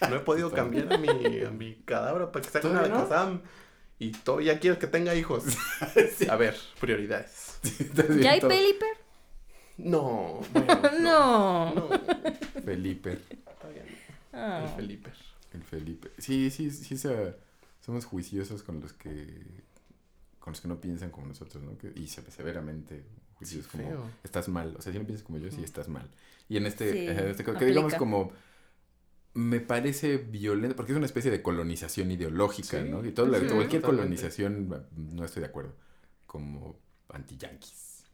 No 0.09 0.16
he 0.16 0.20
podido 0.20 0.51
cambiar 0.51 0.92
a 0.92 0.97
mi, 0.98 1.09
a 1.42 1.51
mi 1.51 1.74
cadáver 1.84 2.30
para 2.30 2.42
que 2.44 2.51
saque 2.51 2.66
una 2.68 2.82
¿Todavía 2.84 3.05
no? 3.05 3.40
Y 4.01 4.10
todavía 4.12 4.59
quiero 4.59 4.78
que 4.81 4.86
tenga 4.89 5.14
hijos. 5.14 5.44
A 6.28 6.36
ver, 6.36 6.56
prioridades. 6.81 7.60
¿Estás 7.62 8.16
¿Ya 8.18 8.32
hay? 8.32 8.40
Peliper? 8.40 8.89
No, 9.78 10.40
bueno, 10.52 10.81
No. 11.01 11.74
no. 11.74 11.89
Felipe. 12.64 13.18
Todavía 13.60 13.85
no. 13.85 13.90
Ah. 14.32 14.64
El 14.66 14.74
Felipe. 14.77 15.10
El 15.52 15.62
Felipe. 15.62 16.10
Sí, 16.18 16.51
sí, 16.51 16.70
sí, 16.70 16.97
se- 16.97 17.35
somos 17.85 18.05
juiciosos 18.05 18.62
con 18.62 18.81
los 18.81 18.93
que 18.93 19.44
con 20.39 20.52
los 20.55 20.60
que 20.62 20.68
no 20.68 20.81
piensan 20.81 21.10
como 21.10 21.27
nosotros, 21.27 21.62
¿no? 21.62 21.77
Que- 21.77 21.93
y 21.94 22.06
se- 22.09 22.22
severamente 22.31 23.05
juiciosos 23.35 23.70
Sí, 23.70 23.77
como 23.78 23.89
feo. 23.90 24.10
estás 24.24 24.48
mal. 24.48 24.74
O 24.78 24.82
sea, 24.82 24.93
si 24.93 24.98
no 24.98 25.05
piensas 25.05 25.27
como 25.27 25.39
yo, 25.39 25.51
sí 25.51 25.62
estás 25.62 25.89
mal. 25.89 26.09
Y 26.48 26.56
en 26.56 26.64
este, 26.66 26.93
Sí, 26.93 27.06
en 27.06 27.18
este 27.28 27.44
caso, 27.44 27.59
que 27.59 27.66
digamos 27.66 27.94
como 27.94 28.32
me 29.35 29.61
parece 29.61 30.19
violento, 30.19 30.77
porque 30.77 30.93
es 30.93 30.97
una 30.97 31.07
especie 31.07 31.31
de 31.31 31.43
colonización 31.43 32.11
ideológica, 32.11 32.82
Sí, 32.82 32.90
¿no? 32.90 33.05
Y 33.05 33.12
todo 33.12 33.27
Ujú. 33.27 33.47
cualquier 33.55 33.82
Totalmente. 33.82 33.82
colonización 33.82 34.86
no 34.97 35.24
estoy 35.24 35.40
de 35.43 35.48
acuerdo. 35.48 35.74
Como 36.27 36.78
anti-yanquis. 37.09 38.05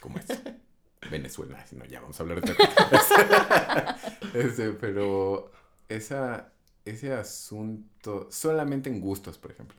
Como 0.00 0.18
es. 0.18 0.26
Venezuela, 1.10 1.66
si 1.66 1.76
no, 1.76 1.84
ya 1.86 2.00
vamos 2.00 2.20
a 2.20 2.22
hablar 2.22 2.40
de 2.42 2.52
otra 2.52 2.88
cosa. 2.88 3.96
Este, 4.32 4.70
pero 4.72 5.50
esa, 5.88 6.52
ese 6.84 7.12
asunto, 7.12 8.28
solamente 8.30 8.88
en 8.90 9.00
gustos, 9.00 9.38
por 9.38 9.50
ejemplo. 9.50 9.76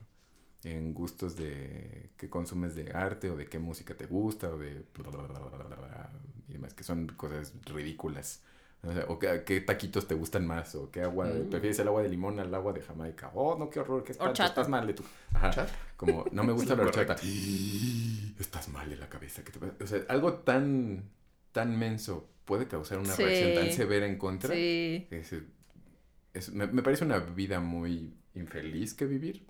En 0.64 0.94
gustos 0.94 1.36
de 1.36 2.10
qué 2.16 2.28
consumes 2.30 2.74
de 2.76 2.92
arte 2.92 3.30
o 3.30 3.36
de 3.36 3.46
qué 3.46 3.58
música 3.58 3.96
te 3.96 4.06
gusta 4.06 4.48
o 4.50 4.58
de 4.58 4.84
bla, 4.94 5.10
bla, 5.10 5.22
bla, 5.26 5.38
bla, 5.40 5.64
bla, 5.64 5.76
bla, 5.76 6.12
y 6.48 6.52
demás, 6.52 6.74
que 6.74 6.84
son 6.84 7.06
cosas 7.08 7.54
ridículas. 7.64 8.42
O, 8.84 8.92
sea, 8.92 9.04
o 9.08 9.18
qué, 9.18 9.44
qué 9.46 9.60
taquitos 9.60 10.08
te 10.08 10.14
gustan 10.16 10.44
más, 10.46 10.74
o 10.74 10.90
qué 10.90 11.02
agua, 11.02 11.26
Mm. 11.26 11.50
prefieres 11.50 11.78
el 11.78 11.86
agua 11.86 12.02
de 12.02 12.08
limón 12.08 12.40
al 12.40 12.52
agua 12.52 12.72
de 12.72 12.80
Jamaica. 12.82 13.30
Oh, 13.34 13.56
no, 13.56 13.70
qué 13.70 13.78
horror, 13.78 14.02
qué 14.02 14.10
espanto, 14.12 14.42
estás 14.42 14.68
mal 14.68 14.86
de 14.86 14.94
tu... 14.94 15.04
Ajá, 15.34 15.66
como, 15.96 16.24
no 16.32 16.42
me 16.42 16.52
gusta 16.52 16.74
la 16.74 16.82
horchata. 16.82 17.14
Estás 18.40 18.68
mal 18.68 18.88
de 18.90 18.96
la 18.96 19.08
cabeza. 19.08 19.42
¿qué 19.44 19.52
te? 19.52 19.84
O 19.84 19.86
sea, 19.86 20.00
algo 20.08 20.34
tan, 20.34 21.04
tan 21.52 21.78
menso 21.78 22.28
puede 22.44 22.66
causar 22.66 22.98
una 22.98 23.14
Sí. 23.14 23.22
reacción 23.22 23.54
tan 23.54 23.72
severa 23.72 24.06
en 24.06 24.18
contra. 24.18 24.52
Sí. 24.54 25.06
Es, 25.10 25.32
es- 26.34 26.50
me, 26.52 26.66
me 26.66 26.82
parece 26.82 27.04
una 27.04 27.18
vida 27.18 27.60
muy 27.60 28.14
infeliz 28.34 28.94
que 28.94 29.06
vivir. 29.06 29.46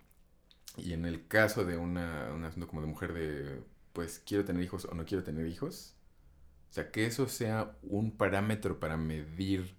Y 0.76 0.92
en 0.92 1.04
el 1.06 1.26
caso 1.26 1.64
de 1.64 1.76
una, 1.78 2.32
un 2.34 2.44
asunto 2.44 2.66
como 2.66 2.80
de 2.82 2.86
mujer 2.86 3.12
de, 3.12 3.62
pues, 3.92 4.22
quiero 4.26 4.44
tener 4.44 4.62
hijos 4.62 4.84
o 4.86 4.94
no 4.94 5.04
quiero 5.04 5.22
tener 5.22 5.46
hijos, 5.46 5.94
o 6.72 6.74
sea, 6.74 6.90
que 6.90 7.04
eso 7.06 7.28
sea 7.28 7.76
un 7.82 8.12
parámetro 8.16 8.80
para 8.80 8.96
medir 8.96 9.76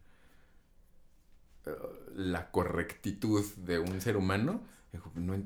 eh, 1.65 1.71
la 2.15 2.51
correctitud 2.51 3.43
de 3.57 3.79
un 3.79 3.99
ser 4.01 4.17
humano, 4.17 4.61
no, 5.15 5.43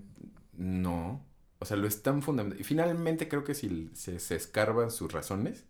no. 0.54 1.26
O 1.60 1.66
sea, 1.66 1.78
lo 1.78 1.88
están 1.88 2.22
fundamentando. 2.22 2.62
Y 2.62 2.66
finalmente 2.66 3.30
creo 3.30 3.44
que 3.46 3.56
si 3.56 3.90
se, 3.94 4.20
se 4.20 4.36
escarban 4.36 4.92
sus 4.92 5.12
razones, 5.12 5.66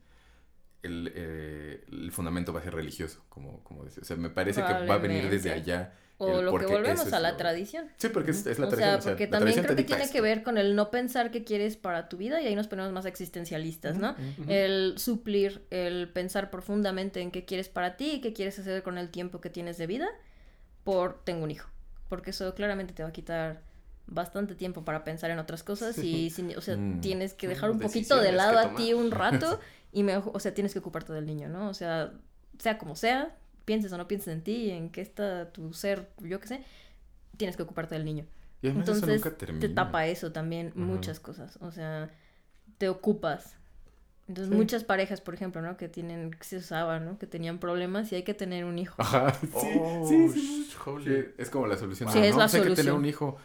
el, 0.84 1.12
eh, 1.16 1.86
el 1.92 2.12
fundamento 2.12 2.54
va 2.54 2.62
a 2.62 2.64
ser 2.64 2.76
religioso, 2.76 3.26
como, 3.30 3.64
como 3.64 3.84
decía. 3.86 4.02
O 4.04 4.06
sea, 4.06 4.18
me 4.18 4.30
parece 4.30 4.64
que 4.66 4.74
va 4.74 4.96
a 4.96 4.98
venir 5.00 5.30
desde 5.30 5.52
allá. 5.52 5.96
O 6.20 6.42
lo 6.42 6.58
que 6.58 6.66
volvemos 6.66 7.14
a 7.14 7.20
la 7.20 7.32
lo- 7.32 7.38
tradición. 7.38 7.88
Sí, 7.98 8.10
porque 8.10 8.32
es, 8.32 8.46
es 8.48 8.58
la 8.58 8.66
o 8.66 8.70
tradición. 8.70 8.90
sea, 8.94 8.98
o 8.98 9.02
sea, 9.02 9.12
porque 9.12 9.28
también 9.28 9.62
creo 9.62 9.76
que 9.76 9.84
tiene 9.84 10.02
que 10.02 10.08
esto. 10.08 10.22
ver 10.24 10.42
con 10.44 10.58
el 10.58 10.76
no 10.76 10.90
pensar 10.90 11.30
qué 11.30 11.44
quieres 11.44 11.78
para 11.78 12.10
tu 12.10 12.18
vida 12.18 12.42
y 12.42 12.48
ahí 12.48 12.56
nos 12.56 12.68
ponemos 12.68 12.92
más 12.92 13.06
existencialistas, 13.06 13.98
¿no? 13.98 14.12
Ujú. 14.12 14.50
El 14.50 14.96
suplir, 14.98 15.66
el 15.70 16.10
pensar 16.10 16.50
profundamente 16.50 17.22
en 17.22 17.30
qué 17.30 17.46
quieres 17.46 17.70
para 17.70 17.98
ti 17.98 18.14
y 18.14 18.22
qué 18.22 18.34
quieres 18.34 18.58
hacer 18.58 18.82
con 18.82 18.98
el 18.98 19.10
tiempo 19.10 19.42
que 19.42 19.50
tienes 19.52 19.78
de 19.78 19.86
vida 19.86 20.08
por 20.84 21.24
tengo 21.24 21.44
un 21.44 21.52
hijo. 21.52 21.70
Porque 22.10 22.32
eso 22.32 22.54
claramente 22.56 22.94
te 22.94 23.04
va 23.04 23.10
a 23.10 23.14
quitar 23.14 23.62
bastante 24.08 24.56
tiempo 24.56 24.86
para 24.86 25.04
pensar 25.04 25.30
en 25.32 25.38
otras 25.40 25.64
cosas 25.64 25.98
y, 26.00 26.32
o 26.56 26.62
sea, 26.62 26.78
Mm. 26.78 27.02
tienes 27.02 27.34
que 27.34 27.48
dejar 27.48 27.70
un 27.72 27.78
Decisiones 27.78 28.08
poquito 28.08 28.24
de 28.24 28.30
que 28.32 28.36
lado 28.38 28.58
a 28.58 28.74
ti 28.76 28.94
un 28.94 29.12
rato 29.12 29.60
y 29.92 30.04
me, 30.04 30.18
o 30.18 30.40
sea, 30.40 30.54
tienes 30.54 30.74
que 30.74 30.80
ocuparte 30.80 31.12
del 31.14 31.26
niño, 31.26 31.50
¿no? 31.50 31.70
O 31.70 31.74
sea, 31.74 32.14
sea 32.58 32.78
como 32.78 32.96
sea, 32.96 33.36
pienses 33.68 33.92
o 33.94 33.98
no 34.00 34.08
pienses 34.08 34.34
en 34.34 34.42
ti, 34.44 34.72
en 34.72 34.90
qué 34.90 35.02
está 35.02 35.52
tu 35.52 35.74
ser, 35.74 36.10
yo 36.22 36.40
qué 36.40 36.48
sé, 36.48 36.64
tienes 37.38 37.58
que 37.58 37.64
ocuparte 37.64 37.96
del 37.96 38.06
niño. 38.06 38.26
Y 38.62 38.68
además 38.68 38.90
eso 38.90 38.94
Entonces 38.96 39.24
nunca 39.26 39.38
termina. 39.38 39.68
te 39.68 39.70
tapa 39.74 40.08
eso 40.08 40.32
también, 40.32 40.70
Ujú. 40.70 40.80
muchas 40.80 41.20
cosas, 41.20 41.58
o 41.62 41.72
sea, 41.72 42.10
te 42.80 42.90
ocupas. 42.90 43.56
Entonces 44.28 44.52
Sí. 44.52 44.58
muchas 44.58 44.84
parejas, 44.84 45.22
por 45.22 45.34
ejemplo, 45.36 45.62
¿no? 45.62 45.78
Que 45.78 45.90
tienen, 45.90 46.32
que 46.32 46.44
se 46.44 46.58
usaban, 46.58 47.06
¿no? 47.06 47.18
Que 47.20 47.28
tenían 47.28 47.60
problemas 47.60 48.12
y 48.12 48.16
hay 48.16 48.24
que 48.24 48.34
tener 48.34 48.66
un 48.66 48.80
hijo. 48.80 48.96
Ajá, 49.02 49.34
sí, 49.42 49.48
Oh, 49.54 50.30
sí, 50.34 50.66
sí, 50.70 50.78
holy. 50.86 51.06
Sí, 51.06 51.26
Es 51.38 51.50
como 51.50 51.68
la 51.68 51.78
solución. 51.78 52.10
Sí, 52.10 52.20
Ah, 52.20 52.26
es 52.26 52.32
no, 52.34 52.40
la 52.40 52.46
pues 52.46 52.56
hay 52.56 52.62
que 52.62 52.70
tener 52.76 52.94
solución. 52.94 52.98
un 53.00 53.06
hijo. 53.06 53.38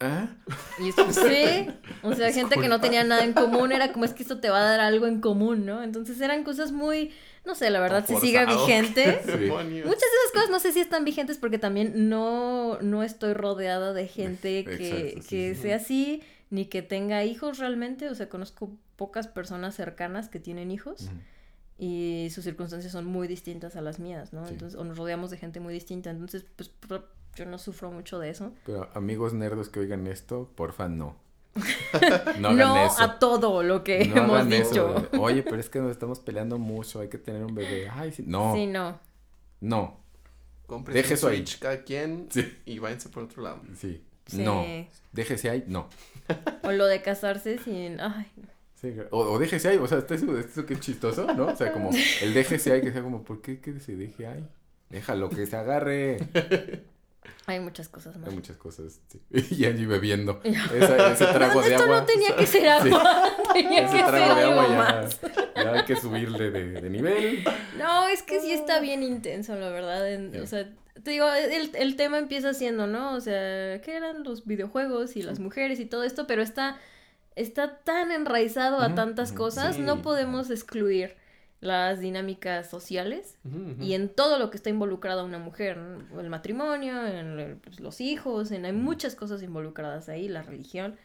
¿Ah? 0.00 0.28
Y 0.78 0.88
esto, 0.90 1.10
sí, 1.10 1.70
o 2.02 2.12
sea, 2.14 2.30
gente 2.34 2.56
que 2.60 2.68
no 2.68 2.80
tenía 2.80 3.02
nada 3.02 3.24
en 3.24 3.32
común, 3.32 3.72
era 3.72 3.92
como 3.92 4.04
es 4.04 4.12
que 4.12 4.22
esto 4.22 4.40
te 4.40 4.50
va 4.50 4.58
a 4.58 4.64
dar 4.70 4.80
algo 4.80 5.06
en 5.06 5.20
común, 5.22 5.64
¿no? 5.64 5.82
Entonces 5.82 6.20
eran 6.20 6.44
cosas 6.44 6.70
muy, 6.72 7.12
no 7.46 7.54
sé, 7.54 7.70
la 7.70 7.80
verdad, 7.80 8.04
si 8.06 8.16
sigue 8.16 8.38
Forzado. 8.44 8.66
vigente. 8.66 9.20
Sí. 9.24 9.30
Muchas 9.50 9.70
de 9.72 9.84
esas 9.84 10.32
cosas 10.34 10.50
no 10.50 10.58
sé 10.60 10.72
si 10.72 10.80
están 10.80 11.04
vigentes 11.04 11.38
porque 11.38 11.58
también 11.58 12.08
no, 12.08 12.78
no 12.82 13.02
estoy 13.02 13.32
rodeada 13.32 13.92
de 13.92 14.08
gente 14.08 14.64
que, 14.64 15.10
Exacto, 15.10 15.28
que 15.28 15.54
sí. 15.54 15.62
sea 15.62 15.76
así, 15.76 16.22
ni 16.50 16.66
que 16.66 16.82
tenga 16.82 17.24
hijos 17.24 17.58
realmente, 17.58 18.08
o 18.10 18.14
sea, 18.14 18.28
conozco 18.28 18.70
pocas 18.96 19.28
personas 19.28 19.74
cercanas 19.74 20.28
que 20.28 20.40
tienen 20.40 20.70
hijos 20.70 21.08
y 21.78 22.28
sus 22.30 22.44
circunstancias 22.44 22.92
son 22.92 23.04
muy 23.04 23.28
distintas 23.28 23.76
a 23.76 23.80
las 23.80 23.98
mías, 23.98 24.32
¿no? 24.32 24.46
Sí. 24.46 24.54
Entonces, 24.54 24.78
o 24.78 24.84
nos 24.84 24.96
rodeamos 24.98 25.30
de 25.30 25.36
gente 25.36 25.60
muy 25.60 25.72
distinta, 25.74 26.10
entonces, 26.10 26.44
pues 26.56 26.70
yo 27.36 27.44
no 27.44 27.58
sufro 27.58 27.90
mucho 27.90 28.18
de 28.18 28.30
eso. 28.30 28.52
Pero 28.64 28.88
amigos 28.94 29.34
nerdos 29.34 29.68
que 29.68 29.80
oigan 29.80 30.06
esto, 30.06 30.50
porfa, 30.56 30.88
no. 30.88 31.16
No 32.38 32.52
No, 32.54 32.64
hagan 32.74 32.86
eso. 32.86 33.02
a 33.02 33.18
todo 33.18 33.62
lo 33.62 33.82
que 33.84 34.04
No 34.06 34.16
hemos 34.22 34.36
hagan 34.40 34.52
eso. 34.52 34.70
dicho. 34.70 35.08
Oye, 35.20 35.42
pero 35.42 35.58
es 35.58 35.68
que 35.70 35.78
nos 35.80 35.90
estamos 35.90 36.20
peleando 36.20 36.58
mucho, 36.58 37.00
hay 37.00 37.08
que 37.08 37.18
tener 37.18 37.44
un 37.44 37.54
bebé. 37.54 37.88
Ay, 37.90 38.12
sí. 38.12 38.24
No, 38.26 38.54
Sí, 38.54 38.66
no. 38.66 38.98
no, 39.60 40.00
Cómprese 40.66 40.98
Deje 41.02 41.14
eso 41.14 41.28
ahí. 41.28 41.36
Switch 41.38 41.58
cada 41.60 41.82
quien 41.84 42.26
Sí. 42.30 42.56
y 42.66 42.78
váyanse 42.78 43.08
por 43.08 43.22
otro 43.24 43.42
lado. 43.42 43.60
sí, 43.78 44.02
Sí. 44.26 44.38
no. 44.42 44.64
Déjese 45.12 45.48
ahí, 45.50 45.64
no. 45.68 45.88
O 46.64 46.72
lo 46.72 46.86
de 46.86 47.00
casarse 47.02 47.58
sin. 47.58 48.00
Ay, 48.00 48.26
no. 48.36 48.48
Sí, 48.74 48.92
o, 49.10 49.18
o 49.20 49.38
déjese 49.38 49.68
ahí, 49.68 49.78
o 49.78 49.86
sea, 49.86 49.98
esto, 49.98 50.14
esto 50.38 50.66
que 50.66 50.74
es 50.74 50.80
chistoso, 50.80 51.32
¿no? 51.32 51.46
O 51.46 51.56
sea, 51.56 51.72
como 51.72 51.90
el 52.20 52.34
déjese 52.34 52.72
ahí, 52.72 52.80
que 52.82 52.92
sea 52.92 53.02
como, 53.02 53.22
¿por 53.22 53.40
qué 53.40 53.58
que 53.60 53.78
se 53.80 53.96
deje 53.96 54.26
ahí? 54.26 54.44
Déjalo 54.90 55.30
que 55.30 55.46
se 55.46 55.56
agarre. 55.56 56.18
Hay 57.46 57.60
muchas 57.60 57.88
cosas 57.88 58.16
más. 58.16 58.28
Hay 58.28 58.34
muchas 58.34 58.56
cosas, 58.56 59.00
sí. 59.08 59.20
Y 59.50 59.64
allí 59.66 59.86
bebiendo. 59.86 60.40
Esa- 60.44 61.12
ese 61.12 61.26
trago 61.26 61.62
de 61.62 61.70
Esto 61.70 61.84
agua. 61.84 62.00
no 62.00 62.06
tenía 62.06 62.34
que 62.36 62.46
ser 62.46 62.62
Sí. 62.62 62.66
agua. 62.68 63.30
Tenía 63.52 63.84
Ese 63.86 63.96
que 63.96 64.04
ser 64.04 64.14
algo 64.14 64.60
agua 64.60 64.68
más. 64.76 65.20
ya, 65.54 65.72
hay 65.72 65.84
que 65.84 65.96
subirle 65.96 66.50
de, 66.50 66.80
de 66.80 66.90
nivel. 66.90 67.44
No, 67.78 68.08
es 68.08 68.22
que 68.22 68.40
sí 68.40 68.52
está 68.52 68.80
bien 68.80 69.02
intenso, 69.02 69.54
la 69.56 69.70
verdad. 69.70 70.10
en-. 70.12 70.40
O 70.42 70.46
sea, 70.46 70.68
te 71.02 71.10
digo, 71.12 71.26
el, 71.32 71.70
el 71.74 71.96
tema 71.96 72.18
empieza 72.18 72.52
siendo, 72.54 72.86
¿no? 72.86 73.12
O 73.14 73.20
sea, 73.20 73.80
¿qué 73.82 73.96
eran 73.96 74.24
los 74.24 74.44
videojuegos 74.46 75.16
y 75.16 75.22
las 75.22 75.38
mujeres 75.38 75.78
y 75.80 75.86
todo 75.86 76.02
esto? 76.04 76.26
Pero 76.26 76.42
está, 76.42 76.78
está 77.36 77.78
tan 77.78 78.12
enraizado 78.12 78.80
a 78.80 78.94
tantas 78.94 79.32
cosas, 79.32 79.76
sí. 79.76 79.82
no 79.82 80.02
podemos 80.02 80.50
excluir 80.50 81.14
las 81.66 82.00
dinámicas 82.00 82.68
sociales 82.70 83.36
y 83.80 83.92
en 83.94 84.08
todo 84.08 84.38
lo 84.38 84.50
que 84.50 84.56
está 84.56 84.70
involucrada 84.70 85.24
una 85.24 85.38
mujer, 85.38 85.76
¿no? 85.76 86.20
el 86.20 86.30
matrimonio, 86.30 87.06
en 87.06 87.38
el- 87.38 87.56
pues, 87.56 87.80
los 87.80 88.00
hijos, 88.00 88.50
en 88.52 88.64
hay 88.64 88.72
muchas 88.72 89.14
cosas 89.14 89.42
involucradas 89.42 90.08
ahí, 90.08 90.28
la 90.28 90.42
religión, 90.42 90.96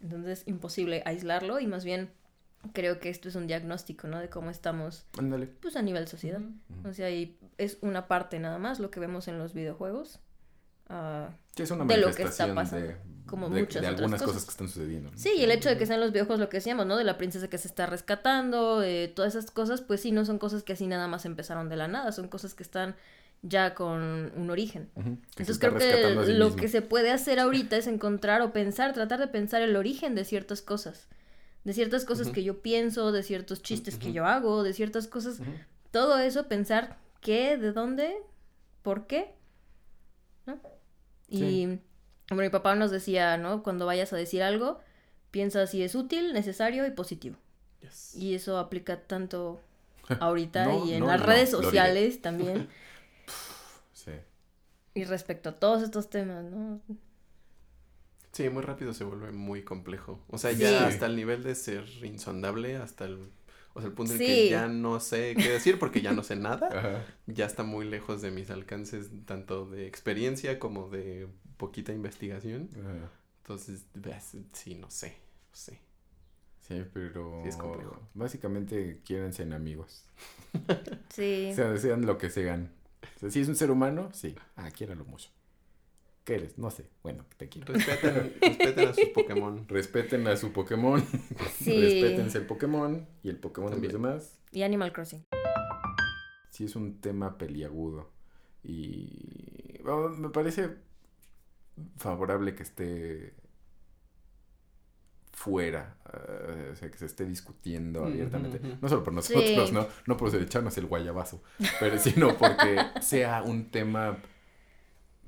entonces 0.00 0.42
imposible 0.46 1.02
aislarlo 1.06 1.60
y 1.60 1.66
más 1.66 1.84
bien 1.84 2.10
creo 2.72 3.00
que 3.00 3.08
esto 3.08 3.28
es 3.28 3.34
un 3.34 3.46
diagnóstico, 3.46 4.06
¿no? 4.08 4.20
De 4.20 4.28
cómo 4.28 4.50
estamos, 4.50 5.04
pues 5.60 5.76
a 5.76 5.82
nivel 5.82 6.06
sociedad. 6.08 6.40
Ujú. 6.40 6.88
O 6.88 6.92
sea, 6.94 7.10
y 7.10 7.36
es 7.58 7.78
una 7.80 8.06
parte 8.06 8.38
nada 8.38 8.58
más 8.58 8.78
lo 8.78 8.90
que 8.90 9.00
vemos 9.00 9.26
en 9.28 9.38
los 9.38 9.52
videojuegos. 9.54 10.20
Ah, 10.94 11.30
Que 11.54 11.62
es 11.62 11.70
una 11.70 11.84
de 11.86 11.96
lo 11.96 12.12
que 12.14 12.24
está 12.24 12.54
pasando, 12.54 12.86
de, 12.86 12.96
como 13.26 13.48
de- 13.48 13.60
muchas 13.62 13.80
de 13.80 13.88
otras 13.88 13.98
algunas 14.00 14.20
cosas. 14.20 14.34
cosas. 14.34 14.44
que 14.44 14.50
están 14.50 14.68
sucediendo. 14.68 15.10
¿no? 15.10 15.16
sí, 15.16 15.30
y 15.38 15.42
el 15.42 15.50
hecho 15.50 15.70
de 15.70 15.78
que 15.78 15.86
sean 15.86 16.00
los 16.00 16.12
videojuegos 16.12 16.38
lo 16.40 16.48
que 16.50 16.58
decíamos, 16.58 16.84
¿no? 16.84 16.96
De 16.98 17.04
la 17.04 17.16
princesa 17.16 17.48
que 17.48 17.56
se 17.56 17.66
está 17.68 17.86
rescatando, 17.86 18.82
eh, 18.82 19.08
todas 19.08 19.34
esas 19.34 19.50
cosas, 19.50 19.80
pues 19.80 20.02
sí, 20.02 20.12
no 20.12 20.26
son 20.26 20.38
cosas 20.38 20.62
que 20.62 20.74
así 20.74 20.86
nada 20.86 21.08
más 21.08 21.24
empezaron 21.24 21.70
de 21.70 21.76
la 21.76 21.88
nada, 21.88 22.12
son 22.12 22.28
cosas 22.28 22.52
que 22.54 22.62
están 22.62 22.94
ya 23.40 23.74
con 23.74 24.02
un 24.36 24.50
origen. 24.50 24.90
Entonces 24.94 25.58
creo 25.58 25.74
que 25.74 26.24
sí 26.26 26.32
lo 26.34 26.44
mismo. 26.46 26.56
que 26.60 26.68
se 26.68 26.82
puede 26.82 27.10
hacer 27.10 27.40
ahorita 27.40 27.76
es 27.76 27.86
encontrar 27.86 28.42
o 28.42 28.52
pensar, 28.52 28.92
tratar 28.92 29.18
de 29.18 29.28
pensar 29.28 29.62
el 29.62 29.74
origen 29.76 30.14
de 30.14 30.24
ciertas 30.26 30.60
cosas. 30.62 31.08
De 31.64 31.72
ciertas 31.72 32.04
cosas 32.04 32.28
que 32.28 32.42
yo 32.44 32.60
pienso, 32.60 33.12
de 33.12 33.22
ciertos 33.22 33.62
chistes 33.62 33.96
que 33.96 34.12
yo 34.12 34.26
hago, 34.26 34.62
de 34.62 34.72
ciertas 34.74 35.06
cosas. 35.08 35.40
Todo 35.90 36.18
eso, 36.18 36.48
pensar 36.48 36.98
qué, 37.20 37.56
de 37.56 37.72
dónde, 37.72 38.16
por 38.82 39.06
qué. 39.06 39.34
¿No? 40.46 40.60
Y 41.32 41.38
Sí. 41.38 41.80
bueno, 42.30 42.42
mi 42.44 42.50
papá 42.50 42.74
nos 42.76 42.90
decía, 42.92 43.36
¿no? 43.38 43.62
Cuando 43.64 43.86
vayas 43.86 44.12
a 44.12 44.16
decir 44.16 44.42
algo, 44.42 44.80
piensa 45.32 45.66
si 45.66 45.82
es 45.82 45.94
útil, 45.96 46.32
necesario 46.34 46.86
y 46.86 46.90
positivo. 46.92 47.36
Yes. 47.80 48.14
Y 48.16 48.34
eso 48.34 48.58
aplica 48.58 49.00
tanto 49.02 49.60
ahorita 50.20 50.66
No, 50.66 50.86
y 50.86 50.94
en 50.94 51.00
no, 51.00 51.06
las 51.08 51.20
no, 51.20 51.26
redes 51.26 51.50
sociales 51.50 52.22
también. 52.22 52.68
Sí. 53.92 54.12
y 54.94 55.04
respecto 55.04 55.50
a 55.50 55.52
todos 55.58 55.82
estos 55.82 56.10
temas, 56.10 56.44
¿no? 56.44 56.80
Sí, 58.32 58.48
muy 58.48 58.62
rápido 58.62 58.94
se 58.94 59.04
vuelve 59.04 59.30
muy 59.32 59.62
complejo. 59.62 60.20
O 60.28 60.38
sea, 60.38 60.52
Sí. 60.52 60.58
ya 60.58 60.86
hasta 60.86 61.06
el 61.06 61.16
nivel 61.16 61.42
de 61.42 61.54
ser 61.54 61.84
insondable, 62.04 62.76
hasta 62.76 63.04
el, 63.04 63.30
o 63.74 63.80
sea, 63.80 63.88
el 63.88 63.94
punto 63.94 64.12
en 64.12 64.18
Sí. 64.18 64.26
que 64.26 64.50
ya 64.50 64.68
no 64.68 65.00
sé 65.00 65.34
qué 65.36 65.48
decir 65.50 65.78
porque 65.78 66.02
ya 66.02 66.12
no 66.12 66.22
sé 66.22 66.36
nada. 66.36 66.68
Ajá. 66.72 67.04
Ya 67.26 67.46
está 67.46 67.62
muy 67.62 67.84
lejos 67.86 68.22
de 68.22 68.30
mis 68.30 68.50
alcances, 68.50 69.10
tanto 69.26 69.66
de 69.66 69.86
experiencia 69.86 70.58
como 70.58 70.88
de 70.88 71.28
poquita 71.56 71.92
investigación. 71.92 72.68
Ajá. 72.74 73.10
Entonces, 73.42 73.86
ves, 73.94 74.36
sí, 74.52 74.74
no 74.76 74.90
sé, 74.90 75.08
no 75.50 75.56
sé. 75.56 75.80
Sí, 76.60 76.84
pero 76.92 77.40
Sí, 77.42 77.48
es 77.48 77.56
complejo. 77.56 78.00
básicamente 78.14 79.00
quieren 79.04 79.32
ser 79.32 79.52
amigos. 79.52 80.04
Sí. 81.10 81.48
O 81.52 81.54
sea, 81.54 81.76
sean 81.76 82.06
lo 82.06 82.18
que 82.18 82.30
sean. 82.30 82.70
O 83.16 83.18
sea, 83.20 83.30
si 83.30 83.40
es 83.40 83.48
un 83.48 83.56
ser 83.56 83.70
humano, 83.70 84.10
sí. 84.12 84.36
Ah, 84.56 84.70
quiéralo 84.70 85.04
mucho. 85.04 85.28
¿Qué 86.24 86.34
eres? 86.36 86.56
No 86.56 86.70
sé. 86.70 86.86
Bueno, 87.02 87.24
te 87.36 87.48
quiero. 87.48 87.72
Respeten, 87.74 88.34
respeten 88.40 88.88
a 88.88 88.94
sus 88.94 89.08
Pokémon. 89.08 89.64
Respeten 89.68 90.26
a 90.28 90.36
su 90.36 90.52
Pokémon. 90.52 91.04
Sí. 91.58 91.80
Respétense 91.80 92.38
el 92.38 92.46
Pokémon 92.46 93.06
y 93.24 93.28
el 93.28 93.36
Pokémon 93.38 93.70
de 93.70 93.76
los 93.76 93.82
También. 93.92 94.02
demás. 94.12 94.38
Y 94.52 94.62
Animal 94.62 94.92
Crossing. 94.92 95.24
Sí 96.50 96.64
es 96.64 96.76
un 96.76 97.00
tema 97.00 97.38
peliagudo. 97.38 98.10
Y 98.62 99.80
bueno, 99.82 100.10
me 100.10 100.28
parece 100.28 100.76
favorable 101.96 102.54
que 102.54 102.62
esté 102.62 103.34
fuera, 105.32 105.96
eh, 106.12 106.68
o 106.72 106.76
sea, 106.76 106.90
que 106.90 106.98
se 106.98 107.06
esté 107.06 107.24
discutiendo 107.24 108.04
abiertamente. 108.04 108.60
No 108.80 108.88
solo 108.88 109.02
por 109.02 109.12
nosotros, 109.12 109.68
Sí. 109.70 109.74
¿no? 109.74 109.88
No 110.06 110.16
por 110.16 110.32
echarnos 110.36 110.76
el 110.78 110.86
guayabazo, 110.86 111.42
pero 111.80 111.98
sino 111.98 112.36
porque 112.36 112.76
sea 113.00 113.42
un 113.42 113.70
tema 113.70 114.18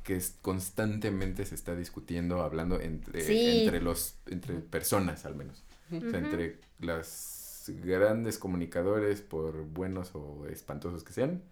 que 0.05 0.17
es- 0.17 0.37
constantemente 0.43 1.45
se 1.47 1.55
está 1.57 1.75
discutiendo, 1.75 2.43
hablando 2.43 2.81
entre, 2.81 3.23
Sí. 3.23 3.63
entre 3.63 3.81
los, 3.81 4.17
entre 4.27 4.55
personas 4.61 5.25
al 5.27 5.35
menos. 5.35 5.65
O 5.91 6.01
sea, 6.11 6.19
entre 6.21 6.61
las 6.79 7.65
grandes 7.83 8.39
comunicadores, 8.39 9.21
por 9.23 9.65
buenos 9.65 10.11
o 10.15 10.47
espantosos 10.49 11.03
que 11.05 11.13
sean, 11.13 11.43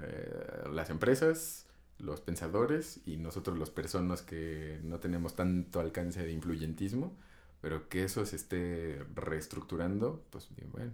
eh, 0.00 0.64
las 0.72 0.90
empresas, 0.90 1.66
los 1.98 2.20
pensadores 2.20 3.00
y 3.06 3.16
nosotros 3.16 3.56
los 3.56 3.70
personas 3.70 4.22
que 4.22 4.80
no 4.82 4.98
tenemos 4.98 5.36
tanto 5.36 5.78
alcance 5.80 6.22
de 6.24 6.32
influyentismo, 6.32 7.16
pero 7.60 7.88
que 7.88 8.02
eso 8.04 8.26
se 8.26 8.36
esté 8.36 9.02
reestructurando, 9.14 10.24
pues 10.30 10.48
bueno, 10.72 10.92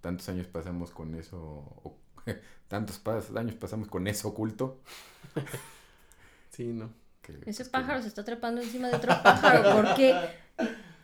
tantos 0.00 0.28
años 0.28 0.46
pasamos 0.48 0.90
con 0.90 1.14
eso, 1.14 1.38
o- 1.38 1.96
tantos 2.68 3.02
pas- 3.02 3.36
años 3.38 3.54
pasamos 3.54 3.86
con 3.88 4.08
eso 4.08 4.28
oculto. 4.28 4.80
Sí, 6.56 6.64
no. 6.72 6.90
que, 7.20 7.32
Ese 7.32 7.42
pues, 7.44 7.58
que 7.58 7.64
pájaro 7.66 8.00
se 8.00 8.08
está 8.08 8.24
trepando 8.24 8.62
encima 8.62 8.88
de 8.88 8.96
otro 8.96 9.14
pájaro. 9.22 9.72
¿Por 9.74 9.94
qué? 9.94 10.16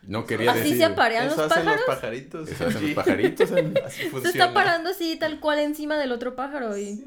No 0.01 0.25
quería 0.25 0.51
¿Así 0.51 0.61
decir. 0.61 0.77
se 0.77 0.85
aparean 0.85 1.27
Eso 1.27 1.35
los 1.35 1.51
hacen 1.51 1.63
pájaros? 1.63 1.87
los 1.87 1.95
pajaritos. 1.95 2.49
Eso 2.49 2.67
hacen 2.67 2.81
los 2.87 2.91
pajaritos. 2.95 3.51
Así 3.85 4.09
Se 4.09 4.29
está 4.29 4.51
parando 4.53 4.89
así, 4.89 5.15
tal 5.17 5.39
cual, 5.39 5.59
encima 5.59 5.95
del 5.97 6.11
otro 6.11 6.35
pájaro 6.35 6.75
y... 6.77 7.05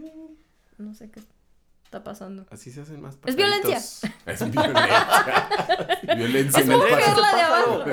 No 0.79 0.95
sé 0.95 1.11
qué... 1.11 1.21
está 1.87 2.03
pasando? 2.05 2.45
Así 2.51 2.71
se 2.71 2.83
hacen 2.83 3.01
más 3.01 3.17
Es 3.25 3.37
violencia. 3.37 3.79
Es 3.79 4.51
violencia. 4.51 5.49
violencia 6.17 6.61
Es 6.61 6.67
en 6.67 6.73
el 6.73 6.79
mujer 6.79 6.99
pájaro. 6.99 7.21
la 7.21 7.35
de 7.35 7.41
abajo. 7.43 7.85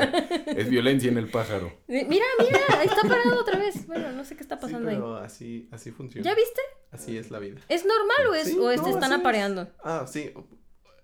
Es 0.48 0.70
violencia 0.70 1.10
en 1.12 1.18
el 1.18 1.30
pájaro. 1.30 1.72
Mira, 1.88 2.08
mira, 2.40 2.60
ahí 2.80 2.88
está 2.88 3.02
parado 3.08 3.40
otra 3.40 3.58
vez. 3.60 3.86
Bueno, 3.88 4.12
no 4.12 4.26
sé 4.26 4.36
qué 4.36 4.42
está 4.44 4.56
Sí, 4.58 4.62
pasando 4.64 4.90
ahí. 4.90 4.96
pero 4.96 5.18
así, 5.18 5.70
así 5.72 5.92
funciona. 5.92 6.26
¿Ya 6.30 6.36
viste? 6.36 6.62
Así 6.92 7.18
es 7.18 7.32
la 7.32 7.40
vida. 7.40 7.62
¿Es 7.70 7.86
normal 7.86 8.28
o 8.30 8.34
es, 8.34 8.48
Sí, 8.50 8.58
o 8.60 8.70
es- 8.72 8.80
no, 8.80 8.86
te 8.86 8.90
están 8.92 9.14
es. 9.14 9.20
apareando? 9.20 9.68
Ah, 9.84 10.06
sí. 10.08 10.34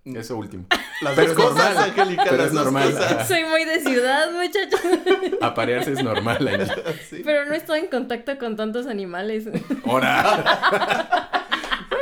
Eso 0.06 0.38
último. 0.38 0.66
Las 1.02 1.14
Pero 1.16 1.32
es 1.32 1.38
cosas, 1.38 1.56
normal. 1.76 1.78
Angélica, 1.92 2.24
Pero 2.26 2.38
las 2.38 2.48
es 2.48 2.54
normal. 2.54 2.92
cosas. 2.92 3.28
Soy 3.28 3.44
muy 3.46 3.64
de 3.66 3.80
ciudad, 3.82 4.32
muchachos. 4.32 4.80
Aparearse 5.42 5.94
es 5.94 6.04
normal. 6.04 6.72
Sí. 7.10 7.22
Pero 7.24 7.46
no 7.46 7.54
estoy 7.54 7.80
en 7.82 7.88
contacto 7.88 8.38
con 8.38 8.56
tantos 8.58 8.86
animales. 8.88 9.46
¡Hora! 9.86 11.30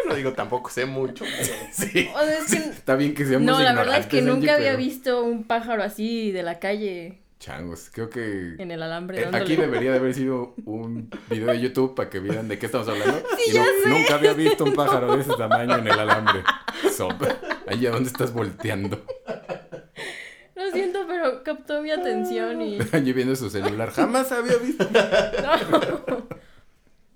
Bueno, 0.07 0.15
digo, 0.15 0.33
tampoco 0.33 0.69
sé 0.69 0.85
mucho. 0.85 1.25
Sí. 1.71 2.09
O 2.15 2.19
sea, 2.19 2.37
es 2.39 2.45
que... 2.51 2.57
Está 2.69 2.95
bien 2.95 3.13
que 3.13 3.25
seamos 3.25 3.45
No, 3.45 3.59
la 3.61 3.73
verdad 3.73 3.99
es 3.99 4.05
que 4.07 4.21
nunca 4.21 4.53
había 4.55 4.67
pero- 4.71 4.77
visto 4.77 5.23
un 5.23 5.43
pájaro 5.43 5.83
así 5.83 6.31
de 6.31 6.43
la 6.43 6.59
calle 6.59 7.19
Changos, 7.39 7.91
creo 7.93 8.09
que... 8.09 8.55
en 8.57 8.71
el 8.71 8.81
alambre. 8.81 9.21
Eh, 9.21 9.29
Aquí 9.31 9.55
debería 9.55 9.91
de 9.91 9.97
haber 9.99 10.15
sido 10.15 10.55
un 10.65 11.11
video 11.29 11.47
de 11.49 11.59
YouTube 11.59 11.93
para 11.93 12.09
que 12.09 12.19
vieran 12.19 12.47
de 12.47 12.57
qué 12.57 12.65
estamos 12.65 12.87
hablando. 12.87 13.21
y 13.47 13.53
no- 13.55 13.65
nunca 13.95 14.15
había 14.15 14.33
visto 14.33 14.63
un 14.63 14.73
pájaro 14.73 15.15
de 15.15 15.21
ese 15.21 15.33
tamaño 15.37 15.75
en 15.77 15.87
el 15.87 15.99
alambre. 15.99 16.41
So, 16.95 17.09
ahí 17.67 17.85
a 17.85 17.91
dónde 17.91 18.09
estás 18.09 18.33
volteando. 18.33 19.05
Lo 20.55 20.71
siento, 20.71 21.05
pero 21.07 21.43
captó 21.43 21.83
mi 21.83 21.91
atención 21.91 22.59
y... 22.63 22.79
Angie 22.91 23.13
viendo 23.13 23.35
su 23.35 23.51
celular. 23.51 23.91
Jamás 23.91 24.31
había 24.31 24.57
visto. 24.57 24.83
No. 24.89 26.27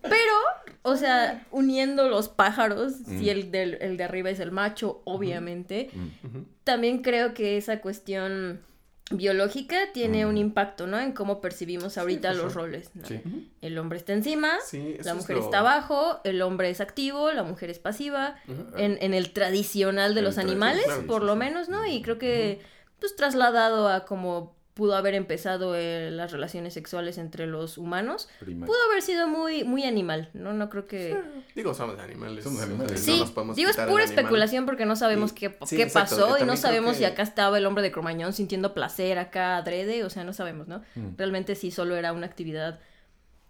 Pero, 0.03 0.33
o 0.83 0.95
sea, 0.95 1.45
uniendo 1.51 2.09
los 2.09 2.27
pájaros, 2.29 2.93
Mm. 3.05 3.19
si 3.19 3.29
el, 3.29 3.51
del, 3.51 3.77
el 3.81 3.97
de 3.97 4.03
arriba 4.03 4.29
es 4.29 4.39
el 4.39 4.51
macho, 4.51 5.01
obviamente, 5.05 5.89
Mm. 5.93 6.39
También 6.63 7.01
creo 7.01 7.33
que 7.33 7.57
esa 7.57 7.81
cuestión 7.81 8.61
biológica 9.09 9.77
tiene 9.93 10.25
Mm. 10.25 10.29
un 10.29 10.37
impacto, 10.37 10.87
¿no? 10.87 10.97
En 10.99 11.11
cómo 11.11 11.41
percibimos 11.41 11.97
ahorita 11.97 12.29
por 12.31 12.37
los 12.43 12.53
roles. 12.53 12.89
¿no? 12.93 13.05
Sí. 13.05 13.19
El 13.61 13.77
hombre 13.77 13.97
está 13.97 14.13
encima, 14.13 14.51
Sí, 14.65 14.95
la 15.03 15.11
es 15.11 15.17
mujer 15.17 15.37
lo- 15.37 15.43
está 15.43 15.59
abajo, 15.59 16.21
el 16.23 16.41
hombre 16.41 16.69
es 16.69 16.79
activo, 16.79 17.31
la 17.33 17.43
mujer 17.43 17.69
es 17.69 17.79
pasiva, 17.79 18.35
en, 18.77 18.97
en 19.01 19.13
el 19.13 19.33
tradicional 19.33 20.13
de 20.13 20.19
El 20.21 20.25
los 20.27 20.37
animales, 20.37 20.85
claro, 20.85 21.07
por 21.07 21.21
sí, 21.21 21.27
lo 21.27 21.33
sí. 21.33 21.39
menos, 21.39 21.67
¿no? 21.67 21.85
Y 21.85 22.01
creo 22.01 22.17
que, 22.17 22.61
pues, 22.99 23.15
trasladado 23.15 23.89
a 23.89 24.05
cómo 24.05 24.55
pudo 24.81 24.95
haber 24.95 25.13
empezado 25.13 25.75
eh, 25.75 26.09
las 26.09 26.31
relaciones 26.31 26.73
sexuales 26.73 27.19
entre 27.19 27.45
los 27.45 27.77
humanos, 27.77 28.27
pudo 28.39 28.73
haber 28.89 29.03
sido 29.03 29.27
muy, 29.27 29.63
muy 29.63 29.83
animal, 29.83 30.31
¿no? 30.33 30.53
No 30.53 30.71
creo 30.71 30.87
que... 30.87 31.21
Digo, 31.53 31.75
somos 31.75 31.99
animales. 31.99 32.43
Somos 32.43 32.63
animales. 32.63 32.93
no 32.93 32.97
Sí, 32.97 33.19
nos 33.19 33.29
podemos 33.29 33.55
digo, 33.55 33.69
es 33.69 33.77
pura 33.77 34.03
especulación 34.03 34.65
porque 34.65 34.87
no 34.87 34.95
sabemos 34.95 35.33
Y- 35.33 35.35
qué, 35.35 35.57
sí, 35.67 35.77
qué 35.77 35.85
pasó 35.85 36.39
y 36.39 36.45
no 36.45 36.57
sabemos 36.57 36.97
si 36.97 37.05
acá 37.05 37.21
estaba 37.21 37.59
el 37.59 37.67
hombre 37.67 37.83
de 37.83 37.91
Cromañón 37.91 38.33
sintiendo 38.33 38.73
placer 38.73 39.19
acá 39.19 39.57
adrede, 39.57 40.03
o 40.03 40.09
sea, 40.09 40.23
no 40.23 40.33
sabemos, 40.33 40.67
¿no? 40.67 40.81
Mm. 40.95 41.09
Realmente 41.15 41.53
si 41.53 41.69
solo 41.69 41.95
era 41.95 42.11
una 42.11 42.25
actividad 42.25 42.79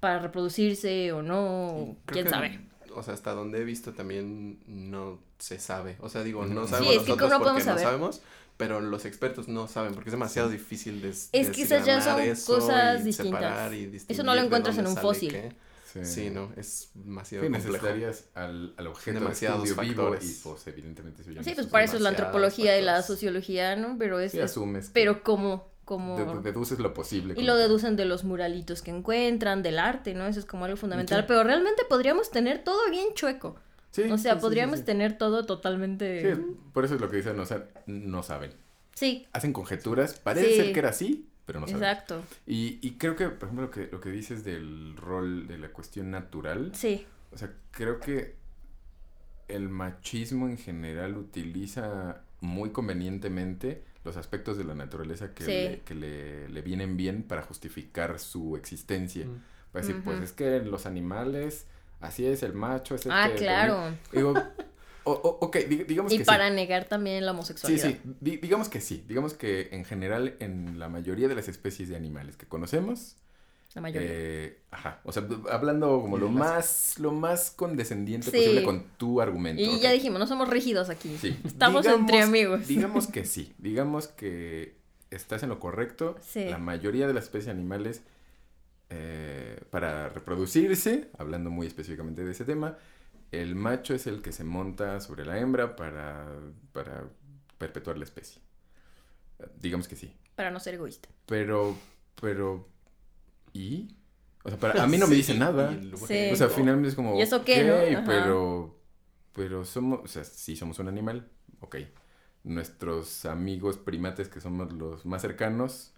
para 0.01 0.19
reproducirse 0.19 1.13
o 1.13 1.21
no, 1.21 1.95
quién 2.07 2.25
que, 2.25 2.29
sabe. 2.29 2.59
O 2.93 3.03
sea, 3.03 3.13
hasta 3.13 3.31
donde 3.31 3.61
he 3.61 3.63
visto 3.63 3.93
también 3.93 4.59
no 4.67 5.19
se 5.39 5.59
sabe. 5.59 5.95
O 6.01 6.09
sea, 6.09 6.23
digo, 6.23 6.45
no 6.45 6.65
Sí, 6.65 6.71
sabemos 6.71 6.95
es 6.95 7.01
que 7.03 7.07
nosotros 7.09 7.31
¿cómo 7.31 7.45
porque 7.45 7.63
no 7.63 7.77
sabemos, 7.79 8.21
pero 8.57 8.79
los 8.81 9.05
expertos 9.05 9.47
no 9.47 9.67
saben 9.67 9.93
porque 9.93 10.09
es 10.09 10.13
demasiado 10.13 10.49
difícil 10.49 11.01
de 11.01 11.09
Es 11.09 11.29
que 11.31 11.61
esas 11.63 11.85
ya 11.85 12.01
son 12.01 12.19
eso 12.21 12.55
cosas 12.55 13.03
distintas. 13.03 13.71
Eso 14.07 14.23
no 14.23 14.33
lo 14.35 14.41
de 14.41 14.45
encuentras 14.47 14.77
en 14.77 14.87
un 14.87 14.95
fósil. 14.97 15.31
qué. 15.31 16.05
Sí, 16.05 16.29
no, 16.29 16.53
es 16.55 16.91
demasiado 16.93 17.43
Sí, 17.43 17.49
necesitarías 17.49 18.23
al, 18.33 18.73
al 18.77 18.87
objeto 18.87 19.15
de 19.15 19.19
Demasiados 19.25 19.63
vivo 19.63 19.75
factores. 19.75 20.23
y 20.23 20.41
pues 20.41 20.67
evidentemente 20.67 21.21
ya 21.33 21.43
Sí, 21.43 21.51
pues 21.53 21.67
para 21.67 21.83
eso 21.83 21.97
es 21.97 22.01
la 22.01 22.09
antropología 22.09 22.79
y 22.79 22.81
la 22.81 22.93
factores. 22.93 23.07
sociología, 23.07 23.75
¿no? 23.75 23.97
Pero 23.99 24.19
es... 24.21 24.31
Sí, 24.31 24.37
es- 24.39 24.45
asumes 24.45 24.89
pero 24.93 25.21
cómo... 25.21 25.69
de- 26.17 26.41
deduces 26.43 26.79
lo 26.79 26.93
posible. 26.93 27.33
Y 27.37 27.43
lo 27.43 27.57
deducen 27.57 27.97
de 27.97 28.05
los 28.05 28.23
muralitos 28.23 28.81
que 28.81 28.91
encuentran, 28.91 29.63
del 29.63 29.79
arte, 29.79 30.13
¿no? 30.13 30.25
Eso 30.27 30.39
es 30.39 30.45
como 30.45 30.63
algo 30.63 30.77
fundamental. 30.77 31.19
Sí. 31.21 31.25
Pero 31.27 31.43
realmente 31.43 31.83
podríamos 31.89 32.31
tener 32.31 32.63
todo 32.63 32.89
bien 32.89 33.07
chueco. 33.13 33.57
Sí, 33.91 34.03
O 34.03 34.17
sea, 34.17 34.17
sí, 34.17 34.21
sí, 34.23 34.29
sí, 34.35 34.41
podríamos 34.41 34.79
sí. 34.79 34.85
tener 34.85 35.17
todo 35.17 35.45
totalmente... 35.45 36.35
Sí, 36.35 36.41
por 36.73 36.85
eso 36.85 36.95
es 36.95 37.01
lo 37.01 37.09
que 37.09 37.17
dicen, 37.17 37.39
o 37.39 37.45
sea, 37.45 37.67
no 37.87 38.23
saben. 38.23 38.51
Sí, 38.95 39.27
Hacen 39.33 39.53
conjeturas, 39.53 40.17
parece 40.19 40.49
Sí. 40.49 40.55
ser 40.55 40.73
que 40.73 40.79
era 40.79 40.89
así, 40.89 41.27
pero 41.45 41.59
no 41.59 41.67
saben. 41.67 41.83
exacto. 41.83 42.23
Y, 42.47 42.79
y 42.81 42.91
creo 42.97 43.15
que, 43.15 43.27
por 43.29 43.43
ejemplo, 43.49 43.65
lo 43.65 43.71
que, 43.71 43.89
lo 43.91 43.99
que 43.99 44.09
dices 44.09 44.43
del 44.43 44.95
rol 44.97 45.47
de 45.47 45.57
la 45.57 45.69
cuestión 45.69 46.09
natural, 46.11 46.71
Sí, 46.73 47.05
o 47.33 47.37
sea, 47.37 47.51
creo 47.71 47.99
que 47.99 48.35
el 49.47 49.67
machismo 49.69 50.47
en 50.47 50.57
general 50.57 51.17
utiliza 51.17 52.21
muy 52.39 52.69
convenientemente 52.71 53.83
los 54.03 54.17
aspectos 54.17 54.57
de 54.57 54.63
la 54.63 54.73
naturaleza 54.75 55.33
que, 55.33 55.43
Sí. 55.43 55.51
le, 55.51 55.79
que 55.81 55.95
le, 55.95 56.49
le 56.49 56.61
vienen 56.61 56.97
bien 56.97 57.23
para 57.23 57.41
justificar 57.43 58.17
su 58.19 58.55
existencia. 58.55 59.25
Mm. 59.25 59.43
Para 59.71 59.85
decir, 59.85 60.01
pues 60.03 60.21
es 60.21 60.31
que 60.33 60.59
los 60.59 60.85
animales, 60.85 61.67
así 62.01 62.25
es, 62.25 62.43
el 62.43 62.53
macho 62.53 62.95
es 62.95 63.05
el 63.05 63.11
ah, 63.11 63.29
que 63.31 63.37
claro. 63.39 63.95
Digo, 64.11 64.33
o- 65.03 65.11
o- 65.11 65.37
ok, 65.45 65.57
di- 65.67 65.83
digamos 65.85 66.11
Y 66.13 66.19
que 66.19 66.25
para 66.25 66.49
sí. 66.49 66.55
negar 66.55 66.85
también 66.85 67.25
la 67.25 67.31
Sí, 67.31 67.35
homosexualidad. 67.35 67.87
sí, 67.89 67.99
di- 68.19 68.37
digamos 68.37 68.69
que 68.69 68.81
sí. 68.81 69.03
Digamos 69.07 69.33
que 69.33 69.69
en 69.71 69.85
general 69.85 70.35
en 70.39 70.77
la 70.79 70.89
mayoría 70.89 71.27
de 71.27 71.35
las 71.35 71.47
especies 71.47 71.89
de 71.89 71.95
animales 71.95 72.37
que 72.37 72.45
conocemos, 72.47 73.15
La 73.73 73.81
mayoría. 73.81 74.07
eh, 74.11 74.59
ajá, 74.71 74.99
o 75.05 75.11
sea, 75.11 75.23
hablando 75.49 76.01
como 76.01 76.17
lo 76.17 76.27
más, 76.29 76.99
lo 76.99 77.11
más 77.13 77.51
condescendiente 77.51 78.29
Sí. 78.29 78.37
posible 78.37 78.63
con 78.63 78.83
tu 78.97 79.21
argumento. 79.21 79.61
y 79.61 79.79
ya 79.79 79.91
dijimos, 79.91 80.19
no 80.19 80.27
somos 80.27 80.49
rígidos 80.49 80.89
aquí. 80.89 81.15
Sí. 81.19 81.39
Estamos 81.45 81.83
Digamos- 81.83 82.01
entre 82.01 82.21
amigos. 82.21 82.67
Digamos 82.67 83.07
que 83.07 83.23
sí, 83.25 83.53
digamos 83.57 84.07
que 84.07 84.75
estás 85.09 85.43
en 85.43 85.49
lo 85.49 85.59
correcto. 85.59 86.15
Sí. 86.21 86.45
La 86.45 86.57
mayoría 86.57 87.07
de 87.07 87.13
las 87.13 87.23
especies 87.25 87.49
animales, 87.49 88.01
eh, 88.93 89.63
para 89.69 90.09
reproducirse, 90.09 91.09
hablando 91.17 91.49
muy 91.49 91.65
específicamente 91.65 92.25
de 92.25 92.31
ese 92.31 92.43
tema, 92.43 92.77
el 93.31 93.55
macho 93.55 93.93
es 93.93 94.05
el 94.05 94.21
que 94.21 94.33
se 94.33 94.43
monta 94.43 94.99
sobre 94.99 95.25
la 95.25 95.39
hembra 95.39 95.77
para, 95.77 96.27
para 96.73 97.05
perpetuar 97.57 97.97
la 97.97 98.03
especie. 98.03 98.41
Digamos 99.57 99.87
que 99.87 99.95
sí. 99.95 100.13
Para 100.35 100.51
no 100.51 100.59
ser 100.59 100.73
egoísta. 100.73 101.07
Pero, 101.25 101.77
pero, 102.19 102.67
¿y? 103.53 103.95
O 104.43 104.49
sea, 104.49 104.59
para, 104.59 104.83
a 104.83 104.87
mí 104.87 104.97
no 104.97 105.07
me 105.07 105.15
dice 105.15 105.35
nada. 105.35 105.71
Sí. 106.05 106.29
O 106.31 106.35
sea, 106.35 106.49
finalmente 106.49 106.89
es 106.89 106.95
como. 106.95 107.15
¿Y 107.17 107.21
eso 107.21 107.45
qué, 107.45 107.63
no? 107.63 108.03
pero. 108.05 108.77
Pero 109.33 109.63
somos. 109.63 110.01
O 110.03 110.07
sea, 110.07 110.25
sí 110.25 110.57
somos 110.57 110.79
un 110.79 110.89
animal. 110.89 111.29
Ok. 111.61 111.77
Nuestros 112.43 113.23
amigos 113.25 113.77
primates, 113.77 114.27
que 114.27 114.41
somos 114.41 114.73
los 114.73 115.05
más 115.05 115.21
cercanos, 115.21 115.93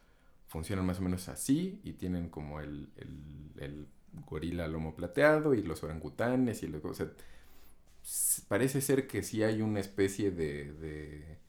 funcionan 0.53 0.85
más 0.85 0.99
o 0.99 1.01
menos 1.01 1.27
así. 1.29 1.81
Y 1.83 1.93
tienen 1.93 2.29
como 2.29 2.61
el, 2.61 2.89
el, 2.97 3.63
el 3.63 3.87
gorila 4.25 4.67
lomo 4.67 4.95
plateado 4.95 5.53
y 5.53 5.63
los 5.63 5.83
orangutanes 5.83 6.63
y 6.63 6.67
los. 6.67 6.85
O 6.85 6.93
sea, 6.93 7.07
parece 8.47 8.81
ser 8.81 9.07
que 9.07 9.23
sí 9.23 9.43
hay 9.43 9.61
una 9.61 9.79
especie 9.79 10.31
de. 10.31 10.73
de 10.73 11.43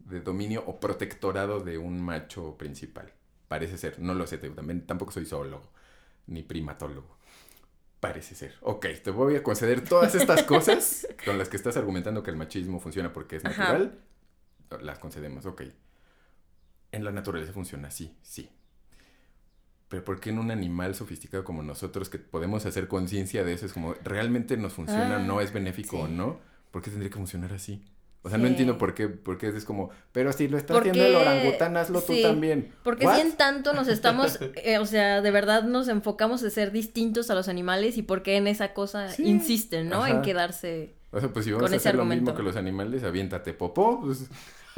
de 0.00 0.20
dominio 0.20 0.62
o 0.66 0.80
protectorado 0.80 1.60
de 1.60 1.78
un 1.78 2.00
macho 2.02 2.58
principal. 2.58 3.10
Parece 3.48 3.78
ser, 3.78 3.98
no 4.00 4.12
lo 4.14 4.26
sé, 4.26 4.36
también, 4.36 4.86
tampoco 4.86 5.12
soy 5.12 5.24
zoólogo 5.24 5.70
ni 6.26 6.42
primatólogo. 6.42 7.16
Parece 8.00 8.34
ser. 8.34 8.54
Ok, 8.60 8.86
te 9.02 9.10
voy 9.10 9.36
a 9.36 9.42
conceder 9.42 9.82
todas 9.82 10.14
estas 10.14 10.42
cosas 10.42 11.08
con 11.24 11.38
las 11.38 11.48
que 11.48 11.56
estás 11.56 11.76
argumentando 11.78 12.22
que 12.22 12.30
el 12.30 12.36
machismo 12.36 12.80
funciona 12.80 13.12
porque 13.12 13.36
es 13.36 13.44
Ajá. 13.46 13.62
natural. 13.62 13.98
Las 14.82 14.98
concedemos, 14.98 15.46
ok. 15.46 15.62
En 16.94 17.04
la 17.04 17.10
naturaleza 17.12 17.52
funciona 17.52 17.88
así, 17.88 18.14
sí. 18.22 18.48
Pero 19.88 20.04
¿por 20.04 20.18
qué 20.20 20.30
en 20.30 20.38
un 20.38 20.50
animal 20.50 20.94
sofisticado 20.94 21.44
como 21.44 21.62
nosotros 21.62 22.08
que 22.08 22.18
podemos 22.18 22.64
hacer 22.66 22.88
conciencia 22.88 23.44
de 23.44 23.52
eso 23.52 23.66
es 23.66 23.72
como 23.72 23.94
realmente 24.02 24.56
nos 24.56 24.72
funciona, 24.72 25.16
Ah, 25.16 25.18
no 25.20 25.40
es 25.40 25.52
benéfico 25.52 26.00
o 26.00 26.06
sí. 26.06 26.12
no? 26.12 26.38
¿Por 26.70 26.82
qué 26.82 26.90
tendría 26.90 27.10
que 27.10 27.16
funcionar 27.16 27.52
así? 27.52 27.84
O 28.22 28.30
sea, 28.30 28.38
no 28.38 28.44
Sí. 28.46 28.50
entiendo 28.52 28.78
por 28.78 28.94
qué, 28.94 29.08
porque 29.08 29.48
es 29.48 29.64
como, 29.66 29.90
pero 30.10 30.32
si 30.32 30.48
lo 30.48 30.56
está 30.56 30.72
¿Por 30.72 30.80
haciendo 30.82 31.04
el 31.04 31.14
orangután, 31.14 31.76
hazlo 31.76 32.00
tú 32.00 32.14
Sí. 32.14 32.22
también. 32.22 32.72
Porque 32.82 33.04
¿What? 33.04 33.16
si 33.16 33.20
en 33.20 33.32
tanto 33.36 33.74
nos 33.74 33.86
estamos, 33.86 34.38
eh, 34.64 34.78
o 34.78 34.86
sea, 34.86 35.20
de 35.20 35.30
verdad 35.30 35.62
nos 35.64 35.88
enfocamos 35.88 36.42
en 36.42 36.50
ser 36.50 36.72
distintos 36.72 37.28
a 37.30 37.34
los 37.34 37.48
animales 37.48 37.98
y 37.98 38.02
por 38.02 38.22
qué 38.22 38.36
en 38.36 38.46
esa 38.46 38.72
cosa 38.72 39.10
Sí. 39.10 39.24
insisten, 39.28 39.90
¿no? 39.90 40.06
En 40.06 40.14
Ajá. 40.14 40.22
quedarse... 40.22 40.94
O 41.10 41.20
sea, 41.20 41.30
pues 41.32 41.44
si 41.44 41.52
vamos 41.52 41.66
con 41.66 41.74
a 41.74 41.76
hacer 41.76 41.94
lo 41.94 42.04
mismo 42.06 42.34
que 42.34 42.42
los 42.42 42.56
animales, 42.56 43.04
aviéntate 43.04 43.52
popó, 43.52 44.00
pues 44.00 44.26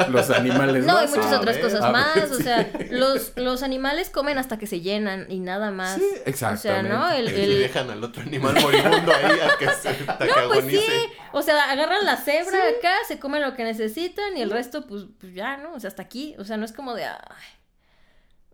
los 0.09 0.31
animales 0.31 0.85
No, 0.85 0.97
hay 0.99 1.05
hacen. 1.07 1.19
muchas 1.21 1.33
a 1.33 1.41
otras 1.41 1.57
ver, 1.57 1.65
cosas 1.65 1.81
ver, 1.83 1.93
más, 1.93 2.31
o 2.31 2.35
sea, 2.43 2.71
los, 2.91 3.33
los 3.37 3.63
animales 3.63 4.11
comen 4.11 4.37
hasta 4.39 4.59
que 4.59 4.67
se 4.67 4.81
llenan 4.81 5.27
y 5.31 5.41
nada 5.41 5.71
más. 5.71 5.97
Sí, 5.97 6.05
O 6.45 6.57
sea. 6.57 6.83
¿no? 6.83 7.11
El, 7.11 7.27
Y 7.31 7.41
el- 7.43 7.59
dejan 7.61 7.91
al 7.91 8.05
otro 8.05 8.23
animal 8.23 8.55
moribundo 8.61 9.13
ahí 9.15 9.39
a 9.41 9.57
que 9.59 9.69
se 9.71 9.91
No, 10.07 10.17
pues 10.19 10.21
sí, 10.21 10.37
agonice. 10.39 11.09
o 11.33 11.43
sea, 11.43 11.71
agarran 11.71 12.05
la 12.05 12.17
cebra 12.17 12.59
acá, 12.79 12.93
se 13.09 13.19
comen 13.19 13.41
lo 13.43 13.55
que 13.55 13.65
necesitan 13.65 14.37
y 14.37 14.43
el 14.43 14.51
resto, 14.51 14.87
pues, 14.87 15.05
pues 15.19 15.33
ya, 15.35 15.57
¿no? 15.57 15.73
O 15.75 15.81
sea, 15.81 15.89
hasta 15.89 16.03
aquí, 16.03 16.35
o 16.39 16.45
sea, 16.45 16.57
no 16.57 16.65
es 16.65 16.73
como 16.73 16.95
de, 16.95 17.05
ay, 17.07 17.17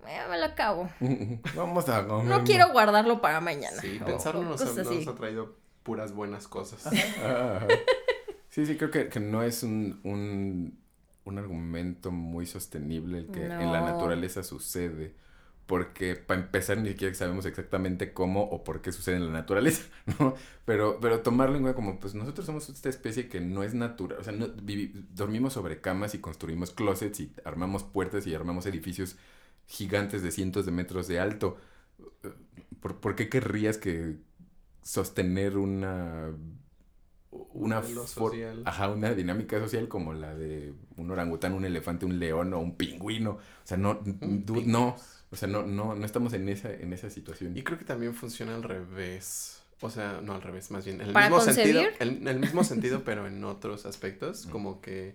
ya 0.06 0.26
me 0.28 0.36
la 0.38 0.46
acabo. 0.46 0.90
Vamos 1.54 1.88
a 1.88 2.06
comer. 2.06 2.24
No 2.26 2.44
quiero 2.44 2.68
guardarlo 2.70 3.20
para 3.20 3.40
mañana. 3.40 3.80
Sí, 3.80 3.98
o- 4.00 4.04
pensarlo 4.04 4.40
o 4.40 4.44
nos, 4.44 4.60
ha, 4.62 4.64
así. 4.80 4.96
nos 5.04 5.08
ha 5.08 5.14
traído 5.14 5.56
puras 5.82 6.12
buenas 6.12 6.46
cosas. 6.46 6.82
Sí, 8.50 8.66
sí, 8.66 8.76
creo 8.76 8.90
que, 8.90 9.08
que 9.08 9.18
no 9.18 9.42
es 9.42 9.62
un, 9.62 10.00
un, 10.04 10.78
un 11.24 11.38
argumento 11.38 12.10
muy 12.10 12.46
sostenible 12.46 13.18
el 13.18 13.26
que 13.28 13.44
en 13.44 13.72
la 13.72 13.80
naturaleza 13.80 14.42
sucede. 14.42 15.14
Porque 15.66 16.16
para 16.16 16.40
empezar 16.40 16.78
ni 16.78 16.90
siquiera 16.90 17.14
sabemos 17.14 17.46
exactamente 17.46 18.12
cómo 18.12 18.42
o 18.42 18.64
por 18.64 18.82
qué 18.82 18.90
sucede 18.92 19.16
en 19.16 19.26
la 19.26 19.32
naturaleza, 19.32 19.84
¿no? 20.18 20.34
Pero, 20.64 20.98
pero 21.00 21.20
tomarlo 21.20 21.56
en 21.56 21.62
cuenta 21.62 21.76
como, 21.76 22.00
pues 22.00 22.14
nosotros 22.14 22.46
somos 22.46 22.68
esta 22.68 22.88
especie 22.88 23.28
que 23.28 23.40
no 23.40 23.62
es 23.62 23.72
natural, 23.72 24.18
o 24.20 24.24
sea, 24.24 24.32
no, 24.32 24.48
dormimos 25.14 25.52
sobre 25.52 25.80
camas 25.80 26.14
y 26.14 26.18
construimos 26.18 26.72
closets 26.72 27.20
y 27.20 27.32
armamos 27.44 27.84
puertas 27.84 28.26
y 28.26 28.34
armamos 28.34 28.66
edificios 28.66 29.16
gigantes 29.66 30.22
de 30.22 30.32
cientos 30.32 30.66
de 30.66 30.72
metros 30.72 31.06
de 31.08 31.20
alto. 31.20 31.56
¿Por, 32.80 33.00
por 33.00 33.14
qué 33.14 33.28
querrías 33.28 33.78
que 33.78 34.16
sostener 34.82 35.56
una 35.56 36.32
una 37.54 37.82
social. 37.82 38.62
ajá, 38.64 38.90
una 38.90 39.14
dinámica 39.14 39.58
social 39.58 39.88
como 39.88 40.14
la 40.14 40.34
de 40.34 40.72
un 40.96 41.10
orangután, 41.10 41.52
un 41.54 41.64
elefante, 41.64 42.06
un 42.06 42.18
león 42.18 42.52
o 42.54 42.60
un 42.60 42.76
pingüino. 42.76 43.32
O 43.32 43.40
sea, 43.64 43.76
no, 43.76 44.00
dude, 44.02 44.66
no. 44.66 44.96
O 45.30 45.36
sea, 45.36 45.48
no, 45.48 45.62
no, 45.62 45.94
no 45.94 46.04
estamos 46.04 46.32
en 46.34 46.48
esa, 46.48 46.72
en 46.72 46.92
esa 46.92 47.08
situación. 47.08 47.56
Y 47.56 47.62
creo 47.62 47.78
que 47.78 47.84
también 47.84 48.14
funciona 48.14 48.54
al 48.54 48.62
revés. 48.62 49.62
O 49.80 49.90
sea, 49.90 50.20
no 50.22 50.34
al 50.34 50.42
revés, 50.42 50.70
más 50.70 50.84
bien. 50.84 51.00
En 51.00 51.08
el 51.08 51.12
¿Para 51.12 51.28
mismo 51.28 51.40
sentido. 51.40 51.82
En 51.98 52.28
el 52.28 52.38
mismo 52.38 52.64
sentido, 52.64 53.02
pero 53.04 53.26
en 53.26 53.42
otros 53.44 53.86
aspectos. 53.86 54.46
Como 54.46 54.80
que 54.80 55.14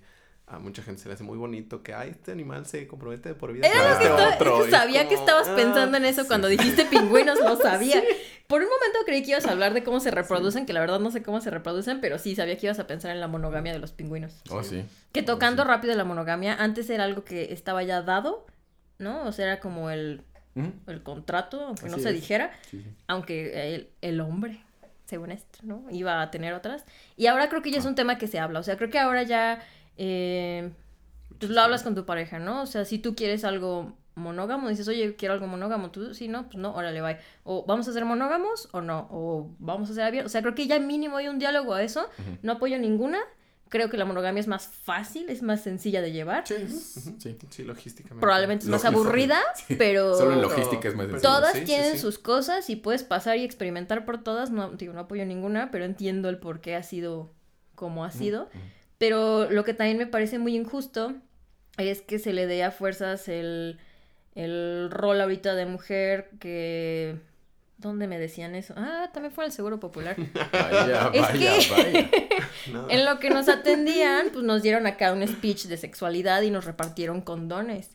a 0.49 0.59
mucha 0.59 0.81
gente 0.81 1.01
se 1.01 1.09
le 1.09 1.13
hace 1.15 1.23
muy 1.25 1.37
bonito 1.37 1.83
que, 1.83 1.93
ay, 1.93 2.11
este 2.11 2.31
animal 2.31 2.65
se 2.65 2.87
compromete 2.87 3.29
de 3.29 3.35
por 3.35 3.51
vida. 3.51 3.67
Era 3.67 3.75
lo 3.93 3.97
que 3.97 4.03
este 4.05 4.05
estaba- 4.05 4.35
otro", 4.35 4.59
es 4.59 4.65
que 4.65 4.71
sabía 4.71 5.07
que 5.09 5.15
estabas 5.15 5.47
"Ah". 5.49 5.55
pensando 5.57 5.97
en 5.97 6.05
eso 6.05 6.25
cuando 6.25 6.47
dijiste 6.47 6.85
pingüinos, 6.85 7.37
lo 7.39 7.55
sabía. 7.61 8.01
Por 8.47 8.61
un 8.61 8.69
momento 8.69 8.99
creí 9.05 9.23
que 9.23 9.31
ibas 9.31 9.45
a 9.45 9.51
hablar 9.51 9.73
de 9.73 9.83
cómo 9.83 9.99
se 9.99 10.09
reproducen, 10.09 10.65
que 10.65 10.71
la 10.71 10.79
verdad 10.79 11.01
no 11.01 11.11
sé 11.11 11.21
cómo 11.21 11.41
se 11.41 11.49
reproducen, 11.49 11.99
pero 11.99 12.17
sí 12.17 12.33
sabía 12.33 12.57
que 12.57 12.67
ibas 12.67 12.79
a 12.79 12.87
pensar 12.87 13.11
en 13.11 13.19
la 13.19 13.27
monogamia 13.27 13.73
de 13.73 13.79
los 13.79 13.91
pingüinos. 13.91 14.41
Oh, 14.49 14.63
sí. 14.63 14.85
Que 15.11 15.19
Oh, 15.21 15.25
tocando 15.25 15.63
sí. 15.63 15.67
rápido 15.67 15.93
la 15.95 16.05
monogamia, 16.05 16.55
antes 16.55 16.89
era 16.89 17.03
algo 17.03 17.25
que 17.25 17.51
estaba 17.51 17.83
ya 17.83 18.01
dado, 18.01 18.45
¿no? 18.99 19.23
O 19.25 19.33
sea, 19.33 19.45
era 19.47 19.59
como 19.59 19.89
el, 19.89 20.21
el 20.87 21.03
contrato, 21.03 21.61
aunque 21.61 21.89
no 21.89 21.97
se 21.99 22.07
es. 22.09 22.15
dijera, 22.15 22.51
sí, 22.71 22.81
sí. 22.81 22.89
aunque 23.07 23.75
el, 23.75 23.89
el 24.01 24.21
hombre, 24.21 24.61
según 25.05 25.31
esto, 25.31 25.59
¿no? 25.63 25.83
Iba 25.91 26.21
a 26.21 26.31
tener 26.31 26.53
otras. 26.53 26.85
Y 27.17 27.27
ahora 27.27 27.49
creo 27.49 27.61
que 27.61 27.71
ya 27.71 27.79
es 27.79 27.85
un 27.85 27.95
tema 27.95 28.17
que 28.17 28.27
se 28.27 28.39
habla, 28.39 28.61
o 28.61 28.63
sea, 28.63 28.77
creo 28.77 28.89
que 28.89 28.99
ahora 28.99 29.23
ya... 29.23 29.61
Eh, 29.97 30.71
pues 31.39 31.51
lo 31.51 31.61
hablas 31.61 31.83
con 31.83 31.95
tu 31.95 32.05
pareja, 32.05 32.39
¿no? 32.39 32.61
O 32.63 32.65
sea, 32.65 32.85
si 32.85 32.99
tú 32.99 33.15
quieres 33.15 33.43
algo 33.43 33.93
monógamo, 34.15 34.69
dices, 34.69 34.87
oye, 34.87 35.15
quiero 35.15 35.33
algo 35.35 35.45
monógamo, 35.45 35.91
tú, 35.91 36.13
sí, 36.15 36.27
no, 36.27 36.45
pues 36.47 36.57
no, 36.57 36.73
órale, 36.73 37.01
bye. 37.01 37.17
O 37.43 37.65
vamos 37.67 37.87
a 37.87 37.93
ser 37.93 38.03
monógamos 38.05 38.69
o 38.71 38.81
no, 38.81 39.07
o 39.11 39.51
vamos 39.59 39.89
a 39.91 39.93
ser 39.93 40.03
abiertos. 40.05 40.31
O 40.31 40.33
sea, 40.33 40.41
creo 40.41 40.55
que 40.55 40.65
ya 40.67 40.79
mínimo 40.79 41.17
hay 41.17 41.27
un 41.27 41.37
diálogo 41.39 41.73
a 41.75 41.83
eso. 41.83 42.07
No 42.41 42.53
apoyo 42.53 42.79
ninguna. 42.79 43.19
Creo 43.69 43.89
que 43.89 43.97
la 43.97 44.05
monogamia 44.05 44.39
es 44.39 44.47
más 44.47 44.65
fácil, 44.65 45.29
es 45.29 45.43
más 45.43 45.61
sencilla 45.61 46.01
de 46.01 46.13
llevar. 46.13 46.47
Sí, 46.47 46.55
sí. 46.69 47.37
Sí, 47.49 47.63
logísticamente. 47.65 48.21
Probablemente 48.21 48.63
es 48.63 48.69
más 48.69 48.85
aburrida, 48.85 49.39
Sí. 49.67 49.75
pero 49.77 50.15
Solo 50.15 50.33
en 50.33 50.41
logística 50.41 50.87
es 50.87 50.95
más 50.95 51.07
sencillo. 51.07 51.29
todas 51.29 51.51
Sí, 51.53 51.65
tienen 51.65 51.91
sí. 51.91 51.97
sus 51.99 52.17
cosas 52.17 52.69
y 52.69 52.77
puedes 52.77 53.03
pasar 53.03 53.37
y 53.37 53.43
experimentar 53.43 54.05
por 54.05 54.23
todas. 54.23 54.51
No, 54.51 54.69
digo, 54.71 54.93
no 54.93 55.01
apoyo 55.01 55.25
ninguna, 55.25 55.69
pero 55.69 55.83
entiendo 55.83 56.29
el 56.29 56.39
por 56.39 56.61
qué 56.61 56.75
ha 56.77 56.81
sido 56.83 57.33
como 57.75 58.05
ha 58.05 58.11
sido. 58.11 58.49
Pero 58.97 59.49
lo 59.49 59.63
que 59.63 59.73
también 59.73 59.97
me 59.97 60.07
parece 60.07 60.39
muy 60.39 60.55
injusto 60.55 61.13
es 61.77 62.01
que 62.01 62.17
se 62.19 62.33
le 62.33 62.47
dé 62.47 62.63
a 62.63 62.71
fuerzas 62.71 63.27
el, 63.27 63.77
el 64.35 64.89
rol 64.91 65.21
ahorita 65.21 65.55
de 65.55 65.65
mujer 65.65 66.29
que... 66.39 67.17
¿Dónde 67.79 68.07
me 68.07 68.17
decían 68.17 68.55
eso? 68.55 68.73
Ah, 68.75 69.11
también 69.13 69.31
fue 69.31 69.43
en 69.43 69.49
el 69.49 69.55
Seguro 69.55 69.79
Popular. 69.79 70.15
Vaya, 70.51 71.11
Es 71.13 71.21
vaya, 71.21 71.33
que- 71.33 71.73
vaya. 71.73 72.09
No. 72.73 72.89
En 72.89 73.05
lo 73.05 73.19
que 73.19 73.29
nos 73.29 73.47
atendían, 73.47 74.27
pues 74.33 74.43
nos 74.43 74.61
dieron 74.63 74.87
acá 74.87 75.13
un 75.13 75.25
speech 75.25 75.65
de 75.65 75.77
sexualidad 75.77 76.41
y 76.41 76.49
nos 76.49 76.65
repartieron 76.65 77.21
condones. 77.21 77.91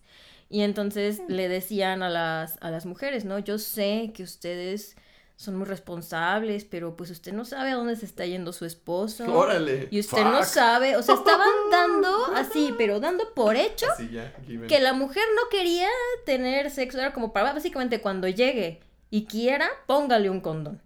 Y 0.48 0.60
entonces 0.62 1.20
le 1.28 1.48
decían 1.48 2.02
a 2.02 2.08
las, 2.08 2.56
a 2.60 2.70
las 2.70 2.86
mujeres, 2.86 3.24
¿no? 3.24 3.38
Yo 3.40 3.58
sé 3.58 4.12
que 4.14 4.22
ustedes 4.22 4.96
son 5.42 5.56
muy 5.56 5.66
responsables, 5.66 6.64
pero 6.64 6.94
pues 6.96 7.10
usted 7.10 7.32
no 7.32 7.44
sabe 7.44 7.72
a 7.72 7.74
dónde 7.74 7.96
se 7.96 8.06
está 8.06 8.24
yendo 8.24 8.52
su 8.52 8.64
esposo. 8.64 9.24
Órale. 9.24 9.88
Y 9.90 9.98
usted 9.98 10.22
no 10.22 10.44
sabe, 10.44 10.96
o 10.96 11.02
sea, 11.02 11.16
estaban 11.16 11.48
dando 11.70 12.26
así, 12.36 12.72
pero 12.78 13.00
dando 13.00 13.34
por 13.34 13.56
hecho 13.56 13.86
ya, 14.12 14.32
que 14.68 14.78
la 14.78 14.92
mujer 14.92 15.24
no 15.34 15.48
quería 15.50 15.88
tener 16.24 16.70
sexo, 16.70 16.98
era 16.98 17.12
como 17.12 17.32
para 17.32 17.52
básicamente 17.52 18.00
cuando 18.00 18.28
llegue 18.28 18.80
y 19.10 19.24
quiera, 19.24 19.68
póngale 19.86 20.30
un 20.30 20.40
condón. 20.40 20.80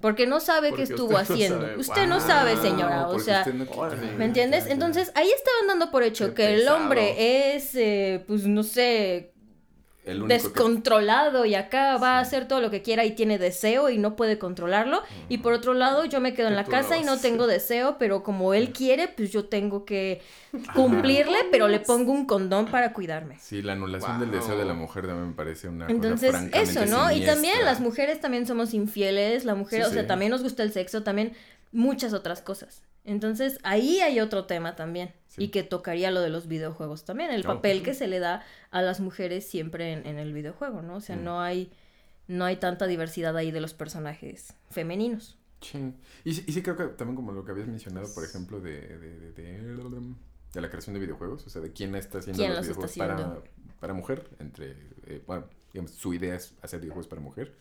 Porque 0.00 0.26
no 0.26 0.40
sabe 0.40 0.70
Porque 0.70 0.84
qué 0.86 0.92
estuvo 0.94 1.16
usted 1.16 1.28
no 1.28 1.34
haciendo. 1.34 1.60
sabe. 1.60 1.76
usted 1.76 2.06
no 2.08 2.20
sabe, 2.20 2.56
señora, 2.56 3.08
o 3.08 3.18
sea, 3.18 3.40
usted 3.40 3.54
no-. 3.54 4.16
¿me 4.16 4.24
entiendes? 4.24 4.66
Entonces, 4.66 5.12
ahí 5.14 5.30
estaban 5.30 5.68
dando 5.68 5.90
por 5.92 6.02
hecho 6.02 6.28
Qué 6.28 6.34
que 6.34 6.54
el 6.54 6.68
hombre 6.68 7.54
es, 7.54 7.74
eh, 7.74 8.24
pues, 8.26 8.46
no 8.46 8.62
sé, 8.62 9.31
El 10.04 10.20
único 10.22 10.26
que- 10.28 10.34
descontrolado 10.34 11.44
y 11.44 11.54
acá 11.54 11.96
va 11.96 12.16
a 12.16 12.20
hacer 12.20 12.48
todo 12.48 12.60
lo 12.60 12.70
que 12.70 12.82
quiera 12.82 13.04
y 13.04 13.12
tiene 13.12 13.38
deseo 13.38 13.88
y 13.88 13.98
no 13.98 14.16
puede 14.16 14.36
controlarlo. 14.38 15.02
Y 15.28 15.38
por 15.38 15.52
otro 15.52 15.74
lado, 15.74 16.04
yo 16.04 16.20
me 16.20 16.34
quedo 16.34 16.48
en 16.48 16.56
la 16.56 16.64
casa 16.64 16.98
y 16.98 17.04
no 17.04 17.18
tengo 17.18 17.46
deseo, 17.46 17.96
pero 17.98 18.22
como 18.24 18.52
él 18.52 18.72
quiere, 18.72 19.06
pues 19.08 19.30
yo 19.30 19.44
tengo 19.44 19.84
que 19.84 20.20
cumplirle, 20.74 21.38
pero 21.50 21.68
le 21.68 21.80
pongo 21.80 22.12
un 22.12 22.26
condón 22.26 22.66
para 22.66 22.92
cuidarme. 22.92 23.38
Sí, 23.40 23.62
la 23.62 23.72
anulación 23.74 24.20
del 24.20 24.30
deseo 24.30 24.58
de 24.58 24.64
la 24.64 24.74
mujer 24.74 25.06
también 25.06 25.28
me 25.28 25.34
parece 25.34 25.68
una 25.68 25.86
cosa 25.86 25.94
Entonces, 25.94 26.34
eso, 26.52 26.86
¿no? 26.86 27.12
Y 27.12 27.24
también 27.24 27.64
las 27.64 27.80
mujeres 27.80 28.20
también 28.20 28.46
somos 28.46 28.74
infieles, 28.74 29.44
la 29.44 29.54
mujer, 29.54 29.82
Sí, 29.84 29.88
o 29.88 29.92
sea, 29.92 30.02
sí. 30.02 30.08
también 30.08 30.30
nos 30.30 30.42
gusta 30.42 30.62
el 30.62 30.72
sexo, 30.72 31.02
también 31.02 31.32
muchas 31.70 32.12
otras 32.12 32.42
cosas. 32.42 32.82
Entonces, 33.04 33.58
ahí 33.64 34.00
hay 34.00 34.20
otro 34.20 34.44
tema 34.44 34.76
también. 34.76 35.12
Sí. 35.26 35.44
Y 35.44 35.48
que 35.48 35.62
tocaría 35.62 36.10
lo 36.10 36.20
de 36.20 36.28
los 36.30 36.46
videojuegos 36.46 37.04
también, 37.04 37.30
el 37.30 37.40
Oh. 37.46 37.54
papel 37.54 37.82
que 37.82 37.94
se 37.94 38.06
le 38.06 38.18
da 38.20 38.44
a 38.70 38.82
las 38.82 39.00
mujeres 39.00 39.46
siempre 39.48 39.92
en, 39.92 40.06
en 40.06 40.18
el 40.18 40.32
videojuego, 40.32 40.82
¿no? 40.82 40.96
O 40.96 41.00
sea, 41.00 41.16
Mm. 41.16 41.24
no 41.24 41.40
hay 41.40 41.72
no 42.28 42.44
hay 42.44 42.56
tanta 42.56 42.86
diversidad 42.86 43.36
ahí 43.36 43.50
de 43.50 43.60
los 43.60 43.74
personajes 43.74 44.54
femeninos. 44.70 45.36
Sí. 45.60 45.92
Y, 46.24 46.34
sí- 46.34 46.44
y 46.46 46.52
sí 46.52 46.62
creo 46.62 46.76
que 46.76 46.84
también 46.84 47.16
como 47.16 47.32
lo 47.32 47.44
que 47.44 47.50
habías 47.50 47.66
mencionado, 47.66 48.06
por 48.14 48.24
ejemplo, 48.24 48.60
de, 48.60 48.80
de, 48.98 49.32
de, 49.32 49.32
de- 49.32 50.14
de 50.54 50.60
la 50.60 50.68
creación 50.70 50.94
de 50.94 51.00
videojuegos, 51.00 51.44
o 51.46 51.50
sea, 51.50 51.60
de 51.60 51.72
quién 51.72 51.94
está 51.96 52.18
haciendo 52.18 52.38
¿Quién 52.42 52.54
los 52.54 52.62
videojuegos 52.62 52.96
para, 52.96 53.14
haciendo? 53.14 53.44
para 53.80 53.92
mujer, 53.94 54.28
entre, 54.38 54.76
eh, 55.06 55.22
bueno, 55.26 55.46
digamos, 55.72 55.90
su 55.92 56.14
idea 56.14 56.36
es 56.36 56.54
hacer 56.62 56.78
videojuegos 56.80 57.08
para 57.08 57.20
mujer. 57.20 57.54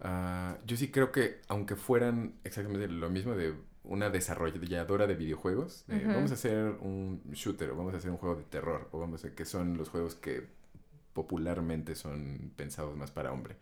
Ah, 0.00 0.58
yo 0.66 0.76
sí 0.76 0.90
creo 0.90 1.12
que 1.12 1.40
aunque 1.48 1.76
fueran 1.76 2.34
exactamente 2.44 2.88
lo 2.88 3.08
mismo 3.10 3.34
de 3.34 3.54
una 3.82 4.10
desarrolladora 4.10 5.06
de 5.06 5.14
videojuegos, 5.14 5.84
vamos 5.88 6.30
a 6.30 6.34
hacer 6.34 6.76
un 6.80 7.22
shooter 7.32 7.70
o 7.70 7.76
vamos 7.76 7.94
a 7.94 7.96
hacer 7.96 8.10
un 8.10 8.18
juego 8.18 8.36
de 8.36 8.44
terror 8.44 8.88
o 8.92 8.98
vamos 8.98 9.20
a 9.20 9.26
hacer 9.26 9.34
que 9.34 9.44
son 9.44 9.76
los 9.76 9.88
juegos 9.88 10.14
que 10.14 10.48
popularmente 11.12 11.94
son 11.94 12.52
pensados 12.56 12.96
más 12.96 13.10
para 13.10 13.32
hombre. 13.32 13.56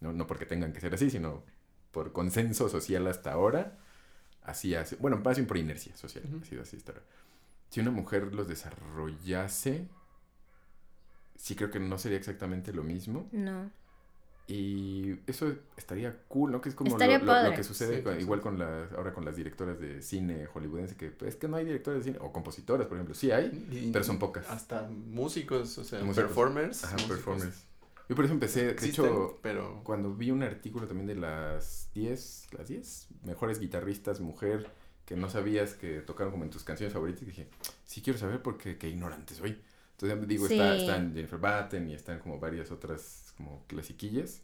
No, 0.00 0.12
no 0.12 0.26
porque 0.26 0.46
tengan 0.46 0.72
que 0.72 0.80
ser 0.80 0.94
así, 0.94 1.10
sino 1.10 1.42
por 1.90 2.12
consenso 2.12 2.68
social 2.68 3.06
hasta 3.06 3.32
ahora, 3.32 3.78
así 4.42 4.74
hace, 4.74 4.96
bueno, 4.96 5.18
más 5.18 5.36
bien 5.36 5.46
por 5.46 5.56
inercia 5.56 5.96
social, 5.96 6.24
ha 6.40 6.44
sido 6.44 6.62
así 6.62 6.76
hasta 6.76 6.92
ahora. 6.92 7.04
Si 7.70 7.80
una 7.80 7.90
mujer 7.90 8.34
los 8.34 8.48
desarrollase, 8.48 9.88
sí 11.36 11.54
creo 11.54 11.70
que 11.70 11.80
no 11.80 11.98
sería 11.98 12.18
exactamente 12.18 12.72
lo 12.72 12.82
mismo. 12.82 13.28
No. 13.32 13.70
Y 14.56 15.18
eso 15.26 15.54
estaría 15.76 16.14
cool, 16.28 16.52
¿no? 16.52 16.60
Que 16.60 16.68
es 16.68 16.74
como 16.74 16.90
lo, 16.98 17.18
lo- 17.18 17.42
lo 17.50 17.54
que 17.54 17.64
sucede 17.64 17.96
Sí, 17.98 18.02
con- 18.02 18.20
igual 18.20 18.40
con 18.42 18.58
las, 18.58 18.92
ahora 18.92 19.14
con 19.14 19.24
las 19.24 19.34
directoras 19.36 19.80
de 19.80 20.02
cine 20.02 20.44
hollywoodense, 20.46 20.94
que 20.96 21.10
pues, 21.10 21.30
es 21.34 21.36
que 21.40 21.48
no 21.48 21.56
hay 21.56 21.64
directoras 21.64 22.00
de 22.04 22.12
cine, 22.12 22.18
o 22.20 22.32
compositoras, 22.32 22.86
por 22.86 22.96
ejemplo, 22.98 23.14
sí 23.14 23.30
hay, 23.30 23.46
Y- 23.70 23.90
pero 23.92 24.04
son 24.04 24.18
pocas. 24.18 24.48
Hasta 24.50 24.82
músicos, 24.88 25.78
o 25.78 25.84
sea, 25.84 26.00
Músicos. 26.00 26.24
performers. 26.28 26.84
Ajá, 26.84 26.92
músicos. 26.94 27.16
performers. 27.16 27.64
Yo 28.08 28.16
por 28.16 28.24
eso 28.26 28.34
empecé, 28.34 28.64
de 28.66 28.72
Existen, 28.72 29.04
hecho, 29.06 29.38
pero 29.42 29.80
cuando 29.84 30.14
vi 30.14 30.30
un 30.30 30.42
artículo 30.42 30.86
también 30.86 31.06
de 31.06 31.14
las 31.14 31.88
10, 31.94 32.48
las 32.58 32.68
10 32.68 33.08
mejores 33.24 33.58
guitarristas 33.58 34.20
mujer 34.20 34.68
que 35.06 35.16
no 35.16 35.30
sabías 35.30 35.74
que 35.74 36.00
tocaron 36.00 36.30
como 36.32 36.44
en 36.44 36.50
tus 36.50 36.62
canciones 36.64 36.92
favoritas, 36.92 37.24
dije, 37.26 37.48
sí 37.86 38.02
quiero 38.02 38.18
saber 38.18 38.42
porque 38.42 38.76
qué 38.76 38.88
ignorante 38.88 39.34
soy. 39.34 39.58
Entonces 39.92 40.28
digo, 40.28 40.46
está, 40.46 40.74
Sí. 40.74 40.80
están 40.80 41.14
Jennifer 41.14 41.38
Batten 41.38 41.88
y 41.88 41.94
están 41.94 42.18
como 42.18 42.38
varias 42.40 42.70
otras 42.72 43.31
como 43.42 43.64
clasiquillas. 43.66 44.42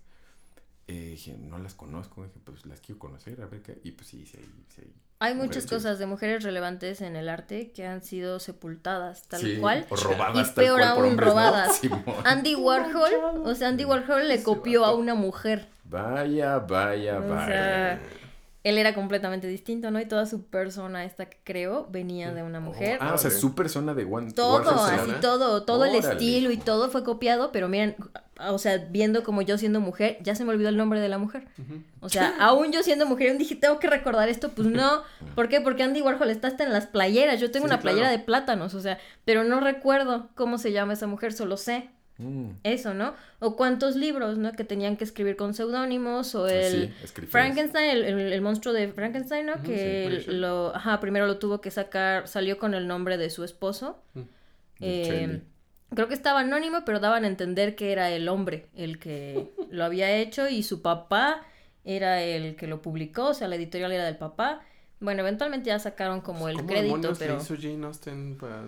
Eh, 0.87 1.11
dije, 1.11 1.37
no 1.39 1.59
las 1.59 1.75
conozco, 1.75 2.23
dije, 2.25 2.39
pues 2.45 2.65
las 2.65 2.81
quiero 2.81 2.99
conocer, 2.99 3.41
a 3.43 3.47
ver 3.47 3.61
qué. 3.63 3.79
Y 3.85 3.93
pues 3.93 4.09
sí, 4.09 4.25
sí, 4.27 4.39
hay- 4.39 4.65
sí 4.75 4.93
hay 5.21 5.35
muchas 5.35 5.67
cosas 5.67 5.99
de 5.99 6.07
mujeres 6.07 6.45
relevantes 6.45 7.01
en 7.01 7.17
el 7.17 7.29
arte 7.29 7.73
que 7.73 7.85
han 7.85 8.05
sido 8.05 8.39
sepultadas 8.39 9.25
tal 9.27 9.41
Sí, 9.41 9.57
cual. 9.61 9.85
O 9.91 9.97
robadas. 9.97 10.37
Y 10.39 10.55
tal 10.55 10.55
peor 10.55 10.79
cual 10.81 10.95
por 10.95 11.05
aún, 11.07 11.19
robadas. 11.19 11.81
Andy 12.25 12.55
Warhol, 12.55 13.43
o 13.45 13.55
sea, 13.57 13.69
Andy 13.69 13.85
Warhol 13.85 14.29
le 14.29 14.43
copió 14.45 14.85
a 14.85 14.95
una 14.95 15.15
mujer. 15.17 15.67
Vaya, 15.85 16.61
vaya, 16.61 17.19
O 17.19 17.29
vaya. 17.29 17.47
sea, 17.47 18.03
Él 18.63 18.79
era 18.79 18.95
completamente 18.95 19.49
distinto, 19.49 19.91
¿no? 19.91 19.99
Y 20.01 20.07
toda 20.07 20.25
su 20.27 20.45
persona 20.47 21.05
esta 21.05 21.27
que 21.27 21.39
creó 21.43 21.89
venía 21.91 22.33
de 22.33 22.45
una 22.45 22.61
mujer. 22.61 22.99
Ah, 23.01 23.15
o 23.15 23.19
sea, 23.19 23.31
su 23.33 23.57
persona 23.57 23.95
de 23.95 24.05
One 24.05 24.31
todo, 24.33 24.55
Warhol 24.71 25.01
así 25.01 25.11
todo, 25.21 25.65
todo 25.65 25.85
el 25.85 25.97
estilo 25.97 26.53
y 26.53 26.59
todo 26.59 26.91
fue 26.91 27.03
copiado, 27.03 27.51
pero 27.51 27.69
miren, 27.69 27.97
o 28.49 28.59
sea, 28.59 28.79
viendo 28.91 29.25
como 29.25 29.43
yo 29.43 29.59
siendo 29.59 29.81
mujer, 29.81 30.19
ya 30.23 30.35
se 30.35 30.45
me 30.45 30.51
olvidó 30.51 30.69
el 30.69 30.77
nombre 30.77 31.01
de 31.01 31.09
la 31.09 31.19
mujer. 31.19 31.45
O 32.01 32.09
sea, 32.09 32.35
aún 32.41 32.71
yo 32.73 32.83
siendo 32.83 33.05
mujer, 33.07 33.37
dije, 33.39 33.57
tengo 33.57 33.79
que 33.79 33.89
recordar 33.89 34.29
esto, 34.29 34.51
pues 34.51 34.69
no. 34.69 35.03
¿Por 35.35 35.49
qué? 35.49 35.61
Porque 35.61 35.83
Andy 35.83 36.01
Warhol 36.03 36.31
está 36.31 36.49
hasta 36.49 36.65
en 36.65 36.73
las 36.73 36.87
playeras. 36.87 37.41
Yo 37.41 37.51
tengo 37.51 37.67
Sí, 37.67 37.73
una 37.73 37.81
playera 37.81 38.07
claro. 38.09 38.19
de 38.19 38.25
plátanos, 38.25 38.75
o 38.75 38.81
sea, 38.81 38.99
pero 39.25 39.45
no 39.45 39.61
recuerdo 39.61 40.29
cómo 40.35 40.59
se 40.59 40.73
llama 40.73 40.93
esa 40.93 41.07
mujer, 41.07 41.33
solo 41.33 41.57
sé 41.57 41.91
Mm. 42.21 42.51
eso, 42.65 42.95
¿no? 42.95 43.15
O 43.39 43.55
cuántos 43.55 43.95
libros, 43.95 44.39
¿no? 44.39 44.51
Que 44.51 44.65
tenían 44.65 44.97
que 44.97 45.05
escribir 45.05 45.37
con 45.37 45.55
seudónimos, 45.55 46.35
o 46.35 46.47
Ah, 46.47 46.53
el 46.53 46.93
sí. 47.05 47.21
Frankenstein, 47.29 47.91
el, 47.91 48.05
el- 48.05 48.33
el 48.33 48.41
monstruo 48.41 48.75
de 48.75 48.89
Frankenstein, 48.89 49.47
¿no? 49.47 49.63
Que 49.63 50.23
sí, 50.25 50.31
lo, 50.33 50.75
ajá, 50.75 50.99
primero 50.99 51.29
lo 51.29 51.39
tuvo 51.39 51.61
que 51.61 51.71
sacar, 51.71 52.27
salió 52.27 52.59
con 52.59 52.75
el 52.75 52.89
nombre 52.89 53.19
de 53.19 53.31
su 53.31 53.45
esposo. 53.45 54.03
Eh, 54.81 55.05
Shelley. 55.07 55.43
Creo 55.95 56.09
que 56.09 56.15
estaba 56.15 56.41
anónimo, 56.41 56.85
pero 56.85 57.01
daban 57.01 57.25
a 57.25 57.29
entender 57.29 57.77
que 57.77 57.93
era 57.93 58.11
el 58.11 58.29
hombre 58.29 58.67
el 58.75 58.99
que 58.99 59.53
lo 59.71 59.85
había 59.85 60.15
hecho 60.17 60.49
y 60.49 60.63
su 60.63 60.83
papá 60.83 61.43
era 61.85 62.23
el 62.23 62.57
que 62.57 62.67
lo 62.67 62.83
publicó, 62.83 63.27
o 63.29 63.35
sea, 63.35 63.49
la 63.49 63.57
editorial 63.57 63.93
era 63.93 64.05
del 64.05 64.17
papá. 64.19 64.61
Bueno, 65.01 65.21
eventualmente 65.23 65.69
ya 65.69 65.79
sacaron 65.79 66.21
como 66.21 66.49
el 66.49 66.57
¿Cómo 66.57 66.69
crédito, 66.69 67.13
le 67.13 67.17
pero 67.19 67.37
hizo 67.39 67.55
Jane 67.57 67.87
Austen 67.87 68.37
para... 68.37 68.65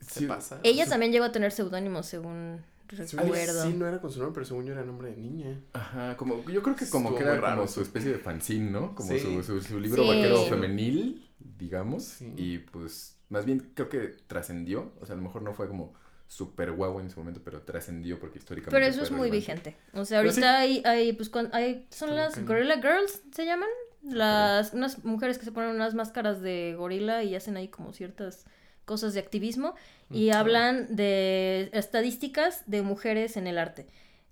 ¿Se 0.00 0.20
Sí, 0.20 0.26
pasa? 0.26 0.58
ella 0.64 0.84
también 0.86 1.12
llegó 1.12 1.24
a 1.24 1.32
tener 1.32 1.52
seudónimos, 1.52 2.06
según 2.06 2.60
recuerdo. 2.88 3.62
Sí, 3.62 3.72
no 3.74 3.86
era 3.86 4.00
con 4.00 4.10
su 4.10 4.18
nombre, 4.18 4.34
pero 4.34 4.44
según 4.46 4.66
yo 4.66 4.72
era 4.72 4.82
nombre 4.84 5.10
de 5.12 5.16
niña. 5.16 5.60
Ajá, 5.72 6.16
como, 6.16 6.44
yo 6.50 6.60
creo 6.62 6.74
que 6.76 6.88
como 6.88 7.10
Estuvo 7.10 7.18
que 7.18 7.24
era 7.24 7.40
raro 7.40 7.56
como 7.62 7.68
su 7.68 7.80
especie 7.82 8.10
de 8.12 8.18
fanzine, 8.18 8.70
¿no? 8.70 8.94
Como 8.96 9.08
Sí. 9.12 9.20
su, 9.20 9.42
su, 9.44 9.60
su 9.62 9.78
libro 9.80 10.02
Sí. 10.02 10.08
vaquero 10.08 10.42
femenil, 10.46 11.30
digamos. 11.38 12.02
Sí. 12.04 12.32
Y 12.36 12.58
pues, 12.58 13.16
más 13.28 13.44
bien 13.46 13.70
creo 13.74 13.88
que 13.88 14.08
trascendió. 14.26 14.92
O 15.00 15.06
sea, 15.06 15.14
a 15.14 15.16
lo 15.16 15.22
mejor 15.22 15.42
no 15.42 15.54
fue 15.54 15.68
como 15.68 15.94
súper 16.36 16.72
guau 16.72 16.98
en 17.00 17.10
su 17.10 17.18
momento, 17.20 17.40
pero 17.44 17.60
trascendió 17.62 18.18
porque 18.18 18.38
históricamente. 18.38 18.74
Pero 18.76 18.86
eso 18.86 19.02
es 19.02 19.10
muy 19.10 19.28
relevante. 19.30 19.70
vigente. 19.70 19.76
O 19.92 20.04
sea, 20.04 20.20
Pero 20.20 20.30
ahorita 20.30 20.50
sí. 20.64 20.82
hay, 20.82 20.82
hay, 20.84 21.12
pues, 21.12 21.30
hay, 21.52 21.86
son 21.90 22.10
Está 22.10 22.14
las. 22.40 22.44
Gorilla 22.46 22.76
Girls, 22.76 23.22
¿se 23.34 23.44
llaman? 23.44 23.68
Las, 24.02 24.72
unas 24.72 25.04
mujeres 25.04 25.38
que 25.38 25.44
se 25.44 25.52
ponen 25.52 25.70
unas 25.70 25.94
máscaras 25.94 26.40
de 26.40 26.74
gorila 26.76 27.22
y 27.22 27.34
hacen 27.36 27.56
ahí 27.56 27.68
como 27.68 27.92
ciertas 27.92 28.46
cosas 28.84 29.14
de 29.14 29.20
activismo 29.20 29.74
y 30.10 30.30
Ujú. 30.30 30.38
hablan 30.38 30.96
de 30.96 31.70
estadísticas 31.72 32.64
de 32.66 32.82
mujeres 32.82 33.36
en 33.36 33.46
el 33.46 33.58
arte. 33.58 33.86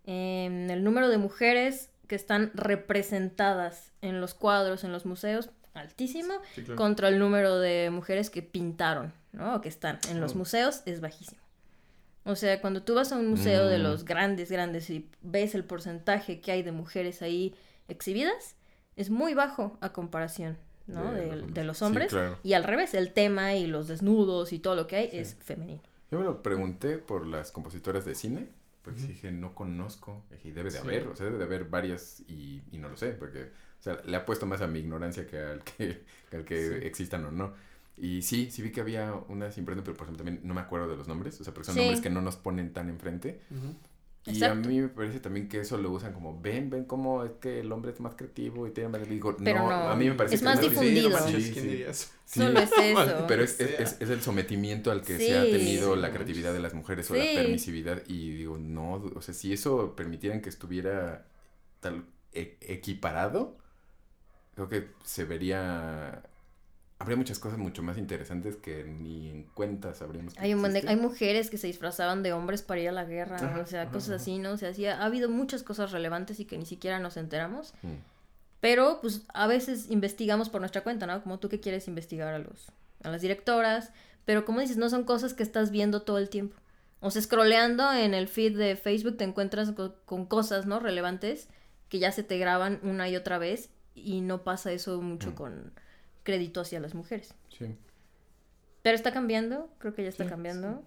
Em, 0.06 0.68
el 0.70 0.82
número 0.82 1.08
de 1.08 1.18
mujeres 1.18 1.90
que 2.08 2.16
están 2.16 2.50
representadas 2.54 3.92
en 4.02 4.20
los 4.20 4.34
cuadros, 4.34 4.82
en 4.84 4.92
los 4.92 5.06
museos, 5.06 5.50
altísimo, 5.74 6.34
Sí, 6.54 6.62
claro. 6.62 6.76
contra 6.76 7.08
el 7.08 7.18
número 7.18 7.58
de 7.60 7.90
mujeres 7.90 8.30
que 8.30 8.42
pintaron, 8.42 9.12
¿no? 9.32 9.54
O 9.56 9.60
que 9.60 9.68
están 9.68 9.98
en 10.08 10.20
los 10.20 10.32
Oh. 10.34 10.38
museos 10.38 10.82
es 10.86 11.00
bajísimo. 11.00 11.40
O 12.24 12.36
sea, 12.36 12.60
cuando 12.60 12.82
tú 12.82 12.94
vas 12.94 13.12
a 13.12 13.16
un 13.16 13.28
museo 13.28 13.66
de 13.66 13.78
Mm. 13.78 13.82
los 13.82 14.04
grandes, 14.04 14.50
grandes 14.50 14.90
y 14.90 15.08
ves 15.22 15.54
el 15.54 15.64
porcentaje 15.64 16.40
que 16.40 16.52
hay 16.52 16.62
de 16.62 16.72
mujeres 16.72 17.22
ahí 17.22 17.54
exhibidas, 17.88 18.56
es 18.96 19.10
muy 19.10 19.34
bajo 19.34 19.78
a 19.80 19.92
comparación, 19.92 20.58
¿no? 20.86 21.12
De 21.12 21.26
De, 21.52 21.64
los 21.64 21.80
de 21.80 21.86
hombres. 21.86 22.10
Sí, 22.10 22.16
claro. 22.16 22.38
Y 22.42 22.52
al 22.52 22.64
revés, 22.64 22.94
el 22.94 23.12
tema 23.12 23.54
y 23.54 23.66
los 23.66 23.88
desnudos 23.88 24.52
y 24.52 24.58
todo 24.58 24.76
lo 24.76 24.86
que 24.86 24.96
hay 24.96 25.10
Sí. 25.10 25.18
es 25.18 25.34
femenino. 25.36 25.82
Yo 26.10 26.18
me 26.18 26.24
lo 26.24 26.42
pregunté 26.42 26.98
por 26.98 27.26
las 27.26 27.52
compositoras 27.52 28.04
de 28.04 28.14
cine, 28.14 28.48
porque 28.82 29.00
dije, 29.00 29.30
no 29.30 29.54
conozco, 29.54 30.22
dije, 30.30 30.48
y 30.48 30.52
debe 30.52 30.70
de 30.70 30.78
Sí. 30.78 30.84
haber, 30.86 31.06
o 31.08 31.16
sea, 31.16 31.26
debe 31.26 31.38
de 31.38 31.44
haber 31.44 31.64
varias 31.64 32.20
y, 32.28 32.62
y 32.72 32.78
no 32.78 32.88
lo 32.88 32.96
sé, 32.96 33.12
porque, 33.12 33.44
o 33.44 33.82
sea, 33.82 34.00
le 34.04 34.16
apuesto 34.16 34.44
más 34.46 34.60
a 34.60 34.66
mi 34.66 34.80
ignorancia 34.80 35.26
que 35.26 35.38
al 35.38 35.62
que, 35.64 36.02
que 36.30 36.36
al 36.36 36.44
que 36.44 36.68
Sí. 36.80 36.86
existan 36.86 37.24
o 37.24 37.30
no. 37.30 37.54
Y 38.02 38.22
sí, 38.22 38.50
sí 38.50 38.62
vi 38.62 38.72
que 38.72 38.80
había 38.80 39.12
unas 39.28 39.58
imprenta, 39.58 39.84
pero 39.84 39.94
por 39.96 40.06
ejemplo 40.06 40.24
también 40.24 40.40
no 40.46 40.54
me 40.54 40.60
acuerdo 40.62 40.88
de 40.88 40.96
los 40.96 41.06
nombres, 41.06 41.38
o 41.40 41.44
sea, 41.44 41.52
porque 41.52 41.66
son 41.66 41.74
Sí. 41.74 41.80
nombres 41.82 42.00
que 42.00 42.08
no 42.10 42.22
nos 42.22 42.36
ponen 42.36 42.72
tan 42.72 42.88
enfrente. 42.88 43.40
Ujú. 43.50 43.74
Y 44.26 44.30
Exacto. 44.32 44.68
a 44.68 44.70
mí 44.70 44.80
me 44.80 44.88
parece 44.88 45.18
también 45.20 45.48
que 45.48 45.60
eso 45.60 45.76
lo 45.78 45.90
usan 45.90 46.12
como, 46.12 46.38
ven, 46.40 46.68
ven 46.70 46.84
cómo 46.84 47.24
es 47.24 47.32
que 47.40 47.60
el 47.60 47.70
hombre 47.72 47.90
es 47.92 48.00
más 48.00 48.14
creativo 48.16 48.66
y 48.66 48.70
tiene 48.70 48.90
más... 48.90 49.08
Digo, 49.08 49.34
no, 49.38 49.52
no, 49.54 49.70
a 49.90 49.96
mí 49.96 50.06
me 50.08 50.14
parece 50.14 50.34
es 50.36 50.40
que 50.42 50.44
más 50.46 50.56
no. 50.56 50.68
difundido. 50.68 51.08
Sí, 51.10 51.14
no 51.14 51.20
manches, 51.20 51.44
Sí, 51.44 51.52
¿quién 51.52 51.64
sí. 51.70 51.82
eso? 51.82 52.08
Solo 52.26 52.60
es 52.60 52.70
eso. 52.78 53.24
Pero 53.28 53.42
es, 53.44 53.60
es, 53.60 53.80
es- 53.80 53.96
es 54.00 54.10
el 54.10 54.20
sometimiento 54.20 54.90
al 54.90 55.02
que 55.02 55.16
Sí. 55.18 55.26
se 55.26 55.38
ha 55.38 55.42
tenido 55.42 55.96
la 55.96 56.10
creatividad 56.12 56.52
de 56.52 56.60
las 56.60 56.74
mujeres 56.74 57.10
o 57.10 57.14
la 57.14 57.24
permisividad. 57.24 58.02
Y 58.08 58.30
digo, 58.34 58.58
no, 58.58 58.94
o 59.14 59.22
sea, 59.22 59.32
si 59.34 59.52
eso 59.54 59.94
permitieran 59.96 60.40
que 60.42 60.48
estuviera 60.50 61.26
tal 61.80 62.04
e- 62.32 62.56
equiparado, 62.60 63.56
creo 64.54 64.68
que 64.68 64.88
se 65.04 65.24
vería. 65.24 66.22
Habría 67.00 67.16
muchas 67.16 67.38
cosas 67.38 67.58
mucho 67.58 67.82
más 67.82 67.96
interesantes 67.96 68.56
que 68.56 68.84
ni 68.84 69.30
en 69.30 69.44
cuenta 69.54 69.94
sabríamos 69.94 70.34
que 70.34 70.40
Hay, 70.40 70.52
un 70.54 70.60
buen 70.60 70.74
de- 70.74 70.84
hay 70.86 70.96
mujeres 70.96 71.48
que 71.50 71.56
se 71.56 71.66
disfrazaban 71.66 72.22
de 72.22 72.34
hombres 72.34 72.60
para 72.60 72.80
ir 72.82 72.90
a 72.90 72.92
la 72.92 73.04
guerra, 73.04 73.36
Ajá, 73.36 73.60
o 73.60 73.66
sea, 73.66 73.82
ajá, 73.82 73.90
cosas 73.90 74.10
ajá. 74.10 74.16
así, 74.16 74.38
¿no? 74.38 74.52
O 74.52 74.56
sea, 74.58 74.74
sí, 74.74 74.84
ha 74.86 75.00
ha 75.00 75.06
habido 75.06 75.30
muchas 75.30 75.62
cosas 75.62 75.92
relevantes 75.92 76.38
y 76.40 76.44
que 76.44 76.58
ni 76.58 76.66
siquiera 76.66 76.98
nos 77.00 77.16
enteramos. 77.16 77.72
Mm. 77.82 77.94
Pero, 78.60 78.98
pues, 79.00 79.22
a 79.32 79.46
veces 79.46 79.90
investigamos 79.90 80.50
por 80.50 80.60
nuestra 80.60 80.82
cuenta, 80.82 81.06
¿no? 81.06 81.22
Como 81.22 81.38
tú 81.38 81.48
que 81.48 81.58
quieres 81.60 81.88
investigar 81.88 82.34
a 82.34 82.38
los, 82.38 82.70
a 83.02 83.08
las 83.10 83.22
directoras. 83.22 83.90
Pero, 84.26 84.44
como 84.44 84.60
dices, 84.60 84.76
no 84.76 84.90
son 84.90 85.04
cosas 85.04 85.32
que 85.32 85.42
estás 85.42 85.70
viendo 85.70 86.02
todo 86.02 86.18
el 86.18 86.28
tiempo. 86.28 86.54
O 87.00 87.10
sea, 87.10 87.22
scrolleando 87.22 87.90
en 87.94 88.12
el 88.12 88.28
feed 88.28 88.58
de 88.58 88.76
Facebook 88.76 89.16
te 89.16 89.24
encuentras 89.24 89.72
co- 89.72 89.94
con 90.04 90.26
cosas, 90.26 90.66
¿no? 90.66 90.78
Relevantes 90.80 91.48
que 91.88 91.98
ya 91.98 92.12
se 92.12 92.22
te 92.22 92.36
graban 92.36 92.78
una 92.82 93.08
y 93.08 93.16
otra 93.16 93.38
vez. 93.38 93.70
Y 93.94 94.20
no 94.20 94.44
pasa 94.44 94.70
eso 94.72 95.00
mucho 95.00 95.30
Mm. 95.30 95.34
con 95.34 95.72
crédito 96.24 96.60
hacia 96.60 96.80
las 96.80 96.94
mujeres. 96.94 97.34
Sí. 97.48 97.76
Pero 98.82 98.96
está 98.96 99.12
cambiando, 99.12 99.68
creo 99.78 99.94
que 99.94 100.02
ya 100.02 100.08
está 100.08 100.24
Sí, 100.24 100.30
cambiando. 100.30 100.82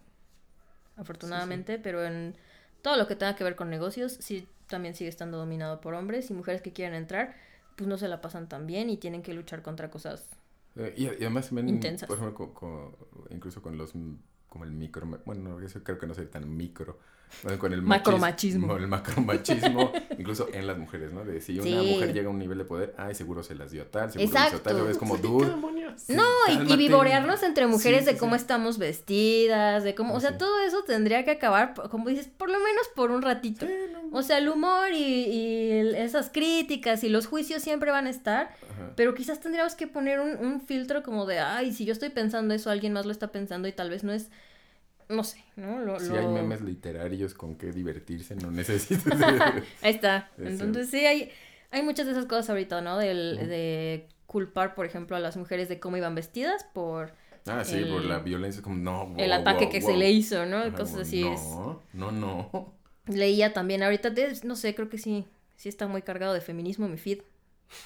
Afortunadamente, 0.97 1.79
pero 1.79 2.03
en 2.03 2.35
todo 2.81 2.97
lo 2.97 3.07
que 3.07 3.15
tenga 3.15 3.35
que 3.35 3.43
ver 3.43 3.55
con 3.55 3.69
negocios, 3.69 4.13
sí 4.19 4.47
también 4.67 4.95
sigue 4.95 5.09
estando 5.09 5.37
dominado 5.37 5.81
por 5.81 5.93
hombres 5.93 6.29
y 6.29 6.33
mujeres 6.33 6.61
que 6.61 6.71
quieren 6.73 6.95
entrar, 6.95 7.35
pues 7.75 7.87
no 7.87 7.97
se 7.97 8.07
la 8.07 8.21
pasan 8.21 8.47
tan 8.47 8.67
bien 8.67 8.89
y 8.89 8.97
tienen 8.97 9.21
que 9.23 9.33
luchar 9.33 9.61
contra 9.61 9.89
cosas. 9.89 10.27
Eh, 10.75 10.93
y, 10.97 11.03
y 11.05 11.07
además 11.07 11.47
también, 11.47 11.69
Intensas. 11.69 12.07
por 12.07 12.17
ejemplo, 12.17 12.35
co- 12.35 12.53
co- 12.53 13.27
incluso 13.29 13.61
con 13.61 13.77
los, 13.77 13.93
como 14.49 14.63
el 14.63 14.71
micro, 14.71 15.07
bueno, 15.25 15.57
creo 15.83 15.97
que 15.97 16.07
no 16.07 16.13
soy 16.13 16.27
tan 16.27 16.55
micro, 16.55 16.99
con 17.59 17.73
el 17.73 17.81
Macromachismo. 17.81 18.67
machismo, 18.67 18.77
El 18.83 18.87
macromachismo, 18.87 19.91
incluso 20.17 20.47
en 20.53 20.67
las 20.67 20.77
mujeres, 20.77 21.11
¿no? 21.11 21.23
De 21.25 21.41
si 21.41 21.53
una 21.59 21.63
Sí. 21.81 21.91
mujer 21.93 22.13
llega 22.13 22.27
a 22.27 22.31
un 22.31 22.39
nivel 22.39 22.57
de 22.57 22.65
poder, 22.65 22.93
ay, 22.97 23.15
seguro 23.15 23.43
se 23.43 23.55
las 23.55 23.71
dio 23.71 23.85
tal, 23.87 24.11
seguro 24.11 24.23
hizo 24.25 24.33
tal, 24.33 24.47
Exacto. 24.53 24.89
es 24.89 24.97
como 24.97 25.15
Sí, 25.17 25.21
dude. 25.21 25.45
¿qué 25.45 25.51
demonios? 25.51 26.03
No, 26.09 26.23
y- 26.49 26.73
y, 26.73 26.77
vivorearnos 26.77 27.43
entre 27.43 27.67
mujeres 27.67 28.05
Sí, 28.05 28.11
de 28.13 28.17
cómo 28.17 28.35
sí. 28.35 28.41
estamos 28.41 28.77
vestidas, 28.77 29.83
de 29.83 29.95
cómo, 29.95 30.13
o 30.15 30.19
sea, 30.19 30.31
Sí. 30.31 30.37
todo 30.39 30.59
eso 30.61 30.83
tendría 30.83 31.23
que 31.25 31.31
acabar, 31.31 31.73
como 31.89 32.09
dices, 32.09 32.27
por 32.37 32.49
lo 32.49 32.57
menos 32.59 32.87
por 32.95 33.11
un 33.11 33.21
ratito. 33.21 33.65
Sí, 33.65 33.73
no. 33.91 34.17
O 34.17 34.21
sea, 34.21 34.37
el 34.37 34.47
humor 34.49 34.91
y, 34.91 34.95
y 35.03 35.71
el- 35.71 35.95
esas 35.95 36.29
críticas 36.29 37.03
y 37.03 37.09
los 37.09 37.25
juicios 37.27 37.61
siempre 37.61 37.91
van 37.91 38.07
a 38.07 38.09
estar, 38.09 38.51
Ajá. 38.73 38.91
Pero 38.95 39.13
quizás 39.15 39.39
tendríamos 39.39 39.75
que 39.75 39.87
poner 39.87 40.19
un, 40.19 40.35
un 40.45 40.61
filtro 40.61 41.03
como 41.03 41.25
de, 41.25 41.39
ay, 41.39 41.73
si 41.73 41.85
yo 41.85 41.93
estoy 41.93 42.09
pensando 42.09 42.53
eso, 42.53 42.69
alguien 42.69 42.93
más 42.93 43.05
lo 43.05 43.11
está 43.11 43.31
pensando 43.31 43.67
y 43.67 43.71
tal 43.71 43.89
vez 43.89 44.03
no 44.03 44.11
es, 44.13 44.29
no 45.13 45.23
sé, 45.23 45.43
¿no? 45.55 45.79
Lo, 45.79 45.99
Si 45.99 46.09
lo- 46.09 46.19
hay 46.19 46.27
memes 46.27 46.61
literarios 46.61 47.33
con 47.33 47.55
que 47.55 47.71
divertirse, 47.71 48.35
no 48.35 48.51
necesitas. 48.51 49.19
Ahí 49.81 49.93
está. 49.93 50.29
Entonces 50.37 50.89
sí, 50.89 51.05
hay, 51.05 51.31
hay 51.71 51.81
muchas 51.83 52.05
de 52.05 52.11
esas 52.11 52.25
cosas 52.25 52.49
ahorita, 52.49 52.81
¿no? 52.81 52.97
Del. 52.97 53.37
De 53.47 54.07
culpar, 54.25 54.73
por 54.73 54.85
ejemplo, 54.87 55.15
a 55.15 55.19
las 55.19 55.37
mujeres 55.37 55.69
de 55.69 55.79
cómo 55.79 55.95
iban 55.95 56.15
vestidas 56.15 56.65
por 56.73 57.13
ah, 57.45 57.63
sí, 57.63 57.75
El- 57.75 57.89
por 57.89 58.03
la 58.03 58.17
violencia, 58.19 58.63
como 58.63 58.77
no. 58.77 59.13
el 59.17 59.31
ataque 59.31 59.65
wow, 59.65 59.71
que 59.71 59.79
wow. 59.81 59.91
se 59.91 59.97
le 59.97 60.09
hizo, 60.11 60.45
¿no? 60.47 60.57
Ajá, 60.57 60.71
Cosas 60.73 61.01
así. 61.01 61.23
es- 61.27 61.39
No, 61.41 61.81
no, 61.93 62.11
no. 62.11 62.73
Leía 63.05 63.53
también 63.53 63.83
ahorita, 63.83 64.09
de- 64.09 64.39
no 64.43 64.55
sé, 64.55 64.73
creo 64.73 64.89
que 64.89 64.97
sí, 64.97 65.25
sí 65.55 65.69
está 65.69 65.87
muy 65.87 66.01
cargado 66.01 66.33
de 66.33 66.41
feminismo 66.41 66.87
mi 66.87 66.97
feed. 66.97 67.19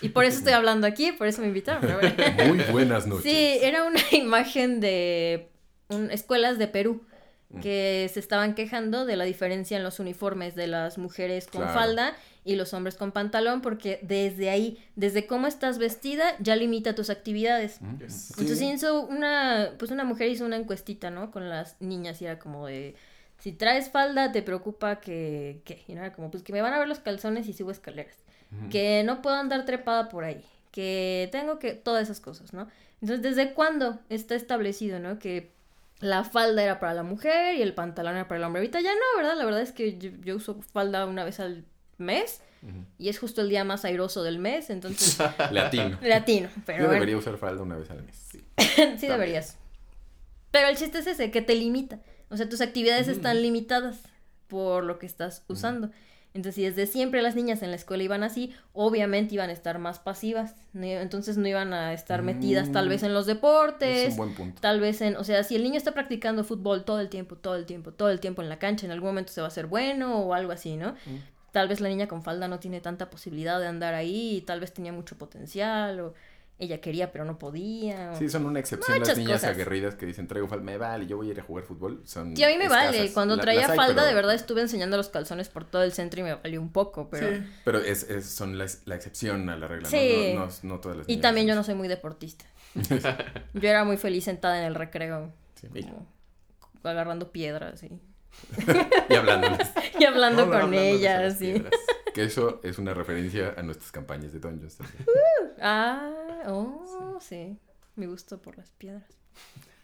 Y 0.01 0.09
por 0.09 0.23
eso 0.25 0.37
estoy 0.37 0.53
hablando 0.53 0.87
aquí, 0.87 1.11
por 1.11 1.27
eso 1.27 1.41
me 1.41 1.47
invitaron. 1.47 1.99
Muy 2.47 2.59
buenas 2.71 3.07
noches. 3.07 3.23
Sí, 3.29 3.57
era 3.61 3.83
una 3.83 3.99
imagen 4.13 4.79
de 4.79 5.49
un- 5.89 6.11
escuelas 6.11 6.57
de 6.59 6.67
Perú. 6.69 7.01
Que 7.61 8.09
se 8.13 8.19
estaban 8.19 8.55
quejando 8.55 9.05
de 9.05 9.15
la 9.15 9.23
diferencia 9.23 9.77
en 9.77 9.83
los 9.83 9.99
uniformes 9.99 10.53
de 10.53 10.67
las 10.67 10.97
mujeres 10.97 11.47
con 11.47 11.61
Claro. 11.61 11.73
falda 11.79 12.13
y 12.43 12.55
los 12.55 12.73
hombres 12.73 12.95
con 12.95 13.11
pantalón 13.13 13.61
porque 13.61 13.99
desde 14.01 14.49
ahí, 14.49 14.77
desde 14.95 15.27
cómo 15.27 15.47
estás 15.47 15.77
vestida, 15.77 16.35
ya 16.39 16.55
limita 16.57 16.93
tus 16.93 17.09
actividades. 17.09 17.81
Mm, 17.81 17.97
Yes. 17.99 18.13
sí. 18.13 18.33
Entonces 18.41 18.61
hizo 18.61 19.01
una, 19.01 19.71
pues 19.79 19.91
una 19.91 20.03
mujer 20.03 20.29
hizo 20.29 20.45
una 20.45 20.57
encuestita, 20.57 21.09
¿no? 21.09 21.31
Con 21.31 21.49
las 21.49 21.77
niñas 21.81 22.21
y 22.21 22.25
era 22.25 22.37
como 22.37 22.67
de, 22.67 22.95
si 23.39 23.53
traes 23.53 23.89
falda, 23.89 24.31
te 24.33 24.41
preocupa 24.41 24.99
que, 24.99 25.61
que, 25.63 25.81
y 25.87 25.93
no 25.95 26.01
era 26.01 26.11
como, 26.13 26.29
pues 26.29 26.43
que 26.43 26.51
me 26.51 26.61
van 26.61 26.73
a 26.73 26.79
ver 26.79 26.87
los 26.89 26.99
calzones 26.99 27.47
y 27.47 27.53
subo 27.53 27.71
escaleras 27.71 28.15
Ujú. 28.51 28.69
que 28.71 29.03
no 29.05 29.21
puedo 29.21 29.37
andar 29.37 29.65
trepada 29.65 30.09
por 30.09 30.25
ahí, 30.25 30.43
que 30.71 31.29
tengo 31.31 31.59
que, 31.59 31.73
todas 31.73 32.03
esas 32.03 32.19
cosas, 32.19 32.51
¿no? 32.53 32.67
Entonces, 33.01 33.21
¿desde 33.21 33.53
cuándo 33.53 33.99
está 34.09 34.35
establecido, 34.35 34.99
¿no? 34.99 35.17
Que 35.19 35.51
la 35.99 36.23
falda 36.23 36.63
era 36.63 36.79
para 36.79 36.93
la 36.93 37.03
mujer 37.03 37.55
y 37.55 37.61
el 37.61 37.73
pantalón 37.73 38.15
era 38.15 38.27
para 38.27 38.37
el 38.39 38.43
hombre. 38.43 38.61
Ahorita 38.61 38.81
ya 38.81 38.93
no, 38.93 39.17
¿verdad? 39.17 39.37
La 39.37 39.45
verdad 39.45 39.61
es 39.61 39.71
que 39.71 39.97
yo, 39.97 40.11
yo 40.23 40.35
uso 40.35 40.61
falda 40.61 41.05
una 41.05 41.23
vez 41.23 41.39
al 41.39 41.65
mes 41.97 42.41
y 42.97 43.09
es 43.09 43.19
justo 43.19 43.41
el 43.41 43.49
día 43.49 43.63
más 43.63 43.85
airoso 43.85 44.23
del 44.23 44.39
mes, 44.39 44.69
entonces, 44.69 45.17
Latino. 45.51 45.97
latino, 46.01 46.49
pero 46.65 46.83
Yo 46.83 46.89
debería 46.89 47.17
usar 47.17 47.37
falda 47.37 47.61
una 47.61 47.77
vez 47.77 47.89
al 47.89 48.03
mes. 48.03 48.15
Sí. 48.31 48.43
sí 48.97 49.07
deberías. 49.07 49.57
Pero 50.51 50.67
el 50.67 50.75
chiste 50.75 50.99
es 50.99 51.07
ese, 51.07 51.31
que 51.31 51.41
te 51.41 51.55
limita. 51.55 51.99
O 52.29 52.37
sea, 52.37 52.49
tus 52.49 52.61
actividades 52.61 53.07
están 53.07 53.41
limitadas. 53.41 53.99
por 54.47 54.83
lo 54.83 54.97
que 54.97 55.05
estás 55.05 55.43
usando. 55.47 55.91
Entonces, 56.37 56.53
si 56.53 56.63
desde 56.69 56.85
siempre 56.85 57.23
las 57.23 57.35
niñas 57.35 57.63
en 57.63 57.71
la 57.71 57.77
escuela 57.77 58.03
iban 58.03 58.21
así, 58.21 58.53
obviamente 58.71 59.33
iban 59.33 59.49
a 59.49 59.53
estar 59.53 59.79
más 59.79 59.97
pasivas. 59.97 60.53
¿no? 60.71 60.85
Entonces 60.85 61.35
no 61.35 61.47
iban 61.47 61.73
a 61.73 61.93
estar 61.93 62.21
metidas 62.21 62.71
tal 62.71 62.89
vez 62.89 63.01
en 63.01 63.11
los 63.15 63.25
deportes. 63.25 64.09
Es 64.09 64.11
un 64.11 64.17
buen 64.17 64.35
punto. 64.35 64.61
Tal 64.61 64.79
vez 64.79 65.01
en, 65.01 65.15
o 65.15 65.23
sea, 65.23 65.43
si 65.43 65.55
el 65.55 65.63
niño 65.63 65.77
está 65.77 65.95
practicando 65.95 66.43
fútbol 66.43 66.85
todo 66.85 66.99
el 66.99 67.09
tiempo, 67.09 67.37
todo 67.37 67.55
el 67.55 67.65
tiempo, 67.65 67.91
todo 67.91 68.11
el 68.11 68.19
tiempo 68.19 68.43
en 68.43 68.49
la 68.49 68.59
cancha, 68.59 68.85
en 68.85 68.91
algún 68.91 69.09
momento 69.09 69.33
se 69.33 69.41
va 69.41 69.47
a 69.47 69.49
hacer 69.49 69.65
bueno 69.65 70.19
o 70.19 70.35
algo 70.35 70.51
así, 70.51 70.77
¿no? 70.77 70.91
Mm. 70.91 71.17
Tal 71.51 71.67
vez 71.67 71.81
la 71.81 71.89
niña 71.89 72.07
con 72.07 72.21
falda 72.21 72.47
no 72.47 72.59
tiene 72.59 72.81
tanta 72.81 73.09
posibilidad 73.09 73.59
de 73.59 73.65
andar 73.65 73.95
ahí, 73.95 74.37
y 74.37 74.41
tal 74.41 74.59
vez 74.59 74.71
tenía 74.73 74.93
mucho 74.93 75.17
potencial 75.17 75.99
o 76.01 76.13
ella 76.59 76.81
quería 76.81 77.11
pero 77.11 77.23
no 77.25 77.37
podía. 77.37 78.11
o- 78.13 78.17
Sí, 78.17 78.29
son 78.29 78.45
una 78.45 78.59
excepción 78.59 78.97
Muchas 78.97 79.09
las 79.09 79.17
niñas 79.17 79.41
cosas. 79.41 79.51
aguerridas 79.51 79.95
que 79.95 80.05
dicen 80.07 80.27
traigo 80.27 80.47
falda, 80.47 80.63
me 80.63 80.77
vale, 80.77 81.05
yo 81.05 81.17
voy 81.17 81.27
a 81.29 81.31
ir 81.31 81.39
a 81.39 81.43
jugar 81.43 81.63
fútbol. 81.65 82.01
Son 82.05 82.35
Sí, 82.35 82.43
a 82.43 82.47
mí 82.47 82.57
me 82.57 82.67
vale. 82.67 83.11
Cuando 83.13 83.35
La- 83.35 83.41
traía 83.43 83.67
hay, 83.69 83.75
falda, 83.77 83.93
pero- 83.95 84.07
de 84.07 84.13
verdad 84.15 84.33
estuve 84.33 84.61
enseñando 84.61 84.97
los 84.97 85.09
calzones 85.09 85.49
por 85.49 85.65
todo 85.65 85.83
el 85.83 85.91
centro 85.91 86.19
y 86.21 86.23
me 86.23 86.33
valió 86.35 86.59
un 86.61 86.71
poco, 86.71 87.09
pero... 87.09 87.29
Sí, 87.29 87.43
pero 87.63 87.79
es, 87.79 88.03
es- 88.09 88.25
son 88.29 88.57
la, 88.57 88.65
la 88.85 88.95
excepción 88.95 89.49
a 89.49 89.55
la 89.57 89.67
regla, 89.67 89.87
¿no? 89.89 89.97
Sí. 89.97 90.33
No, 90.35 90.45
no, 90.47 90.51
no 90.63 90.79
todas 90.79 90.97
las 90.97 91.07
Y 91.07 91.11
niñas 91.11 91.21
también 91.21 91.47
yo 91.47 91.55
no 91.55 91.63
soy 91.63 91.75
muy 91.75 91.87
deportista. 91.87 92.45
Yo 93.53 93.69
era 93.69 93.83
muy 93.83 93.97
feliz 93.97 94.23
sentada 94.25 94.59
en 94.59 94.65
el 94.65 94.75
recreo, 94.75 95.31
así. 95.55 95.83
como 95.83 96.07
agarrando 96.83 97.31
piedras 97.31 97.81
y, 97.83 97.99
Y 99.09 99.15
hablándoles. 99.15 99.67
y 99.99 100.05
hablando 100.05 100.45
No, 100.47 100.59
con 100.61 100.73
ellas. 100.73 101.21
las 101.23 101.37
sí. 101.39 101.63
Que 102.13 102.23
eso 102.23 102.59
es 102.63 102.77
una 102.77 102.93
referencia 102.93 103.53
a 103.57 103.63
nuestras 103.63 103.91
campañas 103.91 104.31
de 104.33 104.39
Dungeons 104.39 104.75
también. 104.77 105.05
Ah, 105.59 106.11
oh, 106.47 107.17
sí. 107.21 107.59
Me 107.95 108.07
gustó 108.07 108.41
por 108.41 108.57
las 108.57 108.71
piedras. 108.71 109.05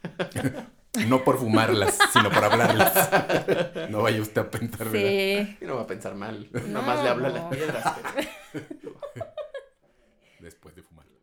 No 1.07 1.23
por 1.23 1.39
fumarlas, 1.39 1.97
sino 2.13 2.29
por 2.29 2.43
hablarlas. 2.43 2.93
No 3.89 4.03
vaya 4.03 4.21
usted 4.21 4.41
a 4.41 4.51
pensar, 4.51 4.87
¿verdad? 4.89 5.47
Sí. 5.49 5.57
Y 5.59 5.65
no 5.65 5.75
va 5.77 5.81
a 5.81 5.87
pensar 5.87 6.13
mal. 6.13 6.47
Nada 6.51 6.85
más 6.85 7.03
le 7.03 7.09
habla 7.09 7.27
a 7.29 7.31
las 7.31 7.43
No. 7.45 7.49
piedras. 7.49 7.83
Después 10.39 10.75
de 10.75 10.83
fumarlas. 10.83 11.13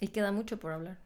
Y 0.00 0.08
queda 0.08 0.32
mucho 0.32 0.58
por 0.58 0.72
hablar. 0.72 0.98